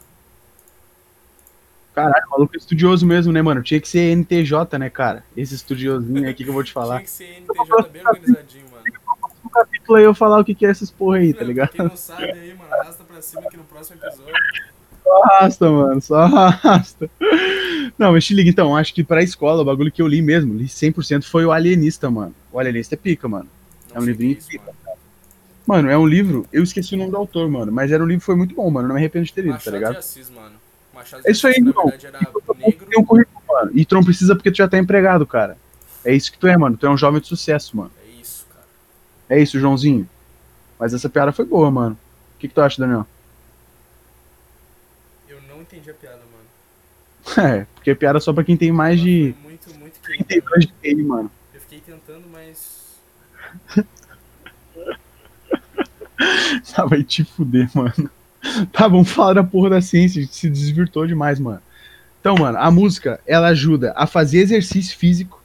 Caralho, 1.95 2.25
o 2.29 2.31
maluco 2.31 2.55
é 2.55 2.59
estudioso 2.59 3.07
mesmo, 3.07 3.33
né, 3.33 3.43
mano? 3.43 3.63
Tinha 3.63 3.81
que 3.81 3.89
ser 3.89 4.17
NTJ, 4.17 4.79
né, 4.79 4.89
cara? 4.89 5.25
Esse 5.37 5.55
estudiosinho 5.55 6.27
aí 6.27 6.33
que, 6.35 6.43
eu 6.45 6.53
vou 6.53 6.65
te 6.65 6.73
falar. 6.73 6.97
Tinha 6.97 7.05
que 7.05 7.11
ser 7.11 7.25
NTJ 7.43 7.89
bem 7.93 8.03
organizadinho, 8.07 8.65
mano. 8.71 8.85
No 9.45 9.51
capítulo 9.51 9.99
aí 9.99 10.05
eu 10.05 10.15
falar 10.15 10.39
o 10.41 10.45
que, 10.45 10.55
que 10.55 10.65
é 10.65 10.71
essas 10.71 10.91
porra 10.91 11.19
aí, 11.19 11.35
tá 11.35 11.45
ligado? 11.45 11.69
Quem 11.71 11.85
não 11.85 11.97
sabe 11.97 12.25
aí, 12.25 12.55
mano, 12.55 12.73
arrasta 12.73 13.05
pra 13.05 13.21
cima 13.21 13.43
que 13.51 13.57
no 13.57 13.65
próximo 13.65 14.01
episódio. 14.03 14.33
Só 15.03 15.23
arrasta, 15.25 15.71
mano, 15.71 16.01
só 16.01 16.15
arrasta. 16.23 17.11
Não, 17.99 18.13
mas 18.13 18.25
te 18.25 18.33
liga, 18.35 18.49
então, 18.49 18.75
acho 18.75 18.95
que 18.95 19.05
pra 19.05 19.23
escola, 19.23 19.61
o 19.61 19.65
bagulho 19.65 19.93
que 19.93 20.01
eu 20.01 20.07
li 20.09 20.23
mesmo, 20.23 20.55
li 20.55 20.69
100% 20.69 21.25
foi 21.25 21.45
o 21.45 21.53
Alienista, 21.53 22.11
mano. 22.11 22.35
O 22.51 22.59
Alienista 22.59 22.95
é 22.95 22.99
pica, 22.99 23.29
mano. 23.29 23.49
Não 23.91 23.97
É 23.97 24.01
um 24.01 24.05
livrinho 24.07 24.39
isso, 24.39 24.49
que- 24.49 24.59
mano. 24.59 24.73
Mano, 25.67 25.91
é 25.91 25.97
um 25.99 26.07
livro, 26.07 26.47
eu 26.53 26.63
esqueci 26.63 26.95
o 26.95 26.99
nome 26.99 27.11
do 27.11 27.17
autor, 27.17 27.49
mano, 27.51 27.71
mas 27.71 27.93
era 27.93 28.03
um 28.03 28.07
livro 28.07 28.21
que 28.21 28.27
foi 28.27 28.35
muito 28.35 28.55
bom, 28.55 28.69
mano, 28.71 28.89
não 28.89 28.95
me 28.95 29.01
arrependo 29.01 29.25
de 29.27 29.33
ter 29.33 29.43
lido, 29.43 29.59
tá 29.63 29.71
ligado? 29.71 29.93
de 29.93 29.99
Assis, 29.99 30.29
mano. 30.31 30.57
É 31.25 31.31
isso 31.31 31.47
aí, 31.47 31.55
irmão. 31.55 31.91
Tem 31.91 32.99
um 32.99 33.05
currículo, 33.05 33.43
mano, 33.49 33.71
e 33.75 33.85
tu 33.85 33.95
não 33.95 34.05
precisa 34.05 34.35
porque 34.35 34.51
tu 34.51 34.57
já 34.57 34.69
tá 34.69 34.79
empregado, 34.79 35.27
cara. 35.27 35.57
É 36.05 36.15
isso 36.15 36.33
que 36.33 36.39
tu 36.39 36.47
é, 36.47 36.57
mano, 36.57 36.77
tu 36.77 36.87
é 36.87 36.91
um 36.91 36.97
jovem 36.97 37.21
de 37.21 37.29
sucesso, 37.29 37.77
mano. 37.77 37.91
É 38.05 38.21
isso, 38.21 38.47
cara. 38.53 38.67
É 39.29 39.41
isso, 39.41 39.59
Joãozinho. 39.59 40.09
Mas 40.79 40.93
essa 40.93 41.09
piada 41.09 41.33
foi 41.33 41.45
boa, 41.45 41.71
mano. 41.71 41.99
O 42.37 42.39
que, 42.39 42.49
que 42.49 42.55
tu 42.55 42.61
acha, 42.61 42.81
Daniel? 42.81 43.07
Eu 45.29 45.41
não 45.43 45.63
entendi 45.63 45.91
a 45.91 45.95
piada, 45.95 46.17
mano. 46.17 46.33
É, 47.61 47.67
porque 47.75 47.95
piada 47.95 48.19
só 48.19 48.33
pra 48.33 48.43
quem 48.43 48.57
tem 48.57 48.73
mais 48.73 49.01
de 49.01 49.35
muito, 49.43 49.73
muito 49.79 50.01
32 50.01 50.67
de 50.67 50.73
TI, 50.83 51.03
mano. 51.03 51.31
Eu 51.55 51.61
fiquei 51.61 51.81
tentando, 51.81 52.25
mas. 52.33 52.99
Ah, 56.77 56.87
vai 56.91 57.05
te 57.05 57.25
fuder, 57.25 57.71
mano. 57.75 58.11
Tá, 58.73 58.89
vamos 58.89 59.11
falar 59.11 59.35
da 59.35 59.45
porra 59.45 59.71
da 59.71 59.81
ciência, 59.81 60.21
a 60.21 60.25
gente 60.25 60.35
se 60.37 60.51
desvirtou 60.51 61.07
demais, 61.07 61.39
mano. 61.39 61.61
Então, 62.21 62.37
mano, 62.37 62.59
a 62.59 62.71
música, 62.71 63.21
ela 63.27 63.49
ajuda 63.49 63.93
a 63.97 64.07
fazer 64.07 64.39
exercício 64.39 64.97
físico. 64.97 65.41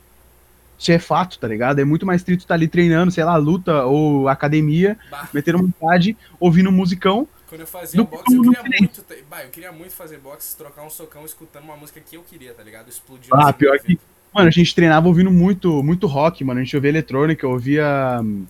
Isso 0.78 0.92
é 0.92 1.00
fato, 1.00 1.40
tá 1.40 1.48
ligado? 1.48 1.80
É 1.80 1.86
muito 1.86 2.06
mais 2.06 2.22
trito 2.22 2.46
tá 2.46 2.54
ali 2.54 2.68
treinando, 2.68 3.12
sei 3.12 3.24
lá, 3.24 3.36
luta 3.36 3.84
ou 3.86 4.28
academia, 4.30 4.96
Bah, 5.10 5.28
metendo 5.34 5.58
vontade, 5.58 6.16
ouvindo 6.40 6.70
um 6.70 6.74
musicão. 6.74 7.28
quando 7.48 7.62
eu 7.62 7.68
fazia 7.68 8.04
boxe, 8.04 8.36
eu 8.36 8.42
queria 8.44 8.64
muito. 8.64 9.04
Bah, 9.28 9.44
eu 9.44 9.50
queria 9.50 9.72
muito 9.72 9.94
fazer 9.96 10.20
boxe, 10.20 10.56
trocar 10.56 10.84
um 10.84 10.90
socão 10.90 11.26
escutando 11.26 11.64
uma 11.64 11.76
música 11.78 12.00
que 12.00 12.16
eu 12.16 12.22
queria, 12.24 12.54
tá 12.54 12.62
ligado? 12.62 12.90
Explodindo. 12.90 13.34
Ah, 13.34 13.50
assim 13.50 13.54
pior 13.54 13.72
meu 13.72 13.80
que-. 13.80 14.00
Mano, 14.34 14.48
a 14.48 14.52
gente 14.52 14.76
treinava 14.76 15.08
ouvindo 15.08 15.32
muito, 15.32 15.82
muito 15.82 16.06
rock, 16.06 16.44
mano. 16.44 16.60
A 16.60 16.64
gente 16.64 16.76
ouvia 16.76 16.90
eletrônica, 16.90 17.48
ouvia 17.48 18.20
hum, 18.22 18.46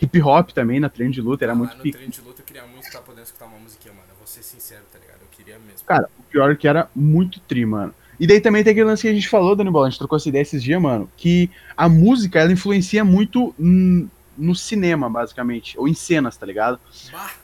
hip 0.00 0.22
hop 0.22 0.50
também 0.50 0.78
na 0.78 0.88
treino 0.88 1.12
de 1.12 1.20
luta, 1.20 1.44
era 1.44 1.52
Ah, 1.52 1.56
muito 1.56 1.70
lá 1.70 1.76
no 1.78 1.82
pica. 1.82 1.98
treino 1.98 2.12
de 2.12 2.20
luta 2.20 2.42
eu 2.42 2.46
queria 2.46 2.64
muito 2.66 2.86
estar 2.86 3.00
podendo 3.00 3.24
escutar 3.24 3.46
uma 3.46 3.58
musiquinha, 3.58 3.92
mano. 3.92 4.06
Eu 4.10 4.16
vou 4.18 4.26
ser 4.26 4.42
sincero, 4.44 4.82
tá 4.92 4.98
ligado? 5.00 5.18
Eu 5.22 5.28
queria 5.32 5.58
mesmo. 5.58 5.81
Cara, 5.92 6.08
o 6.18 6.22
pior 6.22 6.50
é 6.50 6.54
que 6.54 6.66
era 6.66 6.88
muito 6.96 7.38
tri, 7.40 7.66
mano. 7.66 7.92
E 8.18 8.26
daí 8.26 8.40
também 8.40 8.64
tem 8.64 8.70
aquele 8.70 8.86
lance 8.86 9.02
que 9.02 9.08
a 9.08 9.12
gente 9.12 9.28
falou, 9.28 9.54
Dani 9.54 9.70
Bola, 9.70 9.88
a 9.88 9.90
gente 9.90 9.98
trocou 9.98 10.16
essa 10.16 10.26
ideia 10.26 10.40
esses 10.40 10.62
dias, 10.62 10.80
mano, 10.80 11.06
que 11.18 11.50
a 11.76 11.86
música, 11.86 12.40
ela 12.40 12.50
influencia 12.50 13.04
muito 13.04 13.54
no 13.58 14.54
cinema, 14.54 15.10
basicamente, 15.10 15.78
ou 15.78 15.86
em 15.86 15.92
cenas, 15.92 16.34
tá 16.34 16.46
ligado? 16.46 16.80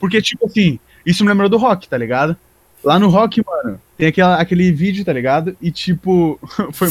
Porque, 0.00 0.22
tipo 0.22 0.46
assim, 0.46 0.78
isso 1.04 1.22
me 1.24 1.28
lembrou 1.28 1.50
do 1.50 1.58
rock, 1.58 1.86
tá 1.86 1.98
ligado? 1.98 2.34
Lá 2.82 2.98
no 2.98 3.10
rock, 3.10 3.44
mano, 3.44 3.78
tem 3.98 4.08
aquela, 4.08 4.40
aquele 4.40 4.72
vídeo, 4.72 5.04
tá 5.04 5.12
ligado? 5.12 5.54
E, 5.60 5.70
tipo, 5.70 6.40
foi 6.72 6.88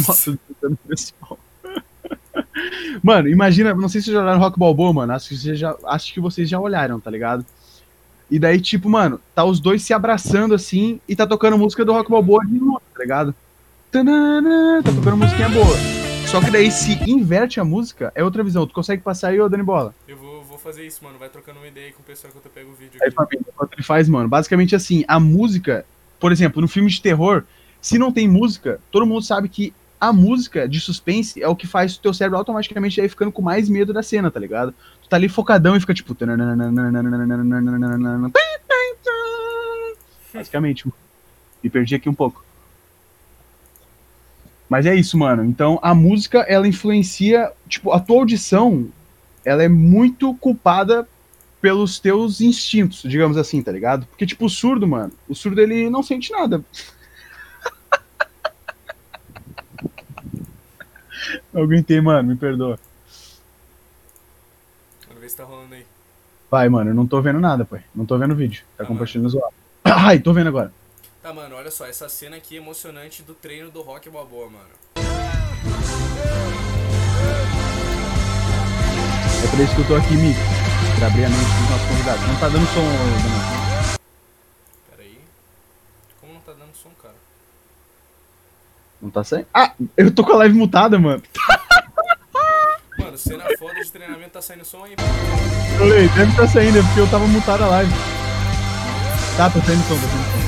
pessoal. 0.87 1.39
Mano, 3.01 3.27
imagina, 3.29 3.73
não 3.73 3.87
sei 3.87 4.01
se 4.01 4.05
vocês 4.05 4.15
já 4.15 4.21
olharam 4.21 4.39
Rock 4.39 4.59
Balboa, 4.59 4.91
mano, 4.91 5.13
acho 5.13 5.29
que, 5.29 5.37
vocês 5.37 5.59
já, 5.59 5.75
acho 5.85 6.13
que 6.13 6.19
vocês 6.19 6.49
já 6.49 6.59
olharam, 6.59 6.99
tá 6.99 7.09
ligado? 7.11 7.45
E 8.29 8.37
daí, 8.37 8.59
tipo, 8.59 8.89
mano, 8.89 9.19
tá 9.33 9.43
os 9.43 9.59
dois 9.59 9.81
se 9.81 9.93
abraçando 9.93 10.53
assim 10.53 10.99
e 11.07 11.15
tá 11.15 11.25
tocando 11.25 11.57
música 11.57 11.85
do 11.85 11.93
Rock 11.93 12.11
Balboa 12.11 12.45
de 12.45 12.59
novo, 12.59 12.81
tá 12.93 13.01
ligado? 13.01 13.33
Tanana, 13.89 14.81
tá 14.83 14.91
tocando 14.91 15.17
musiquinha 15.17 15.49
boa. 15.49 15.75
Só 16.27 16.41
que 16.41 16.51
daí, 16.51 16.69
se 16.69 16.91
inverte 17.09 17.57
a 17.57 17.63
música, 17.63 18.11
é 18.13 18.21
outra 18.21 18.43
visão. 18.43 18.67
Tu 18.67 18.73
consegue 18.73 19.01
passar 19.01 19.29
aí, 19.29 19.39
ô 19.39 19.47
Dani 19.47 19.63
Bola? 19.63 19.95
eu 20.05 20.17
vou, 20.17 20.43
vou 20.43 20.57
fazer 20.57 20.85
isso, 20.85 21.01
mano. 21.01 21.17
Vai 21.17 21.29
trocando 21.29 21.59
uma 21.59 21.67
ideia 21.67 21.87
aí 21.87 21.93
com 21.93 22.01
o 22.01 22.05
pessoal 22.05 22.33
que 22.33 22.45
eu 22.45 22.51
pego 22.51 22.69
o 22.71 22.75
vídeo 22.75 22.99
Aí, 23.01 23.09
família, 23.11 23.45
enquanto 23.47 23.73
ele 23.73 23.83
faz, 23.83 24.09
mano, 24.09 24.27
basicamente 24.27 24.75
assim, 24.75 25.05
a 25.07 25.21
música, 25.21 25.85
por 26.19 26.33
exemplo, 26.33 26.61
no 26.61 26.67
filme 26.67 26.89
de 26.89 27.01
terror, 27.01 27.45
se 27.81 27.97
não 27.97 28.11
tem 28.11 28.27
música, 28.27 28.81
todo 28.91 29.05
mundo 29.05 29.23
sabe 29.23 29.47
que 29.47 29.73
a 29.99 30.13
música 30.13 30.67
de 30.67 30.79
suspense 30.79 31.41
é 31.41 31.47
o 31.47 31.55
que 31.55 31.65
faz 31.65 31.95
o 31.95 32.01
teu 32.01 32.13
cérebro 32.13 32.37
automaticamente 32.37 33.01
aí 33.01 33.09
ficando 33.09 33.31
com 33.31 33.41
mais 33.41 33.67
medo 33.67 33.91
da 33.91 34.03
cena, 34.03 34.29
tá 34.29 34.39
ligado? 34.39 34.73
Tu 35.01 35.09
tá 35.09 35.15
ali 35.15 35.27
focadão 35.27 35.75
e 35.75 35.79
fica 35.79 35.93
tipo. 35.93 36.15
Basicamente. 40.33 40.85
Me 41.63 41.69
perdi 41.69 41.95
aqui 41.95 42.07
um 42.07 42.13
pouco. 42.13 42.45
Mas 44.69 44.85
é 44.85 44.93
isso, 44.93 45.17
mano. 45.17 45.43
Então 45.43 45.79
a 45.81 45.95
música, 45.95 46.39
ela 46.47 46.67
influencia. 46.67 47.51
Tipo, 47.67 47.91
a 47.91 47.99
tua 47.99 48.19
audição, 48.19 48.89
ela 49.43 49.63
é 49.63 49.67
muito 49.67 50.33
culpada 50.35 51.07
pelos 51.59 51.99
teus 51.99 52.39
instintos, 52.39 53.01
digamos 53.01 53.35
assim, 53.35 53.63
tá 53.63 53.71
ligado? 53.71 54.05
Porque, 54.05 54.27
tipo, 54.27 54.45
o 54.45 54.49
surdo, 54.49 54.87
mano, 54.87 55.11
o 55.27 55.33
surdo 55.33 55.59
ele 55.59 55.89
não 55.89 56.03
sente 56.03 56.31
nada. 56.31 56.63
Eu 61.57 61.63
aguentei, 61.63 61.99
mano, 61.99 62.29
me 62.29 62.35
perdoa. 62.35 62.77
Vamos 65.07 65.19
ver 65.21 65.27
se 65.29 65.35
tá 65.37 65.43
rolando 65.43 65.73
aí. 65.73 65.83
Vai, 66.51 66.69
mano, 66.69 66.91
eu 66.91 66.93
não 66.93 67.07
tô 67.07 67.19
vendo 67.19 67.39
nada, 67.39 67.65
pai. 67.65 67.83
Não 67.95 68.05
tô 68.05 68.15
vendo 68.15 68.33
o 68.33 68.35
vídeo. 68.35 68.63
Tá 68.77 68.83
Ah, 68.83 68.87
compartilhando 68.87 69.27
zoado. 69.27 69.55
Ai, 69.83 70.19
tô 70.19 70.31
vendo 70.33 70.47
agora. 70.49 70.71
Tá, 71.19 71.33
mano, 71.33 71.55
olha 71.55 71.71
só, 71.71 71.87
essa 71.87 72.07
cena 72.07 72.35
aqui 72.37 72.55
é 72.55 72.59
emocionante 72.59 73.23
do 73.23 73.33
treino 73.33 73.71
do 73.71 73.81
Rock 73.81 74.07
Balboa, 74.07 74.51
mano. 74.51 74.69
É 79.43 79.47
por 79.49 79.59
isso 79.59 79.73
que 79.75 79.81
eu 79.81 79.87
tô 79.87 79.95
aqui, 79.95 80.13
Mico. 80.15 80.39
Pra 80.99 81.07
abrir 81.07 81.25
a 81.25 81.29
mente 81.29 81.41
dos 81.41 81.69
nossos 81.71 81.87
convidados. 81.87 82.27
Não 82.27 82.39
tá 82.39 82.49
dando 82.49 82.65
som, 82.67 82.81
Daniel. 82.83 83.97
Pera 84.91 85.01
aí. 85.01 85.19
Como 86.21 86.33
não 86.33 86.41
tá 86.41 86.53
dando 86.53 86.75
som, 86.75 86.89
cara? 87.01 87.06
Não 89.01 89.09
tá 89.09 89.23
saindo? 89.23 89.47
Ah, 89.53 89.73
eu 89.95 90.11
tô 90.11 90.23
com 90.23 90.33
a 90.33 90.37
live 90.37 90.57
mutada, 90.57 90.97
mano. 90.97 91.21
Mano, 92.99 93.17
cena 93.17 93.45
foda 93.59 93.75
de 93.75 93.91
treinamento 93.91 94.31
tá 94.31 94.41
saindo 94.41 94.65
som 94.65 94.83
aí, 94.83 94.95
mano. 94.97 95.09
Eu 95.73 95.79
falei, 95.79 96.09
deve 96.09 96.35
tá 96.35 96.47
saindo, 96.47 96.79
é 96.79 96.81
porque 96.81 96.99
eu 96.99 97.09
tava 97.09 97.27
mutado 97.27 97.63
a 97.63 97.67
live. 97.67 97.91
Tá, 99.37 99.49
tá 99.49 99.61
saindo 99.61 99.83
som, 99.83 99.95
tá 99.95 100.01
saindo 100.01 100.41
som. 100.41 100.47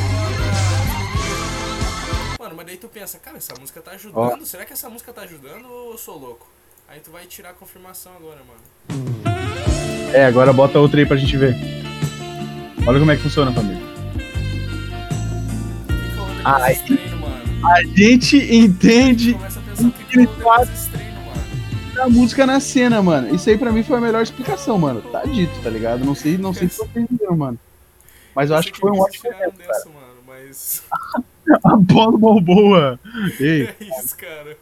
pensa, 2.99 3.17
cara, 3.19 3.37
essa 3.37 3.53
música 3.59 3.81
tá 3.81 3.91
ajudando? 3.91 4.45
Será 4.45 4.65
que 4.65 4.73
essa 4.73 4.89
música 4.89 5.13
tá 5.13 5.21
ajudando 5.21 5.65
ou 5.65 5.91
eu 5.93 5.97
sou 5.97 6.19
louco? 6.19 6.45
Aí 6.87 6.99
tu 6.99 7.11
vai 7.11 7.25
tirar 7.25 7.51
a 7.51 7.53
confirmação 7.53 8.11
agora, 8.15 8.39
mano. 8.43 10.11
É, 10.13 10.25
agora 10.25 10.51
bota 10.51 10.79
outra 10.79 10.99
aí 10.99 11.05
pra 11.05 11.15
gente 11.15 11.37
ver. 11.37 11.55
Olha 12.85 12.99
como 12.99 13.11
é 13.11 13.15
que 13.15 13.23
funciona, 13.23 13.53
família. 13.53 13.81
Naqueles 16.43 16.81
treinos, 16.81 17.19
mano? 17.19 17.38
A 17.63 17.83
gente 17.83 18.37
entende 18.55 19.33
Começa 19.33 19.59
a 19.59 19.63
pensar 19.63 19.91
que 19.91 20.29
música 22.09 22.45
na 22.45 22.59
cena, 22.59 23.01
mano. 23.01 23.33
Isso 23.35 23.49
aí 23.49 23.57
pra 23.57 23.71
mim 23.71 23.83
foi 23.83 23.97
a 23.97 24.01
melhor 24.01 24.21
explicação, 24.21 24.77
mano. 24.77 25.01
Tá 25.01 25.23
dito, 25.23 25.51
tá 25.61 25.69
ligado? 25.69 26.05
Não 26.05 26.15
sei, 26.15 26.37
não 26.37 26.53
sei 26.53 26.69
se 26.69 26.77
vocês 26.77 26.89
entenderam, 26.95 27.35
mano. 27.35 27.59
Mas 28.35 28.49
eu 28.49 28.55
acho 28.55 28.65
sei 28.65 28.73
que 28.73 28.79
foi 28.79 28.91
um 28.91 28.99
ótimo 28.99 29.29
cara. 29.31 29.51
dessa, 29.51 29.89
mano, 29.89 30.15
mas. 30.25 30.83
A 31.65 31.75
bola 31.75 32.17
Balboa. 32.17 32.99
Ei, 33.39 33.63
É 33.79 33.83
isso, 33.99 34.15
cara. 34.15 34.55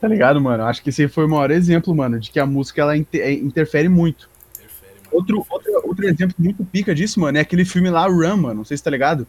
tá 0.00 0.06
ligado, 0.06 0.40
mano? 0.40 0.64
Acho 0.64 0.82
que 0.82 0.90
esse 0.90 1.02
aí 1.02 1.08
foi 1.08 1.24
o 1.24 1.28
maior 1.28 1.50
exemplo, 1.50 1.94
mano, 1.94 2.20
de 2.20 2.30
que 2.30 2.38
a 2.38 2.44
música 2.46 2.82
ela 2.82 2.96
inter- 2.96 3.22
é, 3.22 3.32
interfere 3.32 3.88
muito. 3.88 4.28
Interfere, 4.54 4.92
mano. 4.92 5.08
Outro, 5.12 5.36
interfere. 5.38 5.74
outro, 5.74 5.88
outro 5.88 6.06
exemplo 6.06 6.36
muito 6.38 6.64
pica 6.64 6.94
disso, 6.94 7.18
mano, 7.20 7.38
é 7.38 7.40
aquele 7.40 7.64
filme 7.64 7.88
lá, 7.90 8.06
Run, 8.06 8.36
mano. 8.36 8.54
Não 8.56 8.64
sei 8.64 8.76
se 8.76 8.82
tá 8.84 8.90
ligado. 8.90 9.26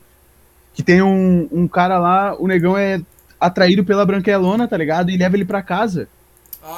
Que 0.74 0.84
tem 0.84 1.02
um, 1.02 1.48
um 1.52 1.68
cara 1.68 2.00
lá, 2.00 2.36
o 2.40 2.48
negão 2.48 2.78
é 2.78 3.02
atraído 3.40 3.84
pela 3.84 4.06
branquelona, 4.06 4.68
tá 4.68 4.78
ligado? 4.78 5.10
E 5.12 5.18
leva 5.18 5.36
ele 5.36 5.46
pra 5.46 5.62
casa 5.62 6.10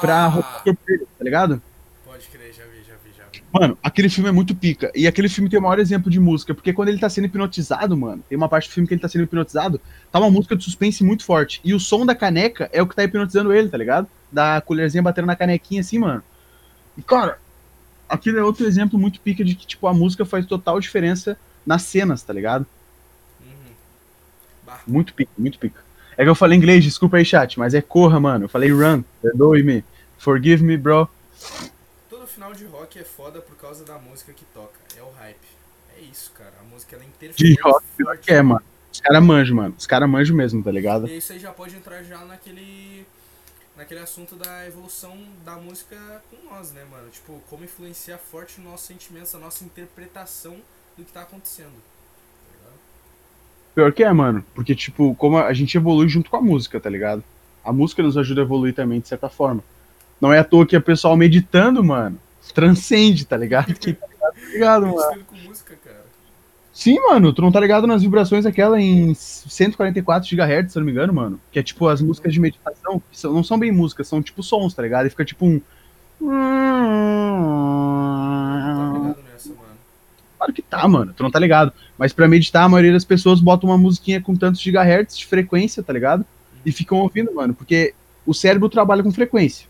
pra 0.00 0.26
roubar 0.28 0.50
Ah, 0.50 0.60
o 0.60 0.64
corpo 0.64 0.80
dele, 0.86 1.06
tá 1.18 1.24
ligado? 1.24 1.62
pode 2.04 2.28
crer, 2.28 2.52
já 2.52 2.64
vi, 2.66 2.82
já 2.84 2.94
vi, 2.96 3.12
já 3.12 3.24
vi. 3.32 3.42
Mano, 3.52 3.78
aquele 3.82 4.08
filme 4.08 4.28
é 4.28 4.32
muito 4.32 4.54
pica. 4.54 4.90
E 4.94 5.06
aquele 5.06 5.28
filme 5.28 5.48
tem 5.48 5.58
o 5.58 5.62
maior 5.62 5.78
exemplo 5.78 6.10
de 6.10 6.20
música, 6.20 6.54
porque 6.54 6.72
quando 6.72 6.88
ele 6.88 6.98
tá 6.98 7.08
sendo 7.08 7.26
hipnotizado, 7.26 7.96
mano, 7.96 8.22
tem 8.28 8.36
uma 8.36 8.48
parte 8.48 8.68
do 8.68 8.72
filme 8.72 8.86
que 8.86 8.94
ele 8.94 9.00
tá 9.00 9.08
sendo 9.08 9.24
hipnotizado, 9.24 9.80
tá 10.10 10.18
uma 10.18 10.30
música 10.30 10.56
de 10.56 10.64
suspense 10.64 11.02
muito 11.04 11.24
forte. 11.24 11.60
E 11.64 11.74
o 11.74 11.80
som 11.80 12.04
da 12.04 12.14
caneca 12.14 12.68
é 12.72 12.82
o 12.82 12.86
que 12.86 12.94
tá 12.96 13.04
hipnotizando 13.04 13.52
ele, 13.52 13.68
tá 13.68 13.78
ligado? 13.78 14.08
Da 14.30 14.60
colherzinha 14.60 15.02
batendo 15.02 15.26
na 15.26 15.36
canequinha 15.36 15.80
assim, 15.80 15.98
mano. 15.98 16.22
E, 16.96 17.02
cara, 17.02 17.38
aquilo 18.08 18.38
é 18.38 18.44
outro 18.44 18.66
exemplo 18.66 18.98
muito 18.98 19.20
pica 19.20 19.44
de 19.44 19.54
que, 19.54 19.66
tipo, 19.66 19.86
a 19.86 19.94
música 19.94 20.24
faz 20.24 20.46
total 20.46 20.78
diferença 20.80 21.38
nas 21.66 21.82
cenas, 21.82 22.22
tá 22.22 22.32
ligado? 22.32 22.66
Muito 24.86 25.14
pica, 25.14 25.30
muito 25.36 25.58
pica. 25.58 25.82
É 26.16 26.22
que 26.22 26.28
eu 26.30 26.34
falei 26.34 26.56
inglês, 26.56 26.84
desculpa 26.84 27.16
aí, 27.16 27.24
chat, 27.24 27.58
mas 27.58 27.74
é 27.74 27.82
corra, 27.82 28.20
mano. 28.20 28.44
Eu 28.44 28.48
falei 28.48 28.70
run, 28.70 29.02
perdoe-me. 29.20 29.84
Forgive 30.18 30.62
me, 30.62 30.76
bro. 30.76 31.08
todo 32.08 32.26
final 32.26 32.52
de 32.54 32.64
rock 32.66 32.98
é 32.98 33.04
foda 33.04 33.40
por 33.40 33.56
causa 33.56 33.84
da 33.84 33.98
música 33.98 34.32
que 34.32 34.44
toca. 34.54 34.78
É 34.96 35.02
o 35.02 35.10
hype. 35.18 35.36
É 35.98 36.00
isso, 36.02 36.30
cara. 36.32 36.52
A 36.60 36.64
música 36.64 36.96
ela 36.96 37.04
interfere 37.04 37.54
De 37.54 37.60
rock, 37.60 37.84
pior 37.96 38.06
forte. 38.14 38.26
que 38.26 38.32
é, 38.32 38.42
mano. 38.42 38.62
Os 38.92 39.00
caras 39.00 39.22
manjam, 39.24 39.56
mano. 39.56 39.74
Os 39.76 39.86
caras 39.86 40.08
manjam 40.08 40.36
mesmo, 40.36 40.62
tá 40.62 40.70
ligado? 40.70 41.08
E 41.08 41.12
aí 41.14 41.20
você 41.20 41.38
já 41.38 41.50
pode 41.52 41.74
entrar 41.74 42.02
já 42.04 42.18
naquele 42.24 43.04
naquele 43.76 43.98
assunto 43.98 44.36
da 44.36 44.66
evolução 44.68 45.18
da 45.44 45.56
música 45.56 45.96
com 46.30 46.48
nós, 46.48 46.70
né, 46.70 46.84
mano? 46.88 47.08
Tipo, 47.10 47.42
como 47.50 47.64
influenciar 47.64 48.18
forte 48.18 48.58
os 48.58 48.64
nossos 48.64 48.86
sentimentos, 48.86 49.34
a 49.34 49.38
nossa 49.38 49.64
interpretação 49.64 50.56
do 50.96 51.04
que 51.04 51.12
tá 51.12 51.22
acontecendo. 51.22 51.72
Tá 53.74 53.74
ligado? 53.74 53.76
Pior 53.76 53.92
que 53.92 54.04
é, 54.04 54.12
mano. 54.12 54.44
Porque, 54.54 54.74
tipo, 54.74 55.14
como 55.16 55.38
a 55.38 55.52
gente 55.52 55.76
evolui 55.76 56.08
junto 56.08 56.30
com 56.30 56.36
a 56.36 56.40
música, 56.42 56.78
tá 56.80 56.88
ligado? 56.90 57.22
A 57.64 57.72
música 57.72 58.02
nos 58.02 58.16
ajuda 58.16 58.42
a 58.42 58.44
evoluir 58.44 58.74
também, 58.74 59.00
de 59.00 59.08
certa 59.08 59.28
forma. 59.28 59.62
Não 60.20 60.32
é 60.32 60.38
à 60.38 60.44
toa 60.44 60.66
que 60.66 60.76
o 60.76 60.80
pessoal 60.80 61.16
meditando, 61.16 61.82
mano, 61.82 62.18
transcende, 62.54 63.24
tá 63.24 63.36
ligado? 63.36 63.74
Que, 63.74 63.94
tá 63.94 64.06
ligado, 64.52 64.82
mano? 64.86 64.96
Meditando 64.96 65.24
com 65.24 65.36
música, 65.48 65.76
cara. 65.84 66.04
Sim, 66.72 66.98
mano, 67.00 67.32
tu 67.32 67.40
não 67.40 67.52
tá 67.52 67.60
ligado 67.60 67.86
nas 67.86 68.02
vibrações 68.02 68.44
aquela 68.44 68.80
em 68.80 69.14
144 69.14 70.28
GHz, 70.28 70.72
se 70.72 70.78
eu 70.78 70.80
não 70.80 70.86
me 70.86 70.92
engano, 70.92 71.12
mano. 71.14 71.40
Que 71.52 71.60
é 71.60 71.62
tipo 71.62 71.86
as 71.88 72.00
músicas 72.00 72.32
de 72.32 72.40
meditação, 72.40 73.00
que 73.10 73.18
são- 73.18 73.32
não 73.32 73.44
são 73.44 73.56
bem 73.58 73.70
músicas, 73.70 74.08
são 74.08 74.20
tipo 74.20 74.42
sons, 74.42 74.74
tá 74.74 74.82
ligado? 74.82 75.06
E 75.06 75.10
fica 75.10 75.24
tipo 75.24 75.46
um. 75.46 75.60
Tá 76.20 76.26
ligado 78.98 79.22
nessa, 79.32 79.48
mano. 79.50 79.60
Claro 80.44 80.52
que 80.52 80.60
tá, 80.60 80.86
mano, 80.86 81.14
tu 81.16 81.22
não 81.22 81.30
tá 81.30 81.38
ligado. 81.38 81.72
Mas 81.96 82.12
pra 82.12 82.28
meditar, 82.28 82.64
a 82.64 82.68
maioria 82.68 82.92
das 82.92 83.04
pessoas 83.04 83.40
bota 83.40 83.64
uma 83.64 83.78
musiquinha 83.78 84.20
com 84.20 84.36
tantos 84.36 84.60
gigahertz 84.60 85.16
de 85.16 85.24
frequência, 85.24 85.82
tá 85.82 85.90
ligado? 85.90 86.24
E 86.66 86.70
ficam 86.70 86.98
ouvindo, 86.98 87.34
mano, 87.34 87.54
porque 87.54 87.94
o 88.26 88.34
cérebro 88.34 88.68
trabalha 88.68 89.02
com 89.02 89.10
frequência, 89.10 89.66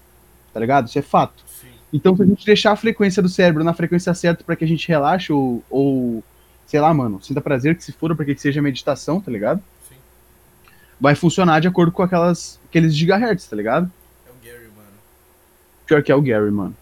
tá 0.53 0.59
ligado? 0.59 0.89
Isso 0.89 0.99
é 0.99 1.03
fato. 1.03 1.45
Sim. 1.47 1.68
Então, 1.93 2.16
se 2.16 2.22
a 2.22 2.27
gente 2.27 2.45
deixar 2.45 2.72
a 2.72 2.77
frequência 2.77 3.22
do 3.22 3.29
cérebro 3.29 3.62
na 3.62 3.72
frequência 3.72 4.12
certa 4.14 4.43
pra 4.43 4.57
que 4.57 4.64
a 4.64 4.68
gente 4.68 4.89
relaxe 4.89 5.33
ou, 5.33 5.62
ou 5.70 6.25
sei 6.66 6.81
lá, 6.81 6.93
mano, 6.93 7.22
sinta 7.22 7.41
prazer 7.41 7.77
que 7.77 7.85
se 7.85 7.93
for 7.93 8.14
pra 8.16 8.25
que 8.25 8.37
seja 8.37 8.61
meditação, 8.61 9.20
tá 9.20 9.31
ligado? 9.31 9.62
Sim. 9.89 9.95
Vai 11.01 11.14
funcionar 11.14 11.61
de 11.61 11.68
acordo 11.68 11.93
com 11.93 12.03
aquelas, 12.03 12.59
aqueles 12.68 12.97
gigahertz, 12.97 13.47
tá 13.47 13.55
ligado? 13.55 13.89
É 14.27 14.31
o 14.31 14.45
Gary, 14.45 14.68
mano. 14.77 14.97
Pior 15.87 16.03
que 16.03 16.11
é 16.11 16.16
o 16.16 16.22
Gary, 16.22 16.51
mano. 16.51 16.75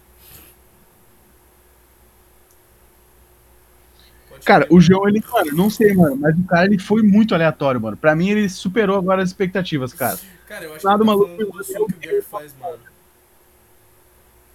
Cara, 4.45 4.67
o. 4.71 4.81
João, 4.81 5.09
ele, 5.09 5.23
mano, 5.31 5.57
não 5.57 5.71
sei, 5.71 5.95
mano, 5.95 6.17
mas 6.17 6.37
o 6.37 6.45
cara, 6.45 6.67
ele 6.67 6.79
foi 6.79 7.03
muito 7.03 7.35
aleatório, 7.35 7.81
mano. 7.81 7.97
Pra 7.97 8.15
mim, 8.15 8.31
ele 8.31 8.49
superou 8.49 8.97
agora 8.99 9.23
as 9.23 9.29
expectativas, 9.29 9.93
cara. 9.93 10.19
Cara, 10.47 10.65
eu 10.65 10.75
acho 10.75 10.85
Nada 10.85 10.99
que 10.99 11.05
tá 11.05 11.07
maluco, 11.07 11.37
falando 11.37 11.53
do 11.53 11.65
som 11.65 11.87
que 11.87 11.95
o 11.95 12.01
Gary 12.01 12.23
faz, 12.23 12.55
mano. 12.61 12.79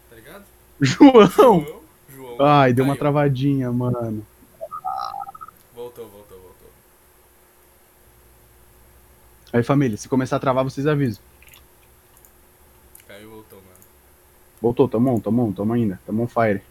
Tá 0.09 0.15
ligado? 0.15 0.43
João! 0.81 1.29
João. 1.29 1.81
João. 2.15 2.45
Ai, 2.45 2.73
deu 2.73 2.85
uma 2.85 2.95
travadinha, 2.95 3.71
mano. 3.71 4.25
Voltou, 5.73 6.07
voltou, 6.07 6.37
voltou. 6.37 6.69
Aí, 9.53 9.63
família, 9.63 9.97
se 9.97 10.09
começar 10.09 10.35
a 10.35 10.39
travar, 10.39 10.63
vocês 10.63 10.85
avisam. 10.85 11.21
Caiu, 13.07 13.29
voltou, 13.29 13.59
mano. 13.59 13.77
Voltou, 14.61 14.87
tamo 14.87 15.15
on, 15.15 15.19
tamo 15.19 15.47
on, 15.47 15.51
tamo 15.53 15.73
ainda. 15.73 15.99
Tamo 16.05 16.23
on 16.23 16.27
fire. 16.27 16.61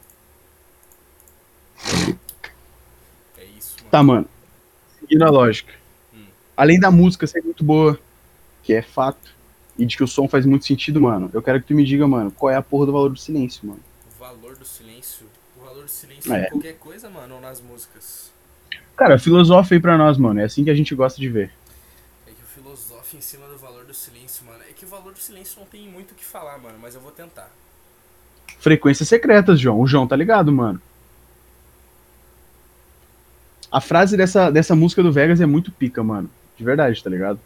Tá, 3.96 4.02
mano. 4.02 4.28
Seguindo 5.00 5.22
a 5.22 5.30
lógica. 5.30 5.72
Hum. 6.14 6.26
Além 6.54 6.78
da 6.78 6.90
música 6.90 7.26
ser 7.26 7.42
muito 7.42 7.64
boa, 7.64 7.98
que 8.62 8.74
é 8.74 8.82
fato, 8.82 9.34
e 9.78 9.86
de 9.86 9.96
que 9.96 10.04
o 10.04 10.06
som 10.06 10.28
faz 10.28 10.44
muito 10.44 10.66
sentido, 10.66 11.00
mano, 11.00 11.30
eu 11.32 11.40
quero 11.40 11.62
que 11.62 11.68
tu 11.68 11.74
me 11.74 11.82
diga, 11.82 12.06
mano, 12.06 12.30
qual 12.30 12.50
é 12.50 12.56
a 12.56 12.60
porra 12.62 12.84
do 12.84 12.92
valor 12.92 13.08
do 13.08 13.18
silêncio, 13.18 13.66
mano. 13.66 13.80
O 14.14 14.18
valor 14.20 14.54
do 14.54 14.66
silêncio. 14.66 15.26
O 15.58 15.64
valor 15.64 15.84
do 15.84 15.88
silêncio 15.88 16.30
É. 16.30 16.44
em 16.44 16.50
qualquer 16.50 16.74
coisa, 16.76 17.08
mano, 17.08 17.36
ou 17.36 17.40
nas 17.40 17.62
músicas. 17.62 18.30
Cara, 18.94 19.18
filosofa 19.18 19.74
aí 19.74 19.80
pra 19.80 19.96
nós, 19.96 20.18
mano. 20.18 20.40
É 20.40 20.44
assim 20.44 20.62
que 20.62 20.68
a 20.70 20.74
gente 20.74 20.94
gosta 20.94 21.18
de 21.18 21.30
ver. 21.30 21.50
É 22.26 22.30
que 22.32 22.42
o 22.42 22.62
filosofa 22.62 23.16
em 23.16 23.20
cima 23.22 23.46
do 23.46 23.56
valor 23.56 23.86
do 23.86 23.94
silêncio, 23.94 24.44
mano. 24.44 24.58
É 24.68 24.74
que 24.74 24.84
o 24.84 24.88
valor 24.88 25.14
do 25.14 25.18
silêncio 25.18 25.58
não 25.58 25.66
tem 25.66 25.88
muito 25.88 26.10
o 26.10 26.14
que 26.14 26.24
falar, 26.24 26.58
mano, 26.58 26.76
mas 26.82 26.94
eu 26.94 27.00
vou 27.00 27.12
tentar. 27.12 27.50
Frequências 28.58 29.08
secretas, 29.08 29.58
João. 29.58 29.80
O 29.80 29.86
João 29.86 30.06
tá 30.06 30.14
ligado, 30.14 30.52
mano. 30.52 30.82
A 33.76 33.80
frase 33.82 34.16
dessa, 34.16 34.50
dessa 34.50 34.74
música 34.74 35.02
do 35.02 35.12
Vegas 35.12 35.38
é 35.38 35.44
muito 35.44 35.70
pica, 35.70 36.02
mano. 36.02 36.30
De 36.56 36.64
verdade, 36.64 37.04
tá 37.04 37.10
ligado? 37.10 37.38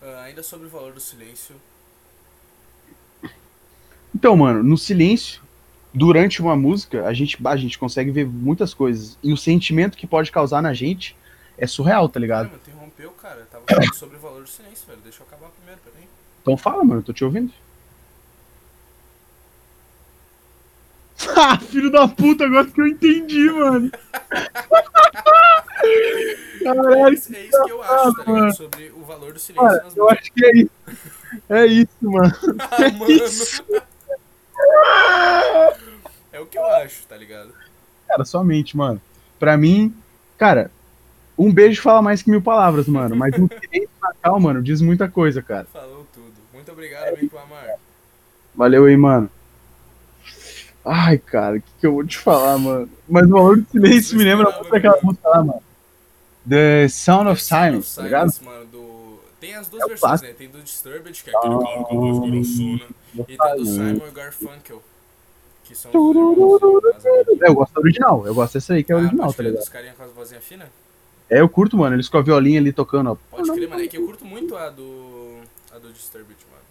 Ah, 0.00 0.22
ainda 0.22 0.42
sobre 0.42 0.68
o 0.68 0.70
valor 0.70 0.94
do 0.94 1.00
silêncio. 1.00 1.54
Então, 4.14 4.34
mano, 4.38 4.62
no 4.62 4.78
silêncio, 4.78 5.42
durante 5.92 6.40
uma 6.40 6.56
música, 6.56 7.06
a 7.06 7.12
gente, 7.12 7.36
a 7.44 7.56
gente 7.58 7.78
consegue 7.78 8.10
ver 8.10 8.26
muitas 8.26 8.72
coisas. 8.72 9.18
E 9.22 9.34
o 9.34 9.36
sentimento 9.36 9.98
que 9.98 10.06
pode 10.06 10.32
causar 10.32 10.62
na 10.62 10.72
gente 10.72 11.14
é 11.58 11.66
surreal, 11.66 12.08
tá 12.08 12.18
ligado? 12.18 12.48
Caramba, 12.48 12.62
interrompeu, 12.66 13.10
cara. 13.20 13.40
Eu 13.40 13.46
tava 13.48 13.64
falando 13.68 13.94
sobre 13.94 14.16
o 14.16 14.20
valor 14.20 14.44
do 14.44 14.48
silêncio, 14.48 14.86
velho. 14.86 15.00
Deixa 15.04 15.20
eu 15.20 15.26
acabar 15.26 15.50
primeiro, 15.50 15.78
peraí. 15.84 16.08
Então 16.40 16.56
fala, 16.56 16.82
mano, 16.82 17.00
eu 17.00 17.04
tô 17.04 17.12
te 17.12 17.22
ouvindo. 17.22 17.52
Ah, 21.36 21.58
filho 21.58 21.90
da 21.90 22.06
puta, 22.06 22.44
agora 22.44 22.66
que 22.66 22.80
eu 22.80 22.86
entendi, 22.86 23.50
mano. 23.50 23.90
É 26.60 26.64
Caralho, 26.64 27.14
isso, 27.14 27.34
é 27.34 27.40
isso 27.44 27.64
que 27.64 27.70
eu 27.72 27.82
acho, 27.82 28.14
tá 28.14 28.24
mano. 28.24 28.38
ligado? 28.40 28.56
Sobre 28.56 28.92
o 28.96 29.04
valor 29.04 29.32
do 29.32 29.38
silêncio 29.38 29.68
Cara, 29.68 29.84
nas 29.84 29.96
eu 29.96 30.04
músicas. 30.04 30.20
acho 30.22 30.32
que 30.32 30.44
é 30.44 30.56
isso. 30.56 30.70
É 31.48 31.66
isso, 31.66 31.88
mano. 32.02 32.34
Ah, 32.60 32.90
mano. 32.92 33.08
É 36.32 36.40
o 36.40 36.46
que 36.46 36.58
eu 36.58 36.66
acho, 36.66 37.04
tá 37.06 37.16
ligado? 37.16 37.52
Cara, 38.06 38.24
somente, 38.24 38.76
mano. 38.76 39.00
Pra 39.38 39.56
mim, 39.56 39.94
cara, 40.36 40.70
um 41.36 41.52
beijo 41.52 41.82
fala 41.82 42.00
mais 42.02 42.22
que 42.22 42.30
mil 42.30 42.42
palavras, 42.42 42.86
mano. 42.88 43.14
Mas 43.16 43.34
um 43.38 43.48
silêncio 43.60 43.90
na 44.02 44.12
calma, 44.22 44.40
mano, 44.48 44.62
diz 44.62 44.80
muita 44.80 45.08
coisa, 45.08 45.42
cara. 45.42 45.66
Falou 45.72 46.06
tudo. 46.12 46.32
Muito 46.52 46.70
obrigado, 46.72 47.14
Bem 47.16 47.30
Amar. 47.44 47.76
Valeu 48.54 48.84
aí, 48.86 48.96
mano. 48.96 49.30
Ai, 50.90 51.18
cara, 51.18 51.56
o 51.56 51.60
que, 51.60 51.68
que 51.80 51.86
eu 51.86 51.92
vou 51.92 52.06
te 52.06 52.16
falar, 52.18 52.56
mano? 52.58 52.88
Mas 53.08 53.26
o 53.26 53.30
valor 53.30 53.58
do 53.58 53.66
silêncio 53.70 54.16
me 54.16 54.24
lembra 54.24 54.50
muito 54.50 54.70
daquela 54.70 54.98
música 55.02 55.28
lá, 55.28 55.44
mano. 55.44 55.62
The 56.48 56.88
Sound 56.88 57.28
of 57.30 57.42
Silence, 57.42 57.96
tá 57.96 58.02
ligado? 58.02 58.32
mano, 58.42 58.64
do... 58.66 59.20
Tem 59.38 59.54
as 59.54 59.68
duas 59.68 59.82
É 59.82 59.86
versões, 59.88 60.00
clássico. 60.00 60.28
né? 60.30 60.34
Tem 60.38 60.48
do 60.48 60.62
Disturbed, 60.62 61.22
que 61.22 61.30
é 61.30 61.36
aquele 61.36 61.54
cara 61.58 61.84
com 61.84 61.96
a 61.96 62.00
voz 62.00 62.30
grossona. 62.30 62.80
E 63.14 63.22
tem 63.24 63.36
do 63.56 63.66
Simon 63.66 64.08
e 64.08 64.10
Garfunkel. 64.10 64.82
Que 65.64 65.74
são 65.76 65.90
os. 65.90 66.16
Eu 67.42 67.54
gosto 67.54 67.74
do 67.74 67.80
original, 67.80 68.26
eu 68.26 68.34
gosto 68.34 68.54
dessa 68.54 68.72
aí 68.74 68.82
que 68.82 68.90
é 68.90 68.94
Ah, 68.94 68.98
original, 68.98 69.32
tá 69.34 69.42
ligado? 69.42 69.60
dos 69.60 69.68
carinha 69.68 69.92
com 69.94 70.02
as 70.04 70.10
vozinhas 70.12 70.42
finas? 70.44 70.68
É, 71.28 71.40
eu 71.40 71.48
curto, 71.48 71.76
mano. 71.76 71.94
Eles 71.94 72.08
com 72.08 72.16
a 72.16 72.22
violinha 72.22 72.58
ali 72.58 72.72
tocando, 72.72 73.10
ó. 73.10 73.16
Pode 73.30 73.52
crer, 73.52 73.68
mano. 73.68 73.82
É 73.82 73.86
que 73.86 73.98
eu 73.98 74.06
curto 74.06 74.24
muito 74.24 74.56
a 74.56 74.70
do. 74.70 75.40
a 75.72 75.78
do 75.78 75.92
Disturbed, 75.92 76.34
mano. 76.50 76.62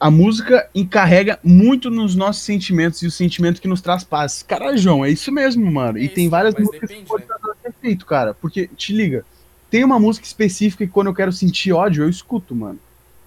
A 0.00 0.10
música 0.10 0.66
encarrega 0.74 1.38
muito 1.44 1.90
nos 1.90 2.16
nossos 2.16 2.42
sentimentos 2.42 3.02
e 3.02 3.06
o 3.06 3.10
sentimento 3.10 3.60
que 3.60 3.68
nos 3.68 3.82
traz 3.82 4.02
paz. 4.02 4.42
Caralho, 4.42 4.78
João, 4.78 5.04
é 5.04 5.10
isso 5.10 5.30
mesmo, 5.30 5.70
mano. 5.70 5.98
É 5.98 6.00
e 6.00 6.06
isso, 6.06 6.14
tem 6.14 6.26
várias 6.26 6.54
músicas 6.54 6.88
depende, 6.88 7.06
que 7.06 7.18
né? 7.18 7.26
dar 7.28 7.68
efeito, 7.68 8.06
cara. 8.06 8.32
Porque, 8.32 8.66
te 8.68 8.94
liga, 8.94 9.26
tem 9.70 9.84
uma 9.84 10.00
música 10.00 10.26
específica 10.26 10.86
que 10.86 10.90
quando 10.90 11.08
eu 11.08 11.14
quero 11.14 11.30
sentir 11.30 11.72
ódio, 11.72 12.02
eu 12.02 12.08
escuto, 12.08 12.54
mano. 12.54 12.78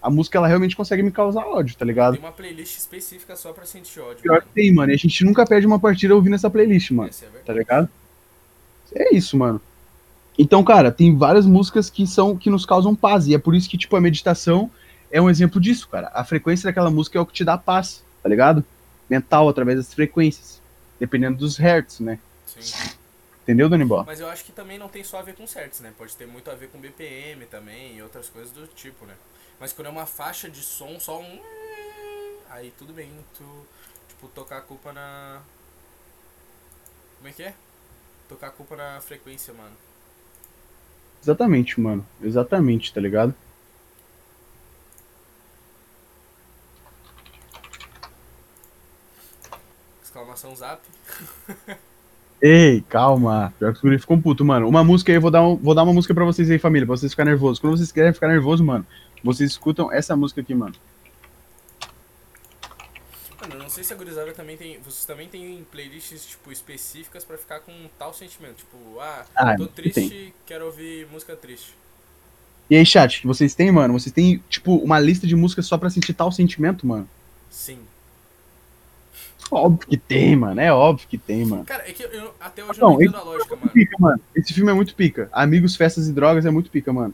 A 0.02 0.10
música, 0.10 0.40
ela 0.40 0.48
realmente 0.48 0.76
consegue 0.76 1.04
me 1.04 1.12
causar 1.12 1.46
ódio, 1.46 1.78
tá 1.78 1.86
ligado? 1.86 2.16
Tem 2.16 2.26
uma 2.26 2.32
playlist 2.32 2.76
específica 2.76 3.36
só 3.36 3.54
pra 3.54 3.66
sentir 3.66 4.00
ódio, 4.00 4.24
Pior 4.24 4.34
mano. 4.34 4.46
que 4.48 4.54
tem, 4.54 4.74
mano. 4.74 4.92
E 4.92 4.96
a 4.96 4.98
gente 4.98 5.24
nunca 5.24 5.46
perde 5.46 5.68
uma 5.68 5.80
partida 5.80 6.16
ouvindo 6.16 6.34
essa 6.36 6.50
playlist, 6.50 6.90
mano. 6.90 7.10
É. 7.10 7.38
Tá 7.46 7.54
ligado? 7.54 7.88
É 8.96 9.16
isso, 9.16 9.38
mano. 9.38 9.62
Então, 10.40 10.64
cara, 10.64 10.92
tem 10.92 11.16
várias 11.16 11.46
músicas 11.46 11.88
que 11.88 12.08
são 12.08 12.36
que 12.36 12.50
nos 12.50 12.66
causam 12.66 12.96
paz. 12.96 13.28
E 13.28 13.36
é 13.36 13.38
por 13.38 13.54
isso 13.54 13.70
que, 13.70 13.78
tipo, 13.78 13.96
a 13.96 14.02
meditação 14.02 14.72
é 15.14 15.22
um 15.22 15.30
exemplo 15.30 15.62
disso, 15.62 15.88
cara. 15.88 16.10
A 16.12 16.26
frequência 16.26 16.68
daquela 16.68 16.90
música 16.90 17.20
é 17.20 17.22
o 17.22 17.26
que 17.26 17.34
te 17.34 17.46
dá 17.46 17.56
paz, 17.56 18.04
tá 18.24 18.28
ligado? 18.28 18.66
Mental, 19.08 19.48
através 19.48 19.78
das 19.78 19.94
frequências. 19.94 20.60
Dependendo 21.00 21.38
dos 21.38 21.56
hertz, 21.56 22.00
né? 22.00 22.18
Sim. 22.48 22.90
Entendeu, 23.44 23.70
Donibó? 23.70 24.04
Mas 24.04 24.20
eu 24.20 24.28
acho 24.28 24.44
que 24.44 24.52
também 24.52 24.80
não 24.80 24.90
tem 24.90 25.04
só 25.04 25.20
a 25.20 25.22
ver 25.22 25.36
com 25.36 25.46
certos, 25.46 25.82
né? 25.82 25.94
Pode 25.96 26.16
ter 26.16 26.26
muito 26.26 26.50
a 26.50 26.56
ver 26.56 26.70
com 26.70 26.80
BPM 26.80 27.46
também 27.46 27.96
e 27.96 28.02
outras 28.02 28.28
coisas 28.28 28.52
do 28.52 28.66
tipo, 28.66 29.06
né? 29.06 29.14
Mas 29.60 29.72
quando 29.72 29.86
é 29.86 29.90
uma 29.92 30.08
faixa 30.08 30.50
de 30.50 30.62
som, 30.62 31.00
só 31.00 31.22
um. 31.22 31.40
Aí 32.50 32.74
tudo 32.76 32.92
bem, 32.92 33.12
tu. 33.38 33.46
Tipo, 34.08 34.28
tocar 34.30 34.58
a 34.58 34.62
culpa 34.62 34.92
na. 34.92 35.42
Como 37.18 37.30
é 37.30 37.32
que 37.34 37.44
é? 37.44 37.54
Tocar 38.28 38.48
a 38.48 38.52
culpa 38.52 38.76
na 38.76 39.00
frequência, 39.00 39.54
mano. 39.54 39.76
Exatamente, 41.22 41.80
mano. 41.80 42.04
Exatamente, 42.20 42.92
tá 42.92 43.00
ligado? 43.00 43.36
Exclamação 50.14 50.56
zap. 50.56 50.80
Ei, 52.40 52.82
calma. 52.88 53.52
Pior 53.58 53.72
que 53.72 53.78
os 53.78 53.82
guri 53.82 53.98
ficam 53.98 54.22
puto, 54.22 54.46
mano. 54.46 54.68
Uma 54.70 54.84
música 54.84 55.12
aí, 55.12 55.16
eu 55.18 55.22
vou 55.22 55.32
dar, 55.32 55.42
um- 55.42 55.56
vou 55.56 55.74
dar 55.74 55.82
uma 55.82 55.94
música 55.94 56.14
pra 56.14 56.24
vocês 56.24 56.52
aí, 56.52 56.60
família, 56.60 56.86
pra 56.86 56.96
vocês 56.96 57.12
ficarem 57.12 57.32
nervosos. 57.32 57.58
Quando 57.58 57.76
vocês 57.78 57.92
querem 57.92 58.14
ficar 58.14 58.28
nervosos, 58.28 58.64
mano, 58.64 58.86
vocês 59.24 59.50
escutam 59.50 59.92
essa 59.92 60.16
música 60.16 60.42
aqui, 60.42 60.54
mano. 60.54 60.76
Mano, 63.42 63.56
eu 63.56 63.60
não 63.60 63.70
sei 63.72 63.84
se 63.84 63.92
a 63.92 63.96
gurizada 63.96 64.32
também 64.34 64.56
tem. 64.56 64.78
Vocês 64.82 65.04
também 65.06 65.28
têm 65.28 65.66
playlists, 65.72 66.26
tipo, 66.28 66.52
específicas 66.52 67.24
pra 67.26 67.36
ficar 67.38 67.62
com 67.62 67.74
tal 67.98 68.14
sentimento. 68.14 68.58
Tipo, 68.58 69.00
ah, 69.00 69.26
Ah, 69.36 69.56
tô 69.58 69.66
tem. 69.66 69.92
triste, 69.92 70.34
quero 70.46 70.66
ouvir 70.66 71.08
música 71.12 71.36
triste. 71.36 71.74
E 72.70 72.76
aí, 72.76 72.86
chat, 72.86 73.22
que 73.22 73.28
vocês 73.28 73.56
têm, 73.56 73.72
mano? 73.72 73.94
Vocês 74.00 74.14
têm, 74.14 74.44
tipo, 74.48 74.76
uma 74.76 75.00
lista 75.00 75.26
de 75.26 75.36
músicas 75.36 75.66
só 75.66 75.76
pra 75.78 75.90
sentir 75.90 76.14
tal 76.14 76.32
sentimento, 76.32 76.86
mano? 76.86 77.10
Sim. 77.50 77.80
Óbvio 79.52 79.88
que 79.88 79.98
tem, 79.98 80.36
mano. 80.36 80.60
É 80.60 80.72
óbvio 80.72 81.08
que 81.08 81.18
tem, 81.18 81.46
mano. 81.46 81.64
Cara, 81.66 81.84
é 81.88 81.92
que 81.94 82.04
eu, 82.04 82.34
até 82.40 82.64
hoje 82.64 82.80
eu 82.82 82.88
Não, 82.88 82.94
não 82.96 83.02
entendo 83.02 83.18
a 83.18 83.22
lógica, 83.24 83.56
filme 83.56 83.62
é 83.62 83.66
mano. 83.66 83.72
muito 83.74 83.74
pica, 83.74 83.98
mano. 84.00 84.22
Esse 84.36 84.54
filme 84.54 84.72
é 84.72 84.74
muito 84.74 84.96
pica. 84.96 85.30
Amigos, 85.32 85.76
festas 85.76 86.08
e 86.08 86.12
drogas 86.14 86.46
é 86.46 86.52
muito 86.52 86.70
pica, 86.72 86.92
mano. 86.92 87.14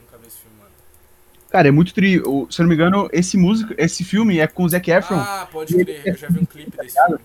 Nunca 0.00 0.18
vi 0.18 0.28
esse 0.28 0.38
filme, 0.38 0.56
mano. 0.58 0.70
Cara, 1.50 1.68
é 1.68 1.70
muito 1.70 1.92
tri. 1.94 2.20
o- 2.20 2.46
Se 2.50 2.60
eu 2.60 2.64
não 2.64 2.68
me 2.68 2.74
engano, 2.76 3.08
esse 3.12 3.36
música, 3.36 3.74
esse 3.78 4.04
filme 4.04 4.38
é 4.38 4.46
com 4.46 4.62
o 4.64 4.68
Zac 4.68 4.88
Efron. 4.90 5.16
Ah, 5.18 5.48
pode 5.50 5.74
crer, 5.74 6.02
eu 6.06 6.16
já 6.16 6.28
vi 6.28 6.38
um 6.38 6.44
clipe 6.44 6.76
desse 6.76 6.96
filme. 7.06 7.20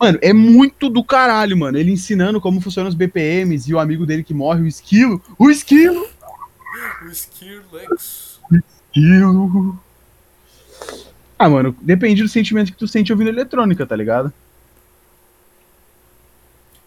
Mano, 0.00 0.18
é 0.20 0.32
muito 0.32 0.88
do 0.90 1.04
caralho, 1.04 1.56
mano. 1.56 1.78
Ele 1.78 1.92
ensinando 1.92 2.40
como 2.40 2.60
funcionam 2.60 2.88
os 2.88 2.94
BPMs 2.96 3.70
e 3.70 3.74
o 3.74 3.78
amigo 3.78 4.04
dele 4.04 4.24
que 4.24 4.34
morre, 4.34 4.62
o 4.62 4.66
esquilo. 4.66 5.22
O 5.38 5.48
esquilo! 5.50 6.04
O 7.04 7.08
Skirlex. 7.10 8.40
Esquilo! 8.94 9.78
Ah, 11.42 11.48
mano, 11.48 11.74
depende 11.82 12.22
do 12.22 12.28
sentimento 12.28 12.70
que 12.70 12.78
tu 12.78 12.86
sente 12.86 13.12
ouvindo 13.12 13.28
eletrônica, 13.28 13.84
tá 13.84 13.96
ligado? 13.96 14.32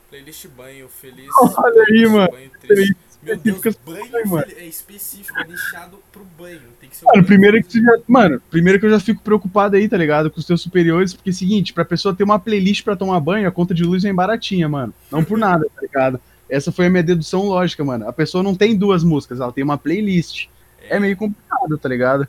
Playlist 0.10 0.48
banho, 0.56 0.88
feliz. 0.88 1.30
Olha 1.58 1.84
aí, 1.90 2.08
mano. 2.08 2.32
Banho 2.32 2.52
triste. 2.62 2.96
Meu 3.22 3.36
Deus, 3.36 3.60
banho 3.86 4.10
banho, 4.10 4.28
mano. 4.30 4.46
é 4.56 4.66
específico, 4.66 5.38
é 5.38 5.44
nichado 5.46 6.00
pro 6.10 6.24
banho. 6.40 6.62
Tem 6.80 6.90
que 6.90 6.96
ser 6.96 7.04
Mano, 7.04 7.26
primeiro 7.26 7.62
que 7.62 7.82
já. 7.82 7.98
Mano, 8.08 8.42
primeiro 8.50 8.80
que 8.80 8.86
eu 8.86 8.90
já 8.92 9.00
fico 9.00 9.22
preocupado 9.22 9.76
aí, 9.76 9.90
tá 9.90 9.98
ligado? 9.98 10.32
Com 10.32 10.40
os 10.40 10.46
teus 10.46 10.62
superiores, 10.62 11.14
porque 11.14 11.32
é 11.32 11.34
o 11.34 11.36
seguinte, 11.36 11.74
pra 11.74 11.84
pessoa 11.84 12.16
ter 12.16 12.24
uma 12.24 12.40
playlist 12.40 12.82
pra 12.82 12.96
tomar 12.96 13.20
banho, 13.20 13.50
a 13.50 13.52
conta 13.52 13.74
de 13.74 13.84
luz 13.84 14.04
vem 14.04 14.16
baratinha, 14.16 14.70
mano. 14.70 14.94
Não 15.12 15.22
por 15.22 15.38
nada, 15.38 15.66
tá 15.76 15.82
ligado? 15.82 16.18
Essa 16.50 16.72
foi 16.72 16.86
a 16.86 16.90
minha 16.90 17.04
dedução 17.04 17.44
lógica, 17.44 17.84
mano. 17.84 18.08
A 18.08 18.14
pessoa 18.14 18.42
não 18.42 18.56
tem 18.56 18.74
duas 18.74 19.04
músicas, 19.04 19.42
ela 19.42 19.52
tem 19.52 19.66
uma 19.66 19.78
playlist. 19.78 20.48
É 20.90 20.98
meio 20.98 21.18
complicado, 21.18 21.78
tá 21.78 21.90
ligado? 21.90 22.26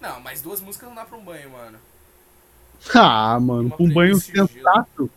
Não, 0.00 0.20
mas 0.20 0.40
duas 0.40 0.60
músicas 0.60 0.88
não 0.88 0.96
dá 0.96 1.04
pra 1.04 1.16
um 1.18 1.22
banho, 1.24 1.50
mano. 1.50 1.78
Ah, 2.94 3.38
mano, 3.40 3.70
pra 3.70 3.82
um 3.84 3.92
banho 3.92 4.16
sensato. 4.20 5.10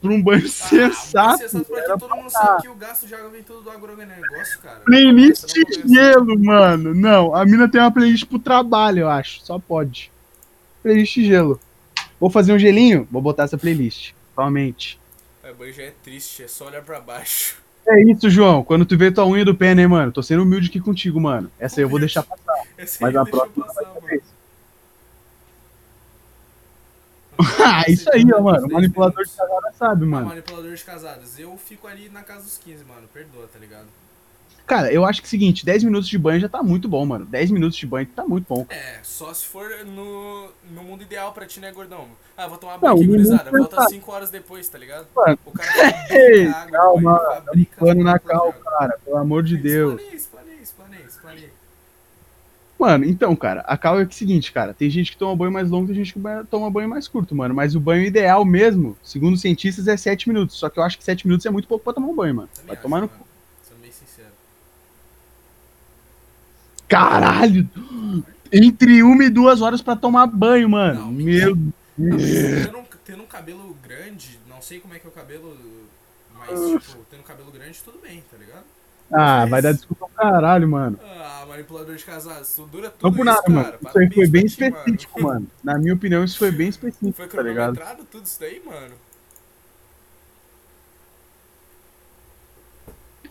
Pra 0.00 0.10
um 0.10 0.20
banho 0.20 0.44
Ah, 0.44 0.48
sensato. 0.48 1.38
sensato 1.38 1.64
porque 1.64 1.80
era 1.80 1.96
todo 1.96 2.16
mundo 2.16 2.30
sabe 2.30 2.62
que 2.62 2.68
o 2.68 2.74
gasto 2.74 3.06
de 3.06 3.14
água 3.14 3.28
vem 3.30 3.42
tudo 3.44 3.62
do 3.62 3.70
agronegócio, 3.70 4.58
cara. 4.60 4.80
Playlist 4.80 5.46
de 5.52 5.88
gelo, 5.94 6.36
mano. 6.38 6.92
Não, 6.94 7.32
a 7.34 7.44
mina 7.44 7.68
tem 7.70 7.80
uma 7.80 7.92
playlist 7.92 8.26
pro 8.26 8.38
trabalho, 8.40 9.00
eu 9.00 9.08
acho. 9.08 9.40
Só 9.42 9.58
pode. 9.58 10.10
Playlist 10.82 11.14
de 11.14 11.26
gelo. 11.26 11.60
Vou 12.18 12.28
fazer 12.30 12.52
um 12.52 12.58
gelinho? 12.58 13.06
Vou 13.10 13.22
botar 13.22 13.44
essa 13.44 13.56
playlist. 13.56 14.12
Somente. 14.34 14.98
É, 15.44 15.52
banho 15.52 15.72
já 15.72 15.84
é 15.84 15.92
triste, 16.02 16.42
é 16.42 16.48
só 16.48 16.66
olhar 16.66 16.82
pra 16.82 17.00
baixo. 17.00 17.56
É 17.88 18.02
isso, 18.02 18.28
João. 18.28 18.62
Quando 18.62 18.84
tu 18.84 18.98
vê 18.98 19.10
tua 19.10 19.26
unha 19.26 19.44
do 19.44 19.54
pé, 19.54 19.74
né, 19.74 19.86
mano? 19.86 20.12
Tô 20.12 20.22
sendo 20.22 20.42
humilde 20.42 20.68
aqui 20.68 20.78
contigo, 20.78 21.18
mano. 21.18 21.50
Essa 21.58 21.80
aí 21.80 21.84
eu 21.84 21.88
vou 21.88 21.98
deixar 21.98 22.22
passar. 22.22 22.62
Esse 22.76 23.00
Mas 23.00 23.16
a 23.16 23.24
próxima 23.24 23.64
passar, 23.64 23.94
vai. 24.02 24.20
Ah, 27.64 27.84
isso 27.88 28.10
aí, 28.12 28.26
ó, 28.32 28.42
mano. 28.42 28.66
O 28.66 28.72
manipulador 28.72 29.24
de 29.24 29.32
cagada 29.32 29.72
sabe, 29.72 30.04
mano. 30.04 30.26
manipulador 30.26 30.74
de 30.74 30.84
casadas. 30.84 31.38
Eu 31.38 31.56
fico 31.56 31.86
ali 31.86 32.10
na 32.10 32.22
casa 32.22 32.42
dos 32.42 32.58
15, 32.58 32.84
mano. 32.84 33.08
Perdoa, 33.12 33.48
tá 33.50 33.58
ligado? 33.58 33.86
Cara, 34.68 34.92
eu 34.92 35.04
acho 35.06 35.22
que 35.22 35.26
é 35.26 35.28
o 35.28 35.30
seguinte, 35.30 35.64
10 35.64 35.84
minutos 35.84 36.06
de 36.08 36.18
banho 36.18 36.38
já 36.38 36.48
tá 36.48 36.62
muito 36.62 36.86
bom, 36.88 37.04
mano. 37.06 37.24
10 37.24 37.50
minutos 37.50 37.78
de 37.78 37.86
banho 37.86 38.06
tá 38.06 38.24
muito 38.26 38.46
bom. 38.46 38.66
É, 38.68 38.98
só 39.02 39.32
se 39.32 39.46
for 39.46 39.66
no, 39.86 40.50
no 40.70 40.82
mundo 40.82 41.02
ideal 41.02 41.32
pra 41.32 41.46
ti, 41.46 41.58
né, 41.58 41.72
gordão? 41.72 42.06
Ah, 42.36 42.46
vou 42.46 42.58
tomar 42.58 42.76
banho 42.76 42.94
aqui, 42.94 43.06
gurizada. 43.06 43.50
Volta 43.50 43.76
perfeito. 43.76 44.02
5 44.02 44.12
horas 44.12 44.30
depois, 44.30 44.68
tá 44.68 44.76
ligado? 44.76 45.06
Mano. 45.16 45.38
O 45.46 45.52
cara 45.52 45.70
Ei, 46.14 46.48
água, 46.48 46.70
calma, 46.70 47.18
tá 47.18 47.52
pano 47.78 48.04
na 48.04 48.18
cal, 48.18 48.52
cara. 48.52 48.98
Pelo 49.02 49.16
amor 49.16 49.42
de 49.42 49.56
Deus. 49.56 50.02
Explanei, 50.12 50.58
explanei, 50.60 51.00
explanei. 51.00 51.50
Mano, 52.78 53.04
então, 53.06 53.34
cara, 53.34 53.62
a 53.62 53.76
cal 53.76 53.98
é 53.98 54.04
o 54.04 54.12
seguinte, 54.12 54.52
cara. 54.52 54.72
Tem 54.72 54.88
gente 54.88 55.10
que 55.10 55.18
toma 55.18 55.34
banho 55.34 55.50
mais 55.50 55.68
longo, 55.68 55.86
tem 55.86 55.96
gente 55.96 56.12
que 56.12 56.20
toma 56.48 56.70
banho 56.70 56.88
mais 56.88 57.08
curto, 57.08 57.34
mano. 57.34 57.54
Mas 57.54 57.74
o 57.74 57.80
banho 57.80 58.04
ideal 58.04 58.44
mesmo, 58.44 58.96
segundo 59.02 59.34
os 59.34 59.40
cientistas, 59.40 59.88
é 59.88 59.96
7 59.96 60.28
minutos. 60.28 60.56
Só 60.56 60.68
que 60.68 60.78
eu 60.78 60.84
acho 60.84 60.96
que 60.98 61.04
7 61.04 61.26
minutos 61.26 61.44
é 61.46 61.50
muito 61.50 61.66
pouco 61.66 61.82
pra 61.82 61.94
tomar 61.94 62.06
um 62.06 62.14
banho, 62.14 62.34
mano. 62.34 62.48
Também 62.54 62.66
Vai 62.66 62.76
acho, 62.76 62.82
tomar 62.82 63.00
no 63.00 63.06
mano. 63.08 63.20
Sendo 63.62 63.80
bem 63.80 63.90
sincero. 63.90 64.28
Caralho! 66.88 67.68
Entre 68.52 69.02
uma 69.02 69.24
e 69.24 69.30
duas 69.30 69.60
horas 69.60 69.82
pra 69.82 69.94
tomar 69.94 70.26
banho, 70.26 70.68
mano. 70.70 71.00
Não, 71.00 71.12
Meu 71.12 71.54
Deus. 71.54 72.22
Tendo 72.64 72.78
um, 72.78 72.84
tendo 73.04 73.22
um 73.22 73.26
cabelo 73.26 73.76
grande, 73.82 74.38
não 74.48 74.62
sei 74.62 74.80
como 74.80 74.94
é 74.94 74.98
que 74.98 75.06
é 75.06 75.10
o 75.10 75.12
cabelo, 75.12 75.56
mas, 76.38 76.48
tipo, 76.48 76.98
tendo 77.10 77.20
um 77.20 77.24
cabelo 77.24 77.50
grande, 77.50 77.78
tudo 77.84 77.98
bem, 78.00 78.22
tá 78.30 78.36
ligado? 78.38 78.64
Ah, 79.10 79.46
vai 79.46 79.60
dar 79.62 79.72
desculpa 79.72 80.04
ao 80.04 80.10
caralho, 80.10 80.68
mano. 80.68 80.98
Ah, 81.02 81.44
manipulador 81.48 81.96
de 81.96 82.04
casados, 82.04 82.48
isso 82.48 82.66
dura 82.70 82.90
tudo 82.90 83.02
Não 83.02 83.10
por 83.12 83.26
isso, 83.26 83.34
nada, 83.34 83.42
cara. 83.42 83.78
mano. 83.82 83.88
Isso 83.88 83.98
aí 83.98 84.10
foi 84.14 84.28
bem 84.28 84.46
ti, 84.46 84.60
mano. 84.60 84.74
específico, 84.76 85.22
mano. 85.22 85.46
Na 85.64 85.78
minha 85.78 85.94
opinião, 85.94 86.22
isso 86.24 86.38
foi 86.38 86.50
bem 86.50 86.68
específico, 86.68 87.12
Foi 87.12 87.26
tá 87.26 87.42
ligado? 87.42 87.78
tudo 88.10 88.24
isso 88.24 88.38
daí, 88.40 88.62
mano? 88.64 88.94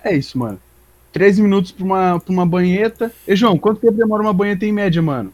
É 0.04 0.16
isso, 0.16 0.38
mano. 0.38 0.60
13 1.18 1.42
minutos 1.42 1.72
pra 1.72 1.84
uma, 1.84 2.20
pra 2.20 2.32
uma 2.32 2.46
banheta. 2.46 3.12
E, 3.28 3.36
João, 3.36 3.58
quanto 3.58 3.82
tempo 3.82 3.98
demora 3.98 4.22
uma 4.22 4.34
banheta 4.34 4.68
em 4.68 4.72
média, 4.72 5.02
mano? 5.02 5.34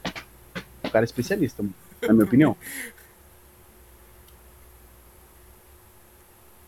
O 0.81 0.89
cara 0.89 1.03
é 1.03 1.07
especialista, 1.07 1.61
mano. 1.61 1.75
Na 2.01 2.13
minha 2.13 2.23
opinião. 2.23 2.55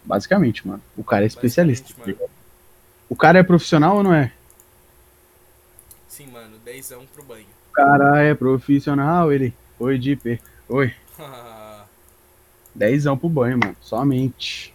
Basicamente, 0.03 0.67
mano. 0.67 0.81
O 0.97 1.03
cara 1.03 1.23
é 1.23 1.27
especialista. 1.27 1.93
O 3.07 3.15
cara 3.15 3.39
é 3.39 3.43
profissional 3.43 3.95
ou 3.95 4.03
não 4.03 4.13
é? 4.13 4.33
Sim, 6.09 6.27
mano, 6.27 6.57
10 6.65 6.93
pro 7.13 7.23
banho. 7.23 7.45
O 7.69 7.73
cara 7.73 8.21
é 8.21 8.35
profissional, 8.35 9.31
ele. 9.31 9.53
Oi, 9.79 9.97
Dipper. 9.97 10.41
Oi. 10.67 10.93
Dezão 12.75 13.17
pro 13.17 13.29
banho, 13.29 13.59
mano. 13.63 13.77
Somente. 13.79 14.74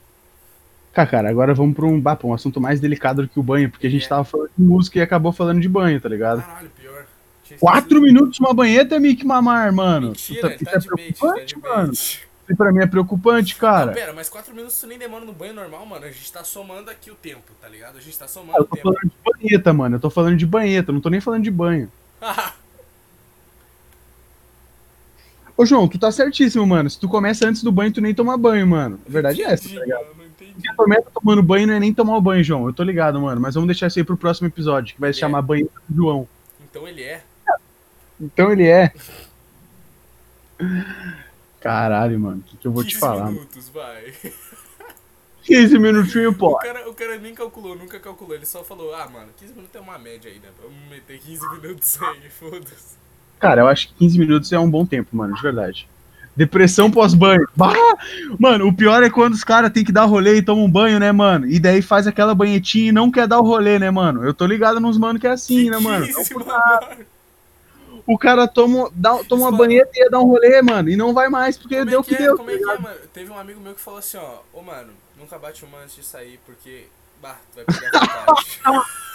Cara, 1.00 1.06
cara, 1.06 1.30
agora 1.30 1.54
vamos 1.54 1.74
pra 1.74 1.86
um, 1.86 1.98
bah, 2.00 2.18
um 2.24 2.34
assunto 2.34 2.60
mais 2.60 2.78
delicado 2.80 3.22
do 3.22 3.28
que 3.28 3.38
o 3.40 3.42
banho, 3.42 3.70
porque 3.70 3.86
a 3.86 3.90
gente 3.90 4.04
É. 4.04 4.08
tava 4.08 4.24
falando 4.24 4.50
de 4.56 4.62
música 4.62 4.98
e 4.98 5.02
acabou 5.02 5.32
falando 5.32 5.60
de 5.60 5.68
banho, 5.68 5.98
tá 6.00 6.08
ligado? 6.08 6.42
Caralho, 6.42 6.70
pior. 6.70 7.06
Quatro 7.58 8.00
minutos 8.02 8.38
uma 8.38 8.52
banheta, 8.52 9.00
Mick 9.00 9.24
Mamar, 9.24 9.72
mano. 9.72 10.08
Mentira, 10.08 10.38
Isso 10.38 10.40
tá 10.40 10.48
é 10.48 10.50
bait, 10.50 10.64
tá 10.64 10.80
preocupante, 10.80 11.46
de 11.54 11.58
mano. 11.60 11.86
bait. 11.88 12.28
Isso 12.48 12.56
pra 12.56 12.72
mim 12.72 12.80
é 12.80 12.86
preocupante, 12.86 13.56
cara. 13.56 13.86
Não, 13.86 13.92
pera, 13.94 14.12
mas 14.12 14.28
4 14.28 14.54
minutos 14.54 14.78
tu 14.80 14.86
nem 14.86 14.98
demora 14.98 15.24
no 15.24 15.32
banho 15.32 15.54
normal, 15.54 15.86
mano. 15.86 16.04
A 16.04 16.10
gente 16.10 16.30
tá 16.32 16.42
somando 16.44 16.90
aqui 16.90 17.10
o 17.10 17.14
tempo, 17.14 17.42
tá 17.60 17.68
ligado? 17.68 17.96
A 17.96 18.00
gente 18.00 18.18
tá 18.18 18.26
somando 18.28 18.58
Eu 18.58 18.62
o 18.64 18.66
tô 18.66 18.76
tempo. 18.76 18.92
falando 18.92 19.10
de 19.10 19.12
banheta, 19.48 19.72
mano. 19.72 19.96
Eu 19.96 20.00
tô 20.00 20.10
falando 20.10 20.36
de 20.36 20.46
banheta, 20.46 20.92
não 20.92 21.00
tô 21.00 21.08
nem 21.08 21.20
falando 21.20 21.42
de 21.44 21.50
banho. 21.50 21.90
Ô, 25.56 25.64
João, 25.66 25.86
tu 25.88 25.98
tá 25.98 26.10
certíssimo, 26.10 26.66
mano. 26.66 26.88
Se 26.90 26.98
tu 26.98 27.08
começa 27.08 27.46
antes 27.48 27.62
do 27.62 27.70
banho, 27.72 27.92
tu 27.92 28.00
nem 28.00 28.14
toma 28.14 28.36
banho, 28.36 28.66
mano. 28.66 28.98
A 29.06 29.10
verdade 29.10 29.42
é 29.42 29.46
essa, 29.52 29.68
tá 29.68 29.80
ligado? 29.80 30.19
O 30.60 30.62
que 30.62 30.74
começa 30.76 31.06
tomando 31.12 31.42
banho 31.42 31.66
não 31.66 31.74
é 31.74 31.80
nem 31.80 31.92
tomar 31.94 32.16
o 32.16 32.20
banho, 32.20 32.44
João. 32.44 32.66
Eu 32.66 32.72
tô 32.72 32.82
ligado, 32.82 33.20
mano. 33.20 33.40
Mas 33.40 33.54
vamos 33.54 33.66
deixar 33.68 33.86
isso 33.86 33.98
aí 33.98 34.04
pro 34.04 34.16
próximo 34.16 34.46
episódio, 34.48 34.94
que 34.94 35.00
vai 35.00 35.12
se 35.12 35.18
É. 35.18 35.20
chamar 35.20 35.42
Banho 35.42 35.68
do 35.88 35.96
João. 35.96 36.28
Então 36.62 36.86
ele 36.86 37.02
é. 37.02 37.22
Então 38.20 38.52
ele 38.52 38.66
é. 38.66 38.92
Caralho, 41.60 42.18
mano. 42.18 42.38
O 42.38 42.42
que, 42.42 42.56
que 42.56 42.66
eu 42.66 42.72
vou 42.72 42.82
te 42.84 42.88
15 42.94 43.00
falar? 43.00 43.30
minutos, 43.30 43.68
vai. 43.70 44.14
15 45.42 45.78
minutinhos, 45.78 46.34
O 46.34 46.38
pô. 46.38 46.56
cara, 46.56 46.88
o 46.88 46.94
cara 46.94 47.18
nem 47.18 47.34
calculou, 47.34 47.74
nunca 47.76 47.98
calculou. 47.98 48.34
Ele 48.34 48.46
só 48.46 48.62
falou, 48.62 48.94
ah, 48.94 49.08
mano, 49.08 49.28
15 49.38 49.52
minutos 49.54 49.74
é 49.74 49.80
uma 49.80 49.98
média 49.98 50.30
aí, 50.30 50.38
né? 50.38 50.48
Vamos 50.62 50.88
meter 50.88 51.18
15 51.18 51.48
minutos 51.60 51.98
aí, 52.02 52.28
foda-se. 52.30 52.96
Cara, 53.38 53.62
eu 53.62 53.68
acho 53.68 53.88
que 53.88 53.94
15 53.94 54.18
minutos 54.18 54.52
é 54.52 54.58
um 54.58 54.70
bom 54.70 54.84
tempo, 54.84 55.16
mano, 55.16 55.34
de 55.34 55.42
verdade. 55.42 55.88
Depressão 56.36 56.90
pós-banho. 56.90 57.46
Mano, 58.38 58.68
o 58.68 58.74
pior 58.74 59.02
é 59.02 59.10
quando 59.10 59.34
os 59.34 59.44
caras 59.44 59.70
têm 59.70 59.84
que 59.84 59.92
dar 59.92 60.04
rolê 60.04 60.36
e 60.36 60.42
tomam 60.42 60.64
um 60.64 60.70
banho, 60.70 60.98
né, 60.98 61.12
mano? 61.12 61.46
E 61.46 61.58
daí 61.58 61.82
faz 61.82 62.06
aquela 62.06 62.34
banhetinha 62.34 62.88
e 62.88 62.92
não 62.92 63.10
quer 63.10 63.26
dar 63.26 63.40
o 63.40 63.44
rolê, 63.44 63.78
né, 63.78 63.90
mano? 63.90 64.24
Eu 64.24 64.32
tô 64.32 64.46
ligado 64.46 64.80
nos 64.80 64.96
mano 64.96 65.18
que 65.18 65.26
é 65.26 65.30
assim, 65.30 65.68
né, 65.68 65.78
mano? 65.78 66.06
Que 66.06 66.12
isso, 66.12 66.34
mano? 66.34 67.06
O 68.06 68.18
cara 68.18 68.48
toma, 68.48 68.90
dá, 68.94 69.22
toma 69.24 69.48
uma 69.48 69.56
banheta 69.56 69.90
e 69.94 70.00
ia 70.00 70.10
dar 70.10 70.20
um 70.20 70.24
rolê, 70.24 70.62
mano, 70.62 70.88
e 70.88 70.96
não 70.96 71.12
vai 71.12 71.28
mais, 71.28 71.58
porque 71.58 71.76
Como 71.76 71.90
deu 71.90 71.98
é 71.98 72.00
o 72.00 72.04
que, 72.04 72.16
que 72.16 72.22
é? 72.22 72.26
deu. 72.26 72.36
Como 72.36 72.50
é 72.50 72.56
que 72.56 72.70
é, 72.70 72.78
mano? 72.78 72.98
Teve 73.12 73.30
um 73.30 73.38
amigo 73.38 73.60
meu 73.60 73.74
que 73.74 73.80
falou 73.80 73.98
assim, 73.98 74.16
ó, 74.16 74.38
ô 74.52 74.62
mano, 74.62 74.92
nunca 75.18 75.38
bate 75.38 75.64
uma 75.64 75.78
antes 75.78 75.96
de 75.96 76.04
sair, 76.04 76.40
porque. 76.46 76.86
Bah, 77.20 77.36
tu 77.52 77.56
vai 77.56 77.64
vontade. 77.66 78.60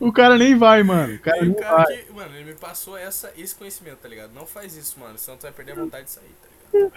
O 0.00 0.12
cara 0.12 0.36
nem 0.36 0.56
vai, 0.56 0.82
mano. 0.82 1.14
O 1.14 1.18
cara 1.18 1.42
nem 1.42 1.54
cara 1.54 1.84
vai. 1.84 1.96
que, 1.98 2.12
mano, 2.12 2.34
ele 2.34 2.44
me 2.44 2.54
passou 2.54 2.96
essa, 2.96 3.32
esse 3.36 3.54
conhecimento, 3.54 3.98
tá 4.02 4.08
ligado? 4.08 4.32
Não 4.32 4.46
faz 4.46 4.76
isso, 4.76 4.98
mano, 4.98 5.18
senão 5.18 5.36
tu 5.36 5.42
vai 5.42 5.52
perder 5.52 5.72
a 5.72 5.76
vontade 5.76 6.04
de 6.04 6.10
sair, 6.10 6.34
tá 6.42 6.78
ligado? 6.78 6.92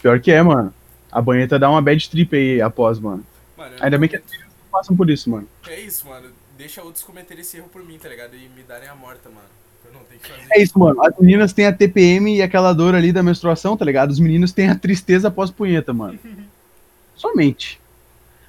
Pior 0.00 0.20
que 0.20 0.32
é, 0.32 0.42
mano. 0.42 0.72
A 1.10 1.20
banheta 1.20 1.58
dá 1.58 1.70
uma 1.70 1.82
bad 1.82 2.08
trip 2.08 2.34
aí 2.34 2.60
após, 2.60 2.98
mano. 2.98 3.24
Mano, 3.56 3.76
Ainda 3.80 3.98
bem 3.98 4.08
que 4.08 4.16
as 4.16 4.22
não 4.22 4.70
passam 4.70 4.96
por 4.96 5.08
isso, 5.10 5.30
mano. 5.30 5.46
É 5.68 5.78
isso, 5.80 6.06
mano. 6.08 6.30
Deixa 6.56 6.82
outros 6.82 7.04
cometerem 7.04 7.42
esse 7.42 7.56
erro 7.56 7.68
por 7.68 7.84
mim, 7.84 7.98
tá 7.98 8.08
ligado? 8.08 8.34
E 8.34 8.48
me 8.48 8.62
darem 8.62 8.88
a 8.88 8.94
morta, 8.94 9.28
mano. 9.28 9.46
Eu 9.84 9.92
não 9.92 10.00
tenho 10.04 10.20
que 10.20 10.28
fazer 10.28 10.46
É 10.50 10.62
isso, 10.62 10.78
mano. 10.78 11.04
As 11.04 11.16
meninas 11.18 11.52
têm 11.52 11.66
a 11.66 11.72
TPM 11.72 12.36
e 12.36 12.42
aquela 12.42 12.72
dor 12.72 12.94
ali 12.94 13.12
da 13.12 13.22
menstruação, 13.22 13.76
tá 13.76 13.84
ligado? 13.84 14.10
Os 14.10 14.18
meninos 14.18 14.52
têm 14.52 14.68
a 14.68 14.74
tristeza 14.74 15.28
após 15.28 15.50
punheta, 15.50 15.92
mano. 15.92 16.18
Somente. 17.14 17.80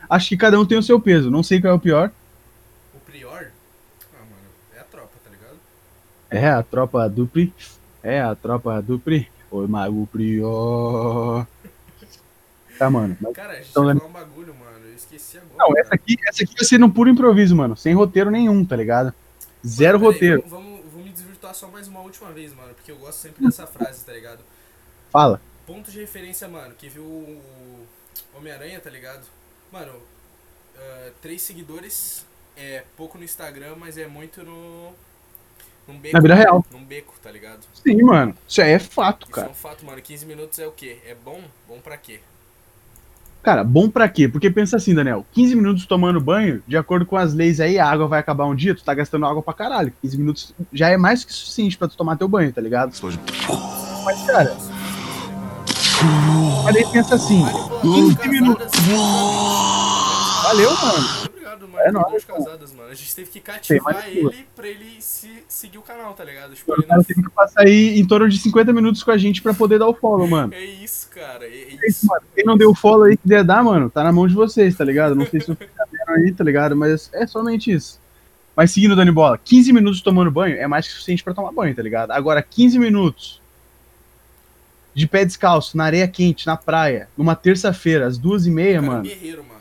Acho 0.10 0.30
que 0.30 0.38
cada 0.38 0.60
um 0.60 0.66
tem 0.66 0.78
o 0.78 0.84
seu 0.84 0.99
peso. 0.99 1.30
Não 1.30 1.43
sei 1.43 1.60
qual 1.60 1.74
é 1.74 1.76
o 1.76 1.80
pior. 1.80 2.12
O 2.93 2.99
prior? 2.99 3.51
Ah, 4.14 4.20
mano, 4.20 4.49
é 4.76 4.80
a 4.80 4.84
tropa, 4.84 5.12
tá 5.24 5.30
ligado? 5.30 5.58
É 6.36 6.50
a 6.50 6.64
tropa 6.64 7.08
Dupri. 7.08 7.54
É 8.02 8.22
a 8.22 8.36
tropa 8.36 8.82
Dupri. 8.82 9.30
O 9.52 9.68
Mago 9.68 10.08
Prior. 10.12 11.46
Tá, 12.78 12.90
mano. 12.90 13.16
Mas- 13.22 13.34
Cara, 13.36 13.54
a 13.54 13.56
gente 13.58 13.70
Então, 13.70 13.86
né? 13.86 13.94
falar 13.96 14.10
um 14.10 14.12
bagulho, 14.14 14.56
mano. 14.56 14.88
Eu 14.88 14.96
esqueci 14.96 15.38
agora. 15.38 15.54
Não, 15.58 15.68
cara. 15.70 15.82
essa 15.82 15.96
aqui, 15.96 16.18
essa 16.28 16.44
aqui 16.44 16.54
vai 16.56 16.66
ser 16.66 16.80
no 16.80 16.92
puro 16.92 17.10
improviso, 17.10 17.56
mano. 17.56 17.78
Sem 17.78 17.94
roteiro 17.94 18.32
nenhum, 18.32 18.66
tá 18.66 18.76
ligado? 18.76 19.14
Zero 19.66 20.00
Mano, 20.00 20.12
roteiro. 20.12 20.44
Vamos, 20.48 20.66
vamos, 20.66 20.92
vamos 20.92 21.06
me 21.06 21.12
desvirtuar 21.12 21.54
só 21.54 21.68
mais 21.68 21.88
uma 21.88 22.00
última 22.02 22.32
vez, 22.32 22.54
mano. 22.54 22.74
Porque 22.74 22.92
eu 22.92 22.98
gosto 22.98 23.20
sempre 23.20 23.46
dessa 23.46 23.68
frase, 23.68 24.04
tá 24.04 24.12
ligado? 24.12 24.40
Fala. 25.12 25.40
Ponto 25.68 25.92
de 25.92 26.00
referência, 26.00 26.48
mano, 26.48 26.74
que 26.76 26.90
viu 26.90 27.04
o 27.04 27.86
Homem-Aranha, 28.36 28.80
tá 28.80 28.90
ligado? 28.90 29.24
Mano, 29.72 29.94
ah, 30.76 31.10
três 31.22 31.44
seguidores 31.44 32.26
é 32.58 32.84
pouco 32.98 33.18
no 33.20 33.24
Instagram, 33.24 33.76
mas 33.78 33.98
é 34.00 34.08
muito 34.08 34.44
no. 34.44 34.92
Num 35.88 35.98
beco. 35.98 36.14
Na 36.14 36.20
vida 36.22 36.36
real. 36.36 36.66
Num 36.72 36.84
beco, 36.84 37.14
tá 37.22 37.32
ligado? 37.32 37.60
Sim, 37.74 38.02
mano. 38.04 38.36
Isso 38.48 38.62
aí 38.62 38.72
é 38.72 38.80
fato, 38.80 39.24
Isso 39.24 39.32
é 39.32 39.36
cara. 39.42 39.52
um 39.52 39.54
fato, 39.54 39.86
mano. 39.86 40.02
15 40.02 40.26
minutos 40.26 40.60
é 40.60 40.68
o 40.68 40.72
quê? 40.72 41.00
É 41.06 41.16
bom? 41.16 41.42
Bom 41.68 41.80
pra 41.84 41.98
quê? 41.98 42.20
Cara, 43.44 43.62
bom 43.62 43.90
pra 43.90 44.08
quê? 44.08 44.30
Porque 44.30 44.50
pensa 44.50 44.78
assim, 44.78 44.96
Daniel. 44.96 45.26
15 45.34 45.56
minutos 45.56 45.86
tomando 45.86 46.22
banho, 46.22 46.64
de 46.66 46.78
acordo 46.78 47.06
com 47.06 47.18
as 47.18 47.34
leis 47.34 47.60
aí, 47.60 47.78
a 47.78 47.86
água 47.86 48.08
vai 48.08 48.22
acabar 48.22 48.46
um 48.46 48.56
dia, 48.56 48.74
tu 48.74 48.84
tá 48.86 48.94
gastando 48.94 49.26
água 49.26 49.44
pra 49.44 49.54
caralho. 49.54 49.92
15 50.02 50.18
minutos 50.18 50.56
já 50.72 50.88
é 50.88 50.96
mais 50.96 51.26
que 51.26 51.34
suficiente 51.34 51.78
pra 51.78 51.90
tu 51.90 51.98
tomar 51.98 52.16
teu 52.16 52.28
banho, 52.30 52.54
tá 52.54 52.62
ligado? 52.62 52.94
Mas, 54.06 54.22
cara, 54.26 54.56
mas 56.64 56.76
aí 56.76 56.86
pensa 56.92 57.16
assim. 57.16 57.42
Manipulações 57.42 58.18
15 58.18 58.30
minutos. 58.30 58.72
Valeu, 60.44 60.72
mano. 60.76 61.08
Obrigado, 61.66 61.88
É 61.88 61.91
Manipuladores 61.91 62.26
nóis, 62.28 62.38
pô. 62.39 62.45
casadas, 62.45 62.74
mano. 62.74 62.89
A 62.89 62.93
gente 62.93 63.16
teve 63.16 63.30
que 63.30 63.39
cativar 63.39 64.07
ele 64.09 64.45
pra 64.55 64.68
ele 64.68 64.97
se, 64.99 65.43
seguir 65.47 65.78
o 65.78 65.82
canal, 65.82 66.14
tá 66.14 66.24
ligado? 66.24 66.53
Tipo, 66.55 66.72
O 66.72 66.76
ele 66.76 66.84
cara 66.84 66.97
não... 66.97 67.03
teve 67.03 67.24
que 67.24 67.30
passar 67.30 67.61
aí 67.66 67.99
em 67.99 68.05
torno 68.05 68.28
de 68.30 68.38
50 68.39 68.72
minutos 68.74 69.03
com 69.03 69.11
a 69.11 69.18
gente 69.18 69.41
pra 69.41 69.53
poder 69.53 69.80
dar 69.80 69.88
o 69.88 69.93
follow, 69.93 70.28
mano. 70.28 70.53
É 70.53 70.64
isso, 70.64 71.09
cara. 71.09 71.45
É, 71.45 71.47
é 71.49 71.61
É 71.64 71.74
isso, 71.74 71.86
isso. 71.88 72.07
mano. 72.07 72.22
Quem 72.36 72.45
não 72.45 72.57
deu 72.57 72.70
o 72.72 72.76
follow 72.76 73.03
aí 73.03 73.18
que 73.18 73.24
quiser 73.24 73.43
dar, 73.43 73.64
mano, 73.64 73.89
tá 73.89 74.03
na 74.03 74.11
mão 74.11 74.28
de 74.28 74.34
vocês, 74.34 74.76
tá 74.76 74.84
ligado? 74.84 75.16
Não 75.16 75.26
sei 75.26 75.39
se 75.41 75.47
vocês 75.47 75.70
tá 75.76 75.86
vendo 75.91 76.09
aí, 76.18 76.32
tá 76.34 76.43
ligado? 76.43 76.76
Mas 76.76 77.09
é 77.14 77.26
somente 77.28 77.72
isso. 77.72 77.99
Mas 78.55 78.72
seguindo, 78.72 78.95
Dani 78.95 79.11
Bola, 79.11 79.38
15 79.38 79.74
minutos 79.74 79.99
tomando 80.01 80.30
banho 80.30 80.55
é 80.57 80.68
mais 80.68 80.86
que 80.86 80.93
suficiente 80.93 81.24
pra 81.24 81.34
tomar 81.34 81.51
banho, 81.51 81.74
tá 81.76 81.82
ligado? 81.82 82.11
Agora, 82.11 82.41
15 82.43 82.78
minutos 82.78 83.41
de 84.93 85.07
pé 85.07 85.26
descalço, 85.26 85.76
na 85.76 85.86
areia 85.86 86.07
quente, 86.07 86.45
na 86.45 86.55
praia, 86.55 87.09
numa 87.18 87.36
terça-feira, 87.36 88.05
às 88.05 88.16
duas 88.16 88.45
e 88.45 88.51
meia, 88.51 88.80
Cara, 88.80 88.86
mano. 88.91 89.01
guerreiro, 89.03 89.43
mano. 89.43 89.53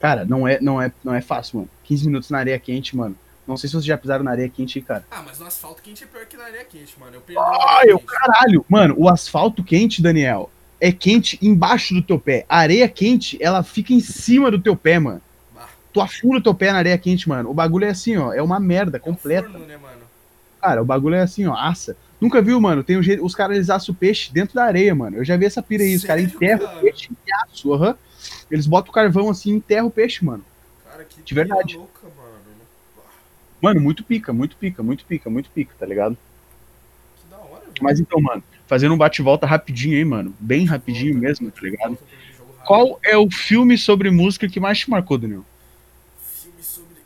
Cara, 0.00 0.24
não 0.24 0.46
é, 0.46 0.60
não, 0.60 0.80
é, 0.80 0.92
não 1.02 1.14
é 1.14 1.20
fácil, 1.20 1.58
mano. 1.58 1.70
15 1.84 2.06
minutos 2.06 2.30
na 2.30 2.38
areia 2.38 2.58
quente, 2.58 2.96
mano. 2.96 3.16
Não 3.48 3.56
sei 3.56 3.68
se 3.68 3.72
vocês 3.72 3.86
já 3.86 3.96
pisaram 3.96 4.22
na 4.22 4.30
areia 4.30 4.48
quente 4.48 4.78
cara. 4.82 5.04
Ah, 5.10 5.22
mas 5.24 5.38
no 5.38 5.46
asfalto 5.46 5.80
quente 5.82 6.04
é 6.04 6.06
pior 6.06 6.26
que 6.26 6.36
na 6.36 6.44
areia 6.44 6.64
quente, 6.64 6.94
mano. 7.00 7.14
Eu 7.14 7.20
perdi 7.22 7.40
Ai, 7.40 7.86
eu 7.88 7.98
caralho! 7.98 8.64
Mano, 8.68 8.94
o 8.98 9.08
asfalto 9.08 9.64
quente, 9.64 10.02
Daniel, 10.02 10.50
é 10.78 10.92
quente 10.92 11.38
embaixo 11.40 11.94
do 11.94 12.02
teu 12.02 12.18
pé. 12.18 12.44
A 12.46 12.58
areia 12.58 12.86
quente, 12.86 13.38
ela 13.40 13.62
fica 13.62 13.94
em 13.94 14.00
cima 14.00 14.50
do 14.50 14.60
teu 14.60 14.76
pé, 14.76 14.98
mano. 14.98 15.22
Bah. 15.54 15.66
Tu 15.94 16.00
afunda 16.00 16.36
o 16.36 16.42
teu 16.42 16.54
pé 16.54 16.72
na 16.72 16.78
areia 16.78 16.98
quente, 16.98 17.26
mano. 17.26 17.50
O 17.50 17.54
bagulho 17.54 17.86
é 17.86 17.88
assim, 17.88 18.18
ó. 18.18 18.34
É 18.34 18.42
uma 18.42 18.60
merda 18.60 19.00
completa. 19.00 19.48
Forno, 19.48 19.66
né, 19.66 19.78
mano? 19.78 20.02
Cara, 20.60 20.82
o 20.82 20.84
bagulho 20.84 21.14
é 21.14 21.22
assim, 21.22 21.46
ó. 21.46 21.54
Assa. 21.54 21.96
Nunca 22.20 22.42
viu, 22.42 22.60
mano? 22.60 22.84
Tem 22.84 22.98
um 22.98 23.02
jeito. 23.02 23.24
Os 23.24 23.34
caras 23.34 23.56
eles 23.56 23.70
assam 23.70 23.94
o 23.94 23.96
peixe 23.96 24.30
dentro 24.30 24.54
da 24.54 24.64
areia, 24.64 24.94
mano. 24.94 25.16
Eu 25.16 25.24
já 25.24 25.38
vi 25.38 25.46
essa 25.46 25.62
pira 25.62 25.82
aí. 25.82 25.96
Os 25.96 26.04
caras 26.04 26.22
Sério, 26.24 26.36
enterram 26.36 26.66
cara? 26.66 26.78
o 26.78 26.80
peixe 26.82 27.08
em 27.10 27.32
aço, 27.44 27.72
aham. 27.72 27.96
Eles 28.50 28.66
botam 28.66 28.90
o 28.90 28.94
carvão 28.94 29.30
assim 29.30 29.50
e 29.50 29.54
enterram 29.54 29.86
o 29.86 29.90
peixe, 29.90 30.24
mano. 30.24 30.44
Cara, 30.84 31.04
que 31.04 31.22
De 31.22 31.34
verdade. 31.34 31.76
louca, 31.76 32.06
mano. 32.16 32.38
Mano, 33.60 33.80
muito 33.80 34.04
pica, 34.04 34.32
muito 34.32 34.56
pica, 34.56 34.82
muito 34.82 35.04
pica, 35.04 35.28
muito 35.28 35.50
pica, 35.50 35.74
tá 35.78 35.84
ligado? 35.84 36.16
que 37.16 37.28
da 37.28 37.38
hora, 37.38 37.60
velho. 37.60 37.74
Mas 37.82 37.98
então, 37.98 38.20
mano, 38.20 38.42
fazendo 38.66 38.94
um 38.94 38.98
bate-volta 38.98 39.46
rapidinho 39.46 39.96
aí, 39.96 40.04
mano. 40.04 40.34
Bem 40.38 40.64
rapidinho 40.64 41.16
mesmo, 41.18 41.50
tá 41.50 41.60
ligado? 41.62 41.98
Qual 42.64 43.00
é 43.02 43.16
o 43.16 43.30
filme 43.30 43.76
sobre 43.76 44.10
música 44.10 44.48
que 44.48 44.60
mais 44.60 44.78
te 44.78 44.90
marcou, 44.90 45.18
Daniel? 45.18 45.44
Filme 46.20 46.62
sobre. 46.62 46.96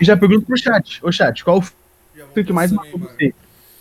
E 0.00 0.04
já 0.04 0.16
pergunto 0.16 0.46
pro 0.46 0.56
chat. 0.56 1.04
Ô, 1.04 1.10
chat, 1.10 1.42
qual 1.42 1.58
o 1.58 1.62
filme 1.62 2.44
que 2.44 2.52
mais 2.52 2.70
marcou 2.70 3.00
aí, 3.00 3.08
você? 3.08 3.34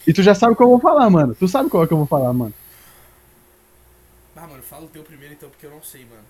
E 0.08 0.14
tu 0.14 0.24
já 0.24 0.34
sabe 0.34 0.54
o 0.54 0.56
que 0.56 0.64
eu 0.64 0.70
vou 0.70 0.80
falar, 0.80 1.10
mano. 1.10 1.36
Tu 1.36 1.48
sabe 1.48 1.70
qual 1.70 1.84
é 1.84 1.88
que 1.88 1.94
eu 1.94 1.98
vou 1.98 2.08
falar, 2.08 2.34
mano. 2.34 2.54
Ah, 4.36 4.48
mano, 4.48 4.64
fala 4.64 4.86
o 4.86 4.88
teu 4.88 5.04
primeiro 5.04 5.34
então, 5.34 5.50
porque 5.50 5.66
eu 5.66 5.72
não 5.72 5.84
sei, 5.84 6.06
mano. 6.06 6.24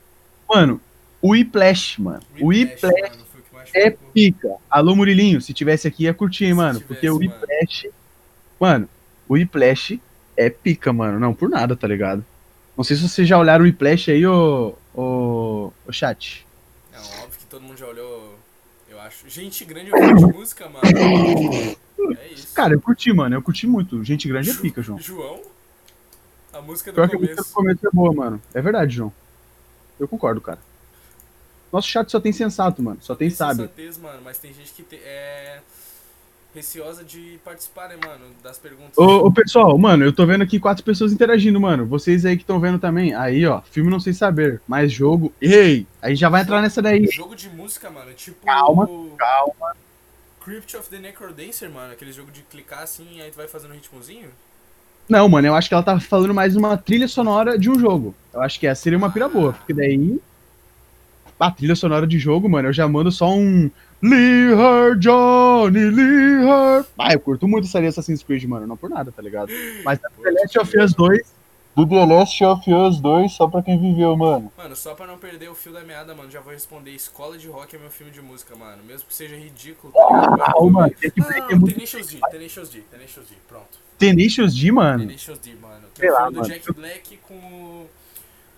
Mano, 0.49 0.81
o 1.21 1.29
Whiplash, 1.29 1.99
mano. 2.01 2.21
O 2.39 2.47
Whiplash, 2.47 3.17
mais 3.51 3.69
é 3.73 3.89
pica. 3.91 4.55
Alô, 4.69 4.95
Murilinho, 4.95 5.41
se 5.41 5.53
tivesse 5.53 5.87
aqui 5.87 6.03
ia 6.03 6.13
curtir, 6.13 6.45
hein, 6.45 6.51
Se 6.51 6.55
mano. 6.55 6.79
tivesse, 6.79 6.87
Porque 6.87 7.09
o 7.09 7.15
mano. 7.15 7.31
Whiplash... 7.31 7.89
Mano, 8.59 8.89
o 9.27 9.33
Whiplash 9.33 9.99
é 10.35 10.49
pica, 10.49 10.91
mano. 10.93 11.19
Não, 11.19 11.33
por 11.33 11.49
nada, 11.49 11.75
tá 11.75 11.87
ligado? 11.87 12.25
Não 12.75 12.83
sei 12.83 12.95
se 12.95 13.07
vocês 13.07 13.27
já 13.27 13.37
olharam 13.37 13.63
o 13.63 13.67
Whiplash 13.67 14.11
aí, 14.11 14.25
ô... 14.25 14.75
ô... 14.93 15.71
ô 15.85 15.91
chat. 15.91 16.45
É 16.93 16.97
óbvio 17.23 17.39
que 17.39 17.45
todo 17.45 17.61
mundo 17.61 17.77
já 17.77 17.87
olhou, 17.87 18.37
eu 18.89 18.99
acho. 19.01 19.27
Gente 19.29 19.65
grande 19.65 19.91
ouvindo 19.91 20.27
de 20.27 20.33
música, 20.33 20.69
mano. 20.69 20.81
É 22.19 22.27
isso. 22.31 22.53
Cara, 22.53 22.73
eu 22.73 22.79
curti, 22.79 23.11
mano. 23.11 23.35
Eu 23.35 23.41
curti 23.41 23.65
muito. 23.67 24.01
Gente 24.03 24.27
grande 24.27 24.51
é 24.51 24.53
pica, 24.53 24.81
João. 24.83 24.99
João? 24.99 25.41
A 26.53 26.61
música 26.61 26.91
do 26.91 26.95
Pior 26.95 27.09
que 27.09 27.15
a 27.15 27.19
música 27.19 27.41
do 27.41 27.45
começo. 27.49 27.53
começo 27.53 27.87
é 27.87 27.89
boa, 27.91 28.13
mano. 28.13 28.41
É 28.53 28.61
verdade, 28.61 28.95
João. 28.95 29.11
Eu 29.99 30.07
concordo, 30.07 30.39
cara. 30.41 30.59
Nosso 31.71 31.87
chat 31.87 32.09
só 32.11 32.19
tem 32.19 32.31
sensato, 32.31 32.81
mano. 32.81 32.97
Só 33.01 33.13
tem 33.15 33.29
sábio. 33.29 33.63
sensatez, 33.65 33.97
mano, 33.97 34.21
mas 34.23 34.37
tem 34.37 34.53
gente 34.53 34.71
que 34.73 34.83
te- 34.83 34.95
é 35.03 35.59
receosa 36.55 37.03
de 37.03 37.39
participar, 37.43 37.89
né, 37.89 37.97
mano, 38.03 38.25
das 38.41 38.57
perguntas. 38.57 38.97
Ô, 38.97 39.27
ô, 39.27 39.31
pessoal, 39.31 39.77
mano, 39.77 40.03
eu 40.05 40.13
tô 40.13 40.25
vendo 40.25 40.43
aqui 40.43 40.59
quatro 40.59 40.83
pessoas 40.83 41.11
interagindo, 41.11 41.59
mano. 41.59 41.85
Vocês 41.85 42.25
aí 42.25 42.35
que 42.35 42.43
estão 42.43 42.59
vendo 42.59 42.79
também. 42.79 43.13
Aí, 43.13 43.45
ó, 43.45 43.61
filme 43.61 43.91
não 43.91 43.99
sei 43.99 44.13
saber, 44.13 44.61
mas 44.67 44.91
jogo. 44.91 45.31
Ei! 45.41 45.85
Aí 46.01 46.15
já 46.15 46.29
vai 46.29 46.41
entrar 46.41 46.61
nessa 46.61 46.81
daí. 46.81 47.05
Jogo 47.11 47.35
de 47.35 47.49
música, 47.49 47.89
mano, 47.89 48.11
tipo 48.13 48.43
Calma, 48.45 48.87
Não, 55.09 55.29
mano, 55.29 55.47
eu 55.47 55.55
acho 55.55 55.69
que 55.69 55.73
ela 55.73 55.83
tava 55.83 55.99
falando 55.99 56.33
mais 56.33 56.55
uma 56.55 56.77
trilha 56.77 57.07
sonora 57.07 57.57
de 57.57 57.69
um 57.69 57.79
jogo. 57.79 58.13
Eu 58.33 58.41
acho 58.41 58.59
que 58.59 58.67
essa 58.67 58.81
seria 58.81 58.97
uma 58.97 59.11
pira 59.11 59.29
boa, 59.29 59.53
porque 59.53 59.73
daí. 59.73 60.19
A 61.39 61.51
trilha 61.51 61.75
sonora 61.75 62.07
de 62.07 62.17
jogo, 62.17 62.49
mano, 62.49 62.69
eu 62.69 62.73
já 62.73 62.87
mando 62.87 63.11
só 63.11 63.31
um. 63.31 63.69
Lee 64.01 64.51
her, 64.51 64.97
Johnny, 64.97 65.89
Lee 65.89 66.43
her. 66.43 66.85
Ah, 66.97 67.13
eu 67.13 67.19
curto 67.19 67.47
muito 67.47 67.65
essa 67.65 67.79
Assassin's 67.79 68.21
Creed, 68.21 68.43
mano, 68.45 68.67
não 68.67 68.77
por 68.77 68.89
nada, 68.89 69.11
tá 69.11 69.21
ligado? 69.21 69.51
Mas 69.83 69.99
The 69.99 70.31
Last 70.31 70.59
of 70.59 70.77
Us 70.79 70.93
2 70.93 71.36
do 71.77 71.85
The 71.85 72.05
Last 72.07 72.43
of 72.43 72.73
Us 72.73 72.99
2, 72.99 73.31
só 73.31 73.47
pra 73.47 73.61
quem 73.61 73.79
viveu, 73.79 74.17
mano. 74.17 74.51
Mano, 74.57 74.75
só 74.75 74.95
pra 74.95 75.05
não 75.05 75.19
perder 75.19 75.47
o 75.47 75.53
fio 75.53 75.71
da 75.71 75.83
meada, 75.83 76.15
mano, 76.15 76.31
já 76.31 76.41
vou 76.41 76.51
responder. 76.51 76.89
Escola 76.89 77.37
de 77.37 77.47
Rock 77.47 77.75
é 77.75 77.77
meu 77.77 77.91
filme 77.91 78.11
de 78.11 78.19
música, 78.19 78.55
mano. 78.55 78.81
Mesmo 78.83 79.07
que 79.07 79.13
seja 79.13 79.35
ridículo. 79.35 79.93
Tá 79.93 79.99
ah, 80.01 80.65
mano, 80.71 80.91
tem 80.99 81.11
que 81.11 81.19
não, 81.19 81.29
não, 81.29 81.49
não, 81.49 81.67
Tenacious 81.67 82.07
D, 82.07 82.19
Tenacious 82.31 82.69
D, 82.71 82.81
Tenacious 82.81 83.29
D, 83.29 83.35
pronto. 83.47 83.77
Tenacious 83.99 84.55
D, 84.55 84.71
mano? 84.71 85.05
Tenacious 85.05 85.37
D, 85.37 85.53
mano. 85.53 85.83
Tem 85.93 86.09
o 86.09 86.15
filme 86.15 86.31
do 86.33 86.47
Jack 86.47 86.73
Black 86.73 87.17
com 87.27 87.35
o... 87.35 87.87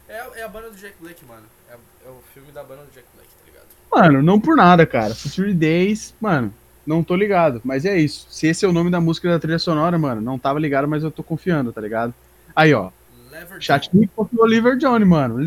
É, 0.08 0.40
é 0.40 0.44
a 0.44 0.48
banda 0.48 0.70
do 0.70 0.78
Jack 0.78 0.96
Black, 1.02 1.26
mano. 1.26 1.44
É, 1.70 1.74
é, 1.74 2.10
o 2.10 2.24
filme 2.34 2.54
da 2.54 2.64
banda 2.64 2.84
do 2.84 2.94
Jack 2.94 3.06
Black, 3.14 3.28
tá 3.28 3.46
ligado? 3.46 3.68
Mano, 3.92 4.24
não 4.24 4.40
por 4.40 4.56
nada, 4.56 4.86
cara. 4.86 5.14
Future 5.14 5.54
Days, 5.54 6.16
mano, 6.22 6.54
não 6.88 7.04
tô 7.04 7.18
ligado. 7.18 7.60
Mas 7.66 7.84
é 7.84 8.00
isso. 8.00 8.28
Se 8.30 8.48
esse 8.48 8.64
é 8.64 8.68
o 8.68 8.72
nome 8.72 8.90
da 8.90 9.02
música 9.02 9.28
da 9.30 9.40
trilha 9.40 9.60
sonora, 9.60 9.98
mano, 9.98 10.22
não 10.22 10.40
tava 10.40 10.58
ligado, 10.58 10.88
mas 10.88 11.04
eu 11.04 11.12
tô 11.12 11.22
confiando, 11.22 11.74
tá 11.74 11.82
ligado? 11.82 12.14
Aí, 12.56 12.74
ó. 12.74 12.92
Chat 13.60 13.90
contra 14.16 14.36
o 14.36 14.42
Oliver 14.42 14.78
Johnny, 14.78 15.06
mano. 15.06 15.38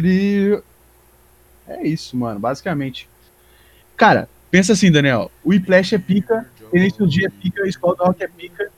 É 1.66 1.86
isso, 1.86 2.16
mano, 2.16 2.40
basicamente. 2.40 3.08
Cara, 3.96 4.28
pensa 4.50 4.72
assim, 4.72 4.90
Daniel. 4.90 5.30
O 5.44 5.50
Whiplash 5.50 5.94
é 5.94 5.98
pica, 5.98 6.48
do 6.98 7.06
Dia 7.06 7.26
é 7.26 7.30
pica, 7.30 7.62
do 7.62 8.04
Rock 8.04 8.22
é 8.22 8.28
pica. 8.28 8.70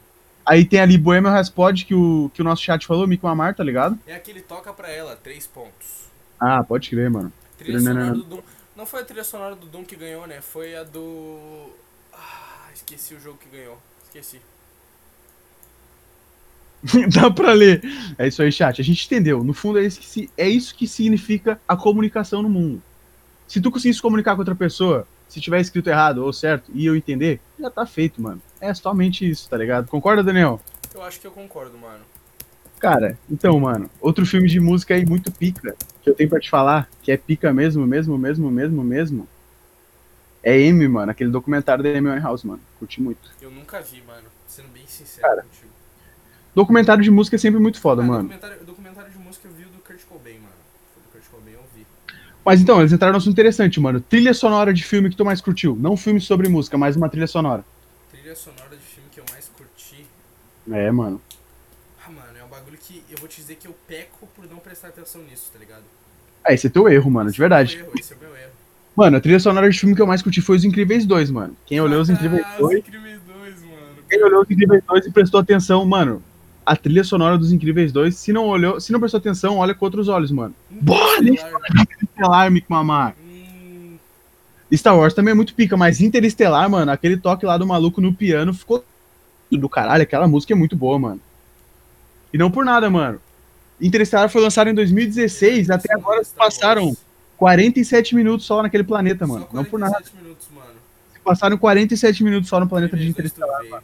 Aí 0.47 0.65
tem 0.65 0.81
ali 0.81 0.99
Bohemian 0.99 1.31
Rhapsody, 1.31 1.87
que 1.87 1.95
o, 1.95 2.31
que 2.35 2.43
o 2.43 2.45
nosso 2.45 2.63
chat 2.63 2.87
falou, 2.87 3.07
Mick 3.07 3.25
Mamar, 3.25 3.55
tá 3.55 3.65
ligado? 3.65 3.99
É 4.07 4.15
aquele 4.15 4.43
toca 4.43 4.73
pra 4.75 4.91
ela, 4.91 5.17
três 5.17 5.47
pontos. 5.47 6.05
Ah, 6.39 6.63
pode 6.63 6.91
crer, 6.91 7.09
mano. 7.09 7.33
Trilha 7.57 7.81
sonora 7.81 8.13
do 8.13 8.23
Doom. 8.25 8.43
Não 8.77 8.85
foi 8.85 9.01
a 9.01 9.05
trilha 9.05 9.25
sonora 9.25 9.55
do 9.55 9.67
Doom 9.67 9.85
que 9.85 9.97
ganhou, 9.97 10.27
né? 10.27 10.41
Foi 10.43 10.77
a 10.77 10.83
do... 10.83 11.71
Ah, 12.13 12.69
esqueci 12.75 13.15
o 13.15 13.21
jogo 13.21 13.39
que 13.39 13.49
ganhou. 13.57 13.79
Esqueci. 14.05 14.41
Dá 17.13 17.31
pra 17.31 17.53
ler. 17.53 17.83
É 18.19 18.29
isso 18.29 18.43
aí, 18.43 18.53
chat. 18.53 18.81
A 18.81 18.85
gente 18.85 19.07
entendeu. 19.07 19.43
No 19.43 19.55
fundo, 19.55 19.79
é 19.79 19.85
isso, 19.85 20.01
que, 20.01 20.31
é 20.37 20.49
isso 20.49 20.75
que 20.75 20.87
significa 20.87 21.61
a 21.67 21.77
comunicação 21.77 22.43
no 22.43 22.49
mundo. 22.49 22.83
Se 23.49 23.61
tu 23.61 23.71
conseguir 23.71 23.95
se 23.95 24.03
comunicar 24.03 24.35
com 24.35 24.41
outra 24.41 24.55
pessoa, 24.55 25.07
se 25.29 25.41
tiver 25.41 25.61
escrito 25.61 25.89
errado 25.89 26.19
ou 26.19 26.33
certo, 26.33 26.71
e 26.75 26.87
eu 26.87 26.95
entender, 26.95 27.41
já 27.59 27.71
tá 27.71 27.87
feito, 27.87 28.21
mano. 28.21 28.41
É 28.61 28.73
somente 28.75 29.29
isso, 29.29 29.49
tá 29.49 29.57
ligado? 29.57 29.89
Concorda, 29.89 30.23
Daniel? 30.23 30.61
Eu 30.95 31.03
acho 31.03 31.21
que 31.21 31.27
eu 31.27 31.33
concordo, 31.33 31.77
mano. 31.79 32.05
Cara, 32.79 33.19
então, 33.31 33.59
mano, 33.59 33.89
outro 34.01 34.27
filme 34.27 34.47
de 34.47 34.61
música 34.61 34.95
aí 34.95 35.07
muito 35.07 35.33
pica, 35.33 35.75
que 36.03 36.11
eu 36.11 36.15
tenho 36.15 36.29
pra 36.29 36.39
te 36.39 36.51
falar, 36.51 36.89
que 37.03 37.11
é 37.11 37.17
pica 37.17 37.53
mesmo, 37.53 37.87
mesmo, 37.87 38.19
mesmo, 38.19 38.51
mesmo, 38.51 38.85
mesmo, 38.85 39.29
é 40.43 40.61
M, 40.61 40.87
mano, 40.87 41.11
aquele 41.11 41.31
documentário 41.31 41.83
da 41.83 41.91
Amy 41.91 42.21
House, 42.21 42.45
mano. 42.45 42.61
Curti 42.79 43.01
muito. 43.01 43.31
Eu 43.41 43.51
nunca 43.51 43.81
vi, 43.81 44.03
mano, 44.03 44.29
sendo 44.47 44.69
bem 44.69 44.87
sincero 44.87 45.27
Cara, 45.27 45.43
contigo. 45.43 45.73
Documentário 46.55 47.03
de 47.03 47.11
música 47.11 47.35
é 47.35 47.39
sempre 47.39 47.59
muito 47.59 47.81
foda, 47.81 48.01
ah, 48.01 48.05
mano. 48.05 48.29
Documentário, 48.29 48.65
documentário 48.65 49.11
de 49.11 49.19
música 49.19 49.49
eu 49.49 49.53
vi 49.55 49.65
o 49.65 49.69
do 49.71 49.79
Kurt 49.79 50.01
Cobain, 50.09 50.35
mano. 50.35 50.55
Foi 50.95 51.03
do 51.03 51.09
Kurt 51.11 51.25
Cobain, 51.29 51.55
eu 51.55 51.65
vi. 51.75 51.85
Mas 52.45 52.61
então, 52.61 52.79
eles 52.79 52.93
entraram 52.93 53.13
no 53.13 53.19
assunto 53.19 53.33
interessante, 53.33 53.81
mano. 53.81 54.01
Trilha 54.01 54.33
sonora 54.33 54.73
de 54.73 54.85
filme 54.85 55.11
que 55.11 55.17
tu 55.17 55.25
mais 55.25 55.41
curtiu. 55.41 55.75
Não 55.75 55.97
filme 55.97 56.21
sobre 56.21 56.49
música, 56.49 56.79
mas 56.79 56.95
uma 56.95 57.09
trilha 57.09 57.27
sonora. 57.27 57.65
Trilha 58.13 58.37
sonora 58.37 58.71
de 58.71 58.85
filme 58.85 59.09
que 59.11 59.19
eu 59.19 59.25
mais 59.33 59.49
curti. 59.49 60.07
É, 60.71 60.93
mano. 60.93 61.21
Ah, 62.07 62.11
mano, 62.11 62.39
é 62.41 62.45
um 62.45 62.49
bagulho 62.49 62.79
que 62.79 63.03
eu 63.11 63.19
vou 63.19 63.29
te 63.29 63.41
dizer 63.41 63.57
que 63.57 63.67
eu 63.67 63.75
peco 63.89 64.29
por 64.37 64.49
não 64.49 64.59
prestar 64.59 64.89
atenção 64.89 65.23
nisso, 65.23 65.51
tá 65.53 65.59
ligado? 65.59 65.83
Ah, 66.45 66.53
esse 66.53 66.69
é 66.69 66.71
teu 66.71 66.89
erro, 66.89 67.11
mano, 67.11 67.31
esse 67.31 67.35
de 67.35 67.41
verdade. 67.41 67.75
É 67.75 67.77
meu 67.79 67.87
erro, 67.87 67.99
esse 67.99 68.13
é 68.13 68.17
o 68.17 68.21
meu 68.21 68.37
erro. 68.37 68.53
Mano, 68.95 69.17
a 69.17 69.21
trilha 69.21 69.41
sonora 69.41 69.69
de 69.69 69.77
filme 69.77 69.97
que 69.97 70.03
eu 70.03 70.07
mais 70.07 70.23
curti 70.23 70.41
foi 70.41 70.57
Os 70.57 70.65
Incríveis 70.65 71.05
2, 71.05 71.33
mano. 71.33 71.57
Quem 71.67 71.81
olhou 71.81 72.01
Os 72.01 72.09
Incríveis 72.09 72.47
2. 72.59 72.75
Os 72.75 72.79
Incríveis 72.79 73.21
2, 73.27 73.63
mano. 73.63 73.97
Quem 74.09 74.23
olhou 74.23 74.43
Os 74.43 74.51
Incríveis 74.51 74.85
2 74.87 75.07
e 75.07 75.11
prestou 75.11 75.41
atenção, 75.41 75.85
mano 75.85 76.23
a 76.65 76.77
trilha 76.77 77.05
sonora 77.05 77.37
dos 77.37 77.53
Incríveis 77.53 77.93
2, 77.93 78.15
se 78.15 78.33
não 78.33 78.47
olhou, 78.47 78.81
se 78.81 78.93
não 78.93 79.01
prestou 79.01 79.19
atenção, 79.19 79.59
olha 79.59 79.75
com 79.75 79.85
outros 79.85 80.09
olhos, 80.09 80.31
mano. 80.31 80.55
Bora, 80.71 81.21
Interestelar, 81.23 82.51
Mick 82.51 82.67
Mamar. 82.69 83.15
Hum. 83.23 83.97
Star 84.73 84.97
Wars 84.97 85.15
também 85.15 85.33
é 85.33 85.35
muito 85.35 85.55
pica, 85.55 85.77
mas 85.77 86.01
Interestelar, 86.01 86.69
mano, 86.71 86.91
aquele 86.91 87.17
toque 87.17 87.45
lá 87.45 87.59
do 87.59 87.67
maluco 87.67 88.01
no 88.01 88.15
piano 88.15 88.55
ficou 88.55 88.85
do 89.51 89.69
caralho, 89.69 90.03
aquela 90.03 90.27
música 90.27 90.53
é 90.53 90.57
muito 90.57 90.75
boa, 90.75 90.99
mano. 90.99 91.21
E 92.33 92.39
não 92.39 92.51
por 92.51 92.65
nada, 92.65 92.91
mano. 92.91 93.21
Interestelar 93.81 94.29
foi 94.29 94.41
lançado 94.41 94.69
em 94.69 94.75
2016, 94.75 95.71
até 95.71 95.95
agora 95.95 96.23
passaram 96.37 96.97
47 97.37 98.15
minutos 98.15 98.47
só 98.47 98.63
naquele 98.63 98.85
planeta, 98.85 99.27
mano. 99.27 99.47
Não 99.53 99.65
por 99.65 99.79
nada. 99.79 100.03
Minutos, 100.21 100.49
mano. 100.53 100.75
Passaram 101.23 101.57
47 101.57 102.25
minutos 102.25 102.49
só 102.49 102.59
no 102.59 102.69
planeta 102.69 102.97
de 102.97 103.07
Interestelar, 103.09 103.65
mano. 103.69 103.83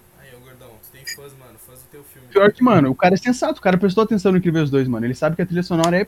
Pior 2.30 2.52
que, 2.52 2.62
mano, 2.62 2.90
o 2.90 2.94
cara 2.94 3.14
é 3.14 3.18
sensato, 3.18 3.58
o 3.58 3.62
cara 3.62 3.76
prestou 3.76 4.04
atenção 4.04 4.32
no 4.32 4.38
Incríveis 4.38 4.70
2, 4.70 4.88
mano. 4.88 5.04
Ele 5.04 5.14
sabe 5.14 5.36
que 5.36 5.42
a 5.42 5.46
trilha 5.46 5.62
sonora 5.62 6.00
é 6.00 6.06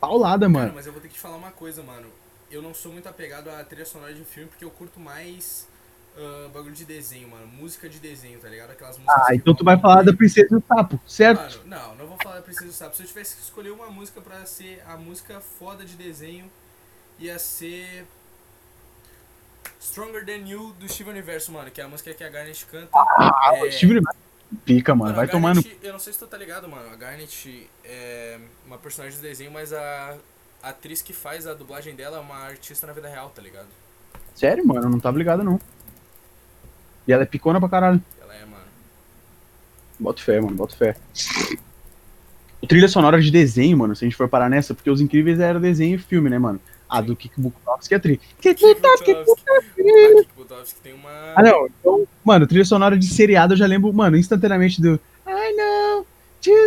paulada, 0.00 0.48
mano. 0.48 0.66
Cara, 0.66 0.76
mas 0.76 0.86
eu 0.86 0.92
vou 0.92 1.00
ter 1.00 1.08
que 1.08 1.14
te 1.14 1.20
falar 1.20 1.36
uma 1.36 1.50
coisa, 1.50 1.82
mano. 1.82 2.08
Eu 2.50 2.62
não 2.62 2.74
sou 2.74 2.90
muito 2.92 3.08
apegado 3.08 3.48
à 3.48 3.62
trilha 3.62 3.84
sonora 3.84 4.12
de 4.12 4.24
filme 4.24 4.48
porque 4.48 4.64
eu 4.64 4.70
curto 4.70 4.98
mais 4.98 5.68
uh, 6.16 6.48
bagulho 6.48 6.74
de 6.74 6.84
desenho, 6.84 7.28
mano. 7.28 7.46
Música 7.46 7.88
de 7.88 7.98
desenho, 7.98 8.38
tá 8.40 8.48
ligado? 8.48 8.70
Aquelas 8.70 8.96
músicas. 8.96 9.24
Ah, 9.28 9.34
então 9.34 9.54
tu 9.54 9.64
vai 9.64 9.78
falar 9.78 10.02
da 10.02 10.12
Princesa 10.12 10.48
do 10.48 10.64
Sapo, 10.66 10.98
certo? 11.06 11.58
Mano, 11.58 11.66
não, 11.66 11.94
não 11.96 12.06
vou 12.06 12.16
falar 12.22 12.36
da 12.36 12.42
Princesa 12.42 12.66
do 12.66 12.72
Sapo. 12.72 12.96
Se 12.96 13.02
eu 13.02 13.06
tivesse 13.06 13.36
que 13.36 13.42
escolher 13.42 13.70
uma 13.70 13.90
música 13.90 14.20
pra 14.20 14.44
ser 14.46 14.82
a 14.86 14.96
música 14.96 15.40
foda 15.40 15.84
de 15.84 15.94
desenho, 15.94 16.50
ia 17.18 17.38
ser. 17.38 18.06
Stronger 19.80 20.26
Than 20.26 20.46
You 20.46 20.74
do 20.78 20.88
Steve 20.88 21.08
Universo, 21.10 21.52
mano, 21.52 21.70
que 21.70 21.80
é 21.80 21.84
a 21.84 21.88
música 21.88 22.12
que 22.12 22.24
a 22.24 22.28
Garnet 22.28 22.66
canta. 22.66 22.90
Ah, 22.94 23.52
é... 23.54 23.70
Steve 23.70 23.92
Universo 23.92 24.29
Pica, 24.64 24.94
mano. 24.94 25.04
mano 25.12 25.16
vai 25.16 25.28
tomando. 25.28 25.64
Eu 25.82 25.92
não 25.92 26.00
sei 26.00 26.12
se 26.12 26.18
tu 26.18 26.26
tá 26.26 26.36
ligado, 26.36 26.68
mano. 26.68 26.90
A 26.90 26.96
Garnet 26.96 27.68
é 27.84 28.38
uma 28.66 28.78
personagem 28.78 29.16
de 29.16 29.22
desenho, 29.22 29.50
mas 29.50 29.72
a, 29.72 30.16
atriz 30.62 31.00
que 31.00 31.12
faz 31.12 31.46
a 31.46 31.54
dublagem 31.54 31.94
dela 31.94 32.18
é 32.18 32.20
uma 32.20 32.36
artista 32.36 32.86
na 32.86 32.92
vida 32.92 33.08
real, 33.08 33.30
tá 33.30 33.40
ligado? 33.40 33.68
Sério, 34.34 34.66
mano? 34.66 34.86
Eu 34.86 34.90
não 34.90 35.00
tava 35.00 35.18
ligado, 35.18 35.44
não. 35.44 35.60
E 37.06 37.12
ela 37.12 37.22
é 37.22 37.26
picona 37.26 37.60
pra 37.60 37.68
caralho. 37.68 38.02
Ela 38.20 38.34
é, 38.34 38.44
mano. 38.44 38.64
Bota 39.98 40.20
fé, 40.20 40.40
mano. 40.40 40.56
Bota 40.56 40.76
fé. 40.76 40.96
O 42.60 42.66
trilha 42.66 42.88
sonora 42.88 43.20
de 43.20 43.30
desenho, 43.30 43.78
mano, 43.78 43.96
se 43.96 44.04
a 44.04 44.06
gente 44.06 44.16
for 44.16 44.28
parar 44.28 44.50
nessa, 44.50 44.74
porque 44.74 44.90
Os 44.90 45.00
Incríveis 45.00 45.40
era 45.40 45.58
desenho 45.58 45.94
e 45.94 45.98
filme, 45.98 46.28
né, 46.28 46.38
mano? 46.38 46.60
A 46.90 47.00
do 47.00 47.14
Kik 47.14 47.40
Bukovski 47.40 47.94
é 47.94 47.98
tri. 48.00 48.20
Kik 48.40 48.60
Bukovski 50.36 50.80
tem 50.82 50.92
uma. 50.92 51.10
Ah, 51.36 51.42
não. 51.42 51.66
Então, 51.66 52.06
mano, 52.24 52.46
trilha 52.46 52.64
sonora 52.64 52.98
de 52.98 53.06
seriado 53.06 53.54
eu 53.54 53.58
já 53.58 53.66
lembro, 53.66 53.92
mano, 53.92 54.16
instantaneamente 54.16 54.82
do. 54.82 54.98
I 55.26 55.52
know, 55.56 56.06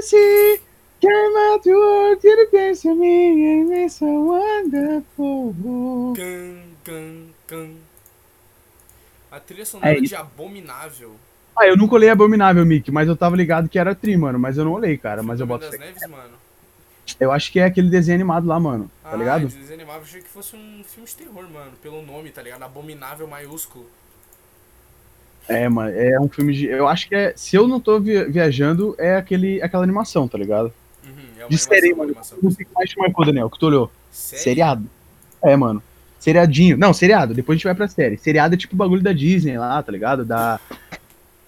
see. 0.01 0.61
Came 1.01 1.37
out 1.51 1.61
to 1.63 1.69
work, 1.71 2.25
you 2.25 2.47
dance 2.49 2.83
to 2.83 2.95
me, 2.95 3.33
and 3.43 3.73
it's 3.73 3.95
so 3.95 4.05
wonderful. 4.05 5.53
Can, 6.15 6.61
can, 6.85 7.33
can. 7.45 7.71
A 9.29 9.37
trilha 9.41 9.65
sonora 9.65 9.97
é 9.97 9.99
de 9.99 10.15
Abominável. 10.15 11.15
Ah, 11.57 11.67
eu 11.67 11.75
nunca 11.75 11.95
olhei 11.95 12.09
Abominável, 12.09 12.65
Mick, 12.65 12.89
mas 12.89 13.09
eu 13.09 13.17
tava 13.17 13.35
ligado 13.35 13.67
que 13.67 13.77
era 13.77 13.93
tri, 13.93 14.15
mano. 14.15 14.39
Mas 14.39 14.57
eu 14.57 14.63
não 14.63 14.71
olhei, 14.71 14.97
cara. 14.97 15.21
Mas 15.21 15.41
eu 15.41 15.45
boto. 15.45 15.69
Das 15.69 15.77
Neves, 15.77 16.07
mano. 16.09 16.42
Eu 17.19 17.31
acho 17.31 17.51
que 17.51 17.59
é 17.59 17.65
aquele 17.65 17.89
desenho 17.89 18.15
animado 18.15 18.47
lá, 18.47 18.59
mano. 18.59 18.89
Tá 19.03 19.11
ah, 19.11 19.15
ligado? 19.15 19.47
desenho 19.47 19.73
animado, 19.73 19.97
eu 19.97 20.03
achei 20.03 20.21
que 20.21 20.30
fosse 20.30 20.55
um 20.55 20.84
filme 20.84 21.07
de 21.07 21.15
terror, 21.15 21.49
mano. 21.49 21.71
Pelo 21.81 22.01
nome, 22.01 22.30
tá 22.30 22.41
ligado? 22.41 22.63
Abominável 22.63 23.27
maiúsculo. 23.27 23.85
É, 25.47 25.67
mano, 25.67 25.91
é 25.91 26.19
um 26.19 26.30
filme 26.30 26.53
de. 26.53 26.65
Eu 26.67 26.88
acho 26.88 27.07
que 27.07 27.15
é. 27.15 27.34
Se 27.35 27.55
eu 27.55 27.67
não 27.67 27.80
tô 27.80 27.99
viajando, 27.99 28.95
é 28.97 29.17
aquele, 29.17 29.61
aquela 29.61 29.84
animação, 29.84 30.27
tá 30.27 30.38
ligado? 30.38 30.73
Uhum, 31.03 31.43
é 31.43 31.47
de 31.47 31.57
série, 31.57 31.93
mano. 31.93 32.15
Não 32.41 32.51
sei 32.51 32.63
o 32.65 32.67
que 32.67 32.73
mais 32.73 32.89
te 32.89 32.97
marcou, 32.97 33.25
Daniel, 33.25 33.49
que 33.49 33.59
tu 33.59 33.65
olhou. 33.65 33.91
Seriado. 34.09 34.85
É, 35.43 35.55
mano. 35.55 35.84
Seriadinho. 36.19 36.77
Não, 36.77 36.93
seriado. 36.93 37.34
Depois 37.34 37.55
a 37.55 37.57
gente 37.57 37.65
vai 37.65 37.75
pra 37.75 37.88
série. 37.89 38.17
Seriado 38.17 38.55
é 38.55 38.57
tipo 38.57 38.75
o 38.75 38.77
bagulho 38.77 39.01
da 39.01 39.11
Disney 39.11 39.57
lá, 39.57 39.84
tá 39.84 39.91
ligado? 39.91 40.23
Da. 40.23 40.57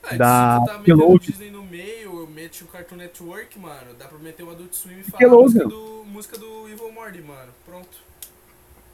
Ah, 0.03 0.15
da. 0.17 0.59
Se 0.83 0.91
tu 0.91 0.97
tá 0.97 1.25
Disney 1.25 1.49
no 1.49 1.63
meio, 1.63 2.04
mete 2.35 2.65
o 2.65 2.67
Cartoon 2.67 2.97
Network, 2.97 3.57
mano, 3.57 3.93
dá 3.97 4.09
pra 4.09 4.17
meter 4.19 4.43
o 4.43 4.51
Adult 4.51 4.73
Swim 4.73 4.99
e 4.99 5.03
falar 5.03 5.31
música 5.31 5.65
do, 5.65 6.03
música 6.05 6.37
do 6.37 6.67
Evil 6.67 6.91
Morty, 6.91 7.21
mano. 7.21 7.49
Pronto. 7.65 7.97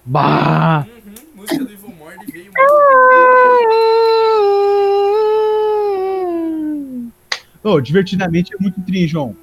Bah! 0.06 0.86
Uhum, 0.88 1.42
música 1.42 1.66
do 1.66 1.74
Evil 1.74 1.90
Morty 1.90 2.32
veio, 2.32 2.52
mano. 2.54 2.68
Oh, 7.64 7.82
divertidamente 7.82 8.54
é 8.54 8.58
muito 8.62 8.80
tri, 8.82 9.08
João. 9.08 9.36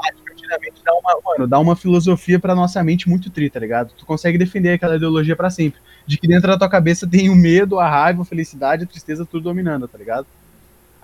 Ah, 0.00 0.12
divertidamente 0.14 0.80
dá 0.84 0.94
uma, 0.94 1.18
mano, 1.24 1.48
dá 1.48 1.58
uma 1.58 1.74
filosofia 1.74 2.38
pra 2.38 2.54
nossa 2.54 2.84
mente 2.84 3.08
muito 3.08 3.30
tri, 3.30 3.50
tá 3.50 3.58
ligado? 3.58 3.92
Tu 3.98 4.06
consegue 4.06 4.38
defender 4.38 4.74
aquela 4.74 4.94
ideologia 4.94 5.34
pra 5.34 5.50
sempre. 5.50 5.80
De 6.06 6.16
que 6.18 6.28
dentro 6.28 6.46
da 6.46 6.58
tua 6.58 6.68
cabeça 6.68 7.04
tem 7.04 7.28
o 7.28 7.34
medo, 7.34 7.80
a 7.80 7.90
raiva, 7.90 8.22
a 8.22 8.24
felicidade, 8.24 8.84
a 8.84 8.86
tristeza, 8.86 9.26
tudo 9.26 9.42
dominando, 9.42 9.88
tá 9.88 9.98
ligado? 9.98 10.24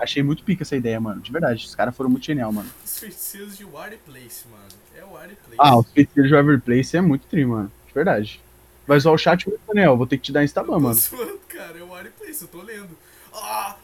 Achei 0.01 0.22
muito 0.22 0.43
pica 0.43 0.62
essa 0.62 0.74
ideia, 0.74 0.98
mano. 0.98 1.20
De 1.20 1.31
verdade. 1.31 1.66
Os 1.66 1.74
caras 1.74 1.94
foram 1.94 2.09
muito 2.09 2.24
genial, 2.24 2.51
mano. 2.51 2.68
Os 2.82 2.98
feiticeiros 2.98 3.56
de 3.59 3.64
Water 3.64 3.98
Place, 3.98 4.44
mano. 4.51 4.64
É 4.97 5.05
o. 5.05 5.10
Ah, 5.59 5.78
os 5.78 5.90
feiticeiros 5.90 6.31
de 6.31 6.35
Waver 6.35 6.60
Place 6.60 6.97
é 6.97 7.01
muito 7.02 7.27
tri, 7.27 7.44
mano. 7.44 7.70
De 7.86 7.93
verdade. 7.93 8.40
Vai 8.86 8.98
zoar 8.98 9.14
o 9.14 9.18
chat 9.18 9.47
muito, 9.47 9.60
Daniel. 9.68 9.97
Vou 9.97 10.06
ter 10.06 10.16
que 10.16 10.22
te 10.24 10.32
dar 10.32 10.43
Instagram, 10.43 10.78
mano. 10.78 10.94
zoando, 10.94 11.39
cara, 11.48 11.78
é 11.78 11.82
o 11.82 11.90
eu 11.97 12.48
tô 12.48 12.62
lendo. 12.62 12.97
Ah! 13.35 13.77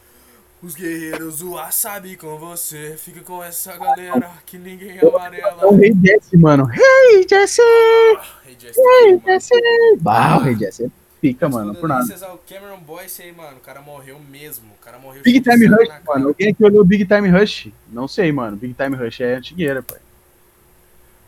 Os 0.63 0.75
guerreiros 0.75 1.41
do 1.41 1.53
wasabi 1.53 2.17
com 2.17 2.39
você. 2.39 2.97
Fica 2.97 3.21
com 3.21 3.45
essa 3.45 3.77
galera 3.77 4.33
que 4.47 4.57
ninguém 4.57 4.99
amarela. 4.99 5.63
É 5.63 5.67
o 5.67 5.77
Rei 5.77 5.95
Jesse, 6.03 6.37
mano. 6.39 6.65
Rei 6.65 7.27
Jesse! 7.29 7.61
Ah, 7.61 8.41
Rei 8.43 8.57
Jesse, 8.59 8.81
mano. 8.81 9.23
Jesse! 9.27 9.97
Bah, 10.01 10.39
o 10.39 10.41
Rei 10.41 10.57
Jesse 10.57 10.91
é 11.17 11.21
pica, 11.21 11.49
mano. 11.49 11.75
Por 11.75 11.89
nada. 11.89 12.03
Condoléncias 12.03 12.23
ao 12.23 12.39
Cameron 12.39 12.79
Boyce 12.81 13.23
aí, 13.23 13.33
mano. 13.33 13.57
O 13.57 13.61
cara 13.61 13.81
morreu 13.81 14.19
mesmo. 14.21 14.73
O 14.73 14.85
cara 14.85 14.99
morreu 14.99 15.23
Big 15.23 15.41
de 15.41 15.51
Time 15.51 15.65
sangue 15.69 15.75
Rush, 15.81 15.89
na 15.89 15.95
cara. 16.01 16.05
mano. 16.19 16.29
Alguém 16.29 16.49
aqui 16.51 16.65
olhou 16.65 16.85
Big 16.85 17.05
Time 17.07 17.29
Rush? 17.29 17.69
Não 17.89 18.07
sei, 18.09 18.31
mano. 18.33 18.57
Big 18.57 18.75
Time 18.75 18.97
Rush 18.97 19.21
é 19.21 19.35
antigueira, 19.37 19.83
pai. 19.83 19.99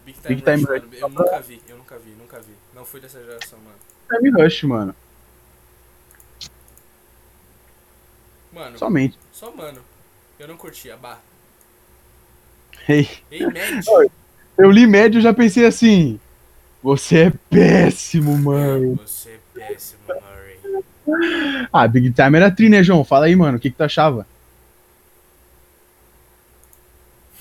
Big 0.06 0.18
Time, 0.20 0.34
Big 0.36 0.42
Time 0.42 0.62
Rush, 0.64 0.68
Rush. 0.68 0.82
mano. 0.82 0.94
Eu 1.00 1.08
nunca 1.10 1.40
vi, 1.40 1.62
eu 1.68 1.76
nunca 1.76 1.98
vi, 1.98 2.10
nunca 2.18 2.38
vi. 2.40 2.52
Não 2.74 2.84
fui 2.84 3.00
dessa 3.00 3.18
geração, 3.22 3.58
mano. 3.58 3.76
Time 4.22 4.42
Rush, 4.42 4.62
mano. 4.64 4.94
Mano, 8.52 8.78
Somente. 8.78 9.18
só 9.32 9.50
mano. 9.54 9.80
Eu 10.38 10.48
não 10.48 10.56
curti 10.56 10.90
a 10.90 10.96
barra. 10.96 11.20
Ei. 12.88 13.08
Ei, 13.30 13.42
Mad. 13.44 14.10
Eu 14.56 14.70
li 14.70 14.86
médio 14.86 15.18
e 15.18 15.22
já 15.22 15.34
pensei 15.34 15.66
assim. 15.66 16.18
Você 16.82 17.24
é 17.26 17.32
péssimo, 17.50 18.36
mano. 18.38 18.96
Você 18.96 19.02
é 19.02 19.17
péssimo, 19.58 20.00
Murray. 20.06 21.68
Ah, 21.72 21.88
Big 21.88 22.12
Time 22.12 22.36
era 22.36 22.50
tri, 22.50 22.68
né, 22.68 22.82
João? 22.82 23.04
Fala 23.04 23.26
aí, 23.26 23.34
mano. 23.34 23.56
O 23.56 23.60
que, 23.60 23.70
que 23.70 23.76
tu 23.76 23.84
achava? 23.84 24.26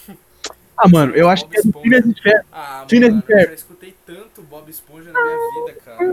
Ah, 0.79 0.87
mano, 0.87 1.15
eu 1.15 1.27
acho 1.27 1.47
que 1.47 1.57
é 1.57 1.61
do 1.63 1.73
Phineas 1.81 2.05
e 2.05 2.13
Ferb. 2.21 2.45
Ah, 2.51 2.85
Phineas 2.87 3.11
mano, 3.11 3.23
eu 3.27 3.47
já 3.47 3.53
escutei 3.55 3.95
tanto 4.05 4.43
Bob 4.43 4.69
Esponja 4.69 5.11
na 5.11 5.19
minha 5.19 5.37
vida, 5.65 5.79
cara. 5.83 6.05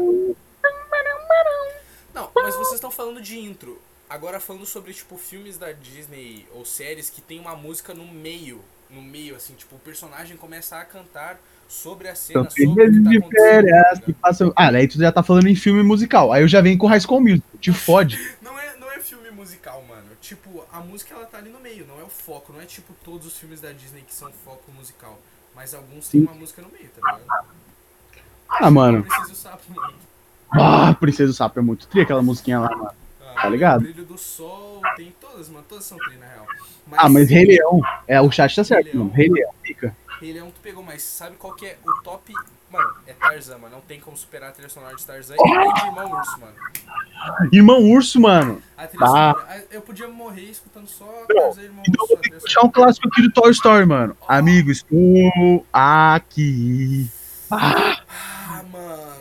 Não, 2.14 2.31
mas 2.35 2.55
vocês 2.55 2.76
estão 2.76 2.90
falando 2.90 3.20
de 3.20 3.39
intro. 3.39 3.78
Agora 4.09 4.40
falando 4.40 4.64
sobre, 4.64 4.94
tipo, 4.94 5.18
filmes 5.18 5.59
da 5.59 5.72
Disney 5.72 6.47
ou 6.52 6.64
séries 6.64 7.10
que 7.10 7.20
tem 7.20 7.39
uma 7.39 7.55
música 7.55 7.93
no 7.93 8.06
meio. 8.06 8.62
No 8.89 9.02
meio, 9.02 9.36
assim, 9.36 9.55
tipo, 9.55 9.76
o 9.76 9.81
personagem 9.81 10.36
começa 10.36 10.78
a 10.78 10.85
cantar 10.85 11.39
sobre 11.69 12.09
a 12.09 12.15
cena, 12.15 12.43
São 12.45 12.51
sobre 12.51 12.66
o 12.66 12.74
filhas 12.74 12.91
que 12.97 13.03
tá 13.05 13.11
de 13.11 13.16
acontecendo. 13.19 13.43
férias 13.53 13.99
tá 13.99 14.05
que 14.05 14.12
passam. 14.12 14.53
Ah, 14.57 14.70
daí 14.70 14.89
tu 14.89 14.99
já 14.99 15.11
tá 15.12 15.23
falando 15.23 15.49
em 15.49 15.55
filme 15.57 15.82
musical. 15.82 16.32
Aí 16.32 16.43
eu 16.43 16.49
já 16.49 16.61
venho 16.61 16.78
com 16.78 16.86
High 16.86 17.01
School 17.01 17.20
Music. 17.20 17.43
Te 17.61 17.73
fode. 17.73 18.19
Não 18.43 18.59
é, 18.59 18.77
não 18.78 18.91
é 18.93 19.01
filme 19.01 19.31
musical, 19.31 19.82
mano. 19.89 20.03
Tipo, 20.20 20.65
a 20.73 20.81
música 20.81 21.15
ela 21.15 21.27
tá 21.27 21.39
ali 21.39 21.51
no 21.51 21.61
meio, 21.61 21.86
não 21.86 22.01
é 22.01 22.03
o 22.05 22.09
foco. 22.09 22.53
Não 22.53 22.61
é 22.61 22.65
tipo 22.65 22.93
todos 23.05 23.27
os 23.27 23.36
filmes 23.39 23.61
da 23.61 23.73
Disney 23.73 24.03
que 24.07 24.15
são 24.15 24.31
foco 24.45 24.70
musical. 24.77 25.19
Mas 25.55 25.74
alguns 25.74 26.09
têm 26.09 26.23
uma 26.23 26.35
música 26.35 26.62
no 26.62 26.69
meio, 26.69 26.89
tá 27.01 27.12
ligado? 27.12 27.45
Ah, 28.49 28.70
mano. 28.70 29.03
Preciso 29.05 29.35
sapo, 29.35 29.62
mano. 29.74 29.95
Ah, 30.53 30.95
Princesa 30.95 31.27
do 31.32 31.35
Sapo 31.35 31.59
é 31.59 31.62
muito 31.62 31.86
tri 31.89 32.03
aquela 32.03 32.23
musiquinha 32.23 32.61
lá, 32.61 32.70
mano. 32.70 32.91
Ah, 33.20 33.43
Tá 33.43 33.49
ligado? 33.49 33.81
O 33.81 33.82
Brilho 33.85 34.05
do 34.05 34.16
Sol, 34.16 34.81
tem 34.97 35.12
todas, 35.20 35.49
mano. 35.49 35.65
Todas 35.69 35.85
são 35.85 35.99
tri, 35.99 36.16
na 36.16 36.27
real. 36.27 36.47
Ah, 36.93 37.09
mas 37.09 37.28
Rei 37.28 37.45
Leão. 37.47 37.81
É, 38.07 38.20
o 38.20 38.31
chat 38.31 38.55
tá 38.55 38.62
certo, 38.62 38.85
Rei 38.85 38.93
Leão. 38.95 39.05
mano. 39.07 39.16
Rei 39.16 39.28
Leão, 39.28 39.51
fica. 39.65 39.97
Rei 40.24 40.32
Leão 40.32 40.51
tu 40.51 40.59
pegou, 40.62 40.82
mas 40.82 41.02
sabe 41.02 41.36
qual 41.36 41.52
que 41.55 41.66
é 41.66 41.76
o 41.86 41.92
top... 42.02 42.32
Mano, 42.70 42.92
é 43.06 43.12
Tarzan, 43.12 43.59
mano. 43.59 43.74
Não 43.76 43.82
tem 43.82 44.01
como 44.01 44.16
superar 44.16 44.48
a 44.48 44.52
trilha 44.52 44.68
sonora 44.70 44.96
de 44.96 45.05
Tarzan 45.06 45.34
e 45.34 45.74
de 45.74 45.86
Irmão 45.86 46.10
Urso, 46.12 46.40
mano. 46.40 46.55
Irmão 47.52 47.82
Urso, 47.92 48.20
mano. 48.20 48.62
A 48.76 48.86
trilha 48.86 49.05
Ah. 49.05 49.09
sonora... 49.09 49.46
a- 49.51 49.62
Eu 49.74 49.82
podia 49.82 50.09
morrer 50.09 50.51
escutando 50.51 50.88
só 50.88 51.05
Tarzan 51.28 51.60
e 51.60 51.64
Irmão 51.66 51.82
Então 51.86 52.02
Urso. 52.05 52.14
eu 52.14 52.20
que 52.20 52.30
puxar 52.40 52.62
um 52.64 52.70
clássico 52.70 53.06
aqui 53.06 53.22
do 53.22 53.30
Toy 53.32 53.51
Story, 53.52 53.84
mano. 53.86 54.16
Amigo, 54.26 54.70
estou 54.70 55.64
aqui. 55.72 57.06
Ah, 57.51 57.96
Ah, 58.48 58.62
mano. 58.72 59.16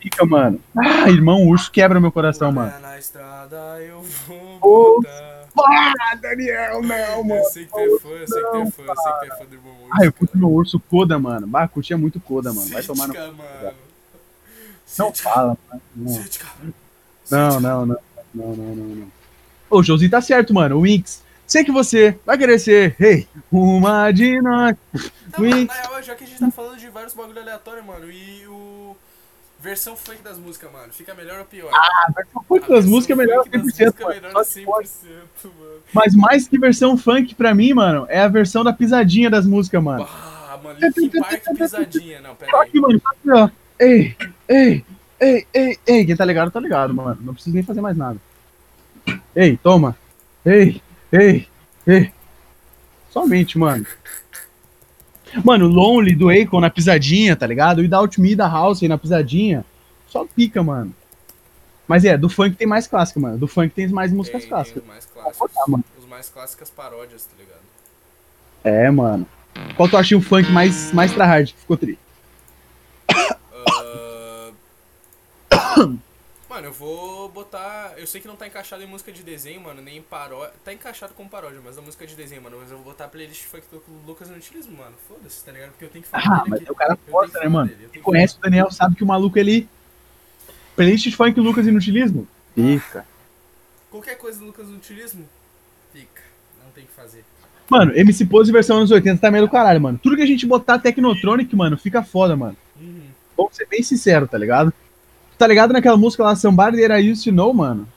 fica, 0.00 0.26
mano. 0.26 0.60
Ah, 0.76 1.08
Irmão 1.08 1.46
Urso 1.46 1.70
quebra 1.70 2.00
meu 2.00 2.10
coração, 2.12 2.50
mano. 2.52 2.78
Na 2.80 2.98
estrada 2.98 3.80
eu 3.80 4.02
vou 4.02 5.00
botar. 5.00 5.29
Ah, 5.58 6.14
Daniel, 6.20 6.82
não, 6.82 7.24
mano. 7.24 7.40
Eu 7.40 7.44
sei 7.44 7.64
que 7.64 7.72
tu 7.72 7.78
é 7.78 7.98
fã, 7.98 8.08
eu 8.08 8.28
sei 8.28 8.42
que 8.42 8.50
tu 8.50 8.56
é 8.56 8.70
fã, 8.70 8.82
eu 8.82 8.96
sei 8.96 9.12
que 9.12 9.18
tu 9.18 9.24
é 9.24 9.36
fã 9.36 9.44
do 9.44 9.54
Irmão 9.54 9.72
Urso. 9.72 9.90
Ah, 9.92 10.04
eu 10.04 10.12
curto 10.12 10.38
meu 10.38 10.48
urso 10.50 10.80
Coda, 10.80 11.18
mano. 11.18 11.46
Bah, 11.46 11.68
curtia 11.68 11.98
muito 11.98 12.20
Coda, 12.20 12.52
mano. 12.52 12.68
Vai 12.70 12.82
tomar 12.82 13.08
no. 13.08 13.14
Sítica, 13.14 13.32
mano. 13.32 13.74
Não 14.98 15.14
fala, 15.14 15.58
mano. 15.68 15.82
Não, 15.96 16.08
Sítica. 16.08 16.46
não, 17.30 17.60
não, 17.60 17.86
não. 17.86 17.96
Não, 18.32 18.46
não, 18.54 18.74
não, 18.76 18.84
não. 18.96 19.12
Ô, 19.68 19.78
o 19.78 19.82
Joãozinho 19.82 20.10
tá 20.10 20.20
certo, 20.20 20.54
mano. 20.54 20.76
O 20.76 20.82
Winx. 20.82 21.22
Sei 21.46 21.64
que 21.64 21.72
você 21.72 22.16
vai 22.24 22.38
querer 22.38 22.60
ser, 22.60 22.94
hey, 23.00 23.26
uma 23.50 24.12
de 24.12 24.40
nós. 24.40 24.76
Tá, 25.32 25.40
Wink. 25.40 25.66
mano, 25.66 25.66
na 25.66 25.88
real, 25.88 26.02
já 26.02 26.14
que 26.14 26.22
a 26.22 26.26
gente 26.28 26.38
tá 26.38 26.50
falando 26.50 26.78
de 26.78 26.88
vários 26.88 27.12
bagulho 27.12 27.40
aleatório, 27.40 27.84
mano, 27.84 28.08
e 28.08 28.46
o. 28.46 28.89
Versão 29.62 29.94
funk 29.94 30.22
das 30.22 30.38
músicas, 30.38 30.72
mano, 30.72 30.90
fica 30.90 31.14
melhor 31.14 31.40
ou 31.40 31.44
pior? 31.44 31.70
Ah, 31.70 32.06
a 32.08 32.12
versão 32.12 32.42
funk 32.48 32.64
A 32.64 32.68
das 32.68 32.84
versão 32.84 32.90
músicas 32.90 33.18
é 33.18 33.20
melhor 33.20 33.44
das 33.44 33.52
100%, 33.52 33.62
músicas 33.62 33.80
é 33.80 34.04
mano. 34.04 34.14
melhor 34.14 34.32
Só 34.32 34.44
se 34.44 34.64
for. 34.64 34.82
100%, 34.82 34.88
mano. 35.58 35.70
Mas 35.92 36.14
mais 36.14 36.48
que 36.48 36.58
versão 36.58 36.96
funk 36.96 37.34
pra 37.34 37.54
mim, 37.54 37.74
mano, 37.74 38.06
é 38.08 38.20
a 38.20 38.28
versão 38.28 38.64
da 38.64 38.72
pisadinha 38.72 39.28
das 39.28 39.44
músicas, 39.46 39.82
mano. 39.82 40.08
Ah, 40.08 40.58
mano, 40.62 40.78
Linkin 40.80 41.20
Park 41.20 41.42
pisadinha. 41.58 42.20
Não, 42.22 42.34
pera 42.34 42.58
aí. 42.58 42.70
que, 42.70 42.80
mano, 42.80 43.00
que, 43.22 43.30
ó. 43.30 43.50
Ei, 43.78 44.16
ei, 44.48 44.84
ei, 45.20 45.46
ei, 45.52 45.78
ei. 45.86 46.06
Quem 46.06 46.16
tá 46.16 46.24
ligado, 46.24 46.50
tá 46.50 46.58
ligado, 46.58 46.94
mano. 46.94 47.18
Não 47.20 47.34
precisa 47.34 47.54
nem 47.54 47.62
fazer 47.62 47.82
mais 47.82 47.96
nada. 47.96 48.18
Ei, 49.36 49.58
toma. 49.58 49.94
Ei, 50.44 50.80
ei, 51.12 51.46
ei. 51.86 52.10
Somente, 53.10 53.58
mano. 53.58 53.84
Mano, 55.44 55.66
Lonely 55.68 56.14
do 56.14 56.28
Akon 56.28 56.60
na 56.60 56.70
pisadinha, 56.70 57.36
tá 57.36 57.46
ligado? 57.46 57.78
O 57.78 57.82
Without 57.82 58.20
Me 58.20 58.34
da 58.34 58.48
House 58.48 58.82
aí 58.82 58.88
na 58.88 58.98
pisadinha. 58.98 59.64
Só 60.08 60.24
pica, 60.24 60.62
mano. 60.62 60.94
Mas 61.86 62.04
é, 62.04 62.16
do 62.16 62.28
funk 62.28 62.56
tem 62.56 62.66
mais 62.66 62.86
clássica, 62.86 63.18
mano. 63.18 63.38
Do 63.38 63.46
funk 63.48 63.74
tem 63.74 63.88
mais 63.88 64.12
músicas 64.12 64.42
Tem, 64.42 64.48
tem 64.48 64.56
clássicas. 64.56 64.82
os 64.82 64.88
mais 64.88 65.06
clássicos. 65.06 65.80
Os 65.98 66.06
mais 66.06 66.28
clássicas 66.28 66.70
paródias, 66.70 67.24
tá 67.24 67.32
ligado? 67.38 67.60
É, 68.62 68.90
mano. 68.90 69.26
Qual 69.76 69.88
tu 69.88 69.96
acha 69.96 70.16
o 70.16 70.20
funk 70.20 70.50
mais, 70.52 70.92
mais 70.92 71.12
tryhard 71.12 71.52
que 71.52 71.60
ficou 71.60 71.76
tri? 71.76 71.98
Ah, 75.62 75.88
Mano, 76.50 76.66
eu 76.66 76.72
vou 76.72 77.28
botar. 77.28 77.94
Eu 77.96 78.08
sei 78.08 78.20
que 78.20 78.26
não 78.26 78.34
tá 78.34 78.44
encaixado 78.44 78.82
em 78.82 78.86
música 78.86 79.12
de 79.12 79.22
desenho, 79.22 79.60
mano, 79.60 79.80
nem 79.80 79.98
em 79.98 80.02
paródia. 80.02 80.52
Tá 80.64 80.72
encaixado 80.72 81.14
com 81.14 81.28
paródia, 81.28 81.60
mas 81.64 81.78
a 81.78 81.80
música 81.80 82.04
de 82.04 82.16
desenho, 82.16 82.42
mano. 82.42 82.56
Mas 82.60 82.72
eu 82.72 82.76
vou 82.78 82.86
botar 82.86 83.04
a 83.04 83.08
playlist 83.08 83.44
funk 83.44 83.62
do 83.70 83.80
Lucas 84.04 84.28
no 84.28 84.36
utilismo, 84.36 84.76
mano. 84.76 84.96
Foda-se, 85.06 85.44
tá 85.44 85.52
ligado? 85.52 85.70
Porque 85.70 85.84
eu 85.84 85.88
tenho 85.88 86.02
que 86.02 86.10
falar 86.10 86.24
Ah, 86.26 86.38
dele 86.38 86.50
mas 86.50 86.60
aqui. 86.62 86.72
o 86.72 86.74
cara 86.74 86.98
força, 87.08 87.38
né, 87.38 87.48
mano? 87.48 87.68
dele, 87.68 87.82
Quem 87.82 87.90
que 87.92 88.00
conhece 88.00 88.36
o 88.36 88.40
Daniel 88.40 88.68
sabe 88.72 88.96
que 88.96 89.04
o 89.04 89.06
maluco 89.06 89.38
ele. 89.38 89.68
Playlist 90.74 91.04
de 91.04 91.14
funk 91.14 91.38
Lucas 91.38 91.68
Inutilismo? 91.68 92.26
Fica. 92.52 93.06
Qualquer 93.88 94.16
coisa 94.18 94.40
do 94.40 94.46
Lucas 94.46 94.66
no 94.66 94.76
utilismo, 94.76 95.28
fica. 95.92 96.22
Não 96.64 96.72
tem 96.72 96.82
o 96.82 96.86
que 96.88 96.92
fazer. 96.92 97.24
Mano, 97.68 97.96
MC 97.96 98.26
Pose 98.26 98.50
versão 98.50 98.78
anos 98.78 98.90
80 98.90 99.20
tá 99.20 99.30
meio 99.30 99.44
do 99.46 99.50
caralho, 99.50 99.80
mano. 99.80 100.00
Tudo 100.02 100.16
que 100.16 100.22
a 100.22 100.26
gente 100.26 100.44
botar 100.46 100.80
Technotronic, 100.80 101.54
mano, 101.54 101.78
fica 101.78 102.02
foda, 102.02 102.34
mano. 102.34 102.56
Uhum. 102.80 103.06
Vamos 103.36 103.54
ser 103.54 103.66
bem 103.66 103.84
sincero, 103.84 104.26
tá 104.26 104.36
ligado? 104.36 104.72
Tá 105.40 105.46
ligado 105.46 105.72
naquela 105.72 105.96
música 105.96 106.22
lá, 106.22 106.36
Somebody 106.36 106.82
That 106.82 106.92
I 106.92 107.10
Used 107.10 107.24
To 107.24 107.32
Know, 107.32 107.54
mano? 107.54 107.88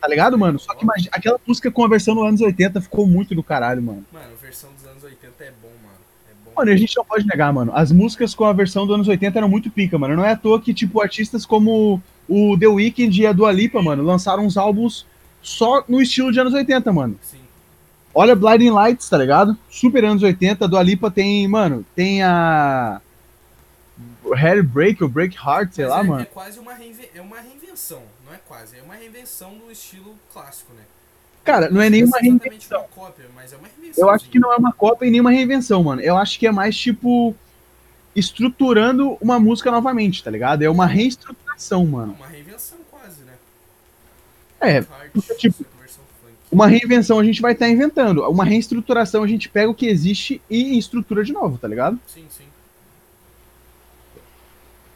Tá 0.00 0.08
ligado, 0.08 0.36
mano? 0.36 0.58
Só 0.58 0.74
que 0.74 0.82
imagina, 0.82 1.10
aquela 1.12 1.38
música 1.46 1.70
com 1.70 1.84
a 1.84 1.88
versão 1.88 2.16
dos 2.16 2.24
anos 2.24 2.40
80 2.40 2.80
ficou 2.80 3.06
muito 3.06 3.32
do 3.32 3.44
caralho, 3.44 3.80
mano. 3.80 4.04
Mano, 4.12 4.26
a 4.36 4.42
versão 4.44 4.70
dos 4.72 4.84
anos 4.90 5.04
80 5.04 5.44
é 5.44 5.52
bom, 5.62 5.68
mano. 5.84 5.98
É 6.28 6.32
bom. 6.44 6.50
Mano, 6.56 6.72
a 6.72 6.76
gente 6.76 6.96
não 6.96 7.04
pode 7.04 7.24
negar, 7.24 7.52
mano. 7.52 7.70
As 7.72 7.92
músicas 7.92 8.34
com 8.34 8.44
a 8.44 8.52
versão 8.52 8.84
dos 8.88 8.94
anos 8.96 9.06
80 9.06 9.38
eram 9.38 9.48
muito 9.48 9.70
pica, 9.70 9.96
mano. 9.96 10.16
Não 10.16 10.24
é 10.24 10.32
à 10.32 10.36
toa 10.36 10.60
que, 10.60 10.74
tipo, 10.74 11.00
artistas 11.00 11.46
como 11.46 12.02
o 12.28 12.58
The 12.58 12.66
Weeknd 12.66 13.22
e 13.22 13.24
a 13.24 13.32
Dua 13.32 13.52
Lipa, 13.52 13.80
mano, 13.80 14.02
lançaram 14.02 14.44
uns 14.44 14.56
álbuns 14.56 15.06
só 15.40 15.84
no 15.88 16.02
estilo 16.02 16.32
de 16.32 16.40
anos 16.40 16.54
80, 16.54 16.92
mano. 16.92 17.16
Sim. 17.22 17.38
Olha 18.12 18.34
Blinding 18.34 18.70
Lights, 18.70 19.08
tá 19.08 19.16
ligado? 19.16 19.56
Super 19.70 20.04
anos 20.04 20.24
80. 20.24 20.64
A 20.64 20.68
Dua 20.68 20.82
Lipa 20.82 21.08
tem, 21.08 21.46
mano, 21.46 21.86
tem 21.94 22.20
a. 22.24 23.00
Heartbreak 24.24 25.02
ou 25.02 25.08
Break 25.08 25.36
Heart, 25.36 25.72
sei 25.72 25.84
Mas 25.84 25.94
lá, 25.94 26.00
é, 26.00 26.02
mano. 26.02 26.22
É 26.22 26.26
quase 26.26 26.58
uma, 26.58 26.72
é 26.72 27.20
uma 27.20 27.40
reinvenção. 27.40 28.02
Não 28.26 28.34
é 28.34 28.38
quase, 28.46 28.78
é 28.78 28.82
uma 28.82 28.94
reinvenção 28.94 29.54
do 29.54 29.70
estilo 29.70 30.14
clássico, 30.32 30.72
né? 30.74 30.82
Cara, 31.44 31.70
não 31.70 31.80
é 31.80 31.88
nenhuma 31.88 32.18
exatamente 32.18 32.48
reinvenção. 32.48 32.78
uma 32.80 32.88
cópia, 32.88 33.26
mas 33.34 33.52
é 33.52 33.56
uma 33.56 33.68
reinvenção. 33.68 34.04
Eu 34.04 34.10
acho 34.10 34.28
que 34.28 34.38
não 34.38 34.52
é 34.52 34.56
uma 34.56 34.72
cópia 34.72 35.06
e 35.06 35.10
nem 35.10 35.20
uma 35.20 35.30
reinvenção, 35.30 35.82
mano. 35.82 36.00
Eu 36.02 36.16
acho 36.16 36.38
que 36.38 36.46
é 36.46 36.52
mais, 36.52 36.76
tipo, 36.76 37.34
estruturando 38.14 39.16
uma 39.20 39.38
música 39.40 39.70
novamente, 39.70 40.22
tá 40.22 40.30
ligado? 40.30 40.62
É 40.62 40.70
uma 40.70 40.86
reestruturação, 40.86 41.86
mano. 41.86 42.14
Uma 42.18 42.26
reinvenção 42.26 42.78
quase, 42.90 43.22
né? 43.22 43.32
É, 44.60 44.82
porque, 45.12 45.34
tipo, 45.34 45.64
uma 46.50 46.66
reinvenção 46.66 47.18
a 47.18 47.24
gente 47.24 47.40
vai 47.40 47.52
estar 47.52 47.68
inventando. 47.68 48.22
Uma 48.28 48.44
reestruturação 48.44 49.22
a 49.22 49.26
gente 49.26 49.48
pega 49.48 49.70
o 49.70 49.74
que 49.74 49.86
existe 49.86 50.42
e 50.50 50.76
estrutura 50.78 51.24
de 51.24 51.32
novo, 51.32 51.56
tá 51.58 51.68
ligado? 51.68 51.98
Sim, 52.06 52.26
sim. 52.28 52.44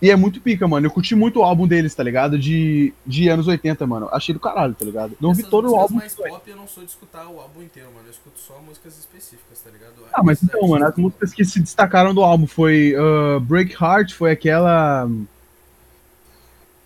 E 0.05 0.11
é 0.11 0.17
muito 0.17 0.39
pica, 0.39 0.69
mano. 0.69 0.87
Eu 0.87 0.91
curti 0.91 1.15
muito 1.15 1.41
o 1.41 1.43
álbum 1.43 1.67
deles, 1.67 1.95
tá 1.95 2.03
ligado? 2.03 2.39
De, 2.39 2.93
de 3.07 3.27
anos 3.31 3.49
80, 3.49 3.87
mano. 3.87 4.07
Achei 4.13 4.35
do 4.35 4.39
caralho, 4.39 4.75
tá 4.75 4.85
ligado? 4.85 5.17
Não 5.19 5.33
vi 5.33 5.41
Essas 5.41 5.51
todo 5.51 5.73
o 5.73 5.77
álbum. 5.77 5.95
mais 5.95 6.15
pop 6.15 6.43
eu 6.47 6.57
não 6.57 6.69
sou 6.69 6.85
de 6.85 6.91
escutar 6.91 7.27
o 7.27 7.41
álbum 7.41 7.63
inteiro, 7.63 7.89
mano. 7.95 8.07
Eu 8.07 8.11
escuto 8.11 8.39
só 8.39 8.61
músicas 8.61 8.99
específicas, 8.99 9.63
tá 9.65 9.71
ligado? 9.71 9.95
Ah, 10.13 10.23
mas 10.23 10.43
então, 10.43 10.69
mano, 10.69 10.85
as 10.85 10.95
músicas 10.95 11.33
que 11.33 11.43
se 11.43 11.59
destacaram 11.59 12.13
do 12.13 12.23
álbum 12.23 12.47
foi 12.47 12.95
uh, 12.95 13.41
Break 13.41 13.83
Heart, 13.83 14.13
foi 14.13 14.33
aquela. 14.33 15.09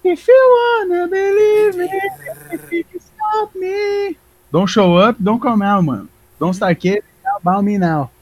If 0.05 0.29
you 0.29 0.89
wanna 0.89 1.09
believe 1.09 1.77
me, 1.77 1.87
you 2.71 2.85
can 2.85 3.01
stop 3.01 3.59
me. 3.59 4.17
Don't 4.53 4.71
show 4.71 4.97
up, 4.97 5.21
don't 5.21 5.43
come 5.43 5.65
out, 5.65 5.85
mano. 5.85 6.09
Don't 6.39 6.55
start 6.55 6.79
kidding 6.79 7.03
about 7.43 7.65
me 7.65 7.79
now. 7.79 8.13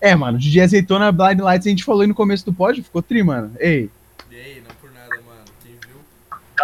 É, 0.00 0.14
mano, 0.14 0.38
DJ 0.38 0.62
Azeitona 0.62 1.10
Blind 1.10 1.40
Lights 1.40 1.66
a 1.66 1.70
gente 1.70 1.84
falou 1.84 2.02
aí 2.02 2.06
no 2.06 2.14
começo 2.14 2.44
do 2.44 2.52
pod, 2.52 2.82
ficou 2.82 3.02
tri, 3.02 3.22
mano. 3.22 3.52
Ei, 3.58 3.90
E 4.30 4.36
aí, 4.36 4.62
não 4.66 4.74
por 4.76 4.90
nada, 4.92 5.22
mano. 5.26 5.44
Quem 5.62 5.72
viu? 5.72 6.00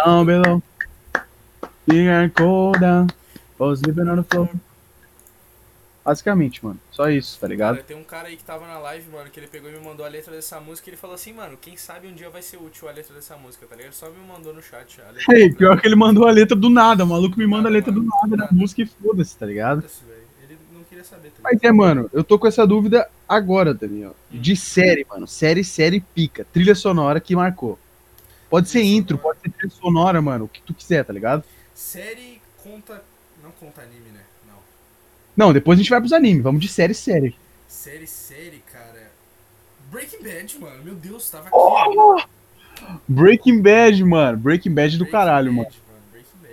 down 0.05 0.25
below. 0.25 0.63
Are 1.89 2.29
cold 2.29 2.79
down. 2.79 3.07
Was 3.59 3.81
living 3.81 4.09
on 4.09 4.17
the 4.17 4.23
floor. 4.23 4.49
Basicamente, 6.03 6.63
mano. 6.63 6.79
Só 6.91 7.09
isso, 7.09 7.39
tá 7.39 7.47
ligado? 7.47 7.75
Cara, 7.75 7.87
tem 7.87 7.95
um 7.95 8.03
cara 8.03 8.27
aí 8.27 8.35
que 8.35 8.43
tava 8.43 8.67
na 8.67 8.77
live, 8.77 9.09
mano, 9.09 9.29
que 9.29 9.39
ele 9.39 9.47
pegou 9.47 9.69
e 9.69 9.73
me 9.73 9.79
mandou 9.79 10.05
a 10.05 10.09
letra 10.09 10.33
dessa 10.33 10.59
música 10.59 10.89
e 10.89 10.91
ele 10.91 10.97
falou 10.97 11.15
assim, 11.15 11.31
mano, 11.31 11.57
quem 11.59 11.77
sabe 11.77 12.07
um 12.07 12.13
dia 12.13 12.29
vai 12.29 12.41
ser 12.41 12.57
útil 12.57 12.89
a 12.89 12.91
letra 12.91 13.15
dessa 13.15 13.37
música, 13.37 13.65
tá 13.65 13.75
ligado? 13.75 13.93
Só 13.93 14.09
me 14.09 14.19
mandou 14.27 14.53
no 14.53 14.61
chat 14.61 14.99
a 15.01 15.11
letra. 15.11 15.37
Ei, 15.37 15.53
pior 15.53 15.79
que 15.79 15.87
ele 15.87 15.95
mandou 15.95 16.27
a 16.27 16.31
letra 16.31 16.57
do 16.57 16.69
nada, 16.69 17.05
o 17.05 17.07
maluco 17.07 17.39
me 17.39 17.47
manda 17.47 17.69
a 17.69 17.71
letra 17.71 17.91
do 17.91 18.03
nada 18.03 18.35
da 18.35 18.49
música 18.51 18.81
e 18.81 18.85
foda-se, 18.85 19.37
tá 19.37 19.45
ligado? 19.45 19.81
Foda-se, 19.81 20.03
velho. 20.03 20.22
Queria 20.93 21.03
saber, 21.05 21.29
tá 21.29 21.39
Mas 21.41 21.63
é, 21.63 21.71
mano, 21.71 22.07
eu 22.13 22.23
tô 22.23 22.37
com 22.37 22.45
essa 22.45 22.67
dúvida 22.67 23.09
agora, 23.27 23.73
Daniel. 23.73 24.15
De 24.29 24.55
série, 24.55 25.03
mano. 25.09 25.27
Série, 25.27 25.63
série 25.63 25.99
pica. 25.99 26.45
Trilha 26.53 26.75
sonora 26.75 27.19
que 27.19 27.35
marcou. 27.35 27.79
Pode 28.47 28.69
ser 28.69 28.83
intro, 28.83 29.17
pode 29.17 29.39
ser 29.39 29.49
trilha 29.49 29.73
sonora, 29.73 30.21
mano. 30.21 30.45
O 30.45 30.47
que 30.47 30.61
tu 30.61 30.71
quiser, 30.71 31.03
tá 31.03 31.11
ligado? 31.11 31.43
Série 31.73 32.39
conta. 32.63 33.03
Não 33.43 33.49
conta 33.59 33.81
anime, 33.81 34.11
né? 34.13 34.19
Não. 34.47 34.53
Não, 35.35 35.51
depois 35.51 35.79
a 35.79 35.81
gente 35.81 35.89
vai 35.89 35.99
pros 35.99 36.13
animes. 36.13 36.43
Vamos 36.43 36.61
de 36.61 36.67
série, 36.67 36.93
série. 36.93 37.35
Série, 37.67 38.05
série, 38.05 38.61
cara. 38.71 39.11
Breaking 39.91 40.21
Bad, 40.21 40.59
mano. 40.59 40.83
Meu 40.83 40.93
Deus, 40.93 41.27
tava 41.27 41.47
aqui. 41.47 41.57
Oh! 41.57 42.21
Breaking 43.07 43.63
Bad, 43.63 44.03
mano. 44.03 44.37
Breaking 44.37 44.75
Bad 44.75 44.95
do 44.95 45.05
Breaking 45.05 45.11
caralho, 45.11 45.51
Bad, 45.51 45.57
mano. 45.57 45.69
Bad. 45.71 45.83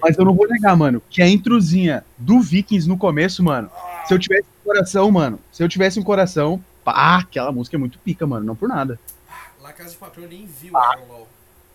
Mas 0.00 0.16
eu 0.16 0.24
não 0.24 0.34
vou 0.34 0.48
negar, 0.48 0.74
mano, 0.74 1.02
que 1.10 1.20
a 1.20 1.28
introzinha 1.28 2.02
do 2.16 2.40
Vikings 2.40 2.88
no 2.88 2.96
começo, 2.96 3.44
mano. 3.44 3.70
Ah, 3.74 3.89
Se 4.10 4.14
eu 4.14 4.18
tivesse 4.18 4.48
um 4.48 4.64
coração, 4.64 5.10
mano. 5.10 5.38
Se 5.52 5.62
eu 5.62 5.68
tivesse 5.68 6.00
um 6.00 6.02
coração. 6.02 6.64
Pá, 6.84 7.18
aquela 7.18 7.52
música 7.52 7.76
é 7.76 7.78
muito 7.78 7.98
pica, 8.00 8.26
mano. 8.26 8.44
Não 8.44 8.56
por 8.56 8.68
nada. 8.68 8.98
La 9.60 9.72
Casa 9.72 9.90
de 9.90 9.96
Papel 9.96 10.24
eu 10.24 10.28
nem 10.28 10.46
vi 10.46 10.70
o 10.70 10.92
Iron 10.92 11.08
Law. 11.08 11.28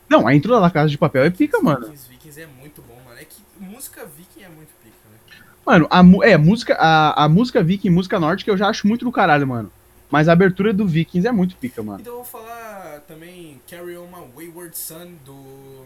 Não, 0.10 0.28
a 0.28 0.36
intro 0.36 0.52
da 0.52 0.60
La 0.60 0.70
Casa 0.70 0.90
de 0.90 0.98
Papel 0.98 1.24
é 1.24 1.30
pica, 1.30 1.62
mano. 1.62 1.86
Vikings, 1.86 2.10
Vikings 2.10 2.42
é 2.42 2.48
muito 2.48 2.82
bom, 2.82 2.98
mano. 3.06 3.18
É 3.18 3.24
que 3.24 3.42
música 3.58 4.06
viking 4.06 4.44
é 4.44 4.50
muito 4.50 4.70
pica, 4.84 4.96
né? 5.10 5.18
Mano, 5.66 5.88
a, 5.90 6.02
é, 6.28 6.38
música, 6.38 6.76
a, 6.76 7.24
a 7.24 7.30
música 7.30 7.64
Viking, 7.64 7.90
música 7.90 8.20
nórdica, 8.20 8.52
eu 8.52 8.58
já 8.58 8.68
acho 8.68 8.86
muito 8.86 9.06
do 9.06 9.12
caralho, 9.12 9.48
mano. 9.48 9.72
Mas 10.12 10.28
a 10.28 10.34
abertura 10.34 10.74
do 10.74 10.86
Vikings 10.86 11.28
é 11.28 11.32
muito 11.32 11.56
pica, 11.56 11.82
mano. 11.82 12.02
Então 12.02 12.14
eu 12.14 12.18
vou 12.18 12.26
falar 12.26 13.00
também 13.08 13.62
Carry 13.70 13.98
On 13.98 14.08
My 14.08 14.28
Wayward 14.36 14.78
Son 14.78 15.14
do. 15.24 15.84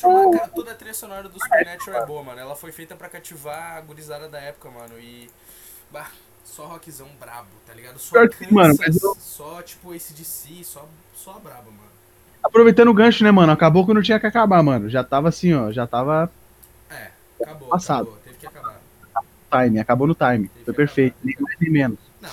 Supernatural, 0.00 0.30
cara, 0.32 0.48
toda 0.48 0.72
a 0.72 0.74
trilha 0.74 0.94
sonora 0.94 1.28
do 1.28 1.38
Supernatural 1.42 2.02
é 2.02 2.06
boa, 2.06 2.22
mano. 2.22 2.40
Ela 2.40 2.56
foi 2.56 2.72
feita 2.72 2.94
pra 2.94 3.08
cativar 3.08 3.76
a 3.76 3.80
gurizada 3.80 4.28
da 4.28 4.38
época, 4.38 4.70
mano. 4.70 4.98
E. 4.98 5.28
Bah, 5.90 6.08
só 6.44 6.66
rockzão 6.66 7.08
brabo, 7.18 7.48
tá 7.66 7.74
ligado? 7.74 7.98
Só 7.98 8.26
que, 8.28 8.52
mano, 8.52 8.76
Kansas, 8.78 9.02
eu- 9.02 9.14
só 9.18 9.60
tipo 9.62 9.92
ACDC, 9.92 10.62
só, 10.64 10.86
só 11.14 11.34
brabo, 11.38 11.70
mano. 11.70 11.90
Aproveitando 12.42 12.88
o 12.88 12.94
gancho, 12.94 13.22
né, 13.24 13.30
mano? 13.30 13.52
Acabou 13.52 13.84
quando 13.84 14.02
tinha 14.02 14.18
que 14.18 14.26
acabar, 14.26 14.62
mano. 14.62 14.88
Já 14.88 15.04
tava 15.04 15.28
assim, 15.28 15.52
ó. 15.52 15.70
Já 15.72 15.86
tava 15.86 16.30
É, 16.90 17.10
acabou, 17.42 17.68
Passado. 17.68 18.02
acabou, 18.02 18.18
teve 18.24 18.36
que 18.38 18.46
acabar. 18.46 18.80
time, 19.52 19.78
acabou 19.80 20.06
no 20.06 20.14
time. 20.14 20.50
Foi 20.64 20.72
perfeito, 20.74 21.16
nem 21.22 21.34
mais 21.40 21.56
nem 21.60 21.70
menos. 21.70 21.98
Não, 22.20 22.30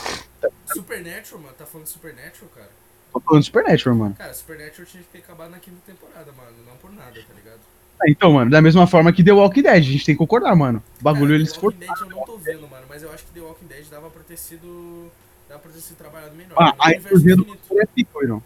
Supernatural, 0.73 1.41
mano, 1.41 1.55
tá 1.55 1.65
falando 1.65 1.85
de 1.87 1.91
Supernatural, 1.93 2.49
cara? 2.55 2.69
Tô 3.19 3.21
falando 3.21 3.41
de 3.41 3.45
Supernatural, 3.47 3.95
mano. 3.95 4.15
Cara, 4.15 4.33
Supernatural 4.33 4.85
tinha 4.85 5.03
que 5.03 5.09
ter 5.09 5.17
acabado 5.19 5.49
na 5.51 5.59
quinta 5.59 5.77
temporada, 5.85 6.31
mano. 6.31 6.51
Não 6.67 6.75
por 6.77 6.91
nada, 6.93 7.11
tá 7.13 7.33
ligado? 7.33 7.59
Ah, 7.99 8.05
Então, 8.07 8.31
mano, 8.33 8.51
da 8.51 8.61
mesma 8.61 8.85
forma 8.85 9.11
que 9.11 9.23
The 9.23 9.31
Walking 9.31 9.63
Dead, 9.63 9.73
a 9.75 9.79
gente 9.81 10.05
tem 10.05 10.13
que 10.15 10.19
concordar, 10.19 10.55
mano. 10.55 10.83
O 10.99 11.03
bagulho 11.03 11.27
Cara, 11.29 11.35
eles 11.35 11.51
The. 11.53 11.59
Walking 11.61 11.79
Dead 11.79 11.89
eu 11.99 12.09
não 12.09 12.25
tô 12.25 12.37
vendo, 12.37 12.67
mano, 12.67 12.85
mas 12.87 13.01
eu 13.03 13.11
acho 13.11 13.25
que 13.25 13.31
The 13.31 13.39
Walking 13.41 13.65
Dead 13.65 13.85
dava 13.89 14.09
pra 14.09 14.23
ter 14.23 14.37
sido. 14.37 15.11
Dava 15.49 15.61
pra 15.61 15.71
ter 15.71 15.79
sido 15.79 15.97
trabalhado 15.97 16.35
melhor. 16.35 16.55
Ah, 16.57 16.65
mano. 16.65 16.75
a 16.79 16.85
Universo 16.85 17.07
introzinha 17.07 17.35
do 17.35 17.41
infinito. 17.41 17.61
bagulho 17.69 17.81
é 17.81 17.85
pica, 17.87 18.27
não. 18.27 18.43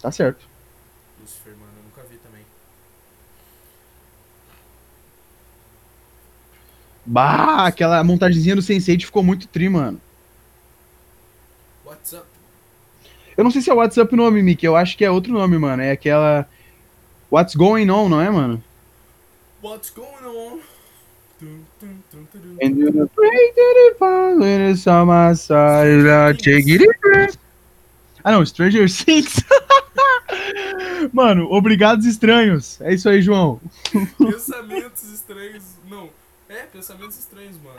Tá 0.00 0.10
certo. 0.10 0.46
Lucifer, 1.20 1.52
mano, 1.52 1.72
eu 1.76 1.82
nunca 1.84 2.02
vi 2.10 2.16
também. 2.18 2.42
Bah, 7.06 7.66
aquela 7.66 8.02
montagemzinha 8.04 8.56
do 8.56 8.62
Sense8 8.62 9.04
ficou 9.04 9.22
muito 9.22 9.46
tri, 9.48 9.68
mano. 9.68 10.00
What's 11.86 12.12
up? 12.12 12.26
Eu 13.38 13.44
não 13.44 13.52
sei 13.52 13.62
se 13.62 13.70
é 13.70 13.72
WhatsApp 13.72 14.12
o 14.12 14.16
nome, 14.16 14.42
Mickey. 14.42 14.66
Eu 14.66 14.74
acho 14.74 14.98
que 14.98 15.04
é 15.04 15.10
outro 15.10 15.32
nome, 15.32 15.56
mano. 15.56 15.80
É 15.80 15.92
aquela. 15.92 16.44
What's 17.30 17.54
Going 17.54 17.88
On, 17.88 18.08
não 18.08 18.20
é, 18.20 18.28
mano? 18.28 18.60
What's 19.62 19.90
going 19.90 20.24
on? 20.26 20.58
And 22.60 22.76
you 22.76 22.90
break 22.90 23.54
to 23.54 23.74
the 23.74 23.94
fall 23.96 24.38
when 24.40 24.72
it's 24.72 24.88
on 24.88 25.06
my 25.06 25.36
side, 25.36 26.04
I 26.04 26.32
take 26.36 26.68
it 26.68 26.82
in. 26.82 27.28
Ah, 28.24 28.32
não, 28.32 28.44
Stranger 28.44 28.88
Things. 28.90 29.36
Mano, 31.12 31.48
obrigados 31.52 32.06
estranhos. 32.06 32.80
É 32.80 32.92
isso 32.92 33.08
aí, 33.08 33.22
João. 33.22 33.60
Pensamentos 34.18 35.04
estranhos. 35.12 35.62
Não. 35.88 36.10
É, 36.48 36.62
pensamentos 36.62 37.16
estranhos, 37.18 37.56
mano. 37.62 37.78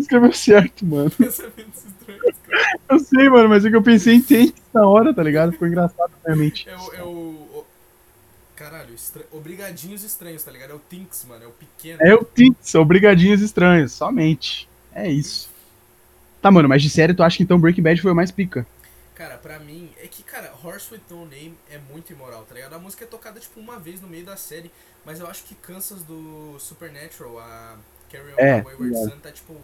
Escreveu 0.00 0.32
certo, 0.32 0.86
mano. 0.86 1.10
Pensamentos 1.10 1.84
estranhos. 1.84 1.93
Eu 2.88 2.98
sei, 2.98 3.28
mano, 3.28 3.48
mas 3.48 3.64
é 3.64 3.70
que 3.70 3.76
eu 3.76 3.82
pensei 3.82 4.14
em 4.14 4.20
Things 4.20 4.54
na 4.72 4.86
hora, 4.86 5.12
tá 5.12 5.22
ligado? 5.22 5.52
Ficou 5.52 5.66
engraçado 5.66 6.12
na 6.24 6.34
minha 6.34 6.44
mente. 6.44 6.68
É 6.68 6.76
o. 6.76 6.94
É 6.94 7.02
o, 7.02 7.64
Caralho, 8.54 8.94
estra... 8.94 9.24
obrigadinhos 9.32 10.04
estranhos, 10.04 10.42
tá 10.42 10.50
ligado? 10.50 10.70
É 10.70 10.74
o 10.74 10.80
Tinks, 10.88 11.24
mano. 11.28 11.44
É 11.44 11.46
o 11.46 11.50
pequeno. 11.50 11.98
É 12.00 12.14
o 12.14 12.24
Things, 12.24 12.74
obrigadinhos 12.74 13.40
estranhos, 13.40 13.92
somente. 13.92 14.68
É 14.94 15.10
isso. 15.10 15.50
Tá, 16.40 16.50
mano, 16.50 16.68
mas 16.68 16.82
de 16.82 16.90
série 16.90 17.14
tu 17.14 17.22
acha 17.22 17.36
que 17.36 17.42
então 17.42 17.58
Breaking 17.58 17.82
Bad 17.82 18.00
foi 18.00 18.12
o 18.12 18.14
mais 18.14 18.30
pica? 18.30 18.66
Cara, 19.14 19.36
pra 19.38 19.58
mim, 19.58 19.90
é 20.02 20.06
que, 20.06 20.22
cara, 20.22 20.52
Horse 20.62 20.92
with 20.92 21.00
No 21.08 21.24
Name 21.24 21.54
é 21.70 21.78
muito 21.90 22.12
imoral, 22.12 22.44
tá 22.48 22.54
ligado? 22.54 22.74
A 22.74 22.78
música 22.78 23.04
é 23.04 23.06
tocada, 23.06 23.40
tipo, 23.40 23.58
uma 23.60 23.78
vez 23.78 24.00
no 24.00 24.08
meio 24.08 24.24
da 24.24 24.36
série, 24.36 24.70
mas 25.04 25.20
eu 25.20 25.26
acho 25.26 25.44
que 25.44 25.54
Kansas 25.54 26.02
do 26.02 26.56
Supernatural, 26.58 27.38
a 27.38 27.76
Carry 28.10 28.32
On 28.34 28.38
É, 28.38 28.62
Wayward 28.62 28.94
é. 28.94 28.98
Son, 28.98 29.18
tá, 29.20 29.30
tipo, 29.30 29.56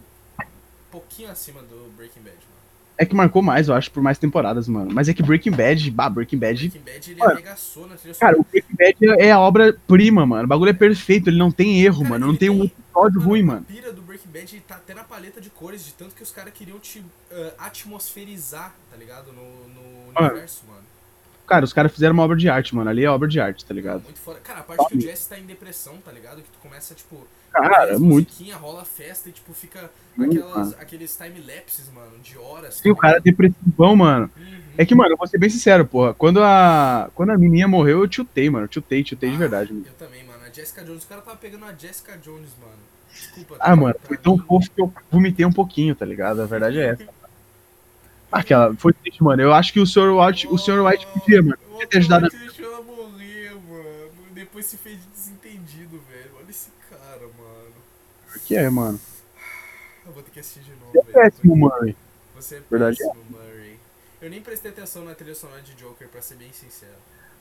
pouquinho 0.91 1.31
acima 1.31 1.61
do 1.63 1.91
Breaking 1.97 2.21
Bad, 2.23 2.37
mano. 2.37 2.61
É 2.99 3.07
que 3.07 3.15
marcou 3.15 3.41
mais, 3.41 3.67
eu 3.69 3.75
acho, 3.75 3.91
por 3.91 4.03
mais 4.03 4.19
temporadas, 4.19 4.69
mano. 4.69 4.91
Mas 4.93 5.09
é 5.09 5.15
que 5.15 5.23
Breaking 5.23 5.53
Bad, 5.53 5.91
bah, 5.91 6.11
Breaking 6.11 6.37
Bad. 6.39 6.69
Breaking 6.69 6.93
Bad, 6.93 7.11
ele 7.11 7.21
Mano, 7.21 7.33
arregaçou 7.33 7.89
na 7.89 7.97
trilha 7.97 8.15
Cara, 8.15 8.39
o 8.39 8.45
Breaking 8.45 8.77
Bad 8.77 9.23
é 9.23 9.33
a 9.33 9.41
obra-prima, 9.41 10.27
mano. 10.27 10.45
O 10.45 10.47
bagulho 10.47 10.69
é 10.69 10.75
perfeito, 10.75 11.31
ele 11.31 11.39
não 11.39 11.51
tem 11.51 11.81
erro, 11.83 11.99
Cara, 12.03 12.11
mano. 12.11 12.27
Não 12.27 12.37
tem 12.37 12.51
um 12.51 12.65
episódio 12.65 13.21
ruim, 13.23 13.41
a 13.41 13.45
mano. 13.47 13.65
pira 13.65 13.91
do 13.91 14.03
Breaking 14.03 14.31
Bad 14.31 14.61
tá 14.69 14.75
até 14.75 14.93
na 14.93 15.03
paleta 15.03 15.41
de 15.41 15.49
cores, 15.49 15.83
de 15.87 15.93
tanto 15.95 16.15
que 16.15 16.23
os 16.23 16.31
caras 16.31 16.53
queriam 16.53 16.79
te 16.79 17.03
ah, 17.33 17.53
atmosferizar, 17.61 18.75
tá 18.91 18.97
ligado? 18.99 19.33
No, 19.33 19.43
no 19.69 20.13
Mano. 20.13 20.29
universo, 20.29 20.65
mano. 20.69 20.80
Cara, 21.51 21.65
os 21.65 21.73
caras 21.73 21.91
fizeram 21.91 22.15
uma 22.15 22.23
obra 22.23 22.37
de 22.37 22.49
arte, 22.49 22.77
mano. 22.77 22.89
Ali 22.89 23.05
é 23.05 23.11
obra 23.11 23.27
de 23.27 23.41
arte, 23.41 23.65
tá 23.65 23.75
ligado? 23.75 24.05
Muito 24.05 24.21
foda. 24.21 24.39
Cara, 24.39 24.61
a 24.61 24.63
parte 24.63 24.87
que 24.87 24.99
o 24.99 25.01
Jesse 25.01 25.29
tá 25.29 25.37
em 25.37 25.43
depressão, 25.43 25.97
tá 25.97 26.13
ligado? 26.13 26.37
Que 26.37 26.49
tu 26.49 26.61
começa, 26.63 26.95
tipo, 26.95 27.27
Cara, 27.51 27.95
as 27.95 27.99
muito. 27.99 28.33
rola 28.53 28.85
festa 28.85 29.29
e, 29.29 29.33
tipo, 29.33 29.53
fica 29.53 29.91
Muito, 30.17 30.39
aquelas, 30.39 30.69
mano. 30.69 30.75
aqueles 30.79 31.17
time-lapses, 31.17 31.91
mano, 31.93 32.13
de 32.23 32.39
horas. 32.39 32.75
Sim, 32.77 32.93
o 32.93 32.95
tá 32.95 33.01
cara 33.01 33.17
é 33.17 33.21
depressivão, 33.21 33.97
mano. 33.97 34.31
Uhum. 34.37 34.61
É 34.79 34.87
que, 34.87 34.95
mano, 34.95 35.11
eu 35.11 35.17
vou 35.17 35.27
ser 35.27 35.39
bem 35.39 35.51
sincero, 35.51 35.85
porra. 35.85 36.15
Quando 36.15 36.41
a. 36.41 37.11
Quando 37.17 37.31
a 37.31 37.37
menina 37.37 37.67
morreu, 37.67 37.99
eu 38.03 38.09
tiltei, 38.09 38.49
mano. 38.49 38.67
Eu 38.67 38.69
Tiltei, 38.69 39.03
tiltei 39.03 39.29
de 39.29 39.37
verdade, 39.37 39.73
mano. 39.73 39.87
Eu 39.89 39.95
também, 39.95 40.23
mano. 40.23 40.39
A 40.47 40.53
Jessica 40.53 40.85
Jones, 40.85 41.03
o 41.03 41.09
cara 41.09 41.21
tava 41.21 41.37
pegando 41.37 41.65
a 41.65 41.73
Jessica 41.73 42.17
Jones, 42.19 42.51
mano. 42.61 42.79
Desculpa. 43.13 43.57
Ah, 43.59 43.75
mano, 43.75 43.95
pra 43.95 44.07
foi 44.07 44.17
tão 44.17 44.39
fofo 44.39 44.71
que 44.71 44.81
eu 44.81 44.93
vomitei 45.11 45.45
um 45.45 45.53
pouquinho, 45.53 45.97
tá 45.97 46.07
ligado? 46.07 46.41
A 46.43 46.47
verdade 46.47 46.79
é 46.79 46.91
essa. 46.91 47.09
Aquela, 48.31 48.75
foi 48.77 48.93
triste, 48.93 49.23
mano. 49.23 49.43
Eu 49.43 49.53
acho 49.53 49.73
que 49.73 49.81
o 49.81 49.87
Sr. 49.87 50.11
White, 50.17 50.47
o 50.49 50.57
Sr. 50.59 50.81
White 50.85 51.07
podia, 51.09 51.43
mano. 51.43 51.59
O 51.67 51.71
Podia 51.73 51.87
ter 51.89 51.99
ajudado. 51.99 52.25
White 52.27 52.37
deixou 52.39 52.65
ela 52.67 52.83
morrer, 52.83 53.53
mano. 53.69 54.11
Depois 54.33 54.67
se 54.67 54.77
fez 54.77 54.97
de 54.99 55.07
desentendido, 55.09 56.01
velho. 56.11 56.31
Olha 56.39 56.51
esse 56.51 56.69
cara, 56.89 57.21
mano. 57.21 57.73
Que 58.47 58.57
é, 58.57 58.71
mano. 58.71 59.01
Eu 60.07 60.13
vou 60.13 60.23
ter 60.23 60.31
que 60.31 60.41
assistir 60.41 60.61
de 60.61 60.71
novo, 60.71 60.93
Você 60.93 60.99
é 60.99 61.03
velho. 61.03 61.13
péssimo, 61.33 61.57
Murray. 61.57 61.97
Você 62.37 62.55
é 62.57 62.63
Verdade. 62.71 62.97
péssimo, 62.99 63.25
Murray. 63.31 63.79
Eu 64.23 64.31
nem 64.31 64.41
prestei 64.41 64.71
atenção 64.71 65.05
na 65.05 65.15
trilha 65.15 65.35
sonora 65.35 65.63
de 65.63 65.73
Joker, 65.75 66.07
pra 66.09 66.21
ser 66.23 66.35
bem 66.37 66.53
sincero. 66.53 66.93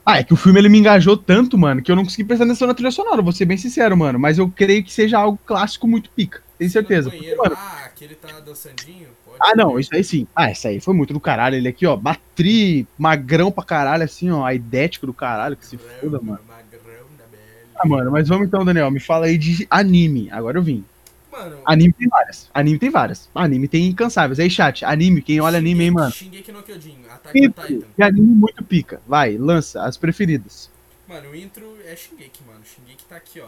Ah, 0.05 0.17
é 0.19 0.23
que 0.23 0.33
o 0.33 0.37
filme 0.37 0.59
ele 0.59 0.69
me 0.69 0.79
engajou 0.79 1.15
tanto, 1.15 1.57
mano, 1.57 1.81
que 1.83 1.91
eu 1.91 1.95
não 1.95 2.03
consegui 2.03 2.23
prestar 2.23 2.45
atenção 2.45 2.67
na 2.67 2.73
trilha 2.73 2.89
sonora, 2.89 3.21
vou 3.21 3.31
ser 3.33 3.45
bem 3.45 3.57
sincero, 3.57 3.95
mano. 3.97 4.17
Mas 4.17 4.37
eu 4.39 4.49
creio 4.49 4.83
que 4.83 4.91
seja 4.91 5.19
algo 5.19 5.37
clássico 5.45 5.87
muito 5.87 6.09
pica. 6.11 6.41
Tenho 6.57 6.71
certeza. 6.71 7.09
Banheiro, 7.09 7.37
Mano, 7.37 7.55
ah, 7.57 7.83
aquele 7.85 8.15
tá 8.15 8.39
dançandinho? 8.39 9.09
Ah, 9.39 9.55
não, 9.55 9.79
isso 9.79 9.93
aí 9.93 10.03
sim. 10.03 10.27
Ah, 10.35 10.51
isso 10.51 10.67
aí 10.67 10.79
foi 10.79 10.93
muito 10.93 11.13
do 11.13 11.19
caralho. 11.19 11.55
Ele 11.55 11.67
aqui, 11.69 11.85
ó, 11.85 11.95
batri, 11.95 12.85
magrão 12.97 13.51
pra 13.51 13.63
caralho, 13.63 14.03
assim, 14.03 14.29
ó, 14.29 14.43
aidético 14.45 15.05
do 15.05 15.13
caralho, 15.13 15.55
que 15.55 15.65
se 15.65 15.77
foda, 15.77 16.19
mano. 16.21 16.39
Magrão 16.47 17.05
da 17.17 17.25
Belle. 17.25 17.43
Ah, 17.75 17.87
mano, 17.87 18.11
mas 18.11 18.27
vamos 18.27 18.47
então, 18.47 18.65
Daniel, 18.65 18.91
me 18.91 18.99
fala 18.99 19.27
aí 19.27 19.37
de 19.37 19.65
anime. 19.69 20.29
Agora 20.31 20.57
eu 20.57 20.63
vim. 20.63 20.83
Mano, 21.31 21.57
Anime 21.65 21.93
tem 21.93 22.07
várias. 22.09 22.49
Anime 22.53 22.79
tem 22.79 22.89
várias. 22.89 23.29
Anime 23.33 23.67
tem 23.67 23.87
incansáveis. 23.87 24.39
Aí, 24.39 24.49
chat, 24.49 24.83
anime, 24.83 25.21
quem 25.21 25.39
olha 25.39 25.57
anime, 25.59 25.85
hein, 25.85 25.91
mano? 25.91 26.11
Shingeki 26.11 26.51
no 26.51 26.63
Kyojin, 26.63 26.97
Attack 27.09 27.39
on 27.39 27.51
Titan. 27.51 27.87
de 27.97 28.03
anime 28.03 28.35
muito 28.35 28.63
pica. 28.63 28.99
Vai, 29.07 29.37
lança, 29.37 29.83
as 29.83 29.95
preferidas. 29.95 30.69
Mano, 31.07 31.29
o 31.29 31.35
intro 31.35 31.77
é 31.85 31.95
Shingeki, 31.95 32.41
mano. 32.45 32.59
Shingeki 32.65 33.05
tá 33.07 33.15
aqui, 33.15 33.39
ó. 33.39 33.47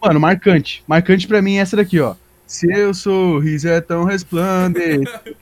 Mano, 0.00 0.20
marcante. 0.20 0.82
Marcante 0.86 1.26
pra 1.26 1.42
mim 1.42 1.56
é 1.56 1.60
essa 1.60 1.76
daqui, 1.76 2.00
ó. 2.00 2.14
Seu 2.48 2.94
sorriso 2.94 3.68
é 3.68 3.78
tão 3.78 4.04
resplandecente 4.04 5.36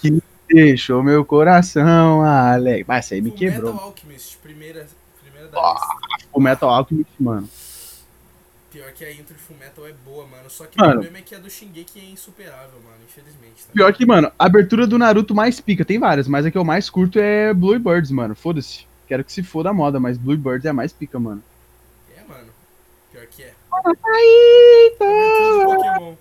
que 0.00 0.22
deixou 0.48 1.02
meu 1.02 1.24
coração 1.24 2.22
alegre. 2.22 2.84
Mas 2.86 3.06
essa 3.06 3.16
aí 3.16 3.20
me 3.20 3.30
Full 3.30 3.38
quebrou. 3.38 3.72
Metal 3.72 3.88
Alchemist, 3.88 4.38
primeira, 4.38 4.86
primeira 5.20 5.48
da 5.48 5.72
lista. 5.72 5.86
O 6.32 6.40
Metal 6.40 6.70
Alchemist, 6.70 7.10
mano. 7.18 7.48
Pior 8.70 8.92
que 8.92 9.04
a 9.04 9.12
intro 9.12 9.34
de 9.34 9.40
Full 9.40 9.56
Metal 9.58 9.88
é 9.88 9.92
boa, 10.04 10.24
mano. 10.24 10.48
Só 10.48 10.66
que 10.66 10.78
Mano. 10.78 10.90
o 10.90 10.94
problema 10.94 11.18
é 11.18 11.22
que 11.22 11.34
a 11.34 11.38
do 11.40 11.50
Shingeki 11.50 11.98
é 11.98 12.04
insuperável, 12.10 12.78
mano. 12.84 12.98
Infelizmente, 13.04 13.64
tá? 13.66 13.72
Pior 13.72 13.92
que, 13.92 14.06
mano, 14.06 14.30
a 14.38 14.46
abertura 14.46 14.86
do 14.86 14.98
Naruto 14.98 15.34
mais 15.34 15.60
pica. 15.60 15.84
Tem 15.84 15.98
várias, 15.98 16.28
mas 16.28 16.46
a 16.46 16.50
que 16.50 16.58
eu 16.58 16.64
mais 16.64 16.88
curto 16.88 17.18
é 17.18 17.52
Blue 17.52 17.76
Birds, 17.80 18.12
mano. 18.12 18.36
Foda-se. 18.36 18.86
Quero 19.08 19.24
que 19.24 19.32
se 19.32 19.42
foda 19.42 19.70
a 19.70 19.74
moda, 19.74 19.98
mas 19.98 20.16
Blue 20.16 20.36
Birds 20.36 20.64
é 20.64 20.68
a 20.68 20.72
mais 20.72 20.92
pica, 20.92 21.18
mano. 21.18 21.42
É, 22.16 22.22
mano. 22.28 22.52
Pior 23.10 23.26
que 23.26 23.42
é. 23.42 23.52
Aí, 23.72 24.94
Pokémon. 24.96 26.14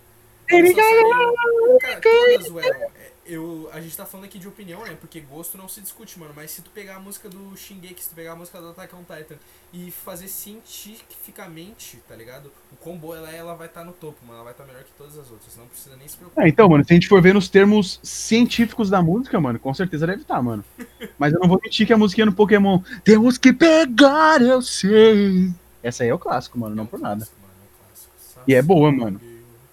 Saiu- 0.50 1.78
Cara, 1.80 2.02
todas, 2.02 2.50
Well, 2.52 2.66
é, 2.74 2.90
eu, 3.26 3.70
a 3.74 3.82
gente 3.82 3.98
tá 3.98 4.06
falando 4.06 4.26
aqui 4.26 4.38
de 4.38 4.48
opinião, 4.48 4.84
né? 4.84 4.96
Porque 5.02 5.20
gosto 5.20 5.58
não 5.58 5.68
se 5.68 5.82
discute, 5.82 6.20
mano. 6.20 6.32
Mas 6.36 6.52
se 6.52 6.62
tu 6.62 6.70
pegar 6.70 6.98
a 6.98 7.00
música 7.00 7.28
do 7.28 7.56
Shingeki, 7.58 8.04
se 8.04 8.10
tu 8.10 8.16
pegar 8.16 8.34
a 8.34 8.36
música 8.36 8.62
do 8.62 8.70
Attack 8.70 8.94
on 8.96 9.00
Titan 9.04 9.36
e 9.74 9.90
fazer 9.92 10.28
cientificamente, 10.28 11.98
tá 12.08 12.16
ligado? 12.16 12.52
O 12.72 12.76
combo, 12.78 13.16
ela, 13.16 13.32
ela 13.32 13.56
vai 13.56 13.68
estar 13.68 13.84
no 13.84 13.92
topo, 13.94 14.18
mano. 14.24 14.36
Ela 14.36 14.44
vai 14.44 14.54
estar 14.54 14.66
melhor 14.66 14.84
que 14.84 14.92
todas 14.98 15.18
as 15.18 15.30
outras. 15.32 15.56
Não 15.58 15.66
precisa 15.68 15.96
nem 15.98 16.08
se 16.08 16.18
preocupar. 16.18 16.46
É, 16.46 16.50
então, 16.50 16.70
mano, 16.70 16.84
se 16.86 16.94
a 16.94 16.96
gente 16.96 17.08
for 17.08 17.22
ver 17.22 17.34
nos 17.34 17.50
termos 17.50 18.00
científicos 18.04 18.90
da 18.90 19.02
música, 19.02 19.40
mano, 19.40 19.58
com 19.60 19.74
certeza 19.74 20.06
deve 20.06 20.22
estar, 20.22 20.42
mano. 20.42 20.64
Mas 21.18 21.34
eu 21.34 21.40
não 21.40 21.48
vou 21.50 21.60
mentir 21.64 21.88
que 21.88 21.94
a 21.94 21.98
musiquinha 21.98 22.26
no 22.28 22.34
Pokémon 22.34 22.80
temos 23.04 23.38
que 23.38 23.52
pegar, 23.52 24.42
eu 24.42 24.62
sei. 24.62 25.50
Essa 25.82 26.04
aí 26.04 26.10
é 26.10 26.14
o 26.14 26.20
clássico, 26.20 26.58
mano, 26.60 26.74
É 26.74 26.78
não 26.78 26.84
um 26.84 26.88
por 26.88 27.00
nada. 27.00 27.18
clássico, 27.18 27.38
mano, 27.42 27.54
é 27.54 27.64
um 27.64 27.86
clássico. 27.88 28.44
E 28.48 28.54
é 28.56 28.62
boa, 28.62 28.92
mano. 28.92 29.20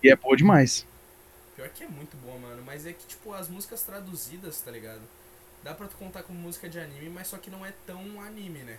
E 0.02 0.10
é 0.10 0.16
boa 0.16 0.36
demais. 0.36 0.86
Pior 1.56 1.68
que 1.68 1.84
é 1.84 1.88
muito 1.88 2.16
boa, 2.24 2.38
mano. 2.38 2.62
Mas 2.66 2.86
é 2.86 2.92
que, 2.92 3.06
tipo, 3.06 3.32
as 3.32 3.48
músicas 3.48 3.82
traduzidas, 3.82 4.60
tá 4.60 4.70
ligado? 4.70 5.00
Dá 5.62 5.72
pra 5.74 5.86
tu 5.86 5.96
contar 5.96 6.22
como 6.22 6.38
música 6.38 6.68
de 6.68 6.78
anime, 6.78 7.08
mas 7.14 7.28
só 7.28 7.36
que 7.36 7.50
não 7.50 7.64
é 7.64 7.72
tão 7.86 8.00
anime, 8.26 8.60
né? 8.60 8.76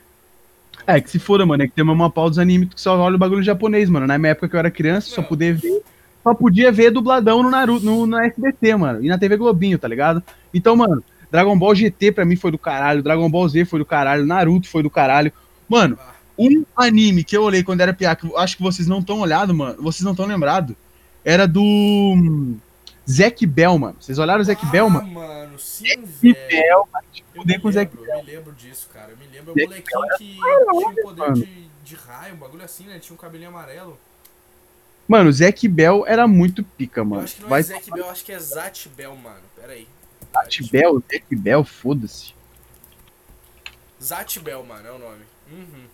É, 0.87 0.99
que 0.99 1.09
se 1.09 1.19
foda, 1.19 1.45
mano, 1.45 1.63
é 1.63 1.67
que 1.67 1.73
tem 1.73 1.83
uma 1.83 2.09
pau 2.09 2.29
dos 2.29 2.39
animes 2.39 2.73
que 2.73 2.81
só 2.81 2.97
olha 2.97 3.15
o 3.15 3.19
bagulho 3.19 3.43
japonês, 3.43 3.89
mano. 3.89 4.07
Na 4.07 4.17
minha 4.17 4.31
época 4.31 4.49
que 4.49 4.55
eu 4.55 4.59
era 4.59 4.71
criança, 4.71 5.07
só 5.09 5.21
Não. 5.21 5.27
podia 5.27 5.53
ver. 5.53 5.83
Só 6.23 6.33
podia 6.33 6.71
ver 6.71 6.89
dubladão 6.89 7.43
no 7.43 7.49
Naruto, 7.49 7.85
no, 7.85 8.05
no 8.05 8.17
SBT, 8.17 8.75
mano. 8.75 9.03
E 9.03 9.07
na 9.09 9.17
TV 9.17 9.35
Globinho, 9.37 9.77
tá 9.77 9.87
ligado? 9.87 10.23
Então, 10.53 10.75
mano, 10.75 11.03
Dragon 11.29 11.57
Ball 11.57 11.75
GT 11.75 12.11
pra 12.13 12.25
mim 12.25 12.35
foi 12.37 12.49
do 12.49 12.57
caralho, 12.57 13.03
Dragon 13.03 13.29
Ball 13.29 13.47
Z 13.49 13.65
foi 13.65 13.79
do 13.79 13.85
caralho, 13.85 14.25
Naruto 14.25 14.67
foi 14.69 14.81
do 14.81 14.89
caralho. 14.89 15.33
Mano, 15.67 15.97
Ah, 15.99 16.13
um 16.37 16.63
anime 16.77 17.23
que 17.25 17.35
eu 17.35 17.43
olhei 17.43 17.61
quando 17.61 17.81
era 17.81 17.93
piá, 17.93 18.15
que 18.15 18.25
eu 18.25 18.37
acho 18.37 18.55
que 18.55 18.63
vocês 18.63 18.87
não 18.87 18.99
estão 18.99 19.19
olhado, 19.19 19.53
mano. 19.53 19.81
Vocês 19.81 20.01
não 20.03 20.11
estão 20.11 20.25
lembrados. 20.25 20.75
Era 21.23 21.47
do. 21.47 21.61
hum, 21.61 22.57
Zack 23.09 23.45
Bell, 23.45 23.77
mano. 23.77 23.97
Vocês 23.99 24.17
olharam 24.17 24.41
o 24.41 24.43
Zack 24.43 24.65
ah, 24.65 24.69
Bell, 24.69 24.89
mano? 24.89 25.59
sim, 25.59 25.87
Zack 25.87 26.05
velho. 26.05 26.47
Bell, 26.47 26.87
mano. 26.91 27.07
Eu 27.35 27.45
me 27.45 27.59
com 27.59 27.67
o 27.67 27.71
lembro, 27.71 28.05
eu 28.05 28.17
me 28.17 28.31
lembro 28.31 28.53
disso, 28.53 28.89
cara. 28.93 29.11
Eu 29.11 29.17
me 29.17 29.27
lembro. 29.27 29.53
O 29.53 29.55
Zack 29.55 29.67
molequinho 29.67 30.17
que 30.17 30.17
tinha 30.17 30.89
o 30.89 30.95
poder 31.03 31.33
de, 31.33 31.67
de 31.83 31.95
raio, 31.95 32.35
um 32.35 32.37
bagulho 32.37 32.63
assim, 32.63 32.85
né? 32.85 32.99
Tinha 32.99 33.13
um 33.13 33.17
cabelinho 33.17 33.49
amarelo. 33.49 33.97
Mano, 35.07 35.29
o 35.29 35.33
Zack 35.33 35.67
Bell 35.67 36.05
era 36.07 36.27
muito 36.27 36.63
pica, 36.63 37.01
Eu 37.01 37.05
mano. 37.05 37.23
acho 37.23 37.35
que 37.35 37.41
não 37.41 37.49
Vai 37.49 37.59
é 37.59 37.63
Zack 37.63 37.91
Bell, 37.91 38.09
acho 38.09 38.23
que 38.25 38.31
é 38.31 38.39
Zat 38.39 38.87
Bell, 38.95 39.15
mano. 39.15 39.41
Pera 39.55 39.73
aí. 39.73 39.87
Zack 40.33 40.69
Bell, 40.71 41.03
Zack 41.11 41.35
Bell, 41.35 41.63
foda-se. 41.63 42.33
Zat 44.01 44.39
Bell, 44.39 44.63
mano, 44.63 44.87
é 44.87 44.91
o 44.91 44.99
nome. 44.99 45.23
Uhum. 45.51 45.85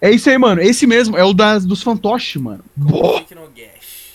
É 0.00 0.10
isso 0.10 0.30
aí, 0.30 0.38
mano. 0.38 0.60
Esse 0.60 0.86
mesmo, 0.86 1.16
é 1.16 1.24
o 1.24 1.32
das, 1.34 1.64
dos 1.64 1.82
fantoches, 1.82 2.40
mano. 2.40 2.64
Boa, 2.74 3.18
Shingeki 3.18 3.34
no 3.34 3.48
Gash. 3.50 4.10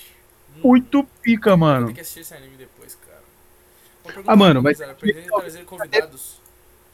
Hum, 0.54 0.54
muito 0.65 1.03
pica, 1.21 1.55
mano. 1.55 1.87
ter 1.87 1.93
que 1.93 2.01
assistir 2.01 2.19
esse 2.21 2.33
anime 2.33 2.55
depois, 2.57 2.95
cara. 3.07 4.23
Ah, 4.27 4.35
mano, 4.35 4.61
mas- 4.61 4.77
pretende 4.99 5.27
trazer 5.27 5.63
convidados. 5.65 6.39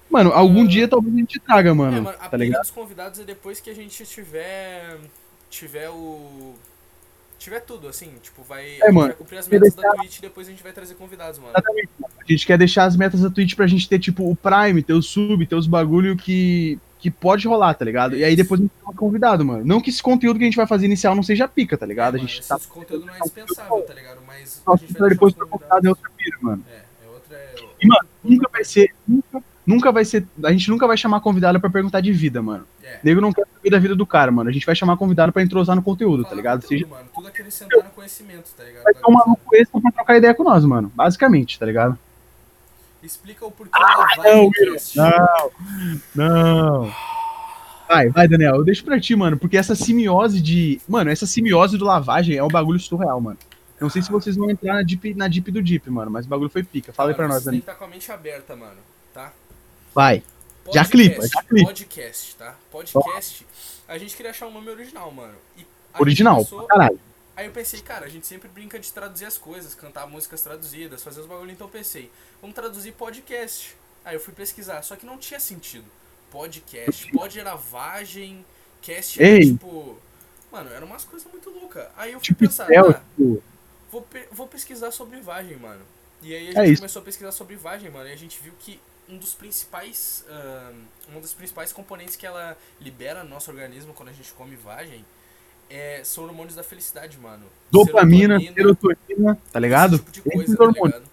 Mano, 0.10 0.32
algum 0.34 0.64
Ah. 0.64 0.68
dia 0.68 0.88
talvez 0.88 1.14
a 1.14 1.18
gente 1.18 1.40
traga, 1.40 1.70
É, 1.70 1.74
mano. 1.74 2.04
mano, 2.04 2.18
a 2.20 2.30
Tá 2.30 2.38
ligado? 2.38 2.62
dos 2.62 2.72
convidados 2.72 3.20
é 3.20 3.24
depois 3.24 3.60
que 3.60 3.70
a 3.70 3.74
gente 3.76 4.04
tiver. 4.06 4.98
Tiver 5.50 5.90
o. 5.90 6.54
Tiver 7.40 7.60
tudo, 7.62 7.88
assim, 7.88 8.14
tipo, 8.22 8.44
vai. 8.44 8.78
É, 8.82 8.92
mano, 8.92 9.08
vai 9.08 9.14
cumprir 9.16 9.38
as 9.40 9.48
metas 9.48 9.74
da 9.74 9.82
deixar- 9.82 9.98
Twitch 9.98 10.18
e 10.18 10.22
depois 10.22 10.48
a 10.48 10.52
gente 10.52 10.62
vai 10.64 10.72
trazer 10.72 10.94
convidados, 10.96 11.40
mano. 11.40 11.52
Exatamente, 11.52 11.90
mano. 12.00 12.14
A 12.20 12.32
gente 12.32 12.46
quer 12.46 12.58
deixar 12.58 12.84
as 12.86 12.96
metas 12.96 13.22
da 13.22 13.30
Twitch 13.32 13.56
pra 13.56 13.66
gente 13.68 13.90
ter, 13.90 13.98
tipo, 14.00 14.30
o 14.30 14.36
Prime, 14.36 14.84
ter 14.84 14.94
o 14.94 15.02
sub, 15.02 15.46
ter 15.46 15.56
os 15.56 15.66
bagulho 15.66 16.16
que, 16.16 16.78
que 17.02 17.10
pode 17.10 17.48
rolar, 17.48 17.74
tá 17.74 17.84
ligado? 17.84 18.16
E 18.16 18.24
aí 18.24 18.36
depois 18.36 18.62
a 18.62 18.64
gente 18.64 18.72
um 18.88 18.94
convidado, 18.94 19.44
mano. 19.44 19.66
Não 19.66 19.82
que 19.82 19.90
esse 19.90 20.04
conteúdo 20.04 20.38
que 20.38 20.44
a 20.44 20.48
gente 20.48 20.56
vai 20.56 20.68
fazer 20.68 20.86
inicial 20.86 21.16
não 21.16 21.24
seja 21.24 21.48
pica, 21.48 21.76
tá 21.76 21.86
ligado? 21.86 22.16
É, 22.16 22.18
a 22.18 22.22
gente 22.22 22.40
esse 22.40 22.48
tá. 22.48 22.60
conteúdo 22.70 23.08
não 23.08 23.16
é 23.16 23.20
dispensável, 23.20 23.82
tá 23.82 23.94
ligado? 23.94 24.20
Mas 24.28 24.62
a 24.66 24.70
Nossa, 24.72 24.86
gente 24.86 24.98
vai 25.00 25.10
depois 25.10 25.34
pra 25.34 25.48
convidado 25.48 25.88
é 25.88 25.90
outra 25.90 26.10
pira, 26.16 26.38
mano. 26.42 26.64
É, 26.72 27.06
é 27.06 27.10
outra. 27.10 27.36
É, 27.36 27.56
E, 27.82 27.88
mano, 27.88 28.08
Nunca 28.24 28.50
vai 28.54 28.64
ser. 28.64 28.94
Nunca, 29.08 29.44
nunca 29.66 29.92
vai 29.92 30.06
ser. 30.06 30.28
A 30.44 30.52
gente 30.52 30.70
nunca 30.70 30.86
vai 30.86 30.96
chamar 30.96 31.22
convidado 31.22 31.60
pra 31.60 31.72
perguntar 31.72 32.02
de 32.02 32.12
vida, 32.14 32.40
mano. 32.40 32.68
é. 32.84 33.00
Nego 33.04 33.20
não 33.20 33.34
quer 33.34 33.48
saber 33.52 33.70
da 33.72 33.80
vida 33.80 33.96
do 33.96 34.06
cara, 34.06 34.32
mano. 34.32 34.48
A 34.48 34.54
gente 34.54 34.66
vai 34.66 34.76
chamar 34.76 34.96
convidado 34.96 35.32
pra 35.34 35.42
entrosar 35.42 35.76
no 35.76 35.82
conteúdo, 35.82 36.22
tá 36.22 36.30
Falar 36.30 36.38
ligado? 36.38 36.62
conteúdo, 36.62 36.84
Seja, 36.84 36.96
mano. 36.96 37.10
Tudo 37.16 37.28
acrescentar 37.28 37.84
no 37.84 37.90
conhecimento, 37.90 38.46
tá 38.56 38.64
ligado? 38.64 38.84
vai 38.84 38.94
ser 38.94 39.02
um 39.08 39.12
maluco 39.12 39.56
extra 39.56 39.82
pra 39.82 39.92
trocar 39.92 40.18
ideia 40.18 40.36
com 40.36 40.44
nós, 40.44 40.64
mano. 40.66 40.92
Basicamente, 40.94 41.58
tá 41.58 41.66
ligado? 41.66 41.98
Explica 43.04 43.46
o 43.46 43.52
porquê 43.52 43.72
da 43.80 43.98
lavagem 43.98 44.52
cast. 44.52 44.98
Não, 44.98 45.52
não. 46.16 46.96
Vai, 47.88 48.10
vai, 48.10 48.28
Daniel. 48.28 48.56
Eu 48.56 48.64
deixo 48.64 48.86
pra 48.86 49.00
ti, 49.00 49.16
mano, 49.16 49.38
porque 49.38 49.58
essa 49.58 49.76
simiose 49.76 50.40
de. 50.42 50.80
Mano, 50.88 51.10
essa 51.10 51.26
simiose 51.26 51.78
do 51.78 51.86
lavagem 51.86 52.38
é 52.38 52.44
um 52.44 52.48
bagulho 52.48 52.80
surreal, 52.80 53.20
mano. 53.20 53.38
Não 53.80 53.90
sei 53.90 54.02
se 54.02 54.12
vocês 54.12 54.36
vão 54.36 54.50
entrar 54.50 54.76
na 54.76 54.82
deep, 54.84 55.14
na 55.16 55.28
deep 55.28 55.52
do 55.52 55.62
deep, 55.62 55.90
mano, 55.90 56.12
mas 56.12 56.26
o 56.26 56.30
bagulho 56.30 56.50
foi 56.50 56.62
pica. 56.64 56.94
Fala 56.94 57.10
aí 57.10 57.16
pra 57.16 57.28
nós, 57.28 57.38
Você 57.44 57.50
tem 57.50 57.60
Daniel. 57.60 57.64
que 57.64 57.72
estar 57.72 57.80
com 57.80 57.86
a 57.86 57.88
mente 57.88 58.12
aberta, 58.12 58.56
mano, 58.56 58.78
tá? 59.14 59.34
Vai. 59.94 60.24
Já 60.72 60.86
clipa, 60.86 61.28
já 61.28 61.42
clipa. 61.42 61.68
Podcast, 61.68 62.36
tá? 62.36 62.56
Podcast. 62.72 63.46
A 63.88 63.98
gente 63.98 64.16
queria 64.16 64.30
achar 64.30 64.46
um 64.46 64.52
nome 64.54 64.70
original, 64.70 65.12
mano. 65.12 65.34
E 65.58 65.66
Original, 66.00 66.38
pensou- 66.38 66.64
caralho. 66.68 67.00
Aí 67.36 67.46
eu 67.46 67.52
pensei, 67.52 67.82
cara, 67.82 68.06
a 68.06 68.10
gente 68.10 68.28
sempre 68.28 68.50
brinca 68.50 68.78
de 68.80 68.92
traduzir 68.92 69.26
as 69.26 69.38
coisas, 69.38 69.74
cantar 69.74 70.06
músicas 70.08 70.42
traduzidas, 70.42 71.02
fazer 71.04 71.22
os 71.22 71.28
bagulho, 71.28 71.52
então 71.52 71.68
eu 71.68 71.72
pensei, 71.72 72.12
vamos 72.42 72.56
traduzir 72.56 72.92
podcast. 72.94 73.76
Aí 74.04 74.16
eu 74.16 74.20
fui 74.20 74.34
pesquisar, 74.34 74.82
só 74.82 74.96
que 74.96 75.06
não 75.06 75.18
tinha 75.18 75.40
sentido. 75.40 75.86
Podcast, 76.30 77.08
pod 77.12 77.40
era 77.40 77.56
vagem, 77.56 78.46
cast 78.82 79.22
era 79.22 79.40
tipo. 79.40 79.98
Mano, 80.52 80.70
era 80.72 80.86
umas 80.86 81.04
coisas 81.06 81.30
muito 81.32 81.50
loucas. 81.50 81.88
Aí 81.96 82.14
eu 82.14 82.22
fui 82.22 82.36
Tipo, 82.36 82.40
pensar, 82.40 82.68
céu, 82.68 82.90
ah, 82.90 83.02
tipo, 83.16 83.44
vou, 83.92 84.02
pe- 84.02 84.28
vou 84.32 84.48
pesquisar 84.48 84.92
sobre 84.92 85.20
vagem, 85.22 85.58
mano. 85.58 85.86
E 86.22 86.36
aí 86.36 86.48
a 86.50 86.52
É 86.52 86.66
gente 86.66 86.74
isso. 86.74 86.82
começou 86.82 87.02
a 87.02 87.06
pesquisar 87.06 87.32
sobre 87.32 87.56
vagem, 87.56 87.90
mano, 87.90 88.10
e 88.10 88.14
a 88.14 88.16
gente 88.18 88.40
viu 88.42 88.54
que 88.60 88.80
um 89.10 89.18
dos 89.18 89.34
principais. 89.34 90.24
ahn, 90.30 90.76
um 91.16 91.20
dos 91.22 91.34
principais 91.34 91.74
componentes 91.74 92.16
que 92.16 92.26
ela 92.26 92.58
libera 92.80 93.24
no 93.24 93.30
nosso 93.30 93.50
organismo 93.52 93.94
quando 93.94 94.10
a 94.10 94.14
gente 94.14 94.32
come 94.34 94.56
vagem 94.56 95.06
é, 95.72 96.04
são 96.04 96.26
hormônios 96.26 96.56
da 96.56 96.64
felicidade, 96.64 97.18
mano. 97.18 97.46
dopamina, 97.72 98.38
Serotonina, 98.40 98.54
serotonina, 98.54 99.42
tá 99.52 99.60
ligado? 99.60 99.96
Esse 99.96 100.04
tipo 100.04 100.12
de 100.12 100.22
coisa, 100.22 100.44
Esses 100.44 100.58
tá 100.58 100.66
ligado? 100.66 101.04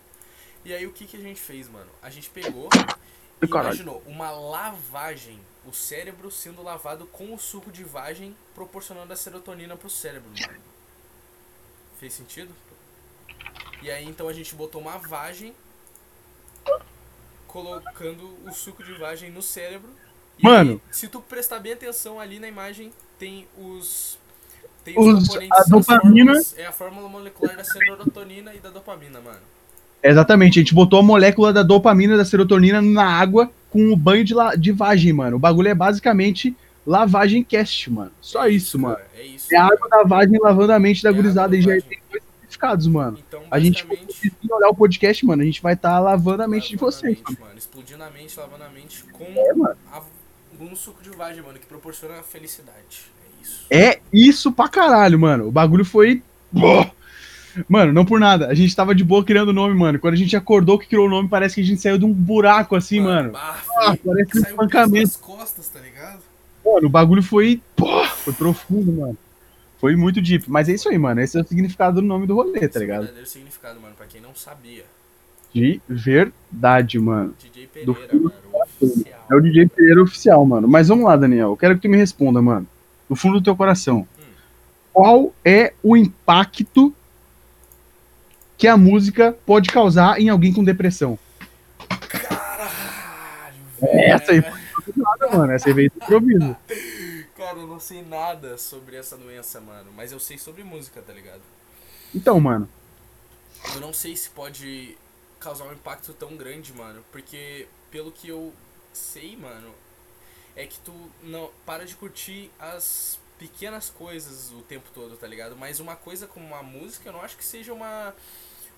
E 0.65 0.73
aí 0.75 0.87
o 0.87 0.93
que, 0.93 1.07
que 1.07 1.17
a 1.17 1.21
gente 1.21 1.41
fez, 1.41 1.69
mano? 1.69 1.91
A 2.03 2.11
gente 2.11 2.29
pegou 2.31 2.69
e 3.41 3.47
caralho. 3.47 3.69
imaginou 3.69 4.03
uma 4.07 4.31
lavagem. 4.31 5.39
O 5.65 5.73
cérebro 5.73 6.31
sendo 6.31 6.63
lavado 6.63 7.07
com 7.07 7.35
o 7.35 7.39
suco 7.39 7.71
de 7.71 7.85
vagem, 7.85 8.35
proporcionando 8.55 9.13
a 9.13 9.17
serotonina 9.17 9.77
pro 9.77 9.91
cérebro, 9.91 10.31
mano. 10.31 10.61
Fez 12.01 12.15
sentido? 12.15 12.55
E 13.83 13.91
aí 13.91 14.05
então 14.05 14.29
a 14.29 14.33
gente 14.33 14.55
botou 14.55 14.81
uma 14.81 14.99
vagem 14.99 15.55
colocando 17.47 18.37
o 18.47 18.53
suco 18.53 18.83
de 18.83 18.93
vagem 18.95 19.31
no 19.31 19.43
cérebro. 19.43 19.91
E 20.39 20.45
Mano. 20.45 20.81
aí, 20.87 20.95
se 20.95 21.09
tu 21.09 21.21
prestar 21.21 21.59
bem 21.59 21.73
atenção 21.73 22.21
ali 22.21 22.39
na 22.39 22.47
imagem, 22.49 22.93
tem 23.19 23.49
os 23.57 24.19
tem 24.95 24.99
Os- 24.99 25.29
componentes, 25.29 25.59
a 25.59 25.65
dopamina- 25.65 26.43
é 26.57 26.67
a 26.67 26.73
fórmula 26.73 27.09
molecular 27.09 27.57
da 27.57 27.65
serotonina 27.65 28.55
e 28.55 28.59
da 28.59 28.71
dopamina, 28.71 29.21
mano. 29.21 29.39
Exatamente, 30.03 30.59
a 30.59 30.63
gente 30.63 30.75
botou 30.75 31.01
a 31.01 31.03
molécula 31.03 31.53
da 31.53 31.63
dopamina, 31.63 32.17
da 32.17 32.25
serotonina 32.25 32.81
na 32.81 33.05
água 33.05 33.51
com 33.71 33.93
o 33.93 33.97
banho 33.97 34.25
de, 34.25 34.33
la- 34.35 34.55
de 34.55 34.71
vagem, 34.73 35.13
mano. 35.13 35.37
O 35.37 35.41
bagulho 35.41 35.69
é 35.69 35.75
basicamente 35.75 36.57
lavagem 36.87 37.43
cast, 37.43 37.91
mano. 37.91 38.13
Só 38.21 38.45
É 38.47 38.51
isso, 38.51 38.79
mano. 38.79 38.97
é 39.17 39.23
isso. 39.25 39.53
É 39.53 39.57
a 39.59 39.65
água 39.67 39.89
da 39.91 40.05
vagem 40.05 40.39
lavando 40.41 40.73
a 40.73 40.79
mente 40.79 41.03
da 41.03 41.11
É 41.11 41.13
gurizada 41.13 41.55
e 41.57 41.61
já 41.61 41.73
tem 41.73 41.99
dois 42.11 42.23
significados, 42.23 42.87
mano. 42.87 43.19
Então, 43.29 43.43
A 43.51 43.59
gente, 43.59 43.85
basicamente, 43.85 44.15
se 44.41 44.53
olhar 44.53 44.69
o 44.69 44.75
podcast, 44.75 45.27
mano, 45.27 45.43
a 45.43 45.45
gente 45.45 45.61
vai 45.61 45.75
estar 45.75 45.99
lavando 45.99 46.43
a 46.45 46.49
mente 46.49 46.69
de 46.71 46.77
lavando 46.77 46.89
a 46.89 46.91
vocês, 46.93 47.19
mente, 47.19 47.41
mano. 47.41 47.59
Explodindo 47.59 48.03
a 48.05 48.11
mente, 48.11 48.39
lavando 48.39 48.65
a 48.65 48.69
mente 48.69 49.05
com 49.13 49.25
É, 49.25 49.75
a, 49.93 50.03
um 50.61 50.75
suco 50.77 51.03
de 51.03 51.11
vagem, 51.11 51.43
mano, 51.43 51.59
que 51.59 51.67
proporciona 51.67 52.23
felicidade. 52.23 53.03
É 53.71 53.79
isso. 53.79 53.91
É 53.91 54.01
isso 54.13 54.53
pra 54.53 54.69
caralho, 54.69 55.19
mano. 55.19 55.49
O 55.49 55.53
bagulho 55.53 55.85
foi. 55.85 56.23
Mano, 57.69 57.93
não 57.93 58.05
por 58.05 58.21
nada. 58.21 58.47
A 58.47 58.55
gente 58.55 58.75
tava 58.75 58.95
de 58.95 59.03
boa 59.03 59.25
criando 59.25 59.49
o 59.49 59.53
nome, 59.53 59.75
mano. 59.75 59.99
Quando 59.99 60.15
a 60.15 60.19
gente 60.19 60.37
acordou 60.37 60.79
que 60.79 60.87
criou 60.87 61.07
o 61.07 61.11
nome, 61.11 61.29
parece 61.29 61.57
que 61.57 61.61
a 61.61 61.65
gente 61.65 61.81
saiu 61.83 61.99
de 61.99 62.05
um 62.05 62.13
buraco 62.13 62.77
assim, 62.77 63.01
mano. 63.01 63.33
bah, 63.33 63.57
Ah, 63.79 63.97
parece 64.05 64.39
um 64.39 64.43
espancamento. 64.43 65.19
costas, 65.19 65.69
tá 65.69 65.81
ligado? 65.81 66.21
Mano, 66.65 66.87
o 66.87 66.91
bagulho 66.91 67.23
foi. 67.23 67.61
Pô, 67.75 68.05
foi 68.05 68.33
profundo, 68.33 68.93
mano. 68.93 69.19
Foi 69.81 69.97
muito 69.97 70.21
deep. 70.21 70.45
Mas 70.49 70.69
é 70.69 70.73
isso 70.73 70.89
aí, 70.89 70.99
mano. 70.99 71.21
Esse 71.21 71.37
é 71.37 71.41
o 71.41 71.47
significado 71.47 72.01
do 72.01 72.07
nome 72.07 72.27
do 72.27 72.35
rolê, 72.35 72.61
tá 72.61 72.67
Esse 72.67 72.77
é 72.77 72.81
o 72.81 72.83
ligado? 72.83 72.99
verdadeiro 73.01 73.29
significado, 73.29 73.81
mano, 73.81 73.95
pra 73.97 74.07
quem 74.07 74.21
não 74.21 74.35
sabia. 74.35 74.85
De 75.53 75.81
verdade, 75.89 76.99
mano. 76.99 77.35
DJ 77.43 77.69
Do 77.85 77.95
Pereira, 77.95 78.13
fundo 78.13 78.25
mano, 78.25 78.65
oficial. 78.83 79.19
É 79.31 79.35
o 79.35 79.41
DJ 79.41 79.69
Pereira 79.69 80.03
oficial, 80.03 80.47
mano. 80.47 80.67
Mas 80.69 80.89
vamos 80.89 81.05
lá, 81.05 81.17
Daniel. 81.17 81.51
Eu 81.51 81.57
quero 81.57 81.75
que 81.75 81.83
tu 81.83 81.89
me 81.91 81.97
responda, 81.97 82.41
mano. 82.41 82.67
No 83.09 83.17
fundo 83.17 83.41
do 83.41 83.45
teu 83.45 83.57
coração. 83.57 84.07
Qual 84.93 85.33
é 85.45 85.75
o 85.83 85.97
impacto 85.97 86.95
que 88.57 88.67
a 88.67 88.77
música 88.77 89.37
pode 89.47 89.71
causar 89.71 90.21
em 90.21 90.29
alguém 90.29 90.53
com 90.53 90.65
depressão? 90.65 91.19
Caralho, 92.09 93.57
Essa 93.81 94.33
aí 94.33 94.41
velho. 94.41 94.59
Nada, 94.97 95.31
mano. 95.31 95.53
Essa 95.53 95.69
aí 95.69 95.75
veio 95.75 95.93
improviso. 95.95 96.57
Cara, 97.37 97.59
eu 97.59 97.67
não 97.69 97.79
sei 97.79 98.03
nada 98.03 98.59
sobre 98.59 98.97
essa 98.97 99.17
doença, 99.17 99.61
mano. 99.61 99.91
Mas 99.97 100.11
eu 100.11 100.19
sei 100.19 100.37
sobre 100.37 100.65
música, 100.65 101.01
tá 101.01 101.13
ligado? 101.13 101.43
Então, 102.15 102.41
mano. 102.41 102.69
Eu 103.75 103.81
não 103.81 103.93
sei 103.93 104.17
se 104.17 104.29
pode 104.31 104.97
causar 105.39 105.65
um 105.65 105.73
impacto 105.73 106.13
tão 106.13 106.37
grande, 106.37 106.73
mano. 106.73 107.05
Porque, 107.13 107.69
pelo 107.91 108.11
que 108.11 108.29
eu 108.29 108.53
sei, 108.93 109.37
mano, 109.37 109.71
é 110.59 110.67
que 110.67 110.79
tu 110.81 110.93
não 111.23 111.51
para 111.65 111.87
de 111.87 111.95
curtir 111.95 112.51
as 112.59 113.17
pequenas 113.39 113.89
coisas 113.91 114.51
o 114.51 114.61
tempo 114.63 114.89
todo, 114.93 115.17
tá 115.17 115.27
ligado? 115.27 115.57
Mas 115.57 115.79
uma 115.79 115.95
coisa 115.95 116.27
como 116.27 116.45
uma 116.45 116.65
música, 116.65 117.09
eu 117.09 117.13
não 117.13 117.23
acho 117.23 117.37
que 117.37 117.45
seja 117.45 117.73
uma 117.73 118.13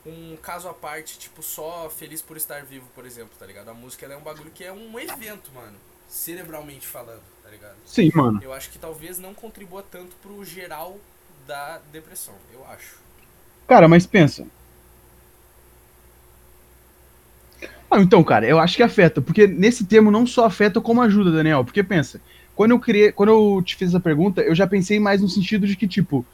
um 0.04 0.36
caso 0.36 0.68
à 0.68 0.74
parte, 0.74 1.18
tipo, 1.18 1.42
só 1.42 1.90
feliz 1.90 2.22
por 2.22 2.36
estar 2.36 2.64
vivo, 2.64 2.86
por 2.94 3.06
exemplo, 3.06 3.32
tá 3.38 3.46
ligado? 3.46 3.70
A 3.70 3.74
música 3.74 4.06
é 4.06 4.16
um 4.16 4.20
bagulho 4.20 4.50
que 4.50 4.62
é 4.62 4.72
um 4.72 4.98
evento, 4.98 5.50
mano. 5.52 5.76
Cerebralmente 6.06 6.86
falando, 6.86 7.22
tá 7.42 7.48
ligado? 7.50 7.76
Sim, 7.86 8.10
mano. 8.14 8.42
Eu 8.42 8.52
acho 8.52 8.70
que 8.70 8.78
talvez 8.78 9.18
não 9.18 9.32
contribua 9.32 9.82
tanto 9.82 10.14
pro 10.16 10.44
geral 10.44 10.98
da 11.46 11.78
depressão, 11.90 12.34
eu 12.52 12.66
acho. 12.66 12.96
Cara, 13.66 13.88
mas 13.88 14.06
pensa. 14.06 14.46
Ah, 17.90 18.00
então, 18.00 18.22
cara, 18.22 18.46
eu 18.46 18.60
acho 18.60 18.76
que 18.76 18.82
afeta, 18.82 19.20
porque 19.20 19.48
nesse 19.48 19.84
termo 19.84 20.10
não 20.10 20.24
só 20.24 20.44
afeta 20.44 20.80
como 20.80 21.02
ajuda, 21.02 21.32
Daniel. 21.32 21.64
Porque 21.64 21.82
pensa, 21.82 22.20
quando 22.54 22.70
eu 22.70 22.78
criei, 22.78 23.10
quando 23.10 23.30
eu 23.30 23.62
te 23.62 23.74
fiz 23.74 23.88
essa 23.88 23.98
pergunta, 23.98 24.40
eu 24.42 24.54
já 24.54 24.66
pensei 24.66 25.00
mais 25.00 25.20
no 25.20 25.28
sentido 25.28 25.66
de 25.66 25.74
que, 25.74 25.88
tipo, 25.88 26.24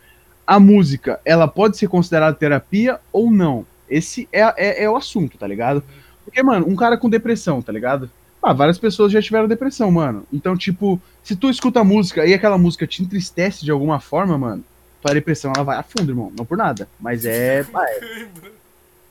a 0.46 0.60
música, 0.60 1.18
ela 1.24 1.48
pode 1.48 1.78
ser 1.78 1.88
considerada 1.88 2.36
terapia 2.36 3.00
ou 3.10 3.30
não. 3.30 3.66
Esse 3.88 4.28
é, 4.30 4.42
é, 4.56 4.84
é 4.84 4.90
o 4.90 4.96
assunto, 4.96 5.38
tá 5.38 5.46
ligado? 5.46 5.82
Porque, 6.24 6.42
mano, 6.42 6.66
um 6.68 6.76
cara 6.76 6.98
com 6.98 7.08
depressão, 7.08 7.62
tá 7.62 7.72
ligado? 7.72 8.10
Ah, 8.42 8.52
várias 8.52 8.78
pessoas 8.78 9.10
já 9.10 9.22
tiveram 9.22 9.48
depressão, 9.48 9.90
mano. 9.90 10.24
Então, 10.32 10.56
tipo, 10.56 11.00
se 11.22 11.34
tu 11.34 11.48
escuta 11.48 11.80
a 11.80 11.84
música 11.84 12.26
e 12.26 12.34
aquela 12.34 12.58
música 12.58 12.86
te 12.86 13.02
entristece 13.02 13.64
de 13.64 13.70
alguma 13.70 13.98
forma, 13.98 14.36
mano, 14.36 14.64
tua 15.00 15.14
depressão 15.14 15.52
ela 15.54 15.64
vai 15.64 15.78
a 15.78 15.82
fundo, 15.82 16.12
irmão. 16.12 16.32
Não 16.36 16.44
por 16.44 16.58
nada. 16.58 16.88
Mas 17.00 17.24
é. 17.24 17.64
ah, 17.74 17.84
é, 17.88 18.26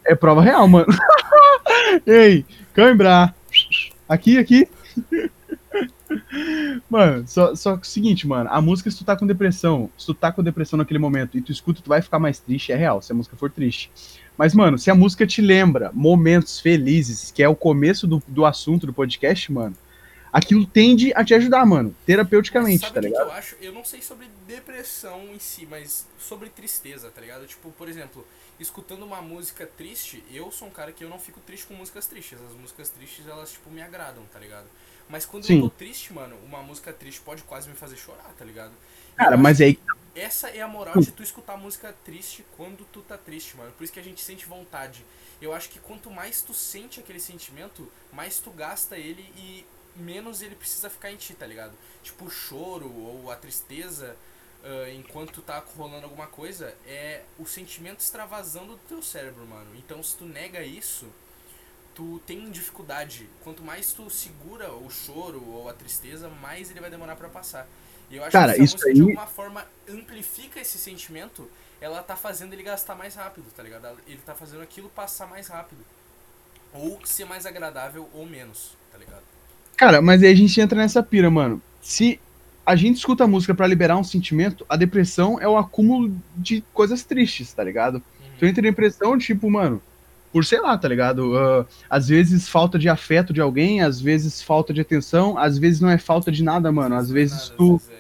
é 0.06 0.16
prova 0.16 0.42
real, 0.42 0.68
mano. 0.68 0.88
Ei, 2.06 2.46
cãibra. 2.74 3.34
Aqui, 4.08 4.38
aqui. 4.38 4.68
Mano, 6.90 7.28
só, 7.28 7.56
só 7.56 7.76
que 7.78 7.86
o 7.86 7.90
seguinte, 7.90 8.28
mano, 8.28 8.50
a 8.52 8.62
música, 8.62 8.90
se 8.90 8.98
tu 8.98 9.04
tá 9.06 9.16
com 9.16 9.26
depressão, 9.26 9.90
se 9.98 10.06
tu 10.06 10.14
tá 10.14 10.32
com 10.32 10.44
depressão 10.44 10.78
naquele 10.78 11.00
momento 11.00 11.38
e 11.38 11.42
tu 11.42 11.52
escuta, 11.52 11.82
tu 11.82 11.90
vai 11.90 12.02
ficar 12.02 12.20
mais 12.20 12.40
triste, 12.40 12.72
é 12.72 12.76
real, 12.76 13.02
se 13.02 13.12
a 13.12 13.16
música 13.16 13.36
for 13.36 13.52
triste. 13.52 13.92
Mas, 14.38 14.54
mano, 14.54 14.78
se 14.78 14.92
a 14.92 14.96
música 14.96 15.26
te 15.26 15.42
lembra 15.42 15.92
momentos 15.94 16.60
felizes, 16.60 17.32
que 17.32 17.42
é 17.42 17.50
o 17.50 17.56
começo 17.56 18.06
do, 18.06 18.22
do 18.28 18.46
assunto 18.46 18.86
do 18.86 18.94
podcast, 18.94 19.52
mano, 19.52 19.76
aquilo 20.32 20.66
tende 20.66 21.14
a 21.16 21.24
te 21.24 21.34
ajudar, 21.34 21.66
mano, 21.66 21.96
terapeuticamente, 22.06 22.82
Sabe 22.82 22.94
tá 22.94 23.00
o 23.00 23.04
que, 23.04 23.08
que 23.08 23.14
ligado? 23.14 23.30
eu 23.30 23.34
acho? 23.34 23.56
Eu 23.62 23.74
não 23.74 23.84
sei 23.84 24.02
sobre 24.02 24.28
depressão 24.48 25.22
em 25.34 25.40
si, 25.40 25.68
mas 25.70 26.06
sobre 26.20 26.50
tristeza, 26.50 27.10
tá 27.10 27.22
ligado? 27.22 27.46
Tipo, 27.48 27.72
por 27.72 27.88
exemplo, 27.88 28.26
escutando 28.60 29.04
uma 29.04 29.22
música 29.22 29.66
triste, 29.66 30.24
eu 30.32 30.52
sou 30.52 30.68
um 30.68 30.72
cara 30.72 30.92
que 30.92 31.04
eu 31.04 31.10
não 31.10 31.20
fico 31.20 31.40
triste 31.42 31.66
com 31.68 31.74
músicas 31.74 32.08
tristes. 32.08 32.40
As 32.42 32.54
músicas 32.54 32.90
tristes, 32.90 33.28
elas, 33.28 33.52
tipo, 33.52 33.70
me 33.70 33.82
agradam, 33.82 34.24
tá 34.32 34.40
ligado? 34.40 34.68
Mas 35.10 35.26
quando 35.26 35.46
Sim. 35.46 35.58
eu 35.58 35.62
tô 35.64 35.70
triste, 35.70 36.14
mano, 36.14 36.36
uma 36.44 36.62
música 36.62 36.92
triste 36.92 37.22
pode 37.22 37.44
quase 37.44 37.70
me 37.70 37.76
fazer 37.76 37.96
chorar, 37.96 38.34
tá 38.38 38.44
ligado? 38.44 38.74
Cara, 39.16 39.38
mas 39.38 39.62
aí. 39.62 39.76
que 39.76 39.82
Essa 40.16 40.50
é 40.50 40.62
a 40.62 40.68
moral 40.68 41.00
de 41.00 41.12
tu 41.12 41.22
escutar 41.22 41.58
música 41.58 41.94
triste 42.04 42.46
quando 42.58 42.86
tu 42.92 43.02
tá 43.02 43.18
triste, 43.18 43.56
mano. 43.56 43.72
Por 43.74 43.84
isso 43.84 43.94
que 43.94 44.00
a 44.00 44.04
gente 44.04 44.22
sente 44.22 44.46
vontade. 44.46 45.06
Eu 45.42 45.54
acho 45.54 45.70
que 45.70 45.80
quanto 45.80 46.10
mais 46.10 46.42
tu 46.42 46.54
sente 46.54 47.00
aquele 47.00 47.20
sentimento, 47.20 47.92
mais 48.12 48.40
tu 48.40 48.50
gasta 48.52 48.98
ele 48.98 49.22
e 49.38 49.66
menos 49.96 50.42
ele 50.42 50.56
precisa 50.56 50.90
ficar 50.90 51.12
em 51.12 51.16
ti, 51.18 51.34
tá 51.34 51.46
ligado? 51.46 51.74
Tipo, 52.04 52.26
o 52.26 52.30
choro 52.30 52.92
ou 52.92 53.32
a 53.32 53.36
tristeza, 53.36 54.16
ah, 54.66 54.90
enquanto 54.92 55.42
tá 55.42 55.64
rolando 55.78 56.06
alguma 56.06 56.28
coisa, 56.28 56.74
é 56.88 57.22
o 57.38 57.46
sentimento 57.46 58.00
extravasando 58.00 58.74
do 58.74 58.80
teu 58.90 59.02
cérebro, 59.02 59.46
mano. 59.46 59.68
Então, 59.78 60.02
se 60.02 60.16
tu 60.18 60.26
nega 60.26 60.64
isso, 60.64 61.06
tu 61.94 62.20
tem 62.26 62.50
dificuldade. 62.50 63.30
Quanto 63.44 63.64
mais 63.64 63.94
tu 63.94 64.10
segura 64.10 64.72
o 64.74 64.90
choro 64.90 65.44
ou 65.48 65.70
a 65.70 65.74
tristeza, 65.74 66.28
mais 66.30 66.72
ele 66.72 66.82
vai 66.82 66.90
demorar 66.90 67.16
pra 67.16 67.30
passar. 67.30 67.68
E 68.10 68.18
eu 68.18 68.24
acho 68.24 68.32
Cara, 68.32 68.54
que 68.56 68.68
se 68.68 68.76
a 68.76 68.88
aí- 68.88 68.94
de 68.96 69.02
alguma 69.02 69.28
forma 69.28 69.66
amplifica 69.88 70.60
esse 70.60 70.78
sentimento, 70.78 71.50
ela 71.80 72.02
tá 72.02 72.16
fazendo 72.16 72.54
ele 72.54 72.64
gastar 72.64 72.96
mais 72.96 73.16
rápido, 73.16 73.46
tá 73.56 73.62
ligado? 73.62 73.98
Ele 74.08 74.20
tá 74.26 74.34
fazendo 74.34 74.62
aquilo 74.64 74.90
passar 74.90 75.28
mais 75.28 75.48
rápido. 75.48 75.86
Ou 76.74 77.00
ser 77.06 77.26
mais 77.26 77.46
agradável 77.46 78.10
ou 78.14 78.26
menos, 78.26 78.72
tá 78.92 78.98
ligado? 78.98 79.24
Cara, 79.78 80.02
mas 80.02 80.22
aí 80.24 80.32
a 80.32 80.36
gente 80.36 80.60
entra 80.60 80.78
nessa 80.78 81.02
pira, 81.04 81.30
mano. 81.30 81.62
Se 81.82 82.20
a 82.66 82.76
gente 82.76 82.98
escuta 82.98 83.24
a 83.24 83.28
música 83.28 83.54
pra 83.54 83.68
liberar 83.68 83.98
um 83.98 84.04
sentimento, 84.04 84.66
a 84.68 84.76
depressão 84.76 85.40
é 85.40 85.48
o 85.48 85.58
acúmulo 85.58 86.16
de 86.36 86.64
coisas 86.74 87.04
tristes, 87.04 87.54
tá 87.54 87.64
ligado? 87.64 88.02
Tu 88.40 88.46
entra 88.46 88.62
em 88.62 88.70
depressão, 88.70 89.18
tipo, 89.18 89.50
mano, 89.50 89.82
por 90.36 90.44
sei 90.44 90.60
lá, 90.60 90.78
tá 90.78 90.88
ligado? 90.88 91.38
Ah, 91.38 91.66
às 91.90 92.10
vezes 92.10 92.50
falta 92.50 92.78
de 92.78 92.90
afeto 92.90 93.32
de 93.32 93.40
alguém, 93.40 93.82
às 93.82 94.02
vezes 94.02 94.42
falta 94.42 94.74
de 94.74 94.82
atenção, 94.82 95.38
às 95.38 95.58
vezes 95.58 95.80
não 95.80 95.90
é 95.90 95.98
falta 95.98 96.32
de 96.32 96.44
nada, 96.44 96.72
mano. 96.72 96.96
Às 96.96 97.10
vezes 97.10 97.44
Nada, 97.44 97.56
tu, 97.56 97.82
é. 97.90 97.96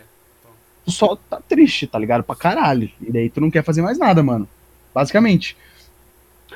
tu 0.84 0.92
só 0.92 1.16
tá 1.16 1.40
triste, 1.48 1.88
tá 1.88 1.98
ligado? 1.98 2.24
Pra 2.24 2.36
caralho. 2.36 2.90
E 3.00 3.12
daí 3.12 3.30
tu 3.30 3.40
não 3.40 3.50
quer 3.50 3.64
fazer 3.64 3.82
mais 3.82 3.98
nada, 3.98 4.22
mano. 4.22 4.50
Basicamente. 4.94 5.56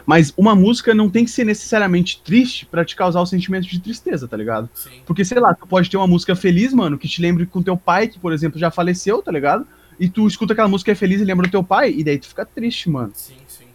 Mas 0.06 0.34
uma 0.38 0.56
música 0.56 0.94
não 0.94 1.10
tem 1.10 1.26
que 1.26 1.32
ser 1.32 1.44
necessariamente 1.44 2.22
triste 2.24 2.66
pra 2.66 2.86
te 2.86 2.96
causar 2.96 3.22
o 3.22 3.26
sentimento 3.26 3.68
de 3.68 3.80
tristeza, 3.80 4.28
tá 4.28 4.38
ligado? 4.38 4.70
Sim. 4.74 5.02
Porque, 5.06 5.26
sei 5.26 5.40
lá, 5.40 5.54
tu 5.54 5.68
pode 5.68 5.90
ter 5.90 5.98
uma 5.98 6.08
música 6.08 6.36
feliz, 6.36 6.74
mano, 6.74 6.98
que 6.98 7.08
te 7.08 7.22
lembre 7.22 7.46
com 7.46 7.62
teu 7.62 7.78
pai, 7.78 8.08
que, 8.08 8.20
por 8.20 8.34
exemplo, 8.34 8.60
já 8.60 8.72
faleceu, 8.72 9.22
tá 9.22 9.32
ligado? 9.32 9.68
E 10.00 10.10
tu 10.10 10.26
escuta 10.28 10.54
aquela 10.54 10.68
música 10.68 10.92
que 10.92 10.94
é 10.94 10.96
feliz 10.96 11.22
e 11.22 11.26
lembra 11.26 11.48
do 11.48 11.52
teu 11.52 11.64
pai, 11.64 11.94
e 11.96 12.04
daí 12.04 12.18
tu 12.18 12.28
fica 12.28 12.46
triste, 12.46 12.90
mano. 12.90 13.12
Sim, 13.14 13.36
sim. 13.48 13.66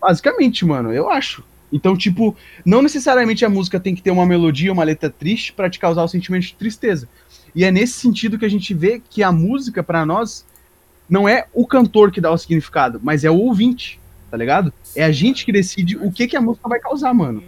Basicamente, 0.00 0.64
mano, 0.64 0.92
eu 0.92 1.10
acho. 1.10 1.44
Então, 1.72 1.96
tipo, 1.96 2.36
não 2.64 2.80
necessariamente 2.80 3.44
a 3.44 3.48
música 3.48 3.78
tem 3.78 3.94
que 3.94 4.02
ter 4.02 4.10
uma 4.10 4.24
melodia, 4.24 4.72
uma 4.72 4.84
letra 4.84 5.10
triste 5.10 5.52
pra 5.52 5.68
te 5.68 5.78
causar 5.78 6.02
o 6.04 6.08
sentimento 6.08 6.44
de 6.44 6.54
tristeza. 6.54 7.08
E 7.54 7.64
é 7.64 7.70
nesse 7.70 7.94
sentido 7.94 8.38
que 8.38 8.44
a 8.44 8.50
gente 8.50 8.72
vê 8.72 9.02
que 9.10 9.22
a 9.22 9.32
música, 9.32 9.82
pra 9.82 10.06
nós, 10.06 10.44
não 11.08 11.28
é 11.28 11.46
o 11.52 11.66
cantor 11.66 12.10
que 12.10 12.20
dá 12.20 12.30
o 12.30 12.38
significado, 12.38 13.00
mas 13.02 13.24
é 13.24 13.30
o 13.30 13.38
ouvinte, 13.38 14.00
tá 14.36 14.38
ligado? 14.38 14.70
É 14.94 15.02
a 15.02 15.10
gente 15.10 15.46
que 15.46 15.50
decide 15.50 15.96
o 15.96 16.12
que, 16.12 16.28
que 16.28 16.36
a 16.36 16.40
música 16.42 16.68
vai 16.68 16.78
causar, 16.78 17.14
mano. 17.14 17.42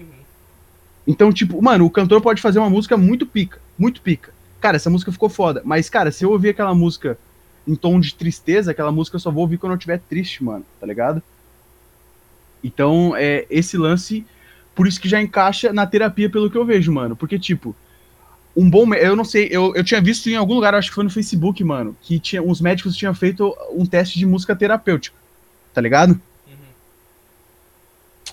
Então, 1.06 1.30
tipo, 1.30 1.60
mano, 1.60 1.84
o 1.84 1.90
cantor 1.90 2.22
pode 2.22 2.40
fazer 2.40 2.58
uma 2.58 2.70
música 2.70 2.96
muito 2.96 3.26
pica, 3.26 3.60
muito 3.78 4.00
pica. 4.00 4.32
Cara, 4.58 4.76
essa 4.76 4.88
música 4.88 5.12
ficou 5.12 5.28
foda. 5.28 5.60
Mas, 5.66 5.90
cara, 5.90 6.10
se 6.10 6.24
eu 6.24 6.30
ouvir 6.30 6.48
aquela 6.48 6.74
música 6.74 7.18
em 7.66 7.76
tom 7.76 8.00
de 8.00 8.14
tristeza, 8.14 8.70
aquela 8.70 8.90
música 8.90 9.16
eu 9.16 9.20
só 9.20 9.30
vou 9.30 9.42
ouvir 9.42 9.58
quando 9.58 9.72
eu 9.72 9.76
estiver 9.76 10.00
triste, 10.08 10.42
mano, 10.42 10.64
tá 10.80 10.86
ligado? 10.86 11.22
Então, 12.64 13.14
é 13.14 13.44
esse 13.50 13.76
lance, 13.76 14.24
por 14.74 14.86
isso 14.86 14.98
que 14.98 15.10
já 15.10 15.20
encaixa 15.20 15.74
na 15.74 15.86
terapia, 15.86 16.30
pelo 16.30 16.50
que 16.50 16.56
eu 16.56 16.64
vejo, 16.64 16.90
mano. 16.90 17.14
Porque, 17.14 17.38
tipo, 17.38 17.76
um 18.56 18.68
bom. 18.68 18.94
Eu 18.94 19.14
não 19.14 19.26
sei, 19.26 19.48
eu, 19.50 19.74
eu 19.76 19.84
tinha 19.84 20.00
visto 20.00 20.28
em 20.30 20.36
algum 20.36 20.54
lugar, 20.54 20.74
acho 20.74 20.88
que 20.88 20.94
foi 20.94 21.04
no 21.04 21.10
Facebook, 21.10 21.62
mano, 21.62 21.94
que 22.00 22.18
tinha, 22.18 22.42
uns 22.42 22.62
médicos 22.62 22.96
tinham 22.96 23.14
feito 23.14 23.54
um 23.74 23.84
teste 23.84 24.18
de 24.18 24.24
música 24.24 24.56
terapêutica, 24.56 25.16
tá 25.74 25.82
ligado? 25.82 26.18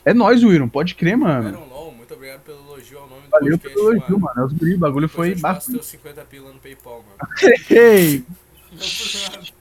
Uhum. 0.05 0.11
É 0.11 0.13
nóis, 0.13 0.43
William, 0.43 0.67
pode 0.67 0.95
crer, 0.95 1.17
mano. 1.17 1.49
Iron 1.49 1.67
LOL, 1.69 1.91
muito 1.91 2.13
obrigado 2.13 2.41
pelo 2.41 2.59
elogio 2.59 2.99
ao 2.99 3.07
nome 3.09 3.21
do 3.23 3.29
Valeu 3.29 3.57
podcast, 3.57 3.75
pelo 3.75 3.91
elogio, 3.91 4.19
mano. 4.19 4.33
mano. 4.35 4.47
Os 4.47 4.53
guri, 4.53 4.75
o 4.75 4.77
bagulho 4.77 5.07
Depois 5.07 5.27
foi 5.27 5.31
eu 5.31 5.35
te 5.35 5.41
passo 5.41 5.71
bafo. 5.71 5.71
teus 5.71 5.85
50 5.87 6.21
pila 6.25 6.51
no 6.51 6.59
Paypal, 6.59 7.03
mano. 7.03 7.53
Ei! 7.69 8.23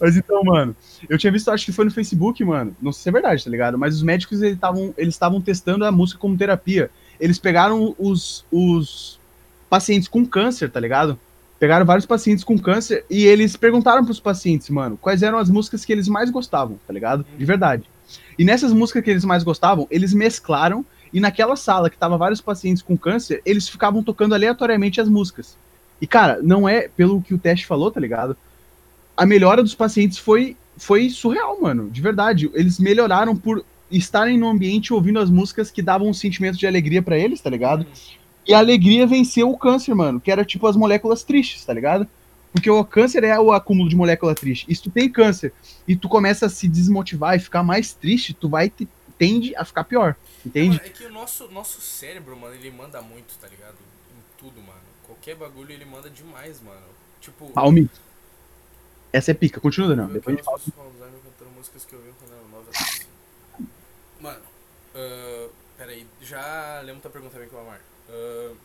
Mas 0.00 0.16
então, 0.16 0.42
mano, 0.44 0.74
eu 1.08 1.18
tinha 1.18 1.32
visto, 1.32 1.50
acho 1.50 1.64
que 1.64 1.72
foi 1.72 1.84
no 1.84 1.90
Facebook, 1.90 2.42
mano. 2.44 2.74
Não 2.80 2.92
sei 2.92 3.02
se 3.02 3.08
é 3.08 3.12
verdade, 3.12 3.44
tá 3.44 3.50
ligado? 3.50 3.78
Mas 3.78 3.94
os 3.94 4.02
médicos 4.02 4.40
eles 4.40 4.54
estavam 4.54 4.94
eles 4.96 5.14
estavam 5.14 5.40
testando 5.40 5.84
a 5.84 5.92
música 5.92 6.18
como 6.18 6.36
terapia. 6.36 6.90
Eles 7.20 7.38
pegaram 7.38 7.94
os, 7.98 8.44
os 8.50 9.18
pacientes 9.68 10.08
com 10.08 10.24
câncer, 10.24 10.70
tá 10.70 10.80
ligado? 10.80 11.18
Pegaram 11.58 11.84
vários 11.86 12.06
pacientes 12.06 12.44
com 12.44 12.58
câncer 12.58 13.04
e 13.08 13.24
eles 13.24 13.56
perguntaram 13.56 14.04
pros 14.04 14.20
pacientes, 14.20 14.68
mano, 14.70 14.96
quais 15.00 15.22
eram 15.22 15.38
as 15.38 15.48
músicas 15.48 15.84
que 15.84 15.92
eles 15.92 16.08
mais 16.08 16.30
gostavam, 16.30 16.78
tá 16.86 16.92
ligado? 16.92 17.24
De 17.36 17.44
verdade. 17.44 17.84
E 18.38 18.44
nessas 18.44 18.72
músicas 18.72 19.04
que 19.04 19.10
eles 19.10 19.24
mais 19.24 19.42
gostavam, 19.42 19.86
eles 19.90 20.12
mesclaram 20.12 20.84
e 21.12 21.20
naquela 21.20 21.54
sala 21.54 21.88
que 21.88 21.96
tava 21.96 22.18
vários 22.18 22.40
pacientes 22.40 22.82
com 22.82 22.96
câncer, 22.96 23.40
eles 23.46 23.68
ficavam 23.68 24.02
tocando 24.02 24.34
aleatoriamente 24.34 25.00
as 25.00 25.08
músicas. 25.08 25.56
E, 26.00 26.06
cara, 26.06 26.40
não 26.42 26.68
é 26.68 26.88
pelo 26.88 27.22
que 27.22 27.32
o 27.32 27.38
teste 27.38 27.66
falou, 27.66 27.90
tá 27.90 28.00
ligado? 28.00 28.36
A 29.16 29.24
melhora 29.24 29.62
dos 29.62 29.76
pacientes 29.76 30.18
foi, 30.18 30.56
foi 30.76 31.08
surreal, 31.08 31.60
mano. 31.60 31.88
De 31.88 32.00
verdade. 32.00 32.50
Eles 32.52 32.80
melhoraram 32.80 33.36
por 33.36 33.64
estarem 33.88 34.36
no 34.36 34.48
ambiente 34.48 34.92
ouvindo 34.92 35.20
as 35.20 35.30
músicas 35.30 35.70
que 35.70 35.80
davam 35.80 36.08
um 36.08 36.12
sentimento 36.12 36.58
de 36.58 36.66
alegria 36.66 37.00
para 37.00 37.16
eles, 37.16 37.40
tá 37.40 37.48
ligado? 37.48 37.86
E 38.46 38.52
a 38.52 38.58
alegria 38.58 39.06
venceu 39.06 39.48
o 39.48 39.56
câncer, 39.56 39.94
mano. 39.94 40.20
Que 40.20 40.32
era 40.32 40.44
tipo 40.44 40.66
as 40.66 40.76
moléculas 40.76 41.22
tristes, 41.22 41.64
tá 41.64 41.72
ligado? 41.72 42.08
Porque 42.54 42.70
o 42.70 42.84
câncer 42.84 43.24
é 43.24 43.36
o 43.36 43.52
acúmulo 43.52 43.88
de 43.88 43.96
molécula 43.96 44.32
triste. 44.32 44.64
E 44.68 44.76
se 44.76 44.80
tu 44.80 44.88
tem 44.88 45.10
câncer 45.10 45.52
e 45.88 45.96
tu 45.96 46.08
começa 46.08 46.46
a 46.46 46.48
se 46.48 46.68
desmotivar 46.68 47.34
e 47.34 47.40
ficar 47.40 47.64
mais 47.64 47.92
triste, 47.92 48.32
tu 48.32 48.48
vai 48.48 48.70
te, 48.70 48.88
tende 49.18 49.56
a 49.56 49.64
ficar 49.64 49.82
pior. 49.82 50.14
Entende? 50.46 50.80
É 50.84 50.88
que 50.88 51.04
o 51.04 51.12
nosso, 51.12 51.48
nosso 51.48 51.80
cérebro, 51.80 52.36
mano, 52.36 52.54
ele 52.54 52.70
manda 52.70 53.02
muito, 53.02 53.36
tá 53.40 53.48
ligado? 53.48 53.74
Em 53.74 54.38
tudo, 54.38 54.60
mano. 54.60 54.78
Qualquer 55.04 55.34
bagulho 55.34 55.72
ele 55.72 55.84
manda 55.84 56.08
demais, 56.08 56.60
mano. 56.60 56.86
Tipo. 57.20 57.50
Palme. 57.50 57.90
Essa 59.12 59.32
é 59.32 59.34
pica, 59.34 59.60
continua, 59.60 59.96
não. 59.96 60.06
Depois 60.06 60.36
a 60.36 60.36
gente 60.36 60.44
fala. 60.44 60.60
músicas 61.56 61.84
que 61.84 61.92
eu 61.92 62.02
vi 62.02 62.12
quando 62.20 62.34
era 62.34 62.48
nova. 62.52 62.70
Assim. 62.70 63.06
Mano, 64.20 64.44
uh, 64.94 65.50
peraí, 65.76 66.06
já 66.22 66.80
lembro 66.84 67.02
tua 67.02 67.10
pergunta 67.10 67.36
bem 67.36 67.48
com 67.48 67.56
o 67.56 67.60
Amar. 67.60 67.80
Uh, 68.08 68.56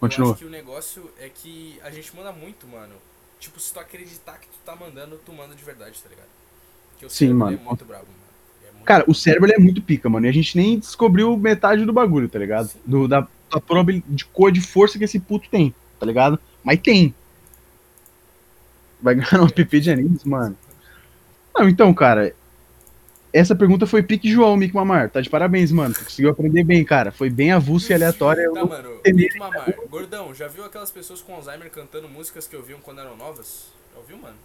Continua. 0.00 0.28
Eu 0.28 0.32
acho 0.32 0.38
que 0.38 0.46
o 0.46 0.50
negócio 0.50 1.12
é 1.18 1.28
que 1.28 1.78
a 1.82 1.90
gente 1.90 2.16
manda 2.16 2.32
muito, 2.32 2.66
mano. 2.66 2.94
Tipo, 3.38 3.60
se 3.60 3.72
tu 3.72 3.80
acreditar 3.80 4.38
que 4.38 4.48
tu 4.48 4.58
tá 4.64 4.74
mandando, 4.74 5.20
tu 5.24 5.32
manda 5.32 5.54
de 5.54 5.64
verdade, 5.64 6.00
tá 6.02 6.08
ligado? 6.08 6.28
Sim, 7.08 7.32
mano. 7.32 7.56
é 7.56 7.64
muito 7.64 7.84
brabo, 7.84 8.06
mano. 8.06 8.18
É 8.66 8.72
muito 8.72 8.84
Cara, 8.84 9.04
o 9.06 9.14
cérebro 9.14 9.50
é 9.52 9.58
muito 9.58 9.80
pica, 9.80 10.08
mano. 10.08 10.26
E 10.26 10.28
a 10.28 10.32
gente 10.32 10.56
nem 10.56 10.78
descobriu 10.78 11.36
metade 11.36 11.84
do 11.84 11.92
bagulho, 11.92 12.28
tá 12.28 12.38
ligado? 12.38 12.70
Do, 12.84 13.06
da, 13.06 13.26
da 13.50 13.60
probabilidade 13.60 14.12
de 14.14 14.24
cor 14.24 14.50
de 14.50 14.60
força 14.60 14.98
que 14.98 15.04
esse 15.04 15.20
puto 15.20 15.48
tem, 15.48 15.74
tá 16.00 16.06
ligado? 16.06 16.38
Mas 16.64 16.80
tem. 16.80 17.14
Vai 19.00 19.14
ganhar 19.14 19.42
um 19.42 19.48
PP 19.48 19.80
de 19.80 19.90
animes, 19.92 20.24
mano. 20.24 20.56
Não, 21.54 21.68
então, 21.68 21.94
cara. 21.94 22.34
Essa 23.32 23.54
pergunta 23.54 23.86
foi 23.86 24.02
pique 24.02 24.30
João, 24.30 24.56
Mick 24.56 24.74
Mamar. 24.74 25.10
Tá 25.10 25.20
de 25.20 25.28
parabéns, 25.28 25.70
mano. 25.70 25.94
Tu 25.94 26.04
conseguiu 26.04 26.30
aprender 26.30 26.64
bem, 26.64 26.82
cara. 26.84 27.12
Foi 27.12 27.28
bem 27.28 27.52
avulso 27.52 27.92
e 27.92 27.94
aleatório. 27.94 28.52
Tá, 28.54 28.64
mano. 28.64 29.00
Mick 29.06 29.38
Mamar. 29.38 29.74
Gordão, 29.90 30.34
já 30.34 30.48
viu 30.48 30.64
aquelas 30.64 30.90
pessoas 30.90 31.20
com 31.20 31.34
Alzheimer 31.34 31.70
cantando 31.70 32.08
músicas 32.08 32.46
que 32.46 32.56
ouviam 32.56 32.78
quando 32.80 33.00
eram 33.00 33.16
novas? 33.16 33.66
Já 33.92 34.00
ouviu, 34.00 34.16
mano? 34.16 34.36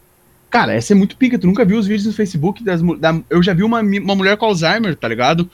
Cara, 0.49 0.73
essa 0.73 0.93
é 0.93 0.95
muito 0.95 1.15
pica. 1.15 1.39
Tu 1.39 1.47
nunca 1.47 1.65
viu 1.65 1.79
os 1.79 1.87
vídeos 1.87 2.05
no 2.05 2.13
Facebook 2.13 2.63
das 2.63 2.81
da, 2.99 3.19
Eu 3.29 3.41
já 3.41 3.53
vi 3.53 3.63
uma, 3.63 3.79
uma 3.79 4.15
mulher 4.15 4.37
com 4.37 4.45
Alzheimer, 4.45 4.95
tá 4.95 5.07
ligado? 5.07 5.49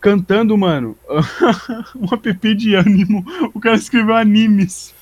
Cantando, 0.00 0.56
mano. 0.56 0.96
um 1.94 2.12
app 2.12 2.54
de 2.54 2.74
ânimo. 2.74 3.24
O 3.54 3.60
cara 3.60 3.76
escreveu 3.76 4.16
animes. 4.16 4.94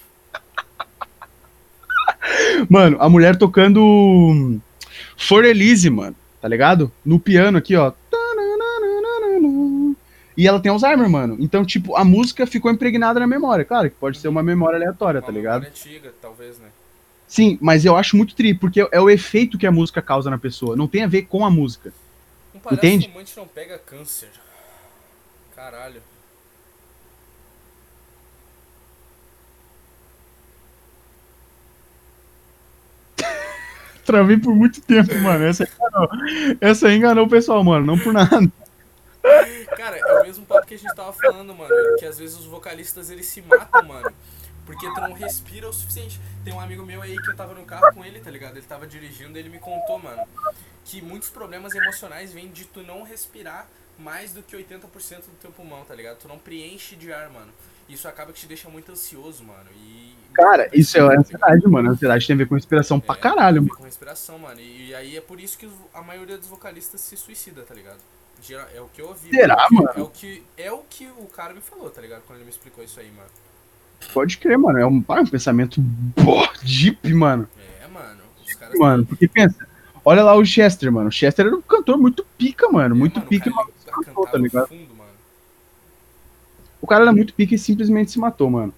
mano, 2.69 2.97
a 3.01 3.09
mulher 3.09 3.37
tocando. 3.37 4.61
For 5.17 5.45
Elise, 5.45 5.89
mano. 5.89 6.17
Tá 6.41 6.49
ligado? 6.49 6.91
No 7.05 7.19
piano 7.21 7.59
aqui, 7.59 7.77
ó. 7.77 7.93
E 10.37 10.47
ela 10.47 10.59
tem 10.61 10.71
Alzheimer, 10.73 11.09
mano. 11.09 11.37
Então, 11.39 11.65
tipo, 11.65 11.95
a 11.97 12.05
música 12.05 12.47
ficou 12.47 12.71
impregnada 12.71 13.21
na 13.21 13.27
memória. 13.27 13.65
Claro 13.65 13.91
que 13.91 13.97
pode 13.97 14.19
ser 14.19 14.29
uma 14.29 14.43
memória 14.43 14.77
aleatória, 14.77 15.21
tá 15.21 15.29
Uma 15.29 15.35
ligado? 15.35 15.63
memória 15.63 15.71
antiga, 15.79 16.15
talvez, 16.21 16.59
né? 16.59 16.69
Sim, 17.29 17.59
mas 17.61 17.85
eu 17.85 17.95
acho 17.97 18.17
muito 18.17 18.35
tri, 18.35 18.55
porque 18.55 18.89
é 18.91 19.01
o 19.01 19.11
efeito 19.11 19.59
que 19.59 19.67
a 19.67 19.71
música 19.71 20.01
causa 20.01 20.31
na 20.31 20.39
pessoa, 20.39 20.75
não 20.75 20.89
tem 20.89 21.05
a 21.05 21.07
ver 21.07 21.23
com 21.23 21.45
a 21.45 21.51
música. 21.51 21.93
Um 22.55 22.59
palhaço 22.59 22.87
Entende? 22.87 23.09
fumante 23.09 23.37
não 23.37 23.47
pega 23.47 23.79
câncer. 23.79 24.31
Caralho. 25.55 26.01
Travei 34.11 34.37
por 34.37 34.55
muito 34.57 34.81
tempo, 34.81 35.15
mano. 35.21 35.45
Essa 35.45 35.63
enganou, 35.63 36.09
essa 36.61 36.93
enganou 36.93 37.27
o 37.27 37.29
pessoal, 37.29 37.63
mano, 37.63 37.87
não 37.87 37.99
por 37.99 38.13
nada. 38.13 38.51
Cara, 39.77 39.97
é 39.97 40.21
o 40.21 40.23
mesmo 40.25 40.45
papo 40.45 40.67
que 40.67 40.75
a 40.75 40.79
gente 40.79 40.93
tava 40.97 41.13
falando, 41.13 41.55
mano. 41.55 41.73
Que 41.97 42.07
às 42.07 42.19
vezes 42.19 42.37
os 42.37 42.47
vocalistas 42.47 43.09
eles 43.09 43.27
se 43.27 43.41
matam, 43.41 43.85
mano. 43.85 44.13
Porque 44.67 44.85
tu 44.93 45.01
não 45.01 45.13
respira 45.13 45.69
o 45.69 45.73
suficiente. 45.73 46.21
Tem 46.45 46.53
um 46.53 46.59
amigo 46.59 46.85
meu 46.85 47.01
aí 47.03 47.17
que 47.23 47.31
eu 47.31 47.37
tava 47.37 47.55
no 47.55 47.65
carro 47.65 47.95
com 47.95 48.05
ele, 48.05 48.19
tá 48.19 48.31
ligado? 48.33 48.57
Ele 48.57 48.67
tava 48.67 48.85
dirigindo 48.85 49.39
ele 49.39 49.49
me 49.49 49.59
contou, 49.59 50.01
mano, 50.01 50.23
que 50.85 51.01
muitos 51.01 51.31
problemas 51.31 51.73
emocionais 51.73 52.33
vêm 52.33 52.49
de 52.49 52.65
tu 52.65 52.83
não 52.83 53.05
respirar 53.05 53.69
mais 53.97 54.33
do 54.33 54.43
que 54.43 54.57
80% 54.57 54.81
do 54.81 55.41
teu 55.41 55.53
pulmão, 55.53 55.85
tá 55.85 55.95
ligado? 55.95 56.19
Tu 56.19 56.27
não 56.27 56.39
preenche 56.39 56.97
de 56.97 57.13
ar, 57.13 57.31
mano. 57.31 57.53
Isso 57.91 58.07
acaba 58.07 58.33
que 58.33 58.41
te 58.41 58.47
deixa 58.47 58.69
muito 58.69 58.93
ansioso, 58.93 59.43
mano. 59.45 59.69
E. 59.77 60.15
Cara, 60.33 60.71
isso 60.73 60.97
é 60.97 61.17
ansiedade, 61.17 61.67
mano. 61.67 61.91
A 61.91 61.93
ansiedade 61.93 62.27
tem 62.27 62.35
a 62.35 62.37
ver 62.39 62.49
com 62.49 62.55
respiração 62.55 63.01
pra 63.01 63.17
É, 63.17 63.19
caralho, 63.19 63.39
tem 63.39 63.49
a 63.49 63.53
ver 63.53 63.61
mano. 63.61 63.77
Com 63.77 63.85
respiração, 63.85 64.39
mano. 64.39 64.61
E, 64.61 64.95
aí 64.95 65.17
é 65.17 65.21
por 65.21 65.41
isso 65.41 65.59
que 65.59 65.69
a 65.93 66.03
maioria 66.03 66.39
dos 66.39 66.47
vocalistas 66.47 67.01
se 67.01 67.17
suicida, 67.17 67.63
tá 67.63 67.75
ligado? 67.75 67.99
É 68.75 68.81
o 68.81 68.87
que 68.87 69.03
eu 69.03 69.09
ouvi. 69.09 69.29
Será, 69.29 69.67
mano? 69.71 69.91
É 69.95 70.01
o, 70.01 70.07
que, 70.07 70.43
é 70.57 70.73
o 70.73 70.79
que 70.89 71.07
o 71.19 71.27
cara 71.27 71.53
me 71.53 71.61
falou, 71.61 71.91
tá 71.91 72.01
ligado? 72.01 72.23
Quando 72.27 72.39
ele 72.39 72.47
me 72.47 72.51
explicou 72.51 72.83
isso 72.83 72.99
aí, 72.99 73.11
mano. 73.11 73.29
Pode 74.15 74.39
crer, 74.39 74.57
mano. 74.57 74.79
É 74.79 74.87
um, 74.87 75.05
é 75.09 75.21
um 75.21 75.27
pensamento 75.27 75.81
deep, 76.63 77.13
mano. 77.13 77.47
É, 77.83 77.87
mano. 77.89 78.23
Mano, 78.77 79.05
porque 79.05 79.29
pensa, 79.29 79.67
olha 80.05 80.23
lá 80.23 80.35
o 80.35 80.45
Chester, 80.45 80.91
mano. 80.91 81.09
O 81.09 81.13
Chester 81.13 81.47
era 81.47 81.55
um 81.55 81.61
cantor 81.61 81.99
muito 81.99 82.25
pica, 82.39 82.69
mano. 82.71 82.95
É, 82.95 82.99
Muito 82.99 83.17
mano, 83.17 83.29
pica, 83.29 83.51
mas 83.51 83.67
cantava 83.85 84.27
tá 84.27 84.39
ligado? 84.39 84.69
fundo, 84.69 84.81
mano. 84.81 84.90
O 86.81 86.87
cara 86.87 87.03
era 87.05 87.13
muito 87.13 87.35
pica 87.35 87.55
e 87.55 87.59
simplesmente 87.59 88.11
se 88.11 88.19
matou, 88.19 88.51
mano. 88.51 88.73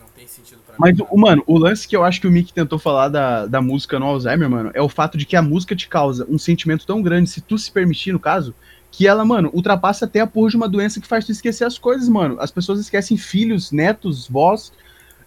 Não 0.00 0.06
tem 0.16 0.26
sentido 0.26 0.60
pra 0.66 0.74
Mas, 0.78 0.96
mim. 0.96 1.04
o, 1.10 1.18
mano, 1.18 1.42
o 1.46 1.58
lance 1.58 1.86
que 1.86 1.96
eu 1.96 2.04
acho 2.04 2.20
que 2.20 2.26
o 2.26 2.30
Mick 2.30 2.52
tentou 2.52 2.78
falar 2.78 3.08
da, 3.08 3.46
da 3.46 3.60
música 3.60 3.98
no 3.98 4.06
Alzheimer, 4.06 4.48
mano, 4.48 4.70
é 4.74 4.80
o 4.80 4.88
fato 4.88 5.18
de 5.18 5.26
que 5.26 5.36
a 5.36 5.42
música 5.42 5.76
te 5.76 5.88
causa 5.88 6.26
um 6.28 6.38
sentimento 6.38 6.86
tão 6.86 7.02
grande, 7.02 7.28
se 7.30 7.40
tu 7.40 7.58
se 7.58 7.70
permitir, 7.70 8.12
no 8.12 8.18
caso, 8.18 8.54
que 8.90 9.06
ela, 9.06 9.24
mano, 9.24 9.50
ultrapassa 9.52 10.06
até 10.06 10.20
a 10.20 10.26
porra 10.26 10.50
de 10.50 10.56
uma 10.56 10.68
doença 10.68 11.00
que 11.00 11.06
faz 11.06 11.24
tu 11.24 11.32
esquecer 11.32 11.64
as 11.64 11.78
coisas, 11.78 12.08
mano. 12.08 12.36
As 12.40 12.50
pessoas 12.50 12.80
esquecem 12.80 13.16
filhos, 13.16 13.70
netos, 13.70 14.26
vós, 14.26 14.72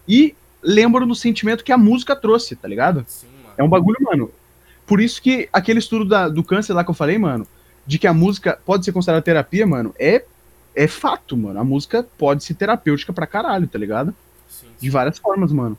e 0.07 0.35
lembram 0.63 1.07
do 1.07 1.15
sentimento 1.15 1.63
que 1.63 1.71
a 1.71 1.77
música 1.77 2.15
trouxe, 2.15 2.55
tá 2.55 2.67
ligado? 2.67 3.05
Sim, 3.07 3.27
mano. 3.43 3.53
É 3.57 3.63
um 3.63 3.69
bagulho, 3.69 3.97
mano. 4.01 4.31
Por 4.87 4.99
isso 4.99 5.21
que 5.21 5.47
aquele 5.53 5.79
estudo 5.79 6.05
da- 6.05 6.27
do 6.27 6.43
câncer 6.43 6.73
lá 6.73 6.83
que 6.83 6.89
eu 6.89 6.95
falei, 6.95 7.17
mano, 7.17 7.47
de 7.85 7.97
que 7.97 8.07
a 8.07 8.13
música 8.13 8.59
pode 8.65 8.83
ser 8.83 8.91
considerada 8.91 9.23
terapia, 9.23 9.65
mano, 9.65 9.93
é, 9.97 10.25
é 10.75 10.87
fato, 10.87 11.35
mano. 11.37 11.59
A 11.59 11.63
música 11.63 12.05
pode 12.17 12.43
ser 12.43 12.53
terapêutica 12.55 13.11
pra 13.13 13.27
caralho, 13.27 13.67
tá 13.67 13.77
ligado? 13.77 14.15
Sim, 14.49 14.67
sim. 14.67 14.73
De 14.79 14.89
várias 14.89 15.17
formas, 15.17 15.51
mano. 15.51 15.77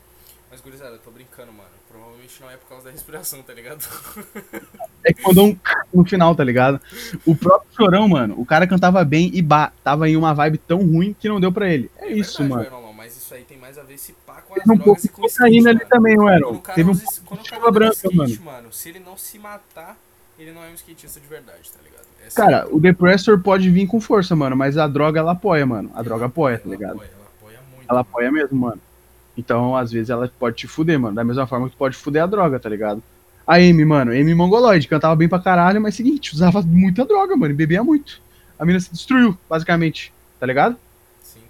Mas, 0.51 0.61
gurizada, 0.61 0.91
eu 0.95 0.99
tô 0.99 1.11
brincando, 1.11 1.51
mano. 1.51 1.69
Provavelmente 1.89 2.41
não 2.41 2.49
é 2.49 2.57
por 2.57 2.67
causa 2.69 2.85
da 2.85 2.91
respiração, 2.91 3.41
tá 3.43 3.53
ligado? 3.53 3.83
É 5.03 5.13
que 5.13 5.21
mandou 5.21 5.47
um 5.49 5.57
no 5.93 6.05
final, 6.05 6.35
tá 6.35 6.43
ligado? 6.43 6.79
O 7.25 7.35
próprio 7.35 7.69
Chorão, 7.75 8.07
mano, 8.07 8.35
o 8.39 8.45
cara 8.45 8.65
cantava 8.65 9.03
bem 9.03 9.29
e 9.33 9.41
bah, 9.41 9.71
tava 9.83 10.09
em 10.09 10.15
uma 10.17 10.33
vibe 10.33 10.57
tão 10.59 10.79
ruim 10.79 11.15
que 11.19 11.29
não 11.29 11.39
deu 11.39 11.51
pra 11.51 11.69
ele. 11.69 11.89
É, 11.97 12.07
isso, 12.11 12.39
verdade, 12.39 12.49
mano. 12.63 12.71
normal, 12.71 12.93
mas 12.93 13.15
isso 13.15 13.33
aí 13.33 13.43
tem 13.43 13.57
mais 13.57 13.77
a 13.77 13.83
ver 13.83 13.97
se 13.99 14.13
pá 14.25 14.41
com 14.41 14.53
as 14.55 14.59
Teve 14.63 14.71
um 14.73 14.77
pouco 14.79 15.01
e 15.01 15.03
de 15.03 15.09
cocaína 15.09 15.69
ali 15.69 15.79
mano. 15.79 15.89
também, 15.89 16.15
Quando 16.15 16.29
Aaron. 16.29 16.51
o 16.51 16.61
cara 16.61 16.75
Teve 16.75 16.89
um 16.89 16.97
pouco 16.97 17.43
de 17.43 17.71
branca, 17.71 18.09
mano. 18.13 18.39
mano, 18.43 18.73
se 18.73 18.89
ele 18.89 18.99
não 18.99 19.17
se 19.17 19.37
matar, 19.37 19.97
ele 20.39 20.51
não 20.51 20.63
é 20.63 20.69
um 20.69 20.73
skatista 20.73 21.19
de 21.19 21.27
verdade, 21.27 21.69
tá 21.71 21.79
ligado? 21.83 21.92
É 22.25 22.29
Cara, 22.33 22.57
sério. 22.61 22.75
o 22.75 22.79
Depressor 22.79 23.39
pode 23.39 23.69
vir 23.69 23.87
com 23.87 23.99
força, 23.99 24.35
mano, 24.35 24.55
mas 24.55 24.77
a 24.77 24.87
droga 24.87 25.19
ela 25.19 25.31
apoia, 25.33 25.65
mano. 25.65 25.91
A 25.93 26.01
droga 26.01 26.25
apoia, 26.25 26.57
tá 26.57 26.63
Ela 26.65 26.75
ligado? 26.75 26.91
apoia, 26.93 27.09
ela 27.09 27.25
apoia 27.37 27.59
muito. 27.75 27.85
Ela 27.91 27.99
apoia 28.01 28.31
mesmo, 28.31 28.59
mano. 28.59 28.81
Então, 29.37 29.75
às 29.75 29.91
vezes, 29.91 30.09
ela 30.09 30.31
pode 30.39 30.55
te 30.57 30.67
fuder, 30.67 30.99
mano. 30.99 31.15
Da 31.15 31.23
mesma 31.23 31.47
forma 31.47 31.67
que 31.67 31.75
tu 31.75 31.77
pode 31.77 31.95
fuder 31.97 32.23
a 32.23 32.27
droga, 32.27 32.59
tá 32.59 32.69
ligado? 32.69 33.01
A 33.45 33.55
Amy, 33.55 33.83
mano, 33.83 34.11
Amy 34.11 34.33
Mongoloid, 34.33 34.87
cantava 34.87 35.15
bem 35.15 35.27
pra 35.27 35.39
caralho, 35.39 35.81
mas 35.81 35.95
seguinte, 35.95 36.33
usava 36.33 36.61
muita 36.61 37.03
droga, 37.03 37.35
mano, 37.35 37.53
e 37.53 37.57
bebia 37.57 37.83
muito. 37.83 38.21
A 38.57 38.63
mina 38.65 38.79
se 38.79 38.89
destruiu, 38.91 39.37
basicamente, 39.49 40.13
tá 40.39 40.45
ligado? 40.45 40.77
Sim. 41.21 41.41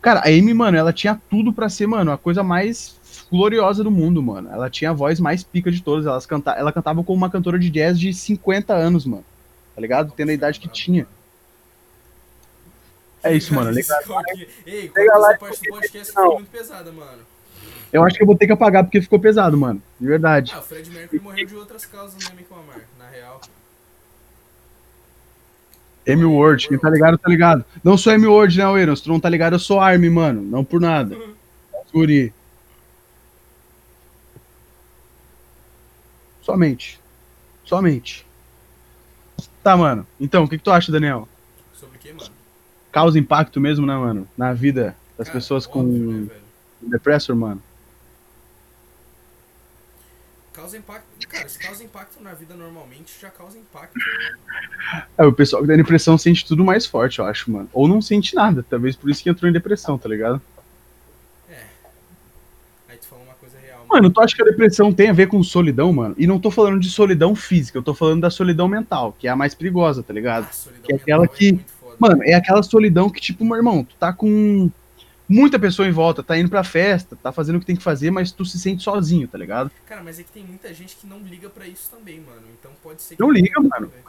Cara, 0.00 0.20
a 0.20 0.28
Amy, 0.28 0.54
mano, 0.54 0.76
ela 0.76 0.92
tinha 0.92 1.20
tudo 1.28 1.52
pra 1.52 1.68
ser, 1.68 1.88
mano, 1.88 2.12
a 2.12 2.18
coisa 2.18 2.44
mais 2.44 2.96
gloriosa 3.30 3.82
do 3.82 3.90
mundo, 3.90 4.22
mano. 4.22 4.48
Ela 4.52 4.70
tinha 4.70 4.90
a 4.90 4.94
voz 4.94 5.18
mais 5.18 5.42
pica 5.42 5.70
de 5.72 5.82
todas. 5.82 6.06
Elas 6.06 6.24
canta... 6.24 6.52
Ela 6.52 6.72
cantava 6.72 7.02
como 7.02 7.16
uma 7.16 7.28
cantora 7.30 7.58
de 7.58 7.68
jazz 7.68 7.98
de 7.98 8.12
50 8.14 8.72
anos, 8.72 9.04
mano. 9.04 9.24
Tá 9.78 9.80
ligado? 9.80 10.12
Tendo 10.16 10.30
a 10.30 10.34
idade 10.34 10.58
que 10.58 10.66
tinha. 10.66 11.06
É 13.22 13.32
isso, 13.32 13.54
mano. 13.54 13.70
Legal. 13.70 14.00
Ei, 14.66 14.90
Legal 14.92 15.20
lá 15.20 15.38
parte 15.38 15.62
do 15.62 15.70
podcast 15.70 16.12
foi 16.12 16.34
muito 16.34 16.50
pesada, 16.50 16.90
mano. 16.90 17.22
Eu 17.92 18.02
acho 18.02 18.16
que 18.16 18.22
eu 18.24 18.26
vou 18.26 18.36
ter 18.36 18.48
que 18.48 18.52
apagar 18.52 18.82
porque 18.82 19.00
ficou 19.00 19.20
pesado, 19.20 19.56
mano. 19.56 19.80
De 20.00 20.08
verdade. 20.08 20.50
Ah, 20.52 20.58
o 20.58 20.62
Fred 20.62 20.90
Mercury 20.90 21.22
morreu 21.22 21.46
de 21.46 21.54
outras 21.54 21.86
causas, 21.86 22.28
né, 22.28 22.34
Mick 22.36 22.52
Lamar? 22.52 22.88
Na 22.98 23.08
real. 23.08 23.40
M-Word, 26.04 26.66
quem 26.66 26.76
tá 26.76 26.90
ligado, 26.90 27.16
tá 27.16 27.30
ligado. 27.30 27.64
Não 27.84 27.96
sou 27.96 28.12
M-Word, 28.12 28.58
né, 28.58 28.66
Weiron? 28.66 28.96
Se 28.96 29.04
tu 29.04 29.10
não 29.10 29.20
tá 29.20 29.28
ligado, 29.28 29.52
eu 29.52 29.60
sou 29.60 29.78
Army, 29.78 30.10
mano. 30.10 30.42
Não 30.42 30.64
por 30.64 30.80
nada. 30.80 31.16
Guri. 31.94 32.34
Somente. 36.42 37.00
Somente. 37.64 38.27
Tá, 39.62 39.76
mano. 39.76 40.06
Então, 40.20 40.44
o 40.44 40.48
que, 40.48 40.56
que 40.58 40.64
tu 40.64 40.70
acha, 40.70 40.90
Daniel? 40.92 41.28
Sobre 41.74 41.96
o 41.96 42.00
que, 42.00 42.12
mano? 42.12 42.30
Causa 42.90 43.18
impacto 43.18 43.60
mesmo, 43.60 43.86
né, 43.86 43.94
mano? 43.96 44.26
Na 44.36 44.52
vida 44.52 44.96
das 45.16 45.28
Cara, 45.28 45.38
pessoas 45.38 45.66
com 45.66 45.80
óbvio, 45.80 46.12
né, 46.12 46.26
velho? 46.28 46.40
depressor, 46.80 47.36
mano. 47.36 47.62
Causa 50.52 50.76
impacto. 50.76 51.06
Cara, 51.28 51.48
se 51.48 51.58
causa 51.58 51.84
impacto 51.84 52.20
na 52.20 52.34
vida 52.34 52.54
normalmente, 52.54 53.16
já 53.20 53.30
causa 53.30 53.56
impacto. 53.58 53.94
É, 55.16 55.24
o 55.24 55.32
pessoal 55.32 55.62
que 55.62 55.68
tem 55.68 55.76
depressão 55.76 56.18
sente 56.18 56.44
tudo 56.44 56.64
mais 56.64 56.84
forte, 56.84 57.20
eu 57.20 57.24
acho, 57.26 57.50
mano. 57.50 57.68
Ou 57.72 57.86
não 57.86 58.02
sente 58.02 58.34
nada. 58.34 58.64
Talvez 58.68 58.96
por 58.96 59.08
isso 59.08 59.22
que 59.22 59.30
entrou 59.30 59.48
em 59.48 59.52
depressão, 59.52 59.96
tá 59.96 60.08
ligado? 60.08 60.42
É. 61.48 61.62
Aí 62.88 62.98
tu 62.98 63.06
falou 63.06 63.24
uma 63.24 63.34
coisa 63.34 63.56
real, 63.58 63.76
mano. 63.88 64.10
Tu 64.10 64.20
acha 64.20 64.36
que 64.36 64.42
a 64.42 64.44
depressão 64.44 64.92
tem 64.92 65.08
a 65.08 65.12
ver 65.12 65.26
com 65.28 65.42
solidão, 65.42 65.92
mano? 65.92 66.14
E 66.18 66.26
não 66.26 66.38
tô 66.38 66.50
falando 66.50 66.78
de 66.80 66.90
solidão 66.90 67.34
física, 67.34 67.78
eu 67.78 67.82
tô 67.82 67.94
falando 67.94 68.20
da 68.20 68.30
solidão 68.30 68.68
mental, 68.68 69.14
que 69.18 69.26
é 69.26 69.30
a 69.30 69.36
mais 69.36 69.54
perigosa, 69.54 70.02
tá 70.02 70.12
ligado? 70.12 70.44
Ah, 70.50 70.70
que 70.82 70.92
é 70.92 70.96
aquela 70.96 71.22
mental 71.22 71.36
que- 71.36 71.60
foda. 71.80 71.96
Mano, 71.98 72.22
é 72.24 72.34
aquela 72.34 72.62
solidão 72.62 73.10
que, 73.10 73.20
tipo, 73.20 73.44
meu 73.44 73.56
irmão, 73.56 73.82
tu 73.84 73.94
tá 73.98 74.12
com 74.12 74.70
muita 75.28 75.58
pessoa 75.58 75.86
em 75.88 75.90
volta, 75.92 76.22
tá 76.22 76.38
indo 76.38 76.48
pra 76.48 76.62
festa, 76.64 77.16
tá 77.20 77.32
fazendo 77.32 77.56
o 77.56 77.60
que 77.60 77.66
tem 77.66 77.76
que 77.76 77.82
fazer, 77.82 78.10
mas 78.10 78.30
tu 78.32 78.44
se 78.44 78.58
sente 78.58 78.82
sozinho, 78.82 79.26
tá 79.28 79.36
ligado? 79.36 79.70
Cara, 79.86 80.02
mas 80.02 80.18
é 80.18 80.22
que 80.22 80.30
tem 80.32 80.44
muita 80.44 80.72
gente 80.72 80.96
que 80.96 81.06
não 81.06 81.18
liga 81.18 81.48
pra 81.50 81.66
isso 81.66 81.90
também, 81.90 82.20
mano. 82.20 82.42
Então 82.58 82.70
pode 82.82 83.02
ser 83.02 83.16
que. 83.16 83.20
Não 83.22 83.30
liga, 83.30 83.60
mano. 83.60 83.88
velho. 83.88 84.04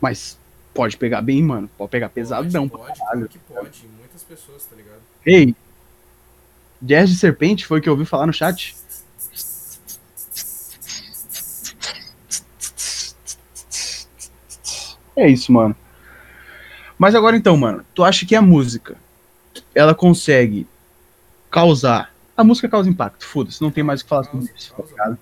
Mas 0.00 0.38
pode 0.74 0.96
pegar 0.96 1.22
bem, 1.22 1.42
mano. 1.42 1.68
Pode 1.76 1.90
pegar 1.90 2.08
pesadão. 2.08 2.68
Pode, 2.68 2.98
pode, 2.98 3.28
que 3.28 3.38
pode. 3.38 3.84
Muitas 3.98 4.22
pessoas, 4.22 4.64
tá 4.64 4.74
ligado? 4.76 5.00
Ei, 5.24 5.54
Jazz 6.80 7.10
de 7.10 7.16
Serpente 7.16 7.66
foi 7.66 7.78
o 7.78 7.82
que 7.82 7.88
eu 7.88 7.92
ouvi 7.92 8.04
falar 8.04 8.26
no 8.26 8.32
chat? 8.32 8.76
É 15.16 15.28
isso, 15.28 15.50
mano. 15.50 15.74
Mas 16.98 17.14
agora 17.14 17.36
então, 17.36 17.56
mano, 17.56 17.84
tu 17.94 18.04
acha 18.04 18.26
que 18.26 18.34
a 18.34 18.42
música 18.42 18.96
ela 19.74 19.94
consegue 19.94 20.66
causar. 21.50 22.14
A 22.36 22.44
música 22.44 22.68
causa 22.68 22.88
impacto, 22.88 23.24
foda-se, 23.24 23.62
não 23.62 23.70
tem 23.70 23.82
mais 23.82 24.00
o 24.00 24.04
que 24.04 24.10
falar 24.10 24.24
sobre 24.24 24.50
isso, 24.54 24.74
tá 24.94 25.16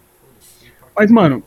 Mas, 0.97 1.11
mano. 1.11 1.43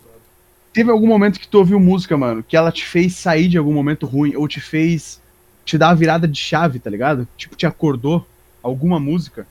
Teve 0.71 0.91
algum 0.91 1.07
momento 1.07 1.39
que 1.39 1.47
tu 1.47 1.57
ouviu 1.57 1.79
música, 1.79 2.15
mano, 2.15 2.43
que 2.43 2.55
ela 2.55 2.71
te 2.71 2.85
fez 2.85 3.15
sair 3.15 3.47
de 3.47 3.57
algum 3.57 3.73
momento 3.73 4.05
ruim, 4.05 4.35
ou 4.35 4.47
te 4.47 4.61
fez 4.61 5.19
te 5.65 5.77
dar 5.77 5.89
uma 5.89 5.95
virada 5.95 6.27
de 6.27 6.39
chave, 6.39 6.77
tá 6.77 6.89
ligado? 6.89 7.27
Tipo, 7.35 7.55
te 7.55 7.65
acordou 7.65 8.25
alguma 8.61 8.99
música? 8.99 9.47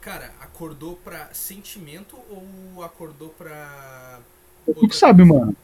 Cara, 0.00 0.32
acordou 0.40 0.96
pra 0.96 1.28
sentimento 1.34 2.16
ou 2.30 2.82
acordou 2.82 3.28
pra. 3.30 4.20
Tu 4.64 4.88
que 4.88 4.96
sabe, 4.96 5.24
mano. 5.24 5.54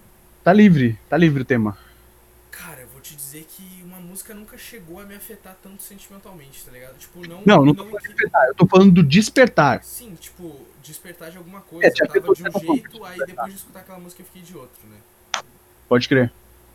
Tá 0.44 0.52
livre, 0.52 0.98
tá 1.08 1.16
livre 1.16 1.42
o 1.42 1.44
tema. 1.44 1.76
Cara, 2.50 2.82
eu 2.82 2.88
vou 2.88 3.00
te 3.00 3.14
dizer 3.16 3.46
que 3.48 3.82
uma 3.82 3.98
música 3.98 4.34
nunca 4.34 4.58
chegou 4.58 5.00
a 5.00 5.04
me 5.04 5.14
afetar 5.14 5.56
tanto 5.62 5.82
sentimentalmente, 5.82 6.64
tá 6.64 6.70
ligado? 6.70 6.98
Tipo, 6.98 7.26
não. 7.26 7.42
Não, 7.46 7.64
não 7.64 7.74
tô 7.74 7.84
falando 7.84 8.14
de 8.14 8.24
eu 8.24 8.54
tô 8.54 8.66
falando 8.66 8.92
do 8.92 9.02
despertar. 9.02 9.82
Sim, 9.82 10.14
tipo, 10.14 10.66
despertar 10.82 11.30
de 11.30 11.38
alguma 11.38 11.62
coisa. 11.62 11.86
É, 11.86 11.90
eu 11.90 12.06
tava 12.06 12.20
de 12.20 12.42
um 12.42 12.74
jeito, 12.74 13.04
aí 13.04 13.18
depois 13.18 13.50
de 13.52 13.58
escutar 13.58 13.80
aquela 13.80 13.98
música 13.98 14.20
eu 14.20 14.26
fiquei 14.26 14.42
de 14.42 14.56
outro, 14.56 14.86
né? 14.86 14.98
Pode 15.88 16.08
crer. 16.08 16.30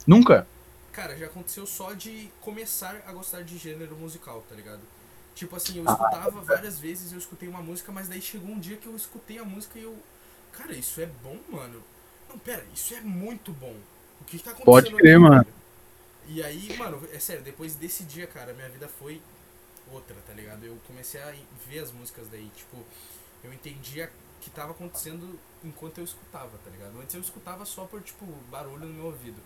Nunca? 0.07 0.47
Cara, 0.91 1.15
já 1.15 1.27
aconteceu 1.27 1.65
só 1.67 1.93
de 1.93 2.29
começar 2.41 3.01
a 3.07 3.13
gostar 3.13 3.43
de 3.43 3.57
gênero 3.57 3.95
musical, 3.95 4.43
tá 4.49 4.55
ligado? 4.55 4.81
Tipo 5.35 5.55
assim, 5.55 5.77
eu 5.79 5.85
Ah, 5.87 5.93
escutava 5.93 6.41
várias 6.41 6.79
vezes, 6.79 7.11
eu 7.11 7.17
escutei 7.19 7.47
uma 7.49 7.61
música, 7.61 7.91
mas 7.91 8.07
daí 8.09 8.21
chegou 8.21 8.49
um 8.49 8.59
dia 8.59 8.77
que 8.77 8.87
eu 8.87 8.95
escutei 8.95 9.37
a 9.39 9.45
música 9.45 9.79
e 9.79 9.83
eu. 9.83 9.97
Cara, 10.51 10.73
isso 10.73 10.99
é 11.01 11.05
bom, 11.05 11.39
mano. 11.49 11.81
Não, 12.29 12.37
pera, 12.39 12.65
isso 12.73 12.93
é 12.93 13.01
muito 13.01 13.51
bom. 13.53 13.75
O 14.19 14.25
que, 14.25 14.37
que 14.37 14.43
tá 14.43 14.51
acontecendo 14.51 14.65
Pode 14.65 14.95
crer, 14.95 15.17
aqui, 15.17 15.19
mano. 15.19 15.45
E 16.27 16.43
aí, 16.43 16.77
mano, 16.77 17.01
é 17.11 17.19
sério, 17.19 17.43
depois 17.43 17.75
desse 17.75 18.03
dia, 18.03 18.27
cara, 18.27 18.53
minha 18.53 18.69
vida 18.69 18.87
foi 18.87 19.21
outra, 19.91 20.15
tá 20.27 20.33
ligado? 20.33 20.63
Eu 20.65 20.77
comecei 20.87 21.21
a 21.21 21.33
ver 21.67 21.79
as 21.79 21.91
músicas 21.91 22.27
daí, 22.29 22.49
tipo, 22.55 22.77
eu 23.43 23.53
entendia 23.53 24.11
o 24.37 24.41
que 24.43 24.49
tava 24.49 24.71
acontecendo 24.71 25.39
enquanto 25.63 25.97
eu 25.99 26.03
escutava, 26.03 26.57
tá 26.63 26.69
ligado? 26.71 26.99
Antes 27.01 27.15
eu 27.15 27.21
escutava 27.21 27.65
só 27.65 27.85
por, 27.85 28.01
tipo, 28.01 28.25
barulho 28.49 28.87
no 28.87 28.93
meu 28.93 29.05
ouvido. 29.07 29.41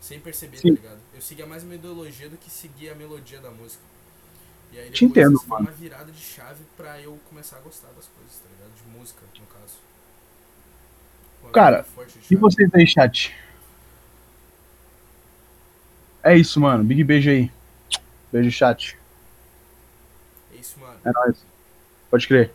Sem 0.00 0.20
perceber, 0.20 0.58
Sim. 0.58 0.74
tá 0.76 0.82
ligado? 0.82 1.00
Eu 1.14 1.22
seguia 1.22 1.46
mais 1.46 1.62
uma 1.62 1.74
ideologia 1.74 2.28
do 2.28 2.36
que 2.36 2.50
seguia 2.50 2.92
a 2.92 2.94
melodia 2.94 3.40
da 3.40 3.50
música. 3.50 3.82
E 4.72 4.76
aí 4.78 4.84
depois 4.84 4.98
Te 4.98 5.04
entendo, 5.04 5.38
foi 5.38 5.48
mano. 5.48 5.64
uma 5.66 5.72
virada 5.72 6.10
de 6.10 6.20
chave 6.20 6.64
pra 6.76 7.00
eu 7.00 7.18
começar 7.28 7.56
a 7.56 7.60
gostar 7.60 7.88
das 7.88 8.06
coisas, 8.06 8.38
tá 8.38 8.48
ligado? 8.50 8.72
De 8.74 8.98
música, 8.98 9.20
no 9.38 9.46
caso. 9.46 9.74
Uma 11.42 11.52
Cara, 11.52 11.86
E 12.30 12.36
vocês 12.36 12.70
aí, 12.74 12.86
chat? 12.86 13.34
É 16.22 16.36
isso, 16.36 16.60
mano. 16.60 16.84
Big 16.84 17.02
beijo 17.04 17.30
aí. 17.30 17.50
Beijo, 18.32 18.50
chat. 18.50 18.96
É 20.52 20.56
isso, 20.56 20.78
mano. 20.78 20.98
É 21.04 21.10
nóis. 21.12 21.44
Pode 22.10 22.26
crer. 22.28 22.52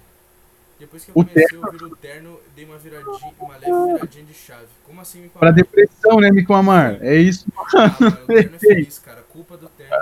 Depois 0.79 1.03
que 1.03 1.09
eu 1.09 1.13
O 1.15 1.25
comecei 1.25 1.57
a 1.59 1.65
ouvir 1.65 1.83
o 1.83 1.95
terno, 1.95 2.39
dei 2.55 2.63
uma 2.63 2.77
viradinha, 2.77 3.33
uma 3.39 3.57
leve 3.57 3.93
viradinha 3.93 4.25
de 4.25 4.33
chave. 4.33 4.67
Como 4.85 5.01
assim 5.01 5.21
me 5.21 5.29
Pra 5.29 5.51
depressão, 5.51 6.19
né, 6.19 6.29
Mico 6.31 6.53
Amar? 6.53 7.03
É 7.03 7.15
isso. 7.15 7.47
Ah, 7.75 7.95
mano, 7.99 8.15
o 8.15 8.25
terno 8.27 8.55
é 8.55 8.59
feliz, 8.59 8.99
cara. 8.99 9.21
Culpa 9.23 9.57
do 9.57 9.67
terno. 9.69 9.95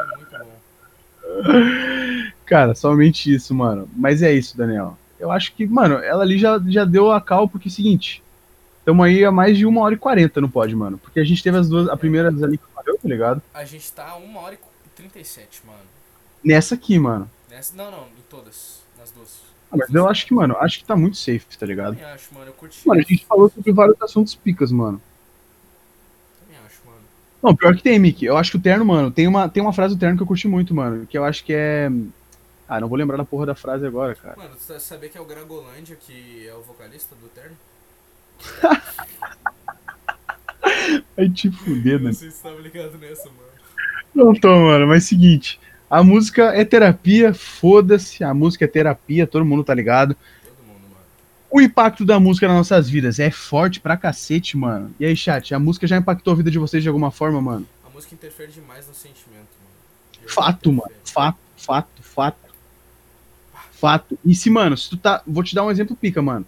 Cara, 2.45 2.75
somente 2.75 3.33
isso, 3.33 3.53
mano. 3.53 3.89
Mas 3.95 4.21
é 4.21 4.31
isso, 4.31 4.57
Daniel. 4.57 4.97
Eu 5.19 5.31
acho 5.31 5.53
que, 5.53 5.65
mano, 5.65 5.95
ela 5.95 6.23
ali 6.23 6.37
já, 6.37 6.59
já 6.67 6.85
deu 6.85 7.11
a 7.11 7.19
cal, 7.19 7.47
porque 7.47 7.67
é 7.67 7.71
o 7.71 7.73
seguinte. 7.73 8.21
Tamo 8.83 9.01
aí 9.01 9.25
há 9.25 9.31
mais 9.31 9.57
de 9.57 9.65
uma 9.65 9.81
hora 9.81 9.95
e 9.95 9.97
quarenta, 9.97 10.39
não 10.39 10.49
pode, 10.49 10.75
mano. 10.75 10.97
Porque 10.99 11.19
a 11.19 11.23
gente 11.23 11.41
teve 11.41 11.57
as 11.57 11.67
duas, 11.67 11.89
a 11.89 11.97
primeira 11.97 12.29
ali 12.29 12.57
que 12.57 12.63
valeu, 12.75 12.97
tá 12.97 13.09
ligado? 13.09 13.41
A 13.53 13.65
gente 13.65 13.91
tá 13.91 14.09
a 14.09 14.17
1 14.17 14.37
hora 14.37 14.53
e 14.53 14.89
37, 14.95 15.61
mano. 15.65 15.79
Nessa 16.43 16.75
aqui, 16.75 16.99
mano. 16.99 17.29
Nessa, 17.49 17.75
não, 17.75 17.89
não, 17.89 18.03
em 18.03 18.21
todas. 18.29 18.81
Nas 18.99 19.09
duas. 19.09 19.41
Ah, 19.71 19.77
mas 19.77 19.93
eu 19.93 20.07
acho 20.07 20.27
que, 20.27 20.33
mano, 20.35 20.55
acho 20.59 20.77
que 20.77 20.85
tá 20.85 20.95
muito 20.95 21.17
safe, 21.17 21.57
tá 21.57 21.65
ligado? 21.65 21.95
Também 21.95 22.11
acho, 22.11 22.31
mano. 22.33 22.47
Eu 22.47 22.53
curti. 22.53 22.87
Mano, 22.87 23.01
a 23.01 23.03
gente 23.03 23.25
falou 23.25 23.49
sobre 23.49 23.71
vários 23.71 23.99
assuntos 24.01 24.35
picas, 24.35 24.71
mano. 24.71 25.01
Não, 27.45 27.55
pior 27.55 27.75
que 27.75 27.83
tem, 27.83 27.99
Mickey. 27.99 28.25
Eu 28.25 28.35
acho 28.37 28.49
que 28.51 28.57
o 28.57 28.59
Terno, 28.61 28.83
mano, 28.83 29.11
tem 29.11 29.27
uma, 29.27 29.47
tem 29.47 29.61
uma 29.61 29.71
frase 29.71 29.93
do 29.95 29.99
Terno 29.99 30.17
que 30.17 30.23
eu 30.23 30.27
curti 30.27 30.47
muito, 30.47 30.73
mano. 30.73 31.05
Que 31.05 31.15
eu 31.17 31.23
acho 31.23 31.43
que 31.45 31.53
é. 31.53 31.91
Ah, 32.67 32.79
não 32.79 32.87
vou 32.87 32.97
lembrar 32.97 33.17
da 33.17 33.23
porra 33.25 33.45
da 33.45 33.53
frase 33.53 33.85
agora, 33.85 34.15
cara. 34.15 34.35
Mano, 34.35 34.55
tu 34.55 34.63
sa- 34.63 34.79
sabia 34.79 35.07
que 35.09 35.17
é 35.17 35.21
o 35.21 35.25
Gragolândia 35.25 35.95
que 35.95 36.47
é 36.47 36.53
o 36.55 36.61
vocalista 36.63 37.13
do 37.15 37.27
terno? 37.27 37.55
Vai 41.15 41.29
te 41.29 41.51
fuder, 41.51 41.99
Não 41.99 42.05
né? 42.07 42.13
sei 42.13 42.31
se 42.31 42.41
tava 42.41 42.59
ligado 42.59 42.97
nessa, 42.97 43.25
mano. 43.29 43.39
Não 44.13 44.33
tô, 44.33 44.49
mano, 44.61 44.87
mas 44.87 45.03
seguinte. 45.03 45.59
A 45.89 46.03
música 46.03 46.45
é 46.55 46.65
terapia, 46.65 47.33
foda-se. 47.33 48.23
A 48.23 48.33
música 48.33 48.65
é 48.65 48.67
terapia, 48.67 49.27
todo 49.27 49.45
mundo 49.45 49.63
tá 49.63 49.73
ligado. 49.73 50.15
O 51.55 51.61
impacto 51.61 52.03
da 52.03 52.19
música 52.19 52.49
nas 52.49 52.57
nossas 52.57 52.89
vidas 52.89 53.17
é 53.17 53.31
forte 53.31 53.79
pra 53.79 53.95
cacete, 53.95 54.57
mano. 54.57 54.93
E 54.99 55.05
aí, 55.05 55.15
chat, 55.15 55.55
a 55.55 55.57
música 55.57 55.87
já 55.87 55.95
impactou 55.95 56.33
a 56.33 56.35
vida 56.35 56.51
de 56.51 56.59
vocês 56.59 56.83
de 56.83 56.89
alguma 56.89 57.11
forma, 57.11 57.41
mano? 57.41 57.65
A 57.87 57.89
música 57.89 58.13
interfere 58.13 58.51
demais 58.51 58.85
no 58.89 58.93
sentimento, 58.93 59.47
mano. 59.63 60.27
Fato, 60.27 60.73
mano. 60.73 60.91
Fato, 61.05 61.37
fato, 61.55 62.03
fato. 62.03 62.53
Fato. 63.71 64.19
E 64.25 64.35
se, 64.35 64.49
mano, 64.49 64.75
se 64.75 64.89
tu 64.89 64.97
tá. 64.97 65.23
Vou 65.25 65.41
te 65.45 65.55
dar 65.55 65.63
um 65.63 65.71
exemplo 65.71 65.95
pica, 65.95 66.21
mano. 66.21 66.45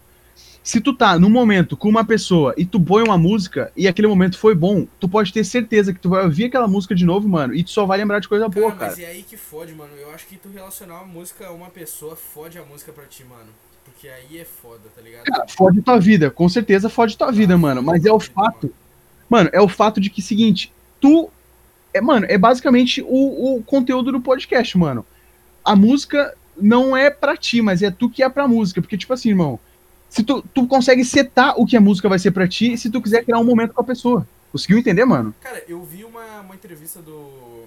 Se 0.61 0.81
tu 0.81 0.93
tá 0.93 1.17
num 1.17 1.29
momento 1.29 1.77
com 1.77 1.87
uma 1.87 2.03
pessoa 2.03 2.53
e 2.57 2.65
tu 2.65 2.77
põe 2.77 3.01
uma 3.01 3.17
música 3.17 3.71
e 3.77 3.87
aquele 3.87 4.09
momento 4.09 4.37
foi 4.37 4.53
bom, 4.53 4.85
tu 4.99 5.07
pode 5.07 5.31
ter 5.31 5.45
certeza 5.45 5.93
que 5.93 6.01
tu 6.01 6.09
vai 6.09 6.25
ouvir 6.25 6.47
aquela 6.47 6.67
música 6.67 6.93
de 6.93 7.05
novo, 7.05 7.29
mano, 7.29 7.55
e 7.55 7.63
tu 7.63 7.71
só 7.71 7.85
vai 7.85 7.97
lembrar 7.97 8.19
de 8.19 8.27
coisa 8.27 8.49
boa, 8.49 8.73
Cara, 8.73 8.77
cara. 8.77 8.91
mas 8.91 8.99
é 8.99 9.05
aí 9.05 9.23
que 9.23 9.37
fode, 9.37 9.73
mano. 9.73 9.93
Eu 9.97 10.11
acho 10.11 10.27
que 10.27 10.35
tu 10.35 10.49
relacionar 10.49 10.99
a 10.99 11.05
música 11.05 11.47
a 11.47 11.53
uma 11.53 11.69
pessoa 11.69 12.17
fode 12.17 12.57
a 12.57 12.65
música 12.65 12.91
pra 12.91 13.05
ti, 13.05 13.23
mano. 13.23 13.47
Porque 13.87 14.07
aí 14.07 14.39
é 14.39 14.45
foda, 14.45 14.83
tá 14.95 15.01
ligado? 15.01 15.23
Cara, 15.23 15.47
fode 15.47 15.81
tua 15.81 15.99
vida, 15.99 16.29
com 16.29 16.47
certeza 16.47 16.89
fode 16.89 17.17
tua 17.17 17.31
vida, 17.31 17.55
Ah, 17.55 17.57
mano. 17.57 17.81
Mas 17.81 18.05
é 18.05 18.11
o 18.11 18.19
fato. 18.19 18.73
Mano, 19.29 19.49
é 19.51 19.59
o 19.59 19.67
fato 19.67 19.99
de 19.99 20.09
que, 20.09 20.21
seguinte, 20.21 20.71
tu. 20.99 21.29
É, 21.93 21.99
mano, 21.99 22.25
é 22.29 22.37
basicamente 22.37 23.01
o, 23.01 23.55
o 23.55 23.63
conteúdo 23.63 24.11
do 24.11 24.21
podcast, 24.21 24.77
mano. 24.77 25.05
A 25.65 25.75
música 25.75 26.35
não 26.55 26.95
é 26.95 27.09
pra 27.09 27.35
ti, 27.35 27.61
mas 27.61 27.81
é 27.81 27.89
tu 27.89 28.09
que 28.09 28.21
é 28.21 28.29
pra 28.29 28.47
música. 28.47 28.81
Porque, 28.81 28.97
tipo 28.97 29.13
assim, 29.13 29.29
irmão, 29.29 29.59
se 30.09 30.23
tu, 30.23 30.41
tu 30.53 30.67
consegue 30.67 31.03
setar 31.03 31.59
o 31.59 31.65
que 31.65 31.75
a 31.75 31.81
música 31.81 32.07
vai 32.07 32.19
ser 32.19 32.31
pra 32.31 32.47
ti 32.47 32.77
se 32.77 32.89
tu 32.89 33.01
quiser 33.01 33.23
criar 33.23 33.39
um 33.39 33.43
momento 33.43 33.73
com 33.73 33.81
a 33.81 33.85
pessoa. 33.85 34.27
Conseguiu 34.51 34.77
entender, 34.77 35.05
mano? 35.05 35.33
Cara, 35.41 35.63
eu 35.67 35.83
vi 35.83 36.03
uma, 36.03 36.41
uma 36.41 36.55
entrevista 36.55 37.01
do. 37.01 37.65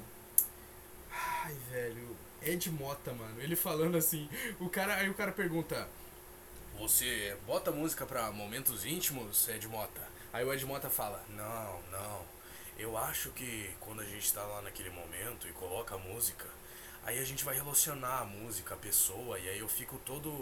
Ai, 1.45 1.55
velho. 1.71 2.09
Ed 2.43 2.71
Mota, 2.71 3.13
mano. 3.13 3.35
Ele 3.41 3.55
falando 3.55 3.97
assim. 3.97 4.29
O 4.59 4.69
cara, 4.69 4.95
aí 4.97 5.09
o 5.11 5.15
cara 5.15 5.33
pergunta. 5.33 5.87
Você 6.81 7.37
bota 7.47 7.71
música 7.71 8.07
pra 8.07 8.33
momentos 8.33 8.87
íntimos, 8.87 9.47
Ed 9.49 9.69
Mota? 9.69 10.01
Aí 10.33 10.43
o 10.45 10.53
Ed 10.53 10.65
Mota 10.65 10.89
fala, 10.89 11.23
não, 11.37 11.79
não. 11.93 12.21
Eu 12.79 12.97
acho 12.97 13.29
que 13.31 13.69
quando 13.81 14.01
a 14.01 14.05
gente 14.05 14.33
tá 14.33 14.43
lá 14.43 14.63
naquele 14.63 14.89
momento 14.89 15.47
e 15.47 15.53
coloca 15.53 15.95
a 15.95 15.99
música, 15.99 16.47
aí 17.05 17.19
a 17.19 17.25
gente 17.25 17.45
vai 17.45 17.55
relacionar 17.55 18.21
a 18.21 18.25
música, 18.25 18.75
a 18.75 18.79
pessoa, 18.79 19.39
e 19.39 19.47
aí 19.51 19.59
eu 19.59 19.69
fico 19.69 20.01
todo. 20.07 20.33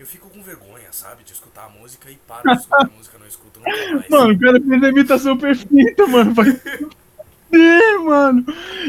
Eu 0.00 0.06
fico 0.06 0.30
com 0.30 0.42
vergonha, 0.42 0.90
sabe? 0.90 1.22
De 1.22 1.32
escutar 1.34 1.66
a 1.66 1.68
música 1.68 2.10
e 2.10 2.16
paro 2.16 2.48
de 2.48 2.56
escutar 2.56 2.86
a 2.86 2.88
música, 2.88 3.18
não 3.18 3.26
escuto 3.26 3.60
nunca 3.60 3.70
mais. 3.70 4.08
Mano, 4.08 4.32
o 4.32 4.40
cara 4.40 4.60
fez 4.60 4.82
a 4.82 4.88
imitação 4.88 5.36
perfeita, 5.36 6.06
mano. 6.06 6.32
Vai 6.32 6.46
mano. 8.04 8.44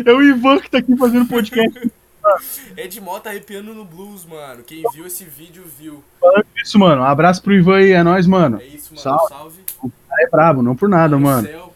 É 0.05 0.13
o 0.13 0.21
Ivan 0.21 0.59
que 0.59 0.69
tá 0.69 0.77
aqui 0.77 0.95
fazendo 0.95 1.27
podcast. 1.27 1.91
Ed 2.77 3.01
Mota 3.01 3.29
arrepiando 3.29 3.73
no 3.73 3.85
blues, 3.85 4.25
mano. 4.25 4.63
Quem 4.63 4.83
viu 4.93 5.05
esse 5.05 5.23
vídeo 5.25 5.63
viu. 5.79 6.03
Falando 6.19 6.45
isso, 6.63 6.77
mano. 6.79 7.01
Um 7.01 7.05
abraço 7.05 7.41
pro 7.41 7.53
Ivan 7.53 7.77
aí, 7.77 7.91
é 7.91 8.03
nóis, 8.03 8.27
mano. 8.27 8.59
É 8.61 8.65
isso, 8.65 8.93
mano. 8.93 9.01
Salve. 9.01 9.27
Salve. 9.29 9.61
O 9.81 9.89
cara 10.07 10.23
é 10.23 10.29
brabo, 10.29 10.61
não 10.61 10.75
por 10.75 10.89
nada, 10.89 11.15
No 11.15 11.21
mano. 11.21 11.47
céu. 11.47 11.69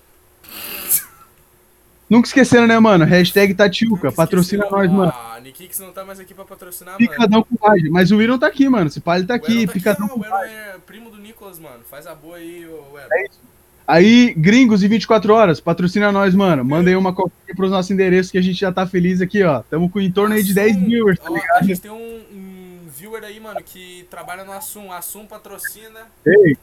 Nunca 2.10 2.28
esquecendo, 2.28 2.68
né, 2.68 2.78
mano? 2.78 3.06
Hashtag 3.06 3.56
Tatiuca, 3.56 4.12
patrocina 4.12 4.68
nós, 4.70 4.92
mano. 4.92 5.12
Ah, 5.16 5.40
Nikix 5.42 5.80
não 5.80 5.92
tá 5.92 6.06
mais 6.06 6.20
aqui 6.20 6.34
pra 6.34 6.46
patrocinar, 6.46 6.94
mano. 6.94 7.10
Picadão 7.10 7.44
com 7.44 7.56
rage. 7.66 7.90
Mas 7.90 8.12
o 8.12 8.22
Iron 8.22 8.38
tá 8.38 8.46
aqui, 8.48 8.70
mano. 8.70 8.90
Se 8.90 9.00
pá, 9.00 9.18
ele 9.18 9.26
tá 9.26 9.34
O 9.34 9.38
aqui. 9.38 9.66
Tá 9.66 9.74
Picadão 9.74 10.06
aqui, 10.06 10.14
com 10.16 10.20
o 10.22 10.36
é 10.44 10.76
primo 10.86 11.10
do 11.10 11.18
Nicolas, 11.18 11.58
mano. 11.58 11.80
Faz 11.90 12.06
a 12.06 12.14
boa 12.14 12.38
aí, 12.38 12.68
ô 12.68 13.00
Elon. 13.00 13.08
É 13.12 13.24
isso. 13.26 13.40
Aí, 13.86 14.34
gringos 14.36 14.82
e 14.82 14.88
24 14.88 15.34
horas, 15.34 15.60
patrocina 15.60 16.12
nós, 16.12 16.34
mano. 16.34 16.64
Manda 16.64 16.90
aí 16.90 16.96
uma 16.96 17.14
cópia 17.14 17.34
pros 17.56 17.70
nossos 17.72 17.92
endereços 17.92 18.32
que 18.32 18.38
a 18.38 18.42
gente 18.42 18.58
já 18.60 18.72
tá 18.72 18.88
feliz 18.88 19.22
aqui, 19.22 19.44
ó. 19.44 19.62
Tamo 19.70 19.90
com 19.90 20.00
em 20.00 20.12
torno 20.12 20.36
aí 20.36 20.42
de 20.44 20.54
10 20.54 20.72
Assum, 20.78 20.86
viewers, 20.86 21.20
tá 21.20 21.30
ó, 21.30 21.34
A 21.36 21.38
ligado? 21.40 21.68
gente 21.68 21.82
tem 21.82 21.92
um, 21.92 22.22
um 22.32 22.80
viewer 22.98 23.24
aí, 23.24 23.40
mano, 23.42 23.62
que 23.64 24.08
trabalha 24.10 24.46
no 24.46 24.54
Assum. 24.54 24.92
Assum 24.92 25.26
patrocina. 25.26 26.00
Ei, 26.26 26.58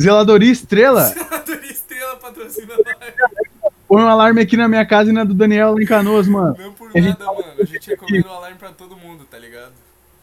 Zeladoria 0.00 0.50
Estrela, 0.50 1.04
Senador 1.12 1.64
Estrela 1.64 2.16
patrocina 2.16 2.74
nós. 2.76 3.72
põe 3.86 4.02
um 4.02 4.08
alarme 4.08 4.40
aqui 4.40 4.56
na 4.56 4.66
minha 4.66 4.86
casa 4.86 5.10
e 5.10 5.12
na 5.12 5.24
do 5.24 5.34
Daniel 5.34 5.74
lá 5.74 5.82
em 5.82 5.86
Canoas, 5.86 6.26
mano. 6.26 6.56
Não 6.58 6.72
por 6.72 6.90
A 6.96 7.00
nada, 7.00 7.24
mano. 7.26 7.44
A 7.60 7.64
gente 7.64 7.90
recomenda 7.90 8.28
o 8.28 8.32
alarme 8.32 8.56
pra 8.56 8.70
todo 8.70 8.96
mundo, 8.96 9.26
tá 9.30 9.38
ligado? 9.38 9.72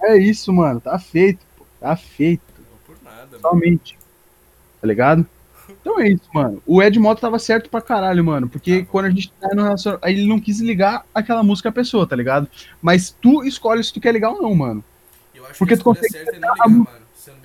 É 0.02 0.18
isso, 0.18 0.52
mano. 0.52 0.81
Tá 0.81 0.98
feito, 0.98 1.45
pô. 1.56 1.65
Tá 1.80 1.95
feito. 1.95 2.41
Não 2.57 2.77
por 2.95 3.03
nada, 3.03 3.27
mano. 3.31 3.41
Somente. 3.41 3.98
Tá 4.81 4.88
ligado? 4.88 5.26
Então 5.90 5.99
é 5.99 6.10
isso, 6.10 6.30
mano. 6.32 6.61
O 6.68 6.84
Ed 6.84 6.99
Mota 6.99 7.22
tava 7.22 7.40
certo 7.40 7.70
pra 7.70 7.82
caralho, 7.82 8.24
mano. 8.24 8.48
Porque 8.48 8.80
Tava. 8.80 8.86
quando 8.91 9.06
a 9.06 9.10
gente 9.10 9.32
tá 9.40 9.49
no 9.56 9.64
relacionamento. 9.64 10.06
Aí 10.06 10.14
ele 10.14 10.28
não 10.28 10.40
quis 10.40 10.60
ligar 10.60 11.03
aquela 11.14 11.41
música 11.41 11.70
à 11.70 11.72
pessoa, 11.72 12.06
tá 12.06 12.16
ligado? 12.16 12.48
Mas 12.82 13.16
tu 13.20 13.44
escolhe 13.44 13.84
se 13.84 13.91
tu 13.91 13.99
quer 13.99 14.14
ligar 14.14 14.30
ou 14.30 14.41
não, 14.41 14.53
mano. 14.53 14.84
Eu 15.34 15.45
acho 15.45 15.57
Porque 15.57 15.74
que 15.74 15.80
tu 15.82 15.84
consegue 15.84 16.16
é 16.16 16.32
ligar, 16.32 16.53
a 16.60 16.68
mano. 16.70 16.88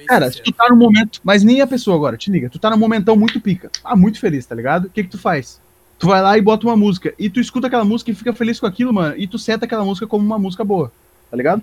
Cara, 0.06 0.26
se 0.26 0.38
sincero. 0.38 0.52
tu 0.52 0.56
tá 0.56 0.68
no 0.68 0.76
momento. 0.76 1.20
Mas 1.24 1.42
nem 1.42 1.60
a 1.62 1.66
pessoa 1.66 1.96
agora, 1.96 2.16
te 2.16 2.30
liga. 2.30 2.50
Tu 2.50 2.58
tá 2.58 2.68
num 2.68 2.76
momentão 2.76 3.16
muito 3.16 3.40
pica. 3.40 3.70
Ah, 3.82 3.96
muito 3.96 4.20
feliz, 4.20 4.44
tá 4.44 4.54
ligado? 4.54 4.86
O 4.86 4.90
que 4.90 5.02
que 5.04 5.10
tu 5.10 5.18
faz? 5.18 5.58
Tu 5.98 6.06
vai 6.06 6.20
lá 6.20 6.36
e 6.36 6.42
bota 6.42 6.66
uma 6.66 6.76
música. 6.76 7.14
E 7.18 7.30
tu 7.30 7.40
escuta 7.40 7.68
aquela 7.68 7.84
música 7.84 8.10
e 8.10 8.14
fica 8.14 8.32
feliz 8.34 8.60
com 8.60 8.66
aquilo, 8.66 8.92
mano. 8.92 9.14
E 9.16 9.26
tu 9.26 9.38
seta 9.38 9.64
aquela 9.64 9.84
música 9.84 10.06
como 10.06 10.24
uma 10.24 10.38
música 10.38 10.64
boa, 10.64 10.92
tá 11.30 11.36
ligado? 11.36 11.62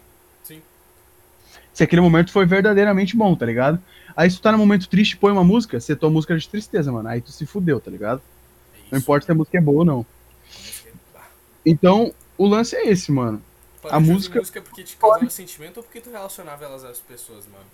Se 1.74 1.84
aquele 1.84 2.02
momento 2.02 2.32
foi 2.32 2.46
verdadeiramente 2.46 3.16
bom, 3.16 3.36
tá 3.36 3.46
ligado? 3.46 3.80
Aí 4.16 4.30
se 4.30 4.38
tu 4.38 4.42
tá 4.42 4.52
num 4.52 4.58
momento 4.58 4.90
triste 4.90 5.16
põe 5.18 5.32
uma 5.32 5.44
música, 5.44 5.80
setou 5.80 6.08
a 6.08 6.12
música 6.12 6.38
de 6.38 6.48
tristeza, 6.48 6.92
mano. 6.92 7.08
Aí 7.08 7.22
tu 7.22 7.32
se 7.32 7.46
fudeu, 7.46 7.80
tá 7.80 7.90
ligado? 7.90 8.22
É 8.74 8.78
isso, 8.78 8.88
Não 8.92 9.00
importa 9.00 9.26
se 9.26 9.32
a 9.32 9.36
música 9.36 9.58
é 9.58 9.62
boa 9.62 9.80
ou 9.80 9.86
não. 9.86 10.06
Então, 11.66 12.14
o 12.38 12.46
lance 12.48 12.76
é 12.76 12.88
esse, 12.90 13.12
mano. 13.12 13.42
parou 13.82 13.98
A 13.98 14.00
música- 14.00 14.40
música 14.40 14.62
porque 14.62 14.84
te 14.84 14.96
causava 14.98 15.30
sentimento 15.30 15.78
ou 15.78 15.84
porque 15.84 16.02
tu 16.02 16.10
relacionava 16.12 16.66
elas 16.66 16.84
às 16.84 17.00
pessoas, 17.00 17.46
mano? 17.46 17.66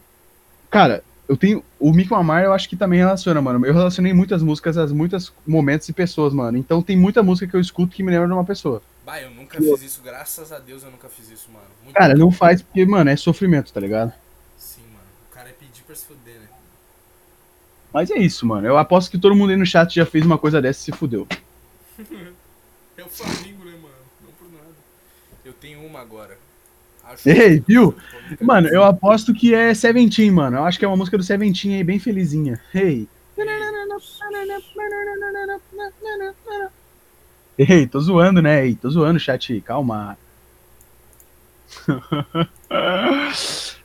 Cara, 0.70 1.04
eu 1.28 1.36
tenho. 1.36 1.64
O 1.80 1.92
Mick 1.94 2.14
Amar 2.14 2.44
eu 2.44 2.54
acho 2.54 2.68
que 2.70 2.76
também 2.76 3.00
relaciona, 3.00 3.42
mano. 3.42 3.66
Eu 3.66 3.74
relacionei 3.74 4.14
muitas 4.14 4.42
músicas 4.44 4.78
a 4.78 4.86
muitos 4.88 5.34
momentos 5.46 5.88
e 5.90 5.94
pessoas, 5.94 6.34
mano. 6.34 6.58
Então 6.58 6.82
tem 6.82 6.96
muita 6.98 7.24
música 7.24 7.50
que 7.50 7.56
eu 7.56 7.62
escuto 7.62 7.96
que 7.96 8.04
me 8.04 8.12
lembra 8.12 8.28
de 8.28 8.34
uma 8.34 8.46
pessoa. 8.46 8.82
Bah, 9.08 9.22
eu 9.22 9.32
nunca 9.32 9.58
fiz 9.58 9.82
isso, 9.84 10.02
graças 10.02 10.52
a 10.52 10.60
Deus 10.60 10.84
eu 10.84 10.92
nunca 10.92 11.08
fiz 11.08 11.30
isso, 11.30 11.50
mano. 11.50 11.66
Muito 11.82 11.96
Cara, 11.96 12.14
não 12.14 12.30
faz 12.30 12.62
porque, 12.62 12.86
mano, 12.86 13.10
é 13.10 13.16
sofrimento, 13.16 13.72
tá 13.72 13.80
ligado? 13.80 14.12
Sim, 14.58 14.82
mano. 14.82 15.08
O 15.32 15.34
cara 15.34 15.48
é 15.48 15.54
pedir 15.54 15.82
pra 15.84 15.96
se 15.96 16.08
fuder, 16.08 16.36
né? 16.36 16.48
Mas 17.94 18.12
é 18.12 18.18
isso, 18.18 18.46
mano. 18.46 18.68
Eu 18.68 18.78
aposto 18.78 19.10
que 19.10 19.18
todo 19.18 19.34
mundo 19.34 19.52
aí 19.52 19.56
no 19.56 19.66
chat 19.66 19.96
já 19.96 20.06
fez 20.06 20.26
uma 20.26 20.38
coisa 20.38 20.62
dessa 20.62 20.82
e 20.82 20.84
se 20.84 20.92
fudeu. 20.92 21.26
É 22.98 23.04
o 23.04 23.08
Flamengo, 23.08 23.64
né, 23.64 23.74
mano? 23.74 23.96
Não 24.24 24.32
por 24.32 24.52
nada. 24.52 24.76
Eu 25.46 25.54
tenho 25.54 25.86
uma 25.86 26.02
agora. 26.02 26.36
Acho 27.04 27.30
Ei, 27.30 27.64
viu? 27.66 27.96
Mano, 28.42 28.68
eu 28.70 28.84
aposto 28.84 29.36
que 29.36 29.54
é 29.54 29.72
Seventeen, 29.74 30.32
mano. 30.32 30.58
Eu 30.58 30.64
acho 30.64 30.80
que 30.80 30.84
é 30.84 30.88
uma 30.88 30.98
música 30.98 31.16
do 31.16 31.24
Seventeen 31.24 31.76
aí, 31.76 31.84
bem 31.84 32.00
felizinha. 32.00 32.60
Hey. 32.74 33.08
Ei, 37.70 37.88
tô 37.88 38.00
zoando, 38.00 38.42
né? 38.42 38.66
Ei, 38.68 38.76
tô 38.76 38.90
zoando, 38.90 39.20
chat. 39.20 39.60
Calma. 39.62 40.18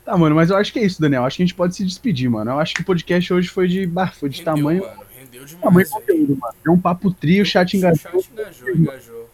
tá, 0.04 0.16
mano, 0.16 0.34
mas 0.36 0.50
eu 0.50 0.56
acho 0.56 0.72
que 0.72 0.78
é 0.78 0.84
isso, 0.84 1.00
Daniel. 1.00 1.24
Acho 1.24 1.36
que 1.36 1.42
a 1.42 1.46
gente 1.46 1.54
pode 1.54 1.74
se 1.74 1.84
despedir, 1.84 2.28
mano. 2.30 2.50
Eu 2.50 2.58
acho 2.58 2.74
que 2.74 2.82
o 2.82 2.84
podcast 2.84 3.32
hoje 3.32 3.48
foi 3.48 3.66
de, 3.68 3.86
bah, 3.86 4.08
foi 4.08 4.28
de 4.28 4.38
Rendeu, 4.38 4.54
tamanho, 4.54 4.82
Mano. 4.82 5.02
Rendeu 5.18 5.44
demais. 5.44 5.62
tamanho 5.64 5.88
conteúdo, 5.90 6.36
mano. 6.36 6.54
É 6.66 6.70
um 6.70 6.78
papo 6.78 7.10
trio, 7.12 7.42
o 7.42 7.46
chat 7.46 7.72
O 7.74 7.76
engajou. 7.76 8.22
chat 8.22 8.30
engajou, 8.32 8.68
engajou. 8.70 9.30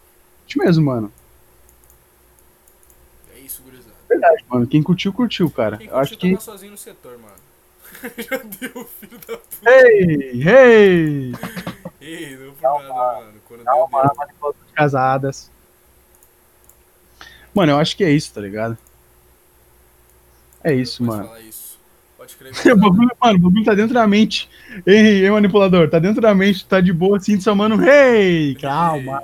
Isso 0.47 0.57
mesmo, 0.59 0.85
mano. 0.85 1.11
É 3.35 3.39
isso, 3.39 3.61
gurizada. 3.61 3.93
Verdade, 4.07 4.43
mano. 4.49 4.65
Quem 4.67 4.81
curtiu, 4.81 5.11
curtiu, 5.13 5.49
cara. 5.49 5.77
Quem 5.77 5.87
Eu 5.87 5.97
acho 5.97 6.11
curtiu 6.11 6.29
que. 6.29 6.45
tava 6.45 6.57
sozinho 6.57 6.71
no 6.71 6.77
setor, 6.77 7.17
mano. 7.19 7.33
Já 8.17 8.37
deu, 8.37 8.85
filho 8.99 9.19
da 9.27 9.37
puta. 9.37 9.69
Ei, 9.69 10.43
ei! 10.47 11.31
Ei, 12.09 12.35
não 12.37 12.53
por 12.53 12.83
nada, 12.83 12.93
mano. 12.93 13.33
Quando 13.47 13.63
deu, 13.63 14.55
casadas. 14.73 15.51
Mano, 17.53 17.73
eu 17.73 17.77
acho 17.77 17.95
que 17.95 18.03
é 18.03 18.11
isso, 18.11 18.33
tá 18.33 18.41
ligado? 18.41 18.77
É 20.63 20.73
isso, 20.73 21.03
mano. 21.03 21.25
falar 21.25 21.41
isso. 21.41 21.77
Pode 22.17 22.35
bagulho, 22.75 23.11
mano, 23.21 23.37
o 23.37 23.41
bagulho 23.41 23.63
tá 23.63 23.73
dentro 23.75 23.93
da 23.93 24.07
mente. 24.07 24.49
Ei, 24.85 25.23
ei, 25.23 25.29
manipulador, 25.29 25.89
tá 25.89 25.99
dentro 25.99 26.21
da 26.21 26.33
mente, 26.33 26.65
tá 26.65 26.81
de 26.81 26.91
boa 26.91 27.17
assim, 27.17 27.39
só 27.39 27.53
mano, 27.53 27.83
ei, 27.87 28.55
calma, 28.55 29.21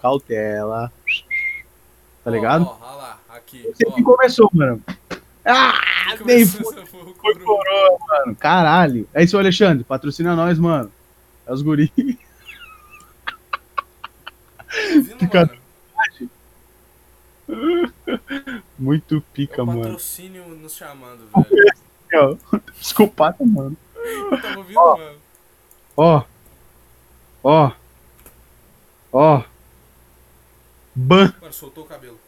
cautela. 0.00 0.92
Tá 2.24 2.30
ligado? 2.30 2.64
Ó, 2.64 2.78
ó, 2.80 2.92
ó 2.92 2.96
lá, 2.96 3.20
aqui. 3.28 3.62
Você 3.62 3.84
ó. 3.86 4.02
começou, 4.02 4.50
mano. 4.52 4.82
Ah, 5.44 5.80
nem 6.24 6.46
Começou 6.46 6.84
foi, 6.86 6.86
foi 7.14 7.34
coroa, 7.38 7.98
mano. 8.08 8.36
Caralho. 8.36 9.08
É 9.14 9.22
isso, 9.22 9.38
Alexandre, 9.38 9.84
patrocina 9.84 10.34
nós, 10.34 10.58
mano. 10.58 10.90
É 11.50 11.52
os 11.52 11.62
guri. 11.62 11.88
Tá 14.68 14.76
ouvindo, 14.94 15.28
mano? 15.34 15.50
Muito 18.78 19.16
É 19.16 19.22
pica, 19.34 19.64
o 19.64 19.66
mano. 19.66 19.80
patrocínio 19.82 20.46
nos 20.46 20.76
chamando, 20.76 21.28
velho. 21.28 22.38
Ó, 22.52 22.58
Psicopata, 22.78 23.44
mano. 23.44 23.76
Tava 24.40 24.58
ouvindo, 24.58 24.80
mano? 24.80 25.18
Ó. 25.96 26.22
Ó. 27.42 27.72
Ó. 29.12 29.42
Ban. 30.94 31.34
Mano, 31.40 31.52
soltou 31.52 31.82
o 31.82 31.86
cabelo. 31.88 32.20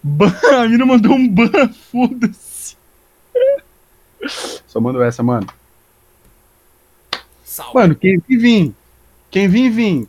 Ban. 0.00 0.32
A 0.62 0.68
mina 0.68 0.86
mandou 0.86 1.12
um 1.12 1.28
ban. 1.28 1.50
Foda-se. 1.90 2.76
Só 4.68 4.80
mandou 4.80 5.02
essa, 5.02 5.24
mano. 5.24 5.48
Salve. 7.56 7.72
Mano, 7.74 7.94
quem 7.94 8.18
vir, 8.28 8.38
vir. 8.38 8.74
Quem 9.30 9.48
vir, 9.48 9.70
vir. 9.70 10.08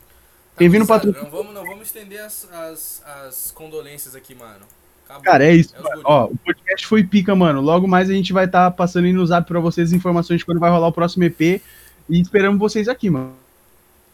Quem 0.58 0.68
vir 0.68 0.78
no 0.78 0.86
patrocínio. 0.86 1.24
Não 1.24 1.30
vamos, 1.30 1.54
não 1.54 1.64
vamos 1.64 1.86
estender 1.86 2.20
as, 2.20 2.46
as, 2.52 3.02
as 3.06 3.50
condolências 3.52 4.14
aqui, 4.14 4.34
mano. 4.34 4.66
Acabou. 5.06 5.22
Cara, 5.22 5.46
é 5.46 5.54
isso. 5.54 5.74
É. 5.74 5.80
Ó, 6.04 6.26
o 6.26 6.36
podcast 6.36 6.86
foi 6.86 7.02
pica, 7.02 7.34
mano. 7.34 7.62
Logo 7.62 7.88
mais 7.88 8.10
a 8.10 8.12
gente 8.12 8.34
vai 8.34 8.44
estar 8.44 8.70
passando 8.72 9.06
aí 9.06 9.14
no 9.14 9.24
zap 9.24 9.48
pra 9.48 9.60
vocês 9.60 9.94
informações 9.94 10.40
de 10.40 10.44
quando 10.44 10.60
vai 10.60 10.68
rolar 10.70 10.88
o 10.88 10.92
próximo 10.92 11.24
EP. 11.24 11.40
E 11.40 12.20
esperamos 12.20 12.58
vocês 12.58 12.86
aqui, 12.86 13.08
mano. 13.08 13.32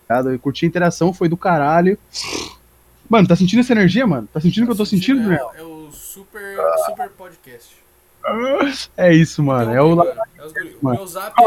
Eu 0.08 0.38
curti 0.38 0.64
a 0.64 0.68
interação, 0.68 1.12
foi 1.12 1.28
do 1.28 1.36
caralho. 1.36 1.98
Mano, 3.08 3.26
tá 3.26 3.34
sentindo 3.34 3.60
essa 3.60 3.72
energia, 3.72 4.06
mano? 4.06 4.28
Tá 4.32 4.40
sentindo 4.40 4.62
o 4.62 4.66
que 4.66 4.72
eu 4.72 4.76
tô 4.76 4.86
sentindo, 4.86 5.20
é, 5.20 5.24
Daniel? 5.24 5.52
é 5.56 5.62
o 5.62 5.90
super, 5.90 6.56
super 6.86 7.10
podcast. 7.10 7.74
É 8.96 9.12
isso, 9.12 9.42
mano. 9.42 9.72
Então, 9.72 9.74
É 9.74 9.82
o 9.82 10.02
é. 10.02 10.72
O 10.80 10.84
Mano. 10.84 10.98
meu 10.98 11.06
zap 11.08 11.34
é 11.42 11.46